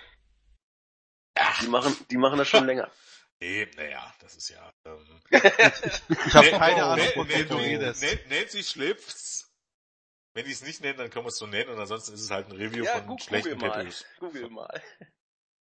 [1.62, 2.92] Die machen, die machen das schon länger.
[3.40, 4.74] Nee, naja, das ist ja...
[4.86, 8.04] Ähm, Ich habe keine oh, Ahnung, von wem du redest.
[8.30, 9.50] Nancy Schlipfs.
[10.34, 12.30] Wenn die es nicht nennen, dann können wir es so nennen und ansonsten ist es
[12.32, 13.90] halt ein Review Ja, von gu- schlechten google mal.
[14.20, 14.82] Google mal.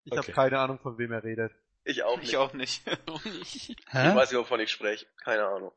[0.03, 0.31] Ich habe Okay.
[0.33, 1.53] keine Ahnung, von wem er redet.
[1.85, 2.29] Ich auch nicht.
[2.29, 2.85] Ich auch nicht.
[2.87, 5.07] Ich weiß nicht, wovon ich spreche.
[5.23, 5.71] Keine Ahnung.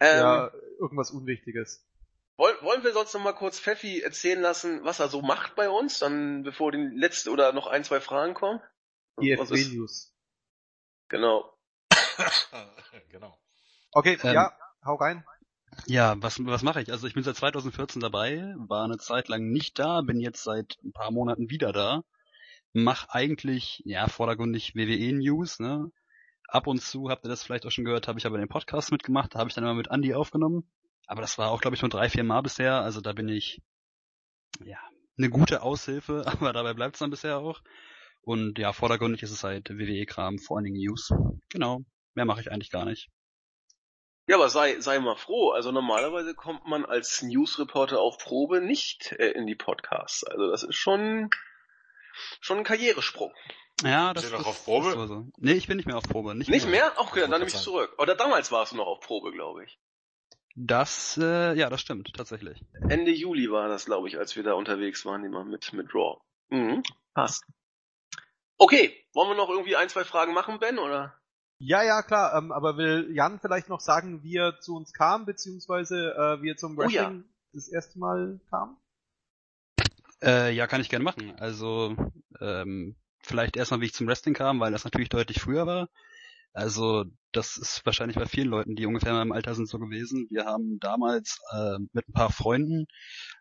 [0.00, 1.86] Ähm, ja, irgendwas Unwichtiges.
[2.42, 5.70] Wollen, wollen wir sonst noch mal kurz Pfeffi erzählen lassen, was er so macht bei
[5.70, 8.60] uns, dann bevor die letzte oder noch ein, zwei Fragen kommen?
[9.20, 10.12] EFW News.
[11.08, 11.56] Genau.
[13.10, 13.38] genau.
[13.92, 14.52] Okay, Ähm, ja,
[14.84, 15.24] hau rein.
[15.86, 16.90] Ja, was, was mache ich?
[16.90, 20.78] Also ich bin seit 2014 dabei, war eine Zeit lang nicht da, bin jetzt seit
[20.82, 22.02] ein paar Monaten wieder da,
[22.72, 25.92] mach eigentlich, ja, vordergründig WWE-News, ne?
[26.48, 28.90] Ab und zu, habt ihr das vielleicht auch schon gehört, habe ich aber den Podcast
[28.90, 30.68] mitgemacht, da habe ich dann immer mit Andy aufgenommen.
[31.06, 33.60] Aber das war auch, glaube ich, nur drei, vier Mal bisher, also da bin ich,
[34.64, 34.78] ja,
[35.18, 37.60] eine gute Aushilfe, aber dabei bleibt's dann bisher auch.
[38.22, 41.12] Und ja, vordergründig ist es halt WWE-Kram, vor allen Dingen News.
[41.48, 41.80] Genau,
[42.14, 43.10] mehr mache ich eigentlich gar nicht.
[44.28, 45.50] Ja, aber sei, sei mal froh.
[45.50, 50.22] Also normalerweise kommt man als Newsreporter auf Probe nicht äh, in die Podcasts.
[50.22, 51.30] Also das ist schon,
[52.40, 53.34] schon ein Karrieresprung.
[53.82, 54.88] Ja, das du noch das auf Probe?
[54.90, 55.26] ist so.
[55.38, 56.36] Nee, ich bin nicht mehr auf Probe.
[56.36, 56.84] Nicht, Nicht mehr.
[56.84, 57.00] mehr?
[57.00, 57.92] Auch okay, dann nehme ich zurück.
[57.98, 59.78] Oder damals warst du noch auf Probe, glaube ich.
[60.54, 62.62] Das, äh, ja, das stimmt, tatsächlich.
[62.88, 66.20] Ende Juli war das, glaube ich, als wir da unterwegs waren, immer mit, mit Raw.
[66.50, 66.82] Mhm,
[67.14, 67.44] passt.
[68.58, 71.18] Okay, wollen wir noch irgendwie ein, zwei Fragen machen, Ben, oder?
[71.58, 75.24] Ja, ja, klar, ähm, aber will Jan vielleicht noch sagen, wie er zu uns kam,
[75.24, 77.04] beziehungsweise äh, wie er zum Oh ja.
[77.04, 78.76] Wrestling das erste Mal kam?
[80.22, 81.34] Äh, ja, kann ich gerne machen.
[81.38, 81.96] Also,
[82.40, 85.88] ähm, vielleicht erstmal, wie ich zum Wrestling kam, weil das natürlich deutlich früher war.
[86.52, 90.26] Also, das ist wahrscheinlich bei vielen Leuten, die ungefähr in meinem Alter sind, so gewesen.
[90.30, 92.86] Wir haben damals äh, mit ein paar Freunden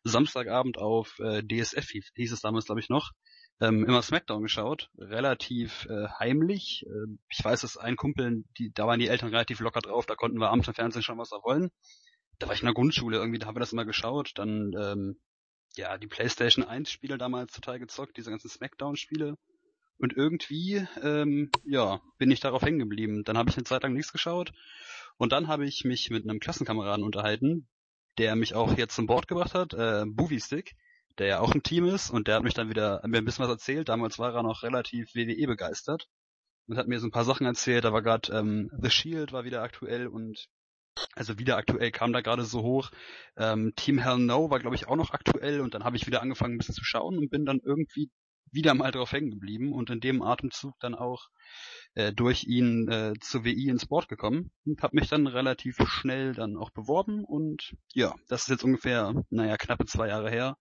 [0.03, 3.11] Samstagabend auf äh, DSF, hieß, es damals, glaube ich, noch,
[3.59, 6.85] ähm, immer Smackdown geschaut, relativ äh, heimlich.
[6.87, 10.15] Äh, ich weiß, dass ein Kumpel, die, da waren die Eltern relativ locker drauf, da
[10.15, 11.69] konnten wir abends im Fernsehen schauen, was wir wollen.
[12.39, 14.31] Da war ich in der Grundschule, irgendwie, da haben wir das immer geschaut.
[14.35, 15.19] Dann, ähm,
[15.75, 19.37] ja, die PlayStation 1 Spiele damals total gezockt, diese ganzen Smackdown-Spiele.
[20.01, 23.23] Und irgendwie, ähm, ja, bin ich darauf hängen geblieben.
[23.23, 24.51] Dann habe ich eine Zeit lang nichts geschaut.
[25.17, 27.67] Und dann habe ich mich mit einem Klassenkameraden unterhalten,
[28.17, 30.75] der mich auch jetzt zum Board gebracht hat, äh, Movie Stick,
[31.19, 33.43] der ja auch ein Team ist und der hat mich dann wieder mir ein bisschen
[33.43, 33.89] was erzählt.
[33.89, 36.07] Damals war er noch relativ WWE begeistert
[36.67, 37.83] und hat mir so ein paar Sachen erzählt.
[37.83, 40.47] Da war gerade ähm, The Shield war wieder aktuell und
[41.15, 42.89] also wieder aktuell kam da gerade so hoch.
[43.37, 46.23] Ähm, Team Hell No war glaube ich auch noch aktuell und dann habe ich wieder
[46.23, 48.09] angefangen ein bisschen zu schauen und bin dann irgendwie
[48.51, 51.29] wieder mal drauf hängen geblieben und in dem Atemzug dann auch
[51.93, 56.33] äh, durch ihn äh, zur WI ins Board gekommen und habe mich dann relativ schnell
[56.33, 60.57] dann auch beworben und ja, das ist jetzt ungefähr, naja, knappe zwei Jahre her.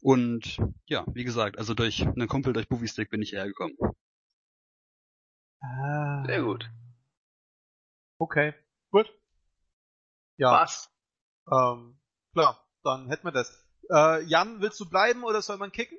[0.00, 3.76] Und ja, wie gesagt, also durch einen Kumpel durch Movie Stick bin ich hergekommen.
[5.60, 6.24] Ah.
[6.26, 6.68] Sehr gut.
[8.18, 8.52] Okay,
[8.90, 9.06] gut.
[10.36, 10.90] Ja, Was?
[11.50, 12.00] ähm,
[12.32, 13.64] klar, dann hätten wir das.
[13.90, 15.98] Äh, Jan, willst du bleiben oder soll man kicken?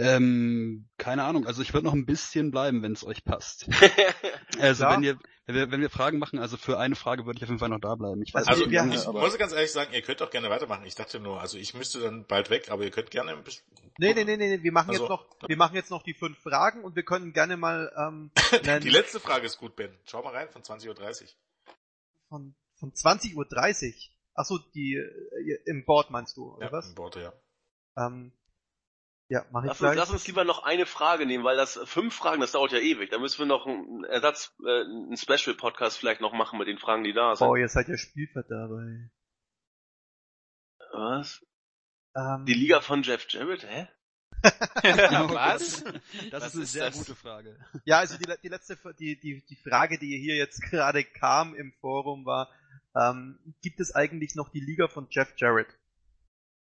[0.00, 3.68] Ähm, keine Ahnung, also ich würde noch ein bisschen bleiben, wenn es euch passt.
[4.60, 4.96] Also Klar.
[4.96, 7.48] wenn ihr, wenn wir, wenn wir Fragen machen, also für eine Frage würde ich auf
[7.48, 8.20] jeden Fall noch da bleiben.
[8.22, 10.30] Ich weiß Also nicht, wir- lange, Ich aber muss ganz ehrlich sagen, ihr könnt auch
[10.30, 10.84] gerne weitermachen.
[10.84, 13.64] Ich dachte nur, also ich müsste dann bald weg, aber ihr könnt gerne ein bisschen.
[13.98, 16.14] Nee, nee, nee, nee, nee, wir machen Also- jetzt noch, wir machen jetzt noch die
[16.14, 18.30] fünf Fragen und wir können gerne mal ähm,
[18.66, 19.96] einen- Die letzte Frage ist gut, Ben.
[20.06, 20.88] Schau mal rein von 20.30
[21.22, 21.28] Uhr.
[22.28, 23.92] von, von 20.30 Uhr.
[24.34, 26.88] Achso, die äh, im Board meinst du, oder Ja, was?
[26.88, 27.32] im Board, ja.
[27.96, 28.32] Ähm,
[29.28, 29.96] ja, mach ich Lass uns, gleich.
[29.96, 33.10] lass uns lieber noch eine Frage nehmen, weil das fünf Fragen, das dauert ja ewig.
[33.10, 37.04] Da müssen wir noch einen Ersatz, äh, einen Special-Podcast vielleicht noch machen mit den Fragen,
[37.04, 37.46] die da sind.
[37.46, 38.86] Oh, ihr seid ja Spielverderber.
[40.92, 41.44] Was?
[42.16, 43.88] Ähm, Die Liga von Jeff Jarrett, hä?
[44.42, 45.82] Was?
[46.30, 46.98] das Was ist eine ist sehr das?
[46.98, 47.58] gute Frage.
[47.84, 51.72] Ja, also die, die letzte, die, die, die Frage, die hier jetzt gerade kam im
[51.80, 52.48] Forum war,
[52.94, 55.77] ähm, gibt es eigentlich noch die Liga von Jeff Jarrett?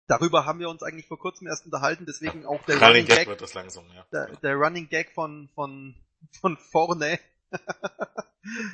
[0.08, 3.16] Darüber haben wir uns eigentlich vor kurzem erst unterhalten, deswegen auch der Running Running Gag
[3.18, 4.06] Gag, wird das langsam, ja.
[4.12, 5.94] der, der Running Gag von, von,
[6.40, 7.18] von vorne.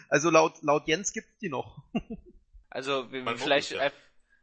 [0.09, 1.83] also laut, laut Jens gibt's die noch.
[2.75, 3.91] Also wir- Man vielleicht ja.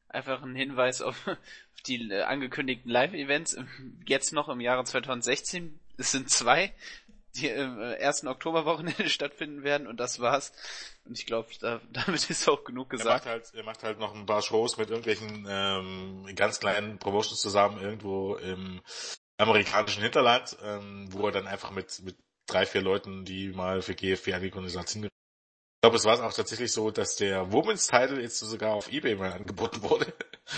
[0.08, 3.58] einfach ein Hinweis auf, auf die äh, angekündigten Live-Events
[4.06, 5.80] jetzt noch im Jahre 2016.
[5.98, 6.72] Es sind zwei,
[7.36, 10.52] die im äh, ersten Oktoberwochenende stattfinden werden und das war's.
[11.06, 13.26] Und ich glaube, da, damit ist auch genug Er macht gesagt.
[13.26, 17.82] halt, er macht halt noch ein paar Shows mit irgendwelchen ähm, ganz kleinen Promotions zusammen
[17.82, 18.82] irgendwo im
[19.38, 23.96] amerikanischen Hinterland, ähm, wo er dann einfach mit, mit drei, vier Leuten, die mal für
[23.96, 25.06] GFW angekündigt sind.
[25.06, 29.16] Ich glaube, es war auch tatsächlich so, dass der Women's Title jetzt sogar auf Ebay
[29.16, 30.14] mal angeboten wurde.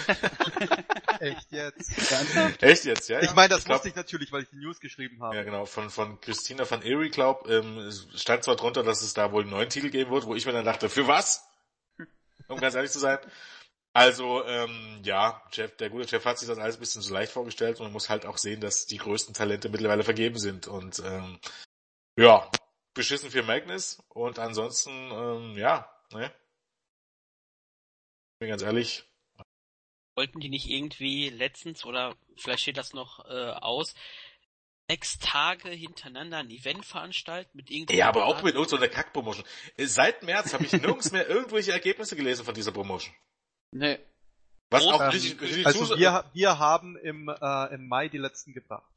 [1.21, 1.91] Echt jetzt?
[2.63, 3.21] Echt jetzt, ja?
[3.21, 5.35] Ich meine, das glaub- wusste ich natürlich, weil ich die News geschrieben habe.
[5.35, 9.13] Ja, genau, von, von Christina van Erie, glaub, ähm, es stand zwar drunter, dass es
[9.13, 11.47] da wohl einen neuen Titel geben wird, wo ich mir dann dachte, für was?
[12.47, 13.19] Um ganz ehrlich zu sein.
[13.93, 17.31] Also, ähm, ja, Jeff, der gute Jeff hat sich das alles ein bisschen zu leicht
[17.31, 20.99] vorgestellt und man muss halt auch sehen, dass die größten Talente mittlerweile vergeben sind und,
[21.05, 21.39] ähm,
[22.17, 22.49] ja,
[22.95, 26.33] beschissen für Magnus und ansonsten, ähm, ja, ne?
[28.39, 29.10] Bin ganz ehrlich,
[30.15, 33.95] Wollten die nicht irgendwie letztens, oder vielleicht steht das noch äh, aus,
[34.89, 37.95] sechs Tage hintereinander ein Event veranstalten mit irgendwie...
[37.95, 39.45] ja, aber auch mit irgendeiner Kack-Promotion.
[39.77, 43.15] Seit März habe ich nirgends mehr irgendwelche Ergebnisse gelesen von dieser Promotion.
[43.71, 43.99] Nee.
[44.69, 48.17] Was Groß- auch Ähm, richtig, richtig Also wir, wir haben im, äh, im Mai die
[48.17, 48.89] letzten gebracht.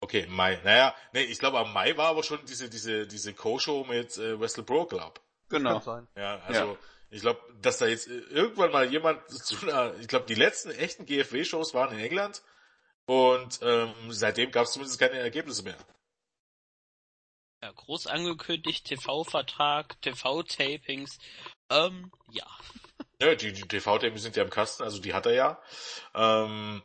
[0.00, 0.58] Okay, im Mai.
[0.64, 4.40] Naja, nee, ich glaube am Mai war aber schon diese, diese, diese Co-Show mit äh,
[4.40, 5.20] Wrestle Pro Club.
[5.48, 5.74] Genau.
[5.74, 6.08] Kann sein.
[6.16, 6.78] Ja, also
[7.10, 10.70] ich glaube, dass da jetzt äh, irgendwann mal jemand zu einer, ich glaube, die letzten
[10.70, 12.42] echten GFW-Shows waren in England
[13.06, 15.76] und ähm, seitdem gab es zumindest keine Ergebnisse mehr.
[17.62, 21.18] Ja, groß angekündigt, TV-Vertrag, TV-Tapings.
[21.70, 22.46] Ähm, ja.
[23.20, 25.62] Ja, die, die TV-Themen sind ja im Kasten, also die hat er ja.
[26.14, 26.82] Ähm,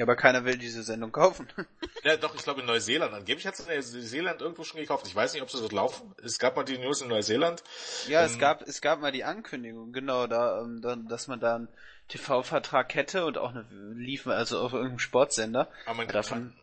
[0.00, 1.46] Ja, aber keiner will diese Sendung kaufen.
[2.04, 3.12] ja, doch, ich glaube in Neuseeland.
[3.12, 5.06] Angeblich hat es in Neuseeland irgendwo schon gekauft.
[5.06, 6.14] Ich weiß nicht, ob sie dort laufen.
[6.24, 7.62] Es gab mal die News in Neuseeland.
[8.08, 11.38] Ja, es Ähm, gab, es gab mal die Ankündigung, genau, da, ähm, da dass man
[11.38, 11.68] da einen
[12.08, 15.70] TV-Vertrag hätte und auch eine, lief also auf irgendeinem Sportsender.
[15.84, 16.56] Aber man Davon-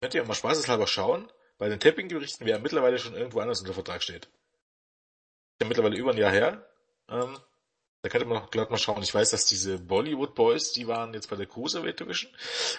[0.00, 4.02] könnt ihr mal spaßeshalber schauen, bei den Tapping-Gerichten, wer mittlerweile schon irgendwo anders unter Vertrag
[4.02, 4.28] steht.
[5.62, 6.66] Ja, mittlerweile über ein Jahr her.
[7.08, 7.38] Ähm,
[8.02, 9.02] da könnte man auch glatt mal schauen.
[9.02, 12.32] Ich weiß, dass diese Bollywood Boys, die waren jetzt bei der Cruiserweight Division.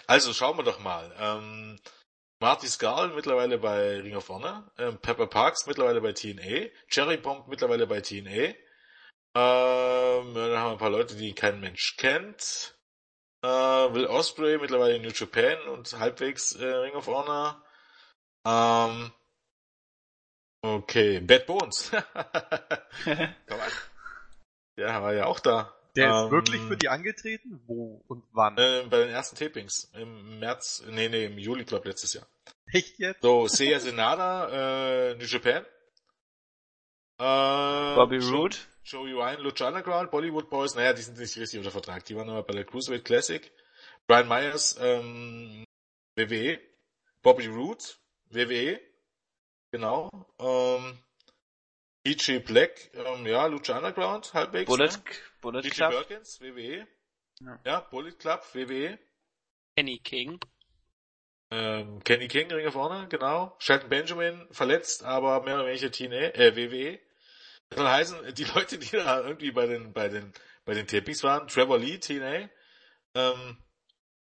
[0.08, 1.14] Also schauen wir doch mal.
[1.19, 1.80] Ähm,
[2.40, 7.48] Marty Scurll mittlerweile bei Ring of Honor, ähm, Pepper Parks mittlerweile bei TNA, Cherry Bomb
[7.48, 8.56] mittlerweile bei TNA.
[9.33, 12.75] Ähm, dann haben wir ein paar Leute, die kein Mensch kennt.
[13.43, 17.64] Äh, Will Osprey mittlerweile in New Japan und halbwegs äh, Ring of Honor.
[18.45, 19.11] Ähm,
[20.64, 21.91] okay, Bad Bones.
[23.03, 23.72] Komm an.
[24.77, 25.75] Der war ja auch da.
[25.95, 27.61] Der ist Ähm, wirklich für die angetreten?
[27.67, 28.58] Wo und wann?
[28.58, 29.91] Äh, bei den ersten Tapings.
[29.93, 32.25] Im März, nee, nee, im Juli, glaub letztes Jahr.
[32.72, 33.22] Echt jetzt?
[33.22, 35.66] So, Seiya Senada, äh, New Japan.
[37.19, 38.58] Äh, Bobby Roode.
[38.83, 42.03] Joey Ryan, Lucha Underground, Bollywood Boys, naja, die sind nicht richtig unter Vertrag.
[42.06, 43.51] Die waren aber bei der Cruiserweight Classic.
[44.08, 45.64] Brian Myers, ähm,
[46.16, 46.59] WWE.
[47.22, 47.83] Bobby Roode,
[48.30, 48.80] WWE.
[49.72, 50.09] Genau.
[50.40, 50.98] Ähm,
[52.03, 52.39] E.G.
[52.39, 54.65] Black, ähm, ja, Lucha Underground, halbwegs.
[54.67, 55.03] Bullet, ne?
[55.41, 55.69] Bullet E.G.
[55.69, 55.91] Club.
[55.91, 56.88] Perkins, WWE.
[57.41, 57.59] Ja.
[57.65, 57.80] Ja.
[57.91, 58.97] Bullet Club, WWE.
[59.75, 60.39] Kenny King.
[61.51, 63.55] Ähm, Kenny King, Ring of Honor, genau.
[63.59, 66.99] Shelton Benjamin, verletzt, aber mehr oder weniger TNA, äh, WWE.
[67.69, 70.33] Das soll heißen, die Leute, die da irgendwie bei den, bei den,
[70.65, 72.49] bei den Tapings waren, Trevor Lee, TNA,
[73.15, 73.57] ähm,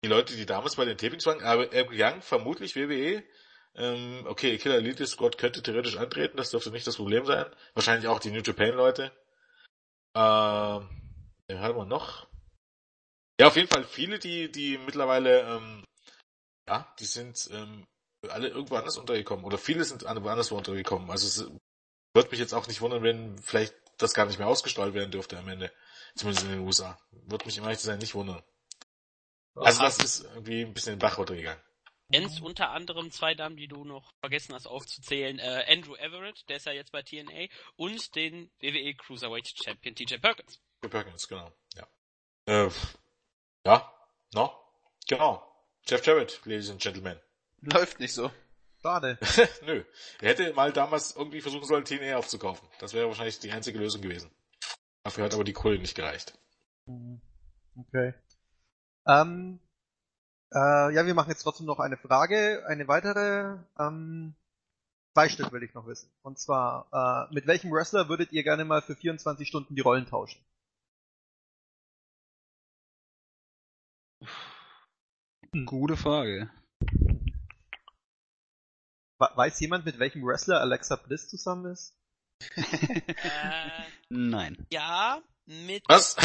[0.04, 3.24] die Leute, die damals bei den Tapings waren, aber Eric Young, vermutlich WWE,
[3.76, 7.46] ähm, okay, Killer Elite Squad könnte theoretisch antreten, das dürfte nicht das Problem sein.
[7.74, 9.12] Wahrscheinlich auch die New Japan Leute.
[10.16, 10.90] Ähm,
[11.48, 12.28] wen haben wir noch?
[13.40, 15.86] Ja, auf jeden Fall viele, die, die mittlerweile, ähm,
[16.68, 17.86] ja, die sind ähm,
[18.30, 19.46] alle irgendwo anders untergekommen.
[19.46, 21.12] Oder viele sind woanders untergekommen.
[21.12, 21.52] Also es
[22.14, 25.38] würde mich jetzt auch nicht wundern, wenn vielleicht das gar nicht mehr ausgestrahlt werden dürfte
[25.38, 25.72] am Ende.
[26.16, 26.98] Zumindest in den USA.
[27.12, 28.42] Würde mich im Ehrlich sein nicht wundern.
[29.56, 31.62] Also das ist irgendwie ein bisschen in den Bach runtergegangen.
[32.10, 35.40] Jens unter anderem zwei Damen, die du noch vergessen hast aufzuzählen.
[35.40, 40.18] Äh, Andrew Everett, der ist ja jetzt bei TNA, und den WWE Cruiserweight Champion TJ
[40.18, 40.62] Perkins.
[40.82, 41.52] TJ Perkins, genau.
[41.76, 41.88] Ja.
[42.46, 42.70] Äh,
[43.66, 43.92] ja,
[44.34, 44.52] no,
[45.08, 45.52] genau.
[45.88, 47.20] Jeff Jarrett, Ladies and Gentlemen.
[47.62, 48.32] Läuft nicht so.
[48.82, 49.18] Schade.
[49.66, 49.84] Nö.
[50.22, 52.68] Er hätte mal damals irgendwie versuchen sollen, TNA aufzukaufen.
[52.80, 54.30] Das wäre wahrscheinlich die einzige Lösung gewesen.
[55.04, 56.38] Dafür hat aber die Kohle nicht gereicht.
[57.76, 58.14] Okay.
[59.08, 59.60] Ähm,
[60.56, 63.58] äh, ja, wir machen jetzt trotzdem noch eine Frage, eine weitere.
[63.78, 64.36] Ähm,
[65.14, 66.10] zwei Stück will ich noch wissen.
[66.22, 70.08] Und zwar, äh, mit welchem Wrestler würdet ihr gerne mal für 24 Stunden die Rollen
[70.08, 70.40] tauschen?
[75.66, 76.50] Gute Frage.
[79.18, 81.98] Weiß jemand, mit welchem Wrestler Alexa Bliss zusammen ist?
[82.56, 83.02] Äh,
[84.10, 84.66] Nein.
[84.70, 86.18] ja, mit Was?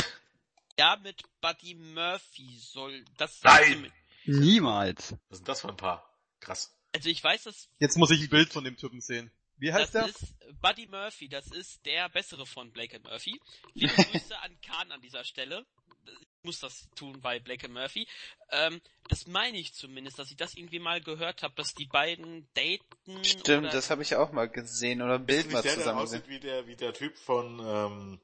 [0.79, 3.93] ja mit Buddy Murphy soll das Nein!
[4.27, 5.15] Niemals.
[5.29, 6.09] Was sind das für ein paar?
[6.41, 6.75] Krass.
[6.93, 9.31] Also ich weiß, dass Jetzt muss ich ein Bild von dem Typen sehen.
[9.59, 10.29] Wie heißt das der?
[10.29, 13.39] ist Buddy Murphy, das ist der bessere von Blake and Murphy.
[13.75, 15.67] Viele Grüße an Khan an dieser Stelle.
[16.07, 18.09] Ich muss das tun bei Blake and Murphy.
[18.51, 22.49] Ähm, das meine ich zumindest, dass ich das irgendwie mal gehört habe, dass die beiden
[22.55, 23.23] daten.
[23.25, 25.81] Stimmt, oder das habe ich auch mal gesehen oder ein Bild Ist mal der, der
[25.83, 26.37] zusammen aussieht gesehen.
[26.37, 28.21] wie der, wie der Typ von, ähm,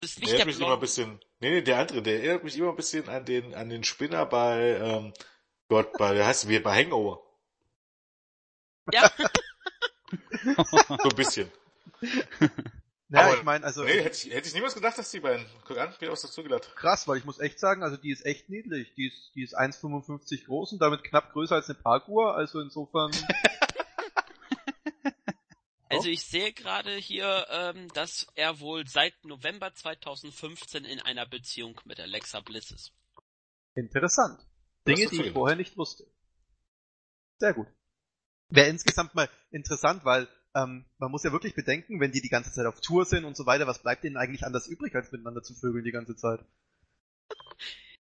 [0.00, 2.14] das ist der nicht der erinnert mich immer ein bisschen, nee, nee, der andere, der
[2.16, 5.14] erinnert mich immer ein bisschen an den, an den Spinner bei, ähm,
[5.70, 7.22] Gott, bei, der heißt wie bei Hangover.
[8.92, 9.08] Ja,
[10.44, 11.48] So ein bisschen.
[13.08, 15.46] Ja, Aber- ich meine, also Nee, hätte ich, hätte ich niemals gedacht, dass die beiden,
[15.64, 16.74] guck an, geht aus dazu gelacht.
[16.74, 18.92] krass, weil ich muss echt sagen, also die ist echt niedlich.
[18.94, 23.12] Die ist, die ist 1,55 groß und damit knapp größer als eine Parkuhr, also insofern.
[25.88, 31.80] also ich sehe gerade hier, ähm, dass er wohl seit November 2015 in einer Beziehung
[31.84, 32.92] mit Alexa Bliss ist.
[33.74, 34.40] Interessant.
[34.86, 36.04] Dinge, die ich vorher nicht wusste.
[37.38, 37.66] Sehr gut.
[38.48, 42.52] Wäre insgesamt mal interessant, weil ähm, man muss ja wirklich bedenken, wenn die die ganze
[42.52, 45.42] Zeit auf Tour sind und so weiter, was bleibt denen eigentlich anders übrig, als miteinander
[45.42, 46.40] zu vögeln die ganze Zeit?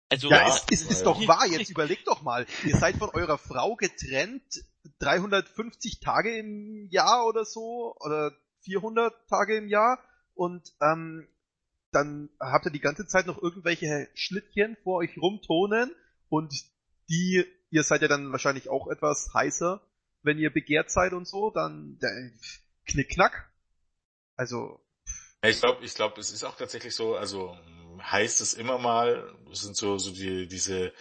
[0.09, 2.45] Also Ja, es ist weil- doch wahr, jetzt überlegt doch mal.
[2.63, 4.63] Ihr seid von eurer Frau getrennt
[4.99, 8.31] 350 Tage im Jahr oder so, oder
[8.61, 9.99] 400 Tage im Jahr
[10.33, 11.27] und ähm,
[11.91, 15.91] dann habt ihr die ganze Zeit noch irgendwelche Schlittchen vor euch rumtonen
[16.29, 16.53] und
[17.09, 19.81] die, ihr seid ja dann wahrscheinlich auch etwas heißer,
[20.23, 22.31] wenn ihr begehrt seid und so, dann der,
[22.87, 23.51] knickknack.
[24.35, 24.79] Also,
[25.41, 27.55] Ich glaube, ich glaube, es ist auch tatsächlich so, also
[27.99, 30.93] heißt es immer mal, es sind so, so die, diese,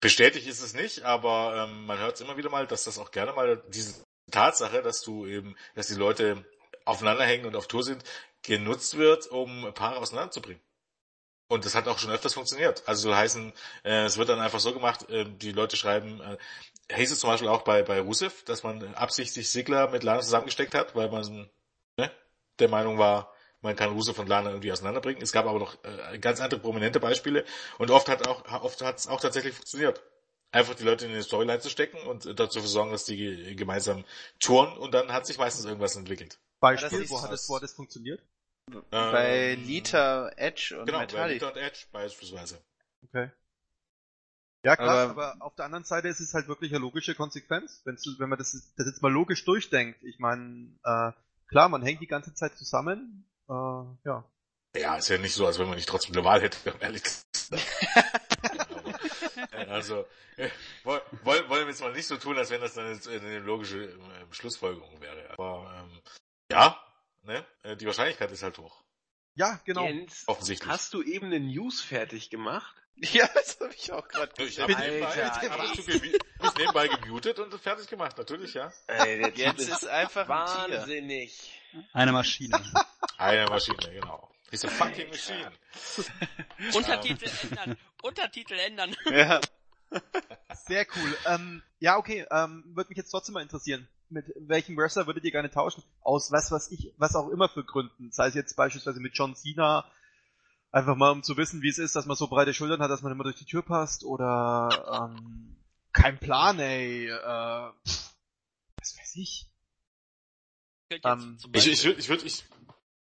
[0.00, 3.10] bestätigt ist es nicht, aber ähm, man hört es immer wieder mal, dass das auch
[3.10, 6.44] gerne mal diese Tatsache, dass du eben, dass die Leute
[6.84, 8.04] aufeinander hängen und auf Tour sind,
[8.42, 10.62] genutzt wird, um Paare auseinanderzubringen.
[11.50, 12.82] Und das hat auch schon öfters funktioniert.
[12.86, 13.52] Also heißen,
[13.84, 16.38] äh, es wird dann einfach so gemacht, äh, die Leute schreiben, äh,
[16.94, 20.74] hieß es zum Beispiel auch bei, bei Rusev, dass man absichtlich Sigler mit Lana zusammengesteckt
[20.74, 21.50] hat, weil man
[21.98, 22.10] ne,
[22.60, 25.22] der Meinung war, man kann Rusev und Lana irgendwie auseinanderbringen.
[25.22, 27.44] Es gab aber noch äh, ganz andere prominente Beispiele
[27.78, 30.02] und oft hat auch oft hat es auch tatsächlich funktioniert.
[30.52, 33.54] Einfach die Leute in eine Storyline zu stecken und äh, dazu sorgen, dass die ge-
[33.56, 34.04] gemeinsam
[34.40, 36.38] touren und dann hat sich meistens irgendwas entwickelt.
[36.60, 38.22] Beispiel, das wo hat, das, wo hat das funktioniert?
[38.90, 41.34] Bei Ähm, Lita, Edge und Genau, bei Metallic.
[41.42, 42.62] Lita und Edge beispielsweise.
[43.08, 43.30] Okay.
[44.62, 47.80] Ja, krass, Aber- aber, auf der anderen Seite ist es halt wirklich eine logische Konsequenz,
[47.84, 50.02] wenn's, wenn man das, das jetzt mal logisch durchdenkt.
[50.02, 51.12] Ich meine, äh,
[51.48, 54.24] klar, man hängt die ganze Zeit zusammen, äh, ja.
[54.76, 57.02] Ja, ist ja nicht so, als wenn man nicht trotzdem eine Wahl hätte, um ehrlich
[57.02, 57.26] gesagt.
[59.52, 60.48] Aber, also, äh,
[60.84, 63.38] woll- wollen, wollen wir jetzt mal nicht so tun, als wenn das dann jetzt eine
[63.40, 63.96] logische äh,
[64.30, 65.30] Schlussfolgerung wäre.
[65.38, 66.00] Aber ähm,
[66.52, 66.78] ja,
[67.22, 67.44] ne?
[67.62, 68.82] äh, die Wahrscheinlichkeit ist halt hoch.
[69.34, 69.86] Ja, genau.
[69.86, 70.68] Jens, Offensichtlich.
[70.68, 72.74] hast du eben eine News fertig gemacht?
[73.12, 74.84] Ja, das habe ich auch gerade Ich habe hab
[75.64, 78.70] ich zugebe- hab ich nebenbei gemutet und fertig gemacht, natürlich, ja.
[78.88, 80.78] Ey, Jetzt ist einfach ein Tier.
[80.80, 81.62] wahnsinnig.
[81.94, 82.60] Eine Maschine.
[83.16, 84.30] Eine Maschine, genau.
[84.50, 85.50] He's a fucking machine.
[86.74, 87.76] Untertitel ändern.
[88.02, 88.96] Untertitel ändern.
[89.06, 89.40] Ja.
[90.66, 91.18] Sehr cool.
[91.26, 93.88] Ähm, ja, okay, ähm, würde mich jetzt trotzdem mal interessieren.
[94.10, 95.82] Mit welchem Wrestler würdet ihr gerne tauschen?
[96.02, 98.10] Aus was, was ich, was auch immer für Gründen.
[98.10, 99.84] Sei es jetzt beispielsweise mit John Cena,
[100.72, 103.02] einfach mal um zu wissen, wie es ist, dass man so breite Schultern hat, dass
[103.02, 105.56] man immer durch die Tür passt, oder ähm,
[105.92, 107.08] kein Plan, ey.
[107.08, 108.14] Äh, pff,
[108.78, 109.46] was weiß ich.
[111.04, 112.44] Ähm, Ich, ich würde, ich würde, ich,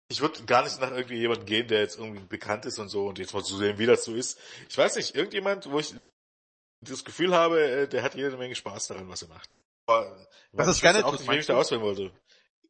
[0.09, 3.07] ich würde gar nicht nach irgendwie jemandem gehen, der jetzt irgendwie bekannt ist und so
[3.07, 4.39] und jetzt mal zu sehen, wie das so ist.
[4.69, 5.95] Ich weiß nicht, irgendjemand, wo ich
[6.83, 9.49] das Gefühl habe, äh, der hat jede Menge Spaß daran, was er macht.
[9.87, 12.13] Das ist wüsste auch wen ich da auswählen wollte.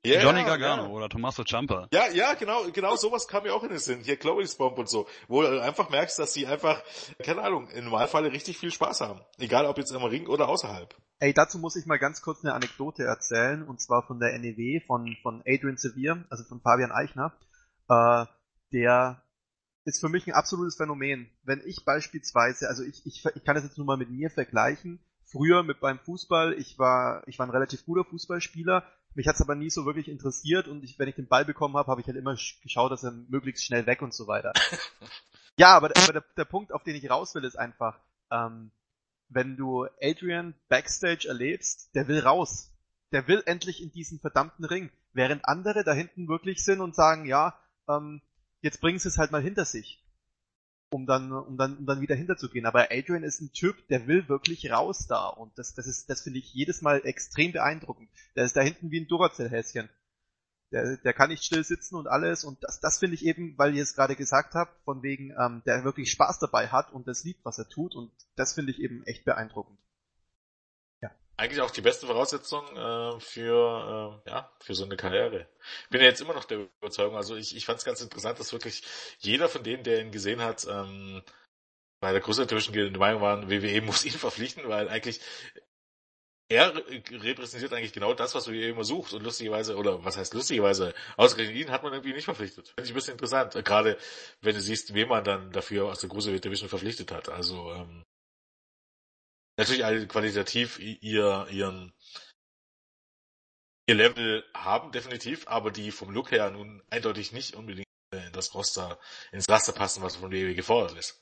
[0.05, 0.89] Ja, Johnny Gargano ja.
[0.89, 1.87] oder Tommaso Ciampa.
[1.93, 4.01] Ja, ja, genau, genau sowas kam mir auch in den Sinn.
[4.01, 5.07] Hier Chloe's Bomb und so.
[5.29, 6.83] Wo du einfach merkst, dass sie einfach,
[7.23, 9.21] keine Ahnung, im Normalfall richtig viel Spaß haben.
[9.39, 10.93] Egal ob jetzt im Ring oder außerhalb.
[11.21, 14.81] Ey, dazu muss ich mal ganz kurz eine Anekdote erzählen, und zwar von der NEW,
[14.85, 17.33] von, von Adrian Sevier, also von Fabian Eichner.
[17.89, 18.27] Äh,
[18.73, 19.23] der
[19.85, 21.31] ist für mich ein absolutes Phänomen.
[21.45, 24.99] Wenn ich beispielsweise, also ich, ich, ich kann das jetzt nur mal mit mir vergleichen,
[25.33, 29.55] früher mit beim Fußball, ich war, ich war ein relativ guter Fußballspieler, mich hat's aber
[29.55, 32.17] nie so wirklich interessiert und ich, wenn ich den Ball bekommen habe, habe ich halt
[32.17, 34.53] immer sch- geschaut, dass er möglichst schnell weg und so weiter.
[35.57, 37.99] ja, aber, aber der, der Punkt, auf den ich raus will, ist einfach,
[38.31, 38.71] ähm,
[39.29, 42.71] wenn du Adrian Backstage erlebst, der will raus.
[43.13, 44.91] Der will endlich in diesen verdammten Ring.
[45.13, 48.23] Während andere da hinten wirklich sind und sagen, ja, ähm,
[48.63, 50.02] jetzt bringen sie es halt mal hinter sich.
[50.93, 52.67] Um dann, um dann, um dann wieder hinterzugehen.
[52.67, 55.27] Aber Adrian ist ein Typ, der will wirklich raus da.
[55.27, 58.11] Und das, das ist, das finde ich jedes Mal extrem beeindruckend.
[58.37, 59.89] Der ist da hinten wie ein Duracell-Häschen.
[60.71, 62.45] Der, der kann nicht still sitzen und alles.
[62.45, 65.63] Und das, das finde ich eben, weil ihr es gerade gesagt habt, von wegen, ähm,
[65.65, 67.95] der wirklich Spaß dabei hat und das liebt, was er tut.
[67.95, 69.79] Und das finde ich eben echt beeindruckend.
[71.37, 75.49] Eigentlich auch die beste Voraussetzung äh, für, äh, ja, für so eine Karriere.
[75.85, 78.39] Ich bin ja jetzt immer noch der Überzeugung, also ich, ich fand es ganz interessant,
[78.39, 78.83] dass wirklich
[79.19, 81.23] jeder von denen, der ihn gesehen hat, ähm,
[82.01, 85.21] bei der Cruiser Division der Meinung waren, WWE muss ihn verpflichten, weil eigentlich
[86.49, 90.35] er re- repräsentiert eigentlich genau das, was WWE immer sucht und lustigerweise, oder was heißt
[90.35, 92.69] lustigerweise, ausgerechnet ihn hat man irgendwie nicht verpflichtet.
[92.69, 93.97] Finde ich ein bisschen interessant, gerade
[94.43, 97.29] wenn du siehst, wen man dann dafür aus der Cruiser Division verpflichtet hat.
[97.29, 98.05] Also ähm,
[99.57, 101.93] natürlich alle qualitativ ihr, ihren
[103.87, 108.33] ihr Level haben, definitiv, aber die vom Look her nun eindeutig nicht unbedingt äh, in
[108.33, 108.99] das Roster,
[109.33, 111.21] ins Raster passen, was von WWE gefordert ist.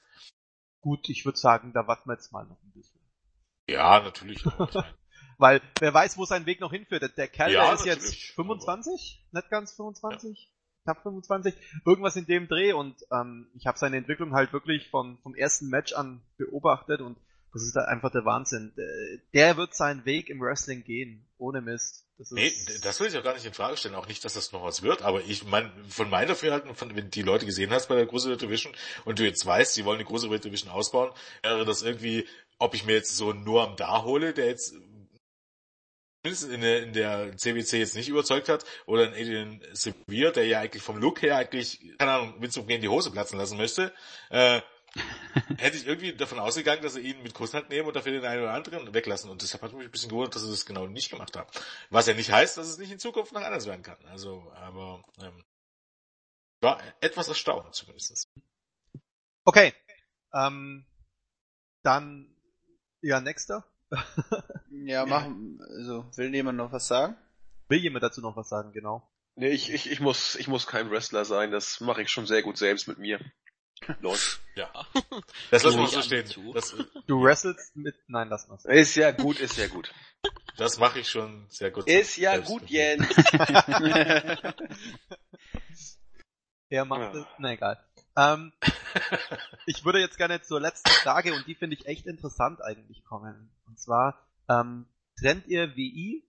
[0.83, 3.01] Gut, ich würde sagen, da warten wir jetzt mal noch ein bisschen.
[3.69, 4.45] Ja, natürlich.
[5.39, 7.17] Weil wer weiß, wo sein Weg noch hinführt.
[7.17, 8.33] Der- Kerl Ja, der ist jetzt natürlich.
[8.35, 10.53] 25, nicht ganz 25,
[10.85, 11.55] knapp 25,
[11.87, 15.69] irgendwas in dem Dreh und ähm, ich habe seine Entwicklung halt wirklich von, vom ersten
[15.69, 17.19] Match an beobachtet und
[17.53, 18.73] das ist halt einfach der Wahnsinn.
[18.77, 22.07] Der, der wird seinen Weg im Wrestling gehen, ohne Mist.
[22.19, 24.53] Das Nee, das will ich auch gar nicht in Frage stellen, auch nicht, dass das
[24.53, 27.89] noch was wird, aber ich mein, von meiner Dafürhalten, von, wenn die Leute gesehen hast
[27.89, 28.75] bei der Cruiserweight Division
[29.07, 31.11] und du jetzt weißt, sie wollen die Cruiserweight Division ausbauen,
[31.43, 34.75] wäre das irgendwie, ob ich mir jetzt so einen Noam Da hole, der jetzt
[36.25, 40.61] in der, in der CWC jetzt nicht überzeugt hat, oder einen Adrian Sevier, der ja
[40.61, 43.95] eigentlich vom Look her eigentlich, keine Ahnung, Vince McMahon die Hose platzen lassen möchte,
[44.29, 44.61] äh,
[45.59, 48.43] hätte ich irgendwie davon ausgegangen, dass sie ihn mit Kusshand nehmen und dafür den einen
[48.43, 49.31] oder anderen weglassen.
[49.31, 51.49] Und deshalb hat mich ein bisschen gewundert, dass sie das genau nicht gemacht haben.
[51.91, 53.99] Was ja nicht heißt, dass es nicht in Zukunft noch anders werden kann.
[54.07, 55.45] Also, aber ähm,
[56.61, 58.29] war etwas erstaunt zumindest.
[59.45, 59.73] Okay.
[60.35, 60.87] Ähm,
[61.83, 62.35] dann,
[63.01, 63.65] ja, nächster.
[64.71, 67.17] Ja, machen, also, will jemand noch was sagen?
[67.69, 69.09] Will jemand dazu noch was sagen, genau?
[69.37, 72.43] Nee, ich, ich, ich muss, ich muss kein Wrestler sein, das mache ich schon sehr
[72.43, 73.21] gut selbst mit mir.
[74.01, 74.41] Läuft.
[74.57, 74.71] Ja.
[75.51, 76.27] Das lassen wir so stehen.
[76.27, 76.53] zu.
[76.53, 76.75] Das,
[77.07, 78.65] Du wrestlest mit, nein, lass mal's.
[78.65, 79.93] Ist ja gut, ist ja gut.
[80.57, 81.87] das mache ich schon sehr gut.
[81.89, 82.69] Ist ja selbst gut.
[82.71, 83.07] Jens.
[86.73, 87.21] Er macht Ja.
[87.21, 87.85] es, na egal.
[88.17, 88.53] Ähm,
[89.67, 93.51] ich würde jetzt gerne zur letzten Frage und die finde ich echt interessant eigentlich kommen.
[93.67, 94.87] Und zwar, ähm,
[95.19, 96.25] trennt ihr WI,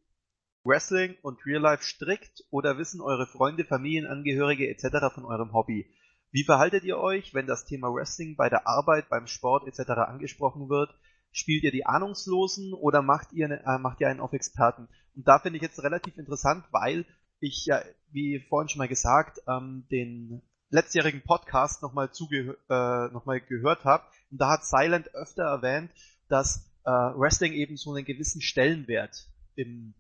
[0.64, 5.14] Wrestling und Real Life strikt oder wissen eure Freunde, Familienangehörige etc.
[5.14, 5.88] von eurem Hobby?
[6.32, 9.90] Wie verhaltet ihr euch, wenn das Thema Wrestling bei der Arbeit, beim Sport etc.
[9.92, 10.94] angesprochen wird?
[11.34, 14.88] Spielt ihr die Ahnungslosen oder macht ihr, ne- äh, macht ihr einen auf Experten?
[15.16, 17.06] Und da finde ich jetzt relativ interessant, weil
[17.40, 23.84] ich ja, wie vorhin schon mal gesagt, ähm, den letztjährigen Podcast nochmal äh, noch gehört
[23.84, 24.04] habe.
[24.30, 25.92] Und da hat Silent öfter erwähnt,
[26.30, 29.94] dass äh, Wrestling eben so einen gewissen Stellenwert im,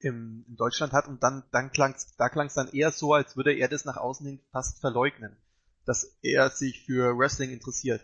[0.00, 1.08] im, in Deutschland hat.
[1.08, 3.98] Und dann, dann klang's, da klang es dann eher so, als würde er das nach
[3.98, 5.36] außen hin fast verleugnen,
[5.88, 8.02] dass er sich für Wrestling interessiert.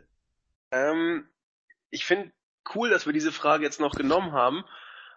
[0.70, 1.28] Ähm,
[1.90, 2.32] ich finde
[2.74, 4.64] cool, dass wir diese Frage jetzt noch genommen haben.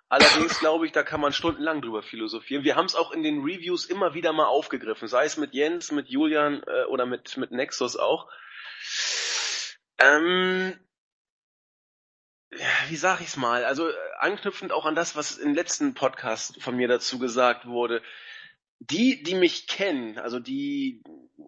[0.10, 2.64] Allerdings glaube ich, da kann man stundenlang drüber philosophieren.
[2.64, 5.92] Wir haben es auch in den Reviews immer wieder mal aufgegriffen, sei es mit Jens,
[5.92, 8.30] mit Julian äh, oder mit, mit Nexus auch.
[9.98, 10.78] Ähm,
[12.90, 13.64] wie sag ich's mal?
[13.64, 18.02] Also äh, anknüpfend auch an das, was im letzten Podcast von mir dazu gesagt wurde.
[18.80, 21.02] Die, die mich kennen, also die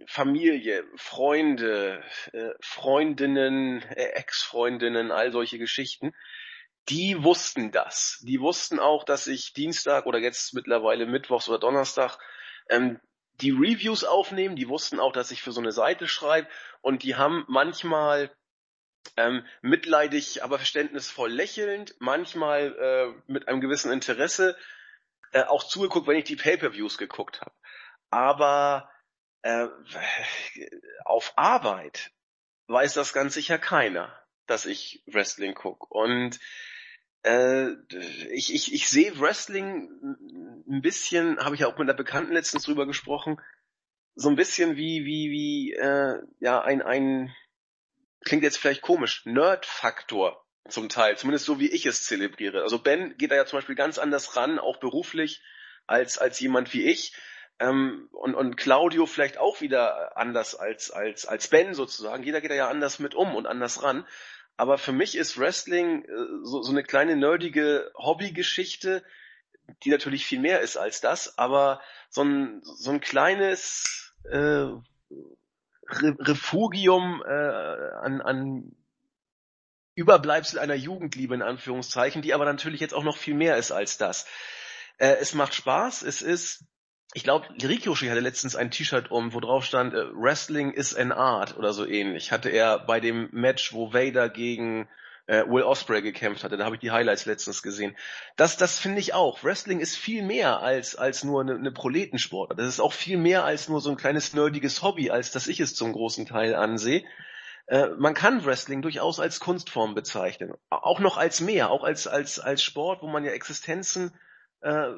[0.08, 2.04] Familie, Freunde,
[2.34, 6.14] äh, Freundinnen, äh, Ex-Freundinnen, all solche Geschichten,
[6.90, 8.20] die wussten das.
[8.24, 12.18] Die wussten auch, dass ich Dienstag oder jetzt mittlerweile Mittwochs oder Donnerstag
[12.70, 13.00] ähm,
[13.42, 16.50] die Reviews aufnehmen, die wussten auch, dass ich für so eine Seite schreibe
[16.82, 18.32] und die haben manchmal
[19.18, 24.58] ähm, mitleidig, aber verständnisvoll lächelnd, manchmal äh, mit einem gewissen Interesse
[25.32, 27.54] äh, auch zugeguckt, wenn ich die Pay-per-Views geguckt habe.
[28.10, 28.90] Aber
[29.42, 29.68] äh,
[31.06, 32.12] auf Arbeit
[32.68, 34.14] weiß das ganz sicher keiner,
[34.46, 35.90] dass ich Wrestling guck.
[35.92, 36.40] Und
[37.24, 37.72] äh,
[38.32, 39.90] ich, ich, ich sehe Wrestling
[40.68, 43.42] ein bisschen, habe ich ja auch mit einer Bekannten letztens drüber gesprochen,
[44.16, 47.34] so ein bisschen wie, wie, wie, äh, ja, ein, ein,
[48.22, 52.62] klingt jetzt vielleicht komisch, Nerd-Faktor zum Teil, zumindest so wie ich es zelebriere.
[52.62, 55.42] Also Ben geht da ja zum Beispiel ganz anders ran, auch beruflich,
[55.88, 57.16] als, als jemand wie ich.
[57.60, 62.24] Ähm, und, und Claudio vielleicht auch wieder anders als, als, als Ben sozusagen.
[62.24, 64.06] Jeder geht da ja anders mit um und anders ran.
[64.56, 66.10] Aber für mich ist Wrestling äh,
[66.44, 69.04] so, so eine kleine nerdige Hobbygeschichte,
[69.84, 74.66] die natürlich viel mehr ist als das, aber so ein, so ein kleines äh,
[75.92, 78.76] Refugium äh, an, an
[79.96, 83.98] Überbleibsel einer Jugendliebe in Anführungszeichen, die aber natürlich jetzt auch noch viel mehr ist als
[83.98, 84.26] das.
[84.98, 86.66] Äh, es macht Spaß, es ist
[87.14, 91.12] ich glaube, Rikoshi hatte letztens ein T-Shirt um, wo drauf stand, äh, Wrestling is an
[91.12, 92.32] art oder so ähnlich.
[92.32, 94.88] Hatte er bei dem Match, wo Vader gegen
[95.26, 96.58] äh, Will Osprey gekämpft hatte.
[96.58, 97.96] Da habe ich die Highlights letztens gesehen.
[98.36, 99.44] Das, das finde ich auch.
[99.44, 102.58] Wrestling ist viel mehr als, als nur eine, eine Proletensport.
[102.60, 105.60] Das ist auch viel mehr als nur so ein kleines nerdiges Hobby, als dass ich
[105.60, 107.04] es zum großen Teil ansehe.
[107.66, 110.54] Äh, man kann Wrestling durchaus als Kunstform bezeichnen.
[110.70, 114.12] Auch noch als mehr, auch als, als, als Sport, wo man ja Existenzen
[114.62, 114.92] äh,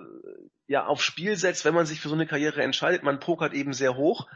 [0.67, 3.03] ja aufs Spiel setzt, wenn man sich für so eine Karriere entscheidet.
[3.03, 4.27] Man pokert eben sehr hoch.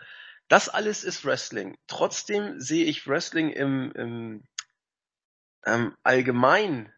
[0.47, 1.77] Das alles ist Wrestling.
[1.87, 4.43] Trotzdem sehe ich Wrestling im, im
[5.65, 6.93] ähm, Allgemeinleben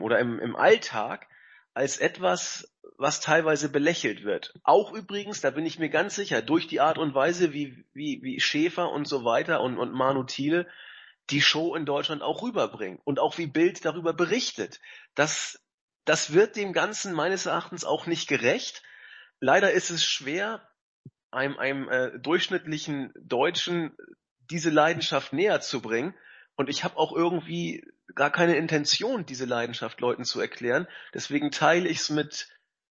[0.00, 1.26] äh, oder im, im Alltag
[1.74, 4.52] als etwas, was teilweise belächelt wird.
[4.62, 8.20] Auch übrigens, da bin ich mir ganz sicher, durch die Art und Weise, wie, wie,
[8.22, 10.68] wie Schäfer und so weiter und, und Manu Thiele
[11.30, 14.80] die Show in Deutschland auch rüberbringen und auch wie Bild darüber berichtet.
[15.14, 15.62] Das
[16.04, 18.82] das wird dem Ganzen meines Erachtens auch nicht gerecht.
[19.40, 20.66] Leider ist es schwer,
[21.30, 23.96] einem, einem äh, durchschnittlichen Deutschen
[24.50, 26.14] diese Leidenschaft näher zu bringen.
[26.56, 30.86] Und ich habe auch irgendwie gar keine Intention, diese Leidenschaft Leuten zu erklären.
[31.14, 32.48] Deswegen teile ich es mit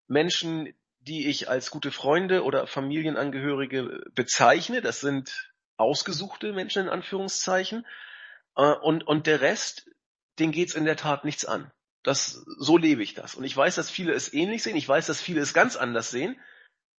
[0.08, 4.82] Menschen, die ich als gute Freunde oder Familienangehörige bezeichne.
[4.82, 7.86] Das sind ausgesuchte Menschen in Anführungszeichen.
[8.56, 9.90] Äh, und, und der Rest,
[10.40, 11.72] den geht's in der Tat nichts an.
[12.04, 13.36] Das, so lebe ich das.
[13.36, 14.76] Und ich weiß, dass viele es ähnlich sehen.
[14.76, 16.40] Ich weiß, dass viele es ganz anders sehen.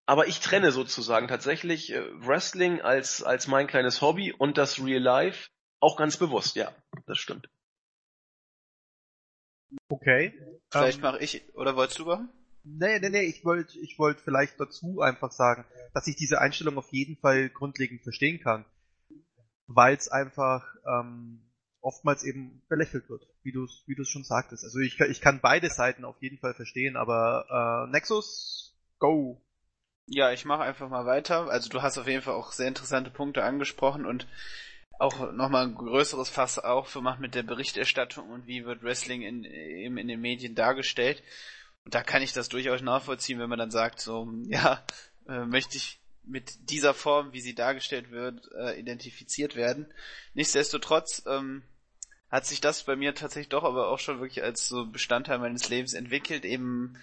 [0.07, 5.03] Aber ich trenne sozusagen tatsächlich äh, Wrestling als, als mein kleines Hobby und das Real
[5.03, 5.49] Life
[5.81, 6.57] auch ganz bewusst.
[6.57, 6.75] Ja,
[7.07, 7.49] das stimmt.
[9.89, 10.35] Okay.
[10.71, 12.31] Vielleicht ähm, mache ich, oder wolltest du machen?
[12.65, 15.65] Nee, nee, nee, ich wollte ich wollt vielleicht dazu einfach sagen,
[15.95, 18.65] dass ich diese Einstellung auf jeden Fall grundlegend verstehen kann.
[19.67, 21.43] Weil es einfach ähm,
[21.83, 24.65] oftmals eben belächelt wird, wie du es wie du's schon sagtest.
[24.65, 29.41] Also ich, ich kann beide Seiten auf jeden Fall verstehen, aber äh, Nexus, go!
[30.07, 31.49] Ja, ich mache einfach mal weiter.
[31.49, 34.27] Also du hast auf jeden Fall auch sehr interessante Punkte angesprochen und
[34.99, 39.99] auch nochmal ein größeres Fass aufgemacht mit der Berichterstattung und wie wird Wrestling in, eben
[39.99, 41.23] in den Medien dargestellt.
[41.85, 44.85] Und da kann ich das durchaus nachvollziehen, wenn man dann sagt, so, ja,
[45.29, 49.93] äh, möchte ich mit dieser Form, wie sie dargestellt wird, äh, identifiziert werden.
[50.35, 51.65] Nichtsdestotrotz ähm,
[52.33, 55.69] hat sich das bei mir tatsächlich doch aber auch schon wirklich als so Bestandteil meines
[55.69, 56.97] Lebens entwickelt, eben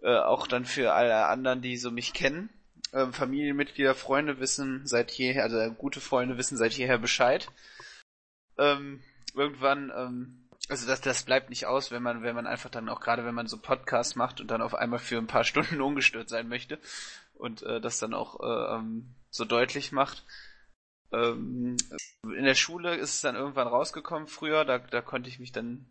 [0.00, 2.50] äh, auch dann für alle anderen, die so mich kennen.
[2.92, 7.48] Ähm, Familienmitglieder, Freunde wissen seit jeher, also gute Freunde wissen seit jeher Bescheid.
[8.58, 9.02] Ähm,
[9.34, 13.00] irgendwann, ähm, also das, das bleibt nicht aus, wenn man, wenn man einfach dann auch
[13.00, 16.28] gerade, wenn man so Podcasts macht und dann auf einmal für ein paar Stunden ungestört
[16.28, 16.78] sein möchte
[17.34, 20.24] und äh, das dann auch äh, ähm, so deutlich macht.
[21.12, 21.76] Ähm,
[22.24, 25.86] in der Schule ist es dann irgendwann rausgekommen früher, da, da konnte ich mich dann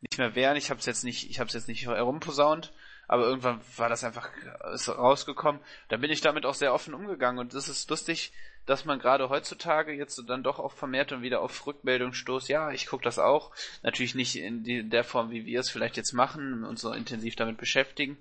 [0.00, 0.56] nicht mehr wehren.
[0.56, 2.72] Ich habe es jetzt nicht, ich habe jetzt nicht herumposaunt,
[3.08, 4.30] aber irgendwann war das einfach
[4.74, 5.60] ist rausgekommen.
[5.88, 8.32] Da bin ich damit auch sehr offen umgegangen und es ist lustig,
[8.66, 12.48] dass man gerade heutzutage jetzt dann doch auch vermehrt und wieder auf Rückmeldung stoßt.
[12.48, 13.52] Ja, ich gucke das auch.
[13.82, 17.36] Natürlich nicht in die, der Form, wie wir es vielleicht jetzt machen und so intensiv
[17.36, 18.18] damit beschäftigen.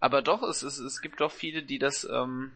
[0.00, 2.52] Aber doch, es, es, es gibt doch viele, die das ähm,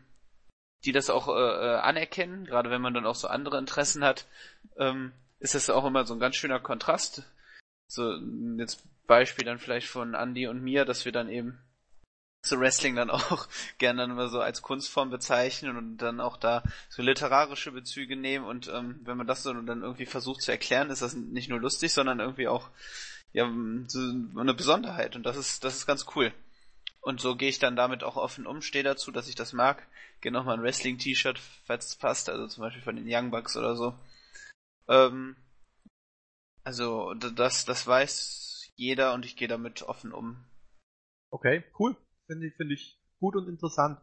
[0.85, 4.27] die das auch äh, äh, anerkennen, gerade wenn man dann auch so andere Interessen hat,
[4.77, 7.23] ähm, ist das auch immer so ein ganz schöner Kontrast.
[7.89, 8.17] So,
[8.59, 11.59] jetzt Beispiel dann vielleicht von Andy und mir, dass wir dann eben
[12.44, 13.47] so Wrestling dann auch
[13.78, 18.44] gerne dann immer so als Kunstform bezeichnen und dann auch da so literarische Bezüge nehmen
[18.44, 21.61] und ähm, wenn man das so dann irgendwie versucht zu erklären, ist das nicht nur
[21.61, 22.69] lustig, sondern irgendwie auch
[23.33, 23.51] ja
[23.86, 24.01] so
[24.36, 26.33] eine Besonderheit und das ist das ist ganz cool.
[27.01, 29.86] Und so gehe ich dann damit auch offen um, stehe dazu, dass ich das mag.
[30.23, 33.76] Gehe nochmal ein Wrestling-T-Shirt, falls es passt, also zum Beispiel von den Young Bucks oder
[33.76, 33.94] so.
[34.89, 35.36] Ähm,
[36.65, 40.44] also das, das weiß jeder und ich gehe damit offen um.
[41.31, 41.97] Okay, cool.
[42.26, 43.99] Finde ich, finde ich gut und interessant.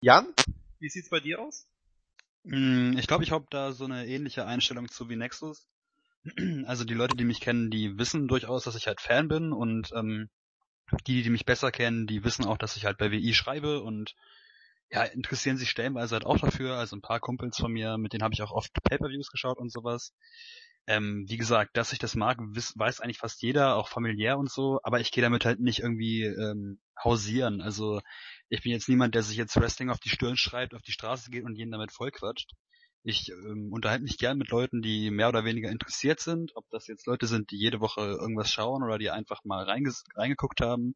[0.00, 0.26] Jan,
[0.80, 1.68] wie sieht's bei dir aus?
[2.42, 5.68] Mm, Ich glaube, ich habe da so eine ähnliche Einstellung zu wie Nexus.
[6.66, 9.92] Also die Leute, die mich kennen, die wissen durchaus, dass ich halt Fan bin und
[9.92, 10.28] ähm,
[11.06, 14.14] die, die mich besser kennen, die wissen auch, dass ich halt bei WI schreibe und
[14.92, 16.76] ja, interessieren sich stellenweise halt auch dafür.
[16.76, 19.72] Also ein paar Kumpels von mir, mit denen habe ich auch oft Pay-per-Views geschaut und
[19.72, 20.12] sowas.
[20.86, 24.80] Ähm, wie gesagt, dass ich das mag, weiß eigentlich fast jeder, auch familiär und so,
[24.82, 27.60] aber ich gehe damit halt nicht irgendwie ähm, hausieren.
[27.62, 28.00] Also
[28.48, 31.30] ich bin jetzt niemand, der sich jetzt Wrestling auf die Stirn schreibt, auf die Straße
[31.30, 32.50] geht und jeden damit vollquatscht.
[33.04, 36.86] Ich ähm, unterhalte mich gern mit Leuten, die mehr oder weniger interessiert sind, ob das
[36.86, 40.94] jetzt Leute sind, die jede Woche irgendwas schauen oder die einfach mal reingeguckt haben.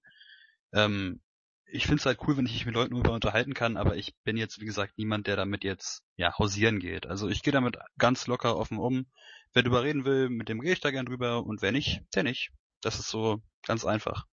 [0.73, 1.21] Ähm,
[1.69, 4.15] ich finde es halt cool, wenn ich mich mit Leuten darüber unterhalten kann, aber ich
[4.25, 7.07] bin jetzt, wie gesagt, niemand, der damit jetzt ja hausieren geht.
[7.07, 9.07] Also ich gehe damit ganz locker offen um.
[9.53, 12.23] Wer drüber reden will, mit dem rede ich da gern drüber und wer nicht, der
[12.23, 12.53] nicht.
[12.83, 14.27] Das ist so ganz einfach.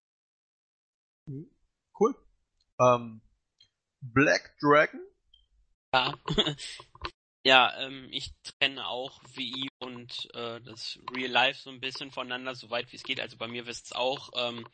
[1.27, 2.15] Cool.
[2.79, 3.21] Ähm,
[4.01, 4.99] Black Dragon?
[5.93, 6.13] Ja,
[7.43, 12.53] ja ähm, ich trenne auch WI und äh, das Real Life so ein bisschen voneinander,
[12.53, 13.19] soweit wie es geht.
[13.19, 14.67] Also bei mir wisst es auch ähm,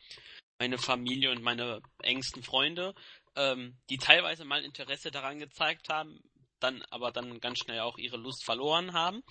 [0.60, 2.94] meine Familie und meine engsten Freunde,
[3.34, 6.20] ähm, die teilweise mal Interesse daran gezeigt haben,
[6.60, 9.22] dann aber dann ganz schnell auch ihre Lust verloren haben.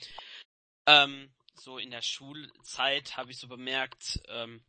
[0.88, 4.64] Ähm, so in der Schulzeit habe ich so bemerkt, ähm,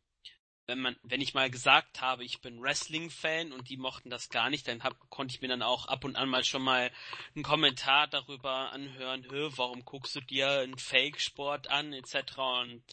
[0.66, 4.50] wenn man, wenn ich mal gesagt habe, ich bin Wrestling-Fan und die mochten das gar
[4.50, 6.92] nicht, dann hab, konnte ich mir dann auch ab und an mal schon mal
[7.34, 12.36] einen Kommentar darüber anhören, Hö, warum guckst du dir einen Fake-Sport an, etc.
[12.36, 12.84] Und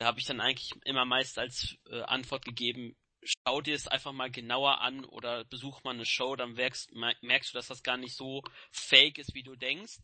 [0.00, 4.30] habe ich dann eigentlich immer meist als äh, Antwort gegeben, schau dir es einfach mal
[4.30, 8.16] genauer an oder besuch mal eine Show, dann merkst, merkst du, dass das gar nicht
[8.16, 9.98] so fake ist, wie du denkst.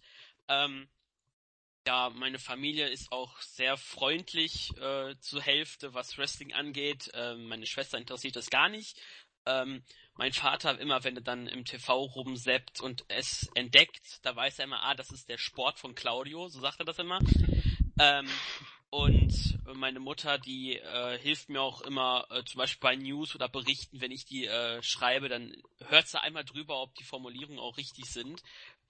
[0.48, 0.88] Ähm,
[1.86, 7.10] ja, meine Familie ist auch sehr freundlich äh, zur Hälfte, was Wrestling angeht.
[7.14, 8.98] Ähm, meine Schwester interessiert das gar nicht.
[9.46, 14.58] Ähm, mein Vater immer, wenn er dann im TV rumseppt und es entdeckt, da weiß
[14.58, 17.18] er immer, ah, das ist der Sport von Claudio, so sagt er das immer.
[18.00, 18.26] Ähm,
[18.94, 23.48] und meine Mutter, die äh, hilft mir auch immer, äh, zum Beispiel bei News oder
[23.48, 27.76] Berichten, wenn ich die äh, schreibe, dann hört sie einmal drüber, ob die Formulierungen auch
[27.76, 28.40] richtig sind.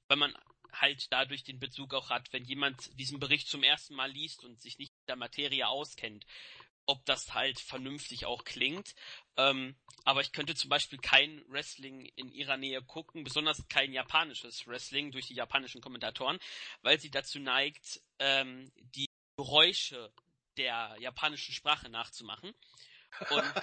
[0.09, 0.35] Weil man
[0.73, 4.61] halt dadurch den Bezug auch hat, wenn jemand diesen Bericht zum ersten Mal liest und
[4.61, 6.27] sich nicht mit der Materie auskennt,
[6.85, 8.95] ob das halt vernünftig auch klingt.
[9.39, 9.75] Ähm,
[10.05, 15.13] aber ich könnte zum Beispiel kein Wrestling in ihrer Nähe gucken, besonders kein japanisches Wrestling
[15.13, 16.39] durch die japanischen Kommentatoren,
[16.83, 19.07] weil sie dazu neigt, ähm, die
[19.37, 20.13] Geräusche
[20.57, 22.55] der japanischen Sprache nachzumachen.
[23.31, 23.55] Und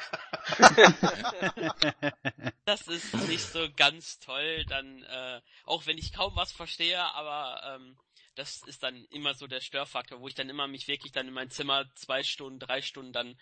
[2.66, 7.62] das ist nicht so ganz toll, dann, äh, auch wenn ich kaum was verstehe, aber
[7.76, 7.98] ähm,
[8.36, 11.34] das ist dann immer so der Störfaktor, wo ich dann immer mich wirklich dann in
[11.34, 13.38] mein Zimmer zwei Stunden, drei Stunden dann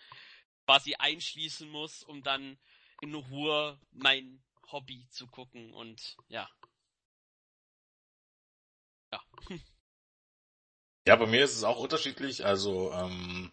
[0.66, 2.58] quasi einschließen muss, um dann
[3.00, 6.48] in Ruhe mein Hobby zu gucken und ja.
[9.12, 9.20] Ja.
[11.10, 12.46] Ja, bei mir ist es auch unterschiedlich.
[12.46, 13.50] Also, ähm,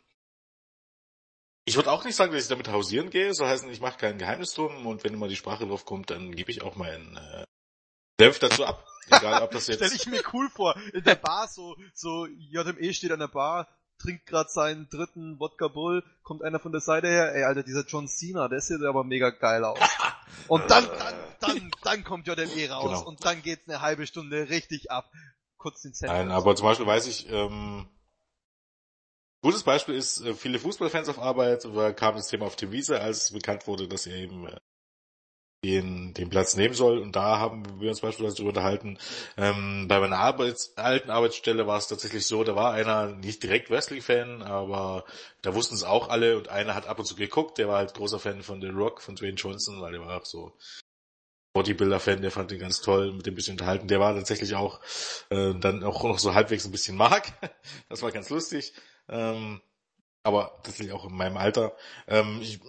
[1.66, 3.34] ich würde auch nicht sagen, dass ich damit hausieren gehe.
[3.34, 6.36] So heißen, ich mache kein Geheimnis drum und wenn immer die Sprache drauf kommt, dann
[6.36, 7.45] gebe ich auch meinen äh,
[8.22, 8.86] Senf dazu ab.
[9.08, 9.84] Egal, ob das jetzt.
[9.84, 10.76] Stell ich mir cool vor.
[10.94, 15.68] In der Bar so, so JME steht an der Bar, trinkt gerade seinen dritten Wodka
[15.68, 19.03] Bull, kommt einer von der Seite her, ey Alter, dieser John Cena, der sieht aber
[19.03, 19.80] mega geil aus.
[20.48, 23.08] Und dann, dann, dann, dann kommt JME raus Genau.
[23.08, 25.10] und dann geht's eine halbe Stunde richtig ab.
[25.58, 26.16] Kurz den Zettel.
[26.16, 27.88] Nein, aber zum Beispiel weiß ich, ähm,
[29.42, 33.00] gutes Beispiel ist, äh, viele Fußballfans auf Arbeit, da kam das Thema auf die Wiese,
[33.00, 34.58] als bekannt wurde, dass er eben äh,
[35.64, 37.00] den, den Platz nehmen soll.
[37.00, 38.98] Und da haben wir uns beispielsweise darüber unterhalten.
[39.38, 43.69] Ähm, bei meiner Arbeits alten Arbeitsstelle war es tatsächlich so, da war einer nicht direkt
[43.69, 45.06] Wrestling-Fan, aber
[45.42, 47.95] da wussten es auch alle und einer hat ab und zu geguckt, der war halt
[47.95, 50.53] großer Fan von The Rock, von Dwayne Johnson, weil der war auch so
[51.58, 53.88] Bodybuilder-Fan, der fand den ganz toll, mit dem bisschen unterhalten.
[53.88, 54.80] Der war tatsächlich auch
[55.30, 57.34] äh, dann auch noch so halbwegs ein bisschen mag.
[57.90, 58.74] das war ganz lustig.
[59.10, 59.61] Ähm,
[60.22, 61.76] aber tatsächlich auch in meinem Alter.
[62.08, 62.60] Ähm, ich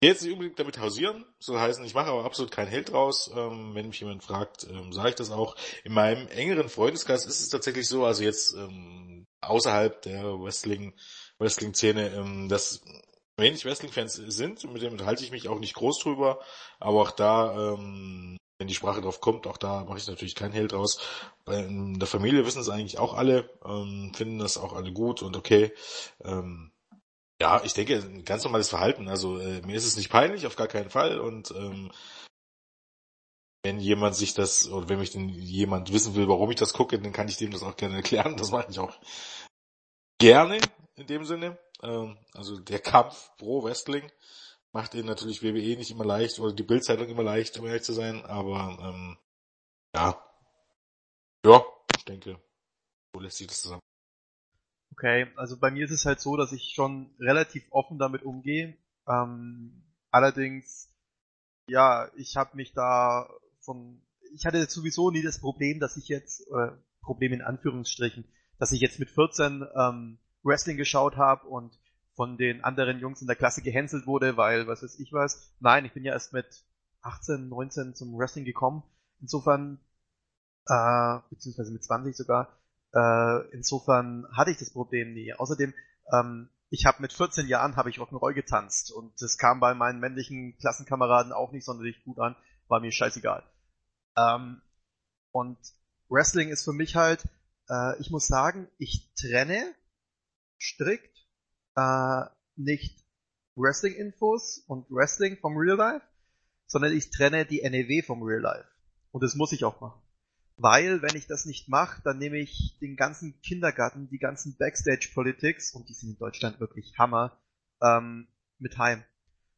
[0.00, 3.30] gehe jetzt nicht unbedingt damit hausieren, so heißen, ich mache aber absolut keinen Held draus.
[3.36, 5.56] Ähm, wenn mich jemand fragt, ähm, sage ich das auch.
[5.84, 10.94] In meinem engeren Freundeskreis ist es tatsächlich so, also jetzt ähm, außerhalb der Wrestling,
[11.38, 12.80] Wrestling-Szene, ähm, dass
[13.38, 16.40] wenig Wrestling-Fans sind, mit dem unterhalte ich mich auch nicht groß drüber,
[16.80, 20.52] aber auch da, ähm, wenn die Sprache drauf kommt, auch da mache ich natürlich keinen
[20.52, 21.00] Held draus.
[21.44, 25.22] Bei in der Familie wissen es eigentlich auch alle, ähm, finden das auch alle gut
[25.22, 25.72] und okay.
[26.24, 26.72] Ähm,
[27.40, 29.08] ja, ich denke, ein ganz normales Verhalten.
[29.08, 31.20] Also äh, mir ist es nicht peinlich, auf gar keinen Fall.
[31.20, 31.92] Und ähm,
[33.62, 36.98] wenn jemand sich das, oder wenn mich denn jemand wissen will, warum ich das gucke,
[36.98, 38.36] dann kann ich dem das auch gerne erklären.
[38.36, 38.98] Das mache ich auch
[40.20, 40.58] gerne
[40.96, 41.58] in dem Sinne.
[41.82, 44.10] Ähm, also der Kampf pro Wrestling
[44.72, 47.92] macht ihn natürlich WWE nicht immer leicht oder die Bildzeitung immer leicht, um ehrlich zu
[47.92, 49.18] sein, aber ähm,
[49.94, 50.22] ja.
[51.44, 51.64] Ja,
[51.96, 52.40] ich denke,
[53.14, 53.80] so lässt sich das zusammen.
[54.92, 58.76] Okay, also bei mir ist es halt so, dass ich schon relativ offen damit umgehe.
[59.06, 60.92] Ähm, allerdings,
[61.68, 64.02] ja, ich habe mich da von,
[64.34, 68.24] ich hatte sowieso nie das Problem, dass ich jetzt, äh, Problem in Anführungsstrichen,
[68.58, 71.78] dass ich jetzt mit 14 ähm, Wrestling geschaut habe und
[72.14, 75.52] von den anderen Jungs in der Klasse gehänselt wurde, weil, was weiß ich was.
[75.60, 76.64] Nein, ich bin ja erst mit
[77.02, 78.82] 18, 19 zum Wrestling gekommen.
[79.20, 79.78] Insofern,
[80.66, 82.58] äh, beziehungsweise mit 20 sogar,
[82.92, 85.32] äh, insofern hatte ich das Problem nie.
[85.32, 85.74] Außerdem,
[86.12, 90.00] ähm, ich habe mit 14 Jahren habe ich Rock'n'Roll getanzt und das kam bei meinen
[90.00, 92.36] männlichen Klassenkameraden auch nicht sonderlich gut an,
[92.66, 93.42] war mir scheißegal.
[94.16, 94.60] Ähm,
[95.30, 95.58] und
[96.08, 97.24] Wrestling ist für mich halt,
[97.68, 99.74] äh, ich muss sagen, ich trenne
[100.58, 101.26] strikt
[101.76, 102.24] äh,
[102.56, 103.04] nicht
[103.56, 106.06] Wrestling-Infos und Wrestling vom Real Life,
[106.66, 108.68] sondern ich trenne die NEW vom Real Life.
[109.10, 110.00] Und das muss ich auch machen.
[110.56, 115.72] Weil, wenn ich das nicht mache, dann nehme ich den ganzen Kindergarten, die ganzen Backstage-Politics,
[115.72, 117.40] und die sind in Deutschland wirklich Hammer,
[117.80, 118.26] ähm,
[118.58, 119.04] mit heim.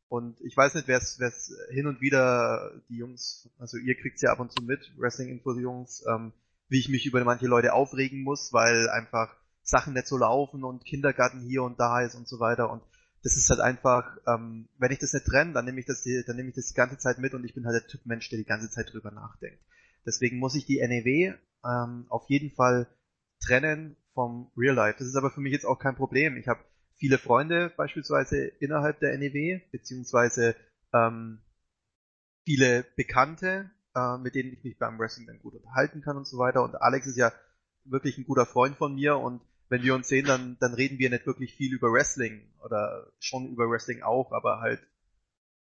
[0.08, 4.32] Und ich weiß nicht, wer es hin und wieder die Jungs, also ihr kriegt's ja
[4.32, 6.32] ab und zu mit, Wrestling-Infos-Jungs, ähm,
[6.68, 9.34] wie ich mich über manche Leute aufregen muss, weil einfach
[9.70, 12.82] Sachen nicht so laufen und Kindergarten hier und da ist und so weiter und
[13.22, 16.36] das ist halt einfach, ähm, wenn ich das nicht trenne, dann nehme ich das, dann
[16.36, 18.38] nehme ich das die ganze Zeit mit und ich bin halt der Typ Mensch, der
[18.38, 19.62] die ganze Zeit drüber nachdenkt.
[20.06, 21.34] Deswegen muss ich die NEW
[21.64, 22.86] ähm, auf jeden Fall
[23.44, 24.98] trennen vom Real Life.
[24.98, 26.36] Das ist aber für mich jetzt auch kein Problem.
[26.36, 26.64] Ich habe
[26.96, 30.56] viele Freunde beispielsweise innerhalb der NEW, beziehungsweise
[30.94, 31.40] ähm,
[32.44, 36.38] viele Bekannte, äh, mit denen ich mich beim Wrestling dann gut unterhalten kann und so
[36.38, 36.62] weiter.
[36.62, 37.32] Und Alex ist ja
[37.84, 41.10] wirklich ein guter Freund von mir und wenn wir uns sehen, dann, dann reden wir
[41.10, 44.80] nicht wirklich viel über Wrestling oder schon über Wrestling auch, aber halt,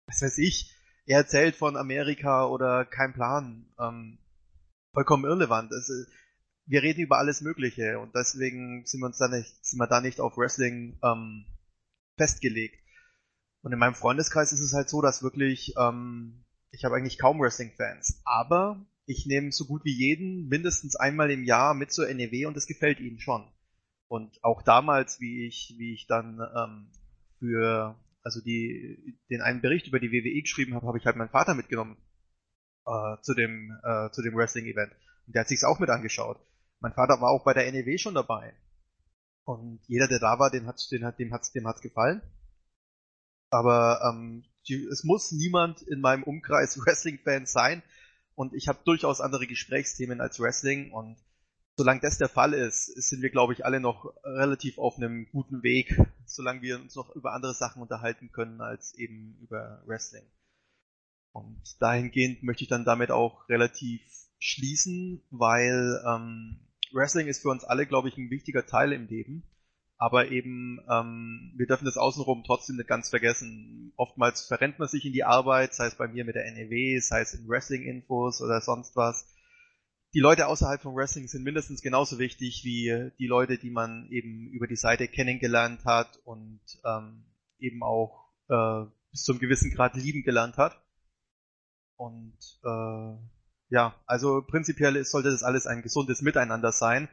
[0.07, 0.73] was weiß ich,
[1.05, 4.19] er erzählt von Amerika oder kein Plan, ähm,
[4.93, 5.73] vollkommen irrelevant.
[5.73, 5.93] Also,
[6.67, 10.01] wir reden über alles Mögliche und deswegen sind wir uns da nicht, sind wir da
[10.01, 11.47] nicht auf Wrestling ähm,
[12.17, 12.79] festgelegt.
[13.63, 17.41] Und in meinem Freundeskreis ist es halt so, dass wirklich, ähm, ich habe eigentlich kaum
[17.41, 22.47] Wrestling-Fans, aber ich nehme so gut wie jeden mindestens einmal im Jahr mit zur NEW
[22.47, 23.51] und das gefällt ihnen schon.
[24.09, 26.91] Und auch damals, wie ich, wie ich dann ähm,
[27.39, 31.31] für also die den einen Bericht über die WWE geschrieben habe, habe ich halt meinen
[31.31, 31.97] Vater mitgenommen
[32.87, 34.93] äh, zu dem äh, zu dem Wrestling Event
[35.27, 36.39] und der hat sich's auch mit angeschaut.
[36.81, 38.55] Mein Vater war auch bei der NEW schon dabei
[39.45, 42.23] und jeder, der da war, den hat den hat dem hat's dem hat's gefallen.
[43.51, 47.83] Aber ähm, die, es muss niemand in meinem Umkreis Wrestling-Fan sein
[48.35, 51.17] und ich habe durchaus andere Gesprächsthemen als Wrestling und
[51.79, 55.63] solange das der Fall ist, sind wir, glaube ich, alle noch relativ auf einem guten
[55.63, 60.25] Weg, solange wir uns noch über andere Sachen unterhalten können als eben über Wrestling.
[61.31, 64.01] Und dahingehend möchte ich dann damit auch relativ
[64.41, 69.45] schließen, weil ähm, Wrestling ist für uns alle, glaube ich, ein wichtiger Teil im Leben.
[69.99, 73.93] Aber eben, ähm, wir dürfen das außenrum trotzdem nicht ganz vergessen.
[73.97, 77.21] Oftmals verrennt man sich in die Arbeit, sei es bei mir mit der NEW, sei
[77.21, 79.27] es in Wrestling-Infos oder sonst was
[80.15, 84.49] die Leute außerhalb vom Wrestling sind mindestens genauso wichtig wie die Leute, die man eben
[84.49, 87.25] über die Seite kennengelernt hat und ähm,
[87.59, 90.81] eben auch äh, bis zum gewissen Grad lieben gelernt hat.
[91.97, 93.17] Und äh,
[93.71, 97.09] ja, also prinzipiell sollte das alles ein gesundes Miteinander sein.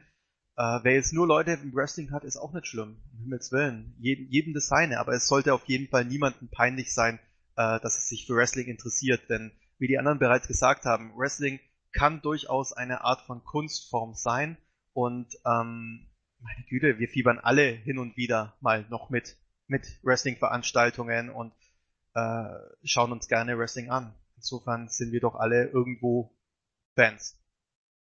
[0.56, 3.02] Äh, wer jetzt nur Leute im Wrestling hat, ist auch nicht schlimm.
[3.12, 3.94] Um Himmels Willen.
[3.98, 5.00] Jedem, jedem das seine.
[5.00, 7.18] Aber es sollte auf jeden Fall niemandem peinlich sein,
[7.56, 9.28] äh, dass es sich für Wrestling interessiert.
[9.28, 11.60] Denn wie die anderen bereits gesagt haben, Wrestling
[11.96, 14.56] kann durchaus eine Art von Kunstform sein.
[14.92, 16.06] Und ähm,
[16.40, 19.36] meine Güte, wir fiebern alle hin und wieder mal noch mit
[19.68, 21.52] mit Wrestling-Veranstaltungen und
[22.14, 22.44] äh,
[22.84, 24.14] schauen uns gerne Wrestling an.
[24.36, 26.36] Insofern sind wir doch alle irgendwo
[26.94, 27.38] Fans.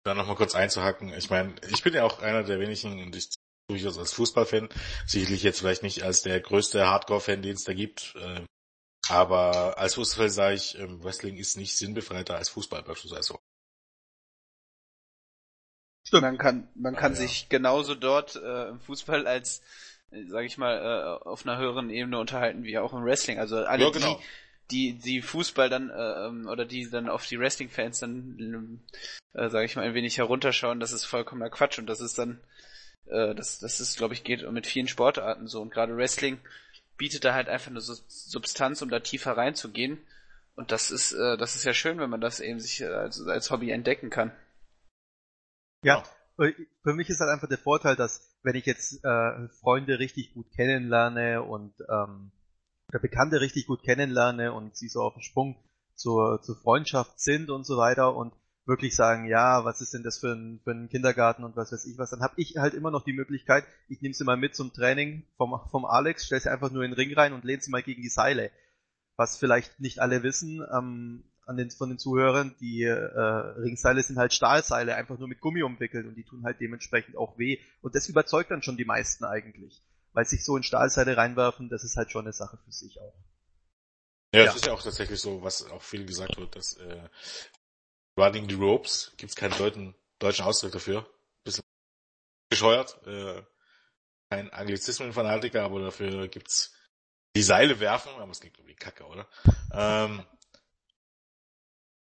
[0.03, 1.13] Da nochmal kurz einzuhacken.
[1.13, 3.29] Ich meine, ich bin ja auch einer der wenigen und ich
[3.69, 4.67] durchaus als Fußballfan,
[5.05, 8.41] sicherlich jetzt vielleicht nicht als der größte Hardcore-Fan, den es da gibt, äh,
[9.07, 13.39] aber als Fußballfan sage ich, ähm, Wrestling ist nicht sinnbefreiter als Fußball beispielsweise.
[16.03, 16.23] Stimmt.
[16.23, 17.19] Man kann, man kann ja.
[17.19, 19.61] sich genauso dort äh, im Fußball als,
[20.11, 23.39] äh, sage ich mal, äh, auf einer höheren Ebene unterhalten wie auch im Wrestling.
[23.39, 24.19] Also alle ja, genau.
[24.69, 28.81] die, die, die Fußball dann äh, ähm, oder die dann auf die Wrestling-Fans dann,
[29.33, 32.39] äh, sage ich mal, ein wenig herunterschauen, das ist vollkommener Quatsch und das ist dann,
[33.07, 36.39] äh, das, das ist, glaube ich, geht mit vielen Sportarten so und gerade Wrestling
[36.97, 39.99] bietet da halt einfach eine Substanz, um da tiefer reinzugehen
[40.55, 43.21] Und das ist, äh, das ist ja schön, wenn man das eben sich äh, als,
[43.25, 44.31] als Hobby entdecken kann.
[45.83, 46.03] Ja,
[46.39, 46.53] äh,
[46.83, 50.51] für mich ist halt einfach der Vorteil, dass wenn ich jetzt äh, Freunde richtig gut
[50.51, 52.31] kennenlerne und ähm,
[52.89, 55.57] oder Bekannte richtig gut kennenlerne und sie so auf dem Sprung
[55.95, 58.33] zur, zur Freundschaft sind und so weiter und
[58.65, 61.85] wirklich sagen, ja, was ist denn das für ein, für ein Kindergarten und was weiß
[61.85, 64.55] ich was, dann habe ich halt immer noch die Möglichkeit, ich nehme sie mal mit
[64.55, 67.61] zum Training vom, vom Alex, stelle sie einfach nur in den Ring rein und lehne
[67.61, 68.51] sie mal gegen die Seile.
[69.15, 74.17] Was vielleicht nicht alle wissen, ähm, an den, von den Zuhörern, die äh, Ringseile sind
[74.17, 77.59] halt Stahlseile, einfach nur mit Gummi umwickelt und die tun halt dementsprechend auch weh.
[77.81, 79.81] Und das überzeugt dann schon die meisten eigentlich.
[80.13, 83.15] Weil sich so in Stahlseile reinwerfen, das ist halt schon eine Sache für sich auch.
[84.33, 84.55] Ja, es ja.
[84.55, 87.09] ist ja auch tatsächlich so, was auch viel gesagt wird, dass äh,
[88.17, 91.05] Running the Ropes, gibt's keinen deutschen, deutschen Ausdruck dafür.
[91.43, 91.63] Bisschen
[92.49, 92.99] bescheuert.
[93.05, 93.43] Äh,
[94.29, 96.73] kein Anglizismen-Fanatiker, aber dafür gibt's
[97.35, 99.27] die Seile werfen, aber es klingt irgendwie kacke, oder?
[99.71, 100.23] Ähm,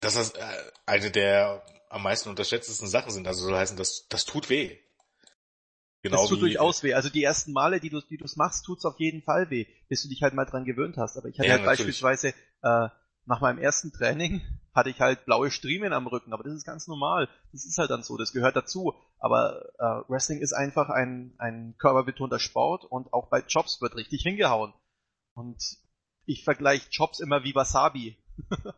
[0.05, 3.27] dass das äh, eine der am meisten unterschätztesten Sachen sind.
[3.27, 4.77] Also soll heißen, das, das tut weh.
[6.03, 6.93] Genau das tut durchaus weh.
[6.93, 10.03] Also die ersten Male, die du die du's machst, tut's auf jeden Fall weh, bis
[10.03, 11.17] du dich halt mal dran gewöhnt hast.
[11.17, 12.01] Aber ich hatte ja, halt natürlich.
[12.01, 12.89] beispielsweise äh,
[13.27, 14.43] nach meinem ersten Training
[14.75, 17.29] hatte ich halt blaue Striemen am Rücken, aber das ist ganz normal.
[17.53, 18.95] Das ist halt dann so, das gehört dazu.
[19.19, 24.23] Aber äh, Wrestling ist einfach ein, ein körperbetonter Sport und auch bei Jobs wird richtig
[24.23, 24.75] hingehauen.
[25.35, 25.63] Und
[26.27, 28.19] ich vergleiche Jobs immer wie Wasabi.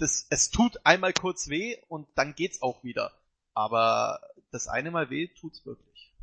[0.00, 3.12] das, es tut einmal kurz weh und dann geht's auch wieder.
[3.54, 4.20] Aber
[4.50, 6.14] das eine Mal weh tut's wirklich.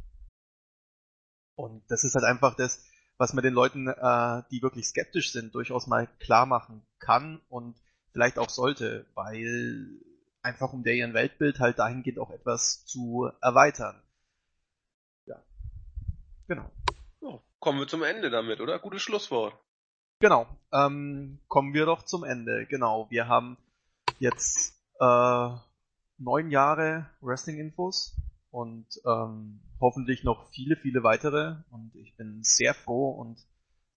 [1.55, 2.85] Und das ist halt einfach das,
[3.17, 7.75] was man den Leuten, äh, die wirklich skeptisch sind, durchaus mal klar machen kann und
[8.11, 9.99] vielleicht auch sollte, weil
[10.41, 14.01] einfach um deren Weltbild halt dahingehend auch etwas zu erweitern.
[15.25, 15.41] Ja.
[16.47, 16.71] Genau.
[17.21, 18.79] Oh, kommen wir zum Ende damit, oder?
[18.79, 19.55] Gutes Schlusswort.
[20.19, 20.47] Genau.
[20.71, 22.65] Ähm, kommen wir doch zum Ende.
[22.67, 23.07] Genau.
[23.09, 23.57] Wir haben
[24.19, 25.49] jetzt äh,
[26.17, 28.15] neun Jahre Wrestling-Infos
[28.49, 31.55] und ähm, hoffentlich noch viele, viele weitere.
[31.69, 33.39] Und ich bin sehr froh und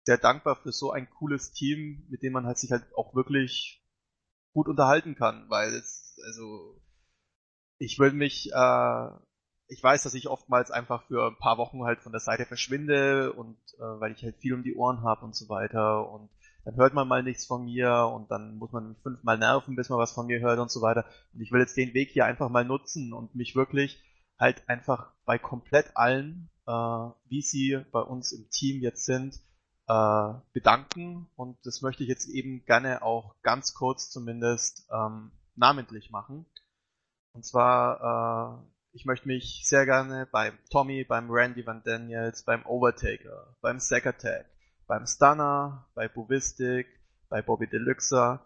[0.05, 3.83] sehr dankbar für so ein cooles Team, mit dem man halt sich halt auch wirklich
[4.53, 6.81] gut unterhalten kann, weil es, also
[7.79, 9.09] ich will mich, äh,
[9.69, 13.33] ich weiß, dass ich oftmals einfach für ein paar Wochen halt von der Seite verschwinde
[13.33, 16.29] und äh, weil ich halt viel um die Ohren habe und so weiter und
[16.65, 19.99] dann hört man mal nichts von mir und dann muss man fünfmal nerven, bis man
[19.99, 21.05] was von mir hört und so weiter.
[21.33, 24.03] Und ich will jetzt den Weg hier einfach mal nutzen und mich wirklich
[24.39, 29.41] halt einfach bei komplett allen, äh, wie sie bei uns im Team jetzt sind,
[29.87, 31.29] äh, bedanken.
[31.37, 36.47] Und das möchte ich jetzt eben gerne auch ganz kurz zumindest ähm, namentlich machen.
[37.33, 42.65] Und zwar, äh, ich möchte mich sehr gerne beim Tommy, beim Randy Van Daniels, beim
[42.67, 44.47] Overtaker, beim Sack Attack,
[44.91, 46.89] beim Stunner, bei Bovistic,
[47.29, 48.45] bei Bobby Deluxa,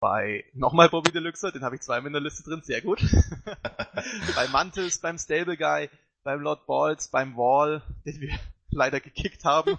[0.00, 3.00] bei nochmal Bobby Deluxa, den habe ich zweimal in der Liste drin, sehr gut.
[4.34, 5.88] bei Mantis, beim Stable Guy,
[6.24, 8.36] beim Lord Balls, beim Wall, den wir
[8.70, 9.78] leider gekickt haben.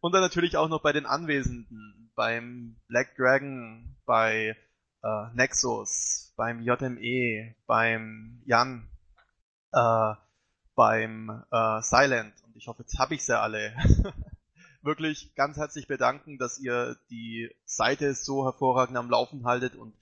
[0.00, 4.56] Und dann natürlich auch noch bei den Anwesenden, beim Black Dragon, bei
[5.04, 8.88] äh, Nexus, beim JME, beim Jan,
[9.70, 10.14] äh,
[10.74, 13.74] beim äh, Silent ich hoffe, jetzt habe ich sie alle.
[14.82, 19.94] Wirklich ganz herzlich bedanken, dass ihr die Seite so hervorragend am Laufen haltet und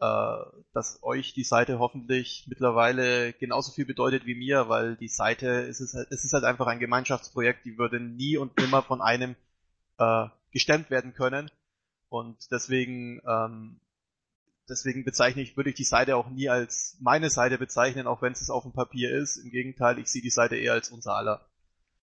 [0.00, 0.36] äh,
[0.72, 5.80] dass euch die Seite hoffentlich mittlerweile genauso viel bedeutet wie mir, weil die Seite es
[5.80, 9.36] ist halt, es ist halt einfach ein Gemeinschaftsprojekt, die würde nie und nimmer von einem
[9.98, 11.50] äh, gestemmt werden können.
[12.08, 13.80] Und deswegen ähm,
[14.70, 18.32] deswegen bezeichne ich, würde ich die Seite auch nie als meine Seite bezeichnen, auch wenn
[18.32, 19.36] es auf dem Papier ist.
[19.36, 21.49] Im Gegenteil, ich sehe die Seite eher als unser aller.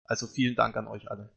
[0.06, 1.30] Also vielen Dank an euch alle.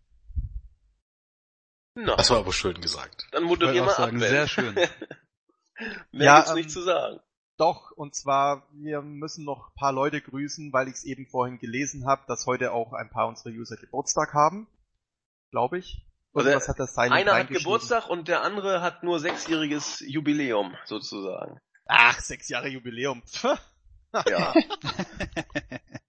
[1.95, 3.27] Na, das war aber schön gesagt.
[3.33, 4.29] Dann moderier mal sagen, ab.
[4.29, 4.75] Sehr schön.
[6.13, 7.21] Mehr ja, gibt's ähm, nicht zu sagen.
[7.57, 11.59] Doch, und zwar, wir müssen noch ein paar Leute grüßen, weil ich es eben vorhin
[11.59, 14.67] gelesen habe, dass heute auch ein paar unserer User Geburtstag haben.
[15.51, 16.07] Glaube ich.
[16.35, 21.59] Also was hat das Einer hat Geburtstag und der andere hat nur sechsjähriges Jubiläum, sozusagen.
[21.87, 23.23] Ach, sechs Jahre Jubiläum.
[24.29, 24.53] ja.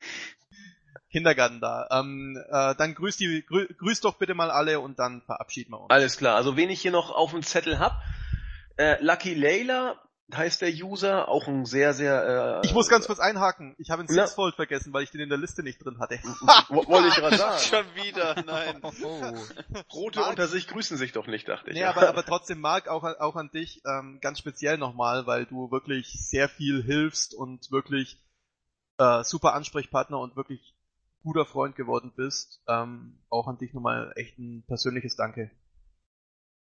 [1.12, 1.88] Kindergarten da.
[1.92, 5.82] Ähm, äh, dann grüß die, grü grüß doch bitte mal alle und dann verabschieden wir
[5.82, 5.90] uns.
[5.90, 6.36] Alles klar.
[6.36, 8.02] Also wen ich hier noch auf dem Zettel hab,
[8.78, 9.96] äh, Lucky Layla
[10.36, 12.62] heißt der User, auch ein sehr, sehr...
[12.62, 13.76] Äh, ich muss ganz kurz einhaken.
[13.78, 16.20] Ich habe einen Sixfold vergessen, weil ich den in der Liste nicht drin hatte.
[16.70, 17.60] Wollte ich gerade sagen.
[17.64, 18.82] Schon wieder, nein.
[18.84, 19.34] Oh.
[19.94, 21.76] Rote Marc, unter sich grüßen sich doch nicht, dachte ich.
[21.76, 25.72] Nee, aber, aber trotzdem, Marc, auch, auch an dich ähm, ganz speziell nochmal, weil du
[25.72, 28.20] wirklich sehr viel hilfst und wirklich
[28.98, 30.76] äh, super Ansprechpartner und wirklich
[31.28, 32.64] guter Freund geworden bist.
[32.70, 35.52] Ähm, auch an dich nochmal echt ein persönliches Danke.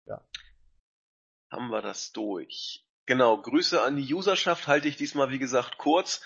[0.06, 0.24] Ja.
[1.50, 2.86] Haben wir das durch.
[3.06, 6.22] Genau, Grüße an die Userschaft halte ich diesmal wie gesagt kurz.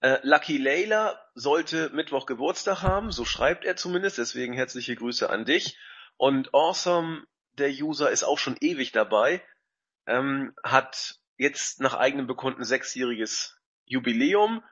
[0.00, 5.44] Äh, Lucky Layla sollte Mittwoch Geburtstag haben, so schreibt er zumindest, deswegen herzliche Grüße an
[5.44, 5.78] dich.
[6.16, 9.42] Und Awesome, der User, ist auch schon ewig dabei,
[10.06, 14.64] ähm, hat jetzt nach eigenem Bekunden sechsjähriges Jubiläum.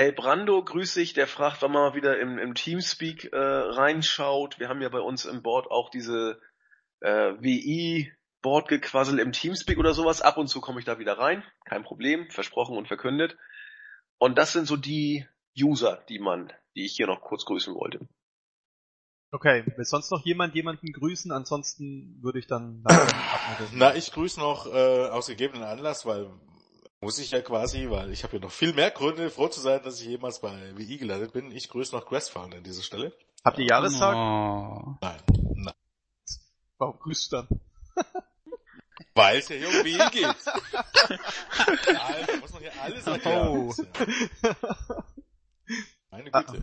[0.00, 4.58] El Brando, grüß dich, der fragt, wann man mal wieder im, im Teamspeak äh, reinschaut.
[4.58, 6.40] Wir haben ja bei uns im Board auch diese
[7.00, 10.22] äh, WI Boardgequassel im Teamspeak oder sowas.
[10.22, 13.36] Ab und zu komme ich da wieder rein, kein Problem, versprochen und verkündet.
[14.16, 18.08] Und das sind so die User, die man, die ich hier noch kurz grüßen wollte.
[19.32, 21.30] Okay, will sonst noch jemand jemanden grüßen?
[21.30, 22.84] Ansonsten würde ich dann.
[23.74, 26.30] Na, ich grüße noch äh, aus gegebenen Anlass, weil
[27.00, 29.82] muss ich ja quasi, weil ich habe ja noch viel mehr Gründe, froh zu sein,
[29.82, 31.50] dass ich jemals bei WI gelandet bin.
[31.50, 33.16] Ich grüße noch Questfounder an dieser Stelle.
[33.44, 34.14] Habt ihr Jahrestag?
[34.14, 34.96] Oh.
[35.00, 35.20] Nein,
[35.54, 35.74] nein.
[36.78, 37.48] Warum grüßt du dann?
[39.14, 40.26] Weil es ja hier um WI geht.
[42.00, 43.48] Alter, muss man hier alles erklären.
[43.48, 43.74] Oh.
[46.10, 46.30] Meine.
[46.30, 46.62] Güte.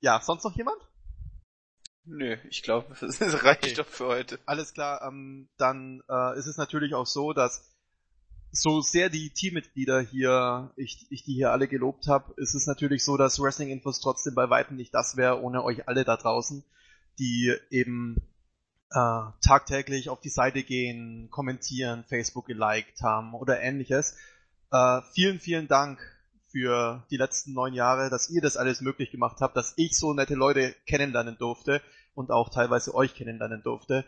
[0.00, 0.76] Ja, sonst noch jemand?
[2.04, 3.74] Nö, ich glaube, das reicht Okay.
[3.74, 4.38] doch für heute.
[4.46, 7.75] Alles klar, ähm, dann äh, ist es natürlich auch so, dass
[8.52, 13.04] so sehr die Teammitglieder hier, ich, ich die hier alle gelobt habe, ist es natürlich
[13.04, 16.64] so, dass Wrestling Infos trotzdem bei weitem nicht das wäre ohne euch alle da draußen,
[17.18, 18.16] die eben
[18.90, 24.16] äh, tagtäglich auf die Seite gehen, kommentieren, Facebook geliked haben oder ähnliches.
[24.70, 25.98] Äh, vielen, vielen Dank
[26.50, 30.14] für die letzten neun Jahre, dass ihr das alles möglich gemacht habt, dass ich so
[30.14, 31.82] nette Leute kennenlernen durfte
[32.14, 34.04] und auch teilweise euch kennenlernen durfte.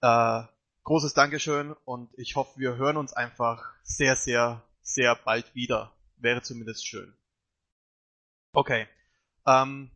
[0.00, 0.42] Äh,
[0.84, 5.92] großes Dankeschön und ich hoffe, wir hören uns einfach sehr, sehr, sehr bald wieder.
[6.16, 7.14] Wäre zumindest schön.
[8.52, 8.86] Okay.
[9.46, 9.90] Ähm,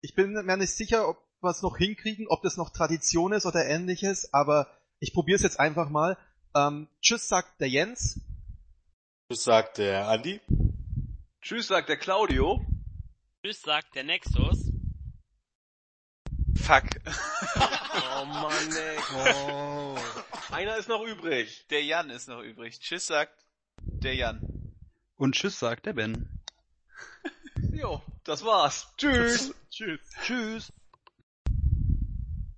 [0.00, 3.46] ich bin mir nicht sicher, ob wir es noch hinkriegen, ob das noch Tradition ist
[3.46, 4.66] oder ähnliches, aber
[4.98, 6.16] ich probiere es jetzt einfach mal.
[6.54, 8.20] Ähm, tschüss, sagt der Jens.
[9.28, 10.40] Das sagt der Andi.
[11.42, 12.64] Tschüss, sagt der Claudio.
[13.42, 14.70] Tschüss, sagt der Nexus.
[16.56, 16.84] Fuck.
[18.24, 18.98] Oh Mann, ey.
[19.36, 19.98] Oh.
[20.50, 21.66] Einer ist noch übrig.
[21.68, 22.80] Der Jan ist noch übrig.
[22.80, 23.44] Tschüss sagt
[23.82, 24.40] der Jan.
[25.16, 26.28] Und tschüss sagt der Ben.
[27.72, 28.88] Jo, das war's.
[28.96, 29.54] Tschüss.
[29.68, 30.00] Tschüss.
[30.22, 30.72] Tschüss.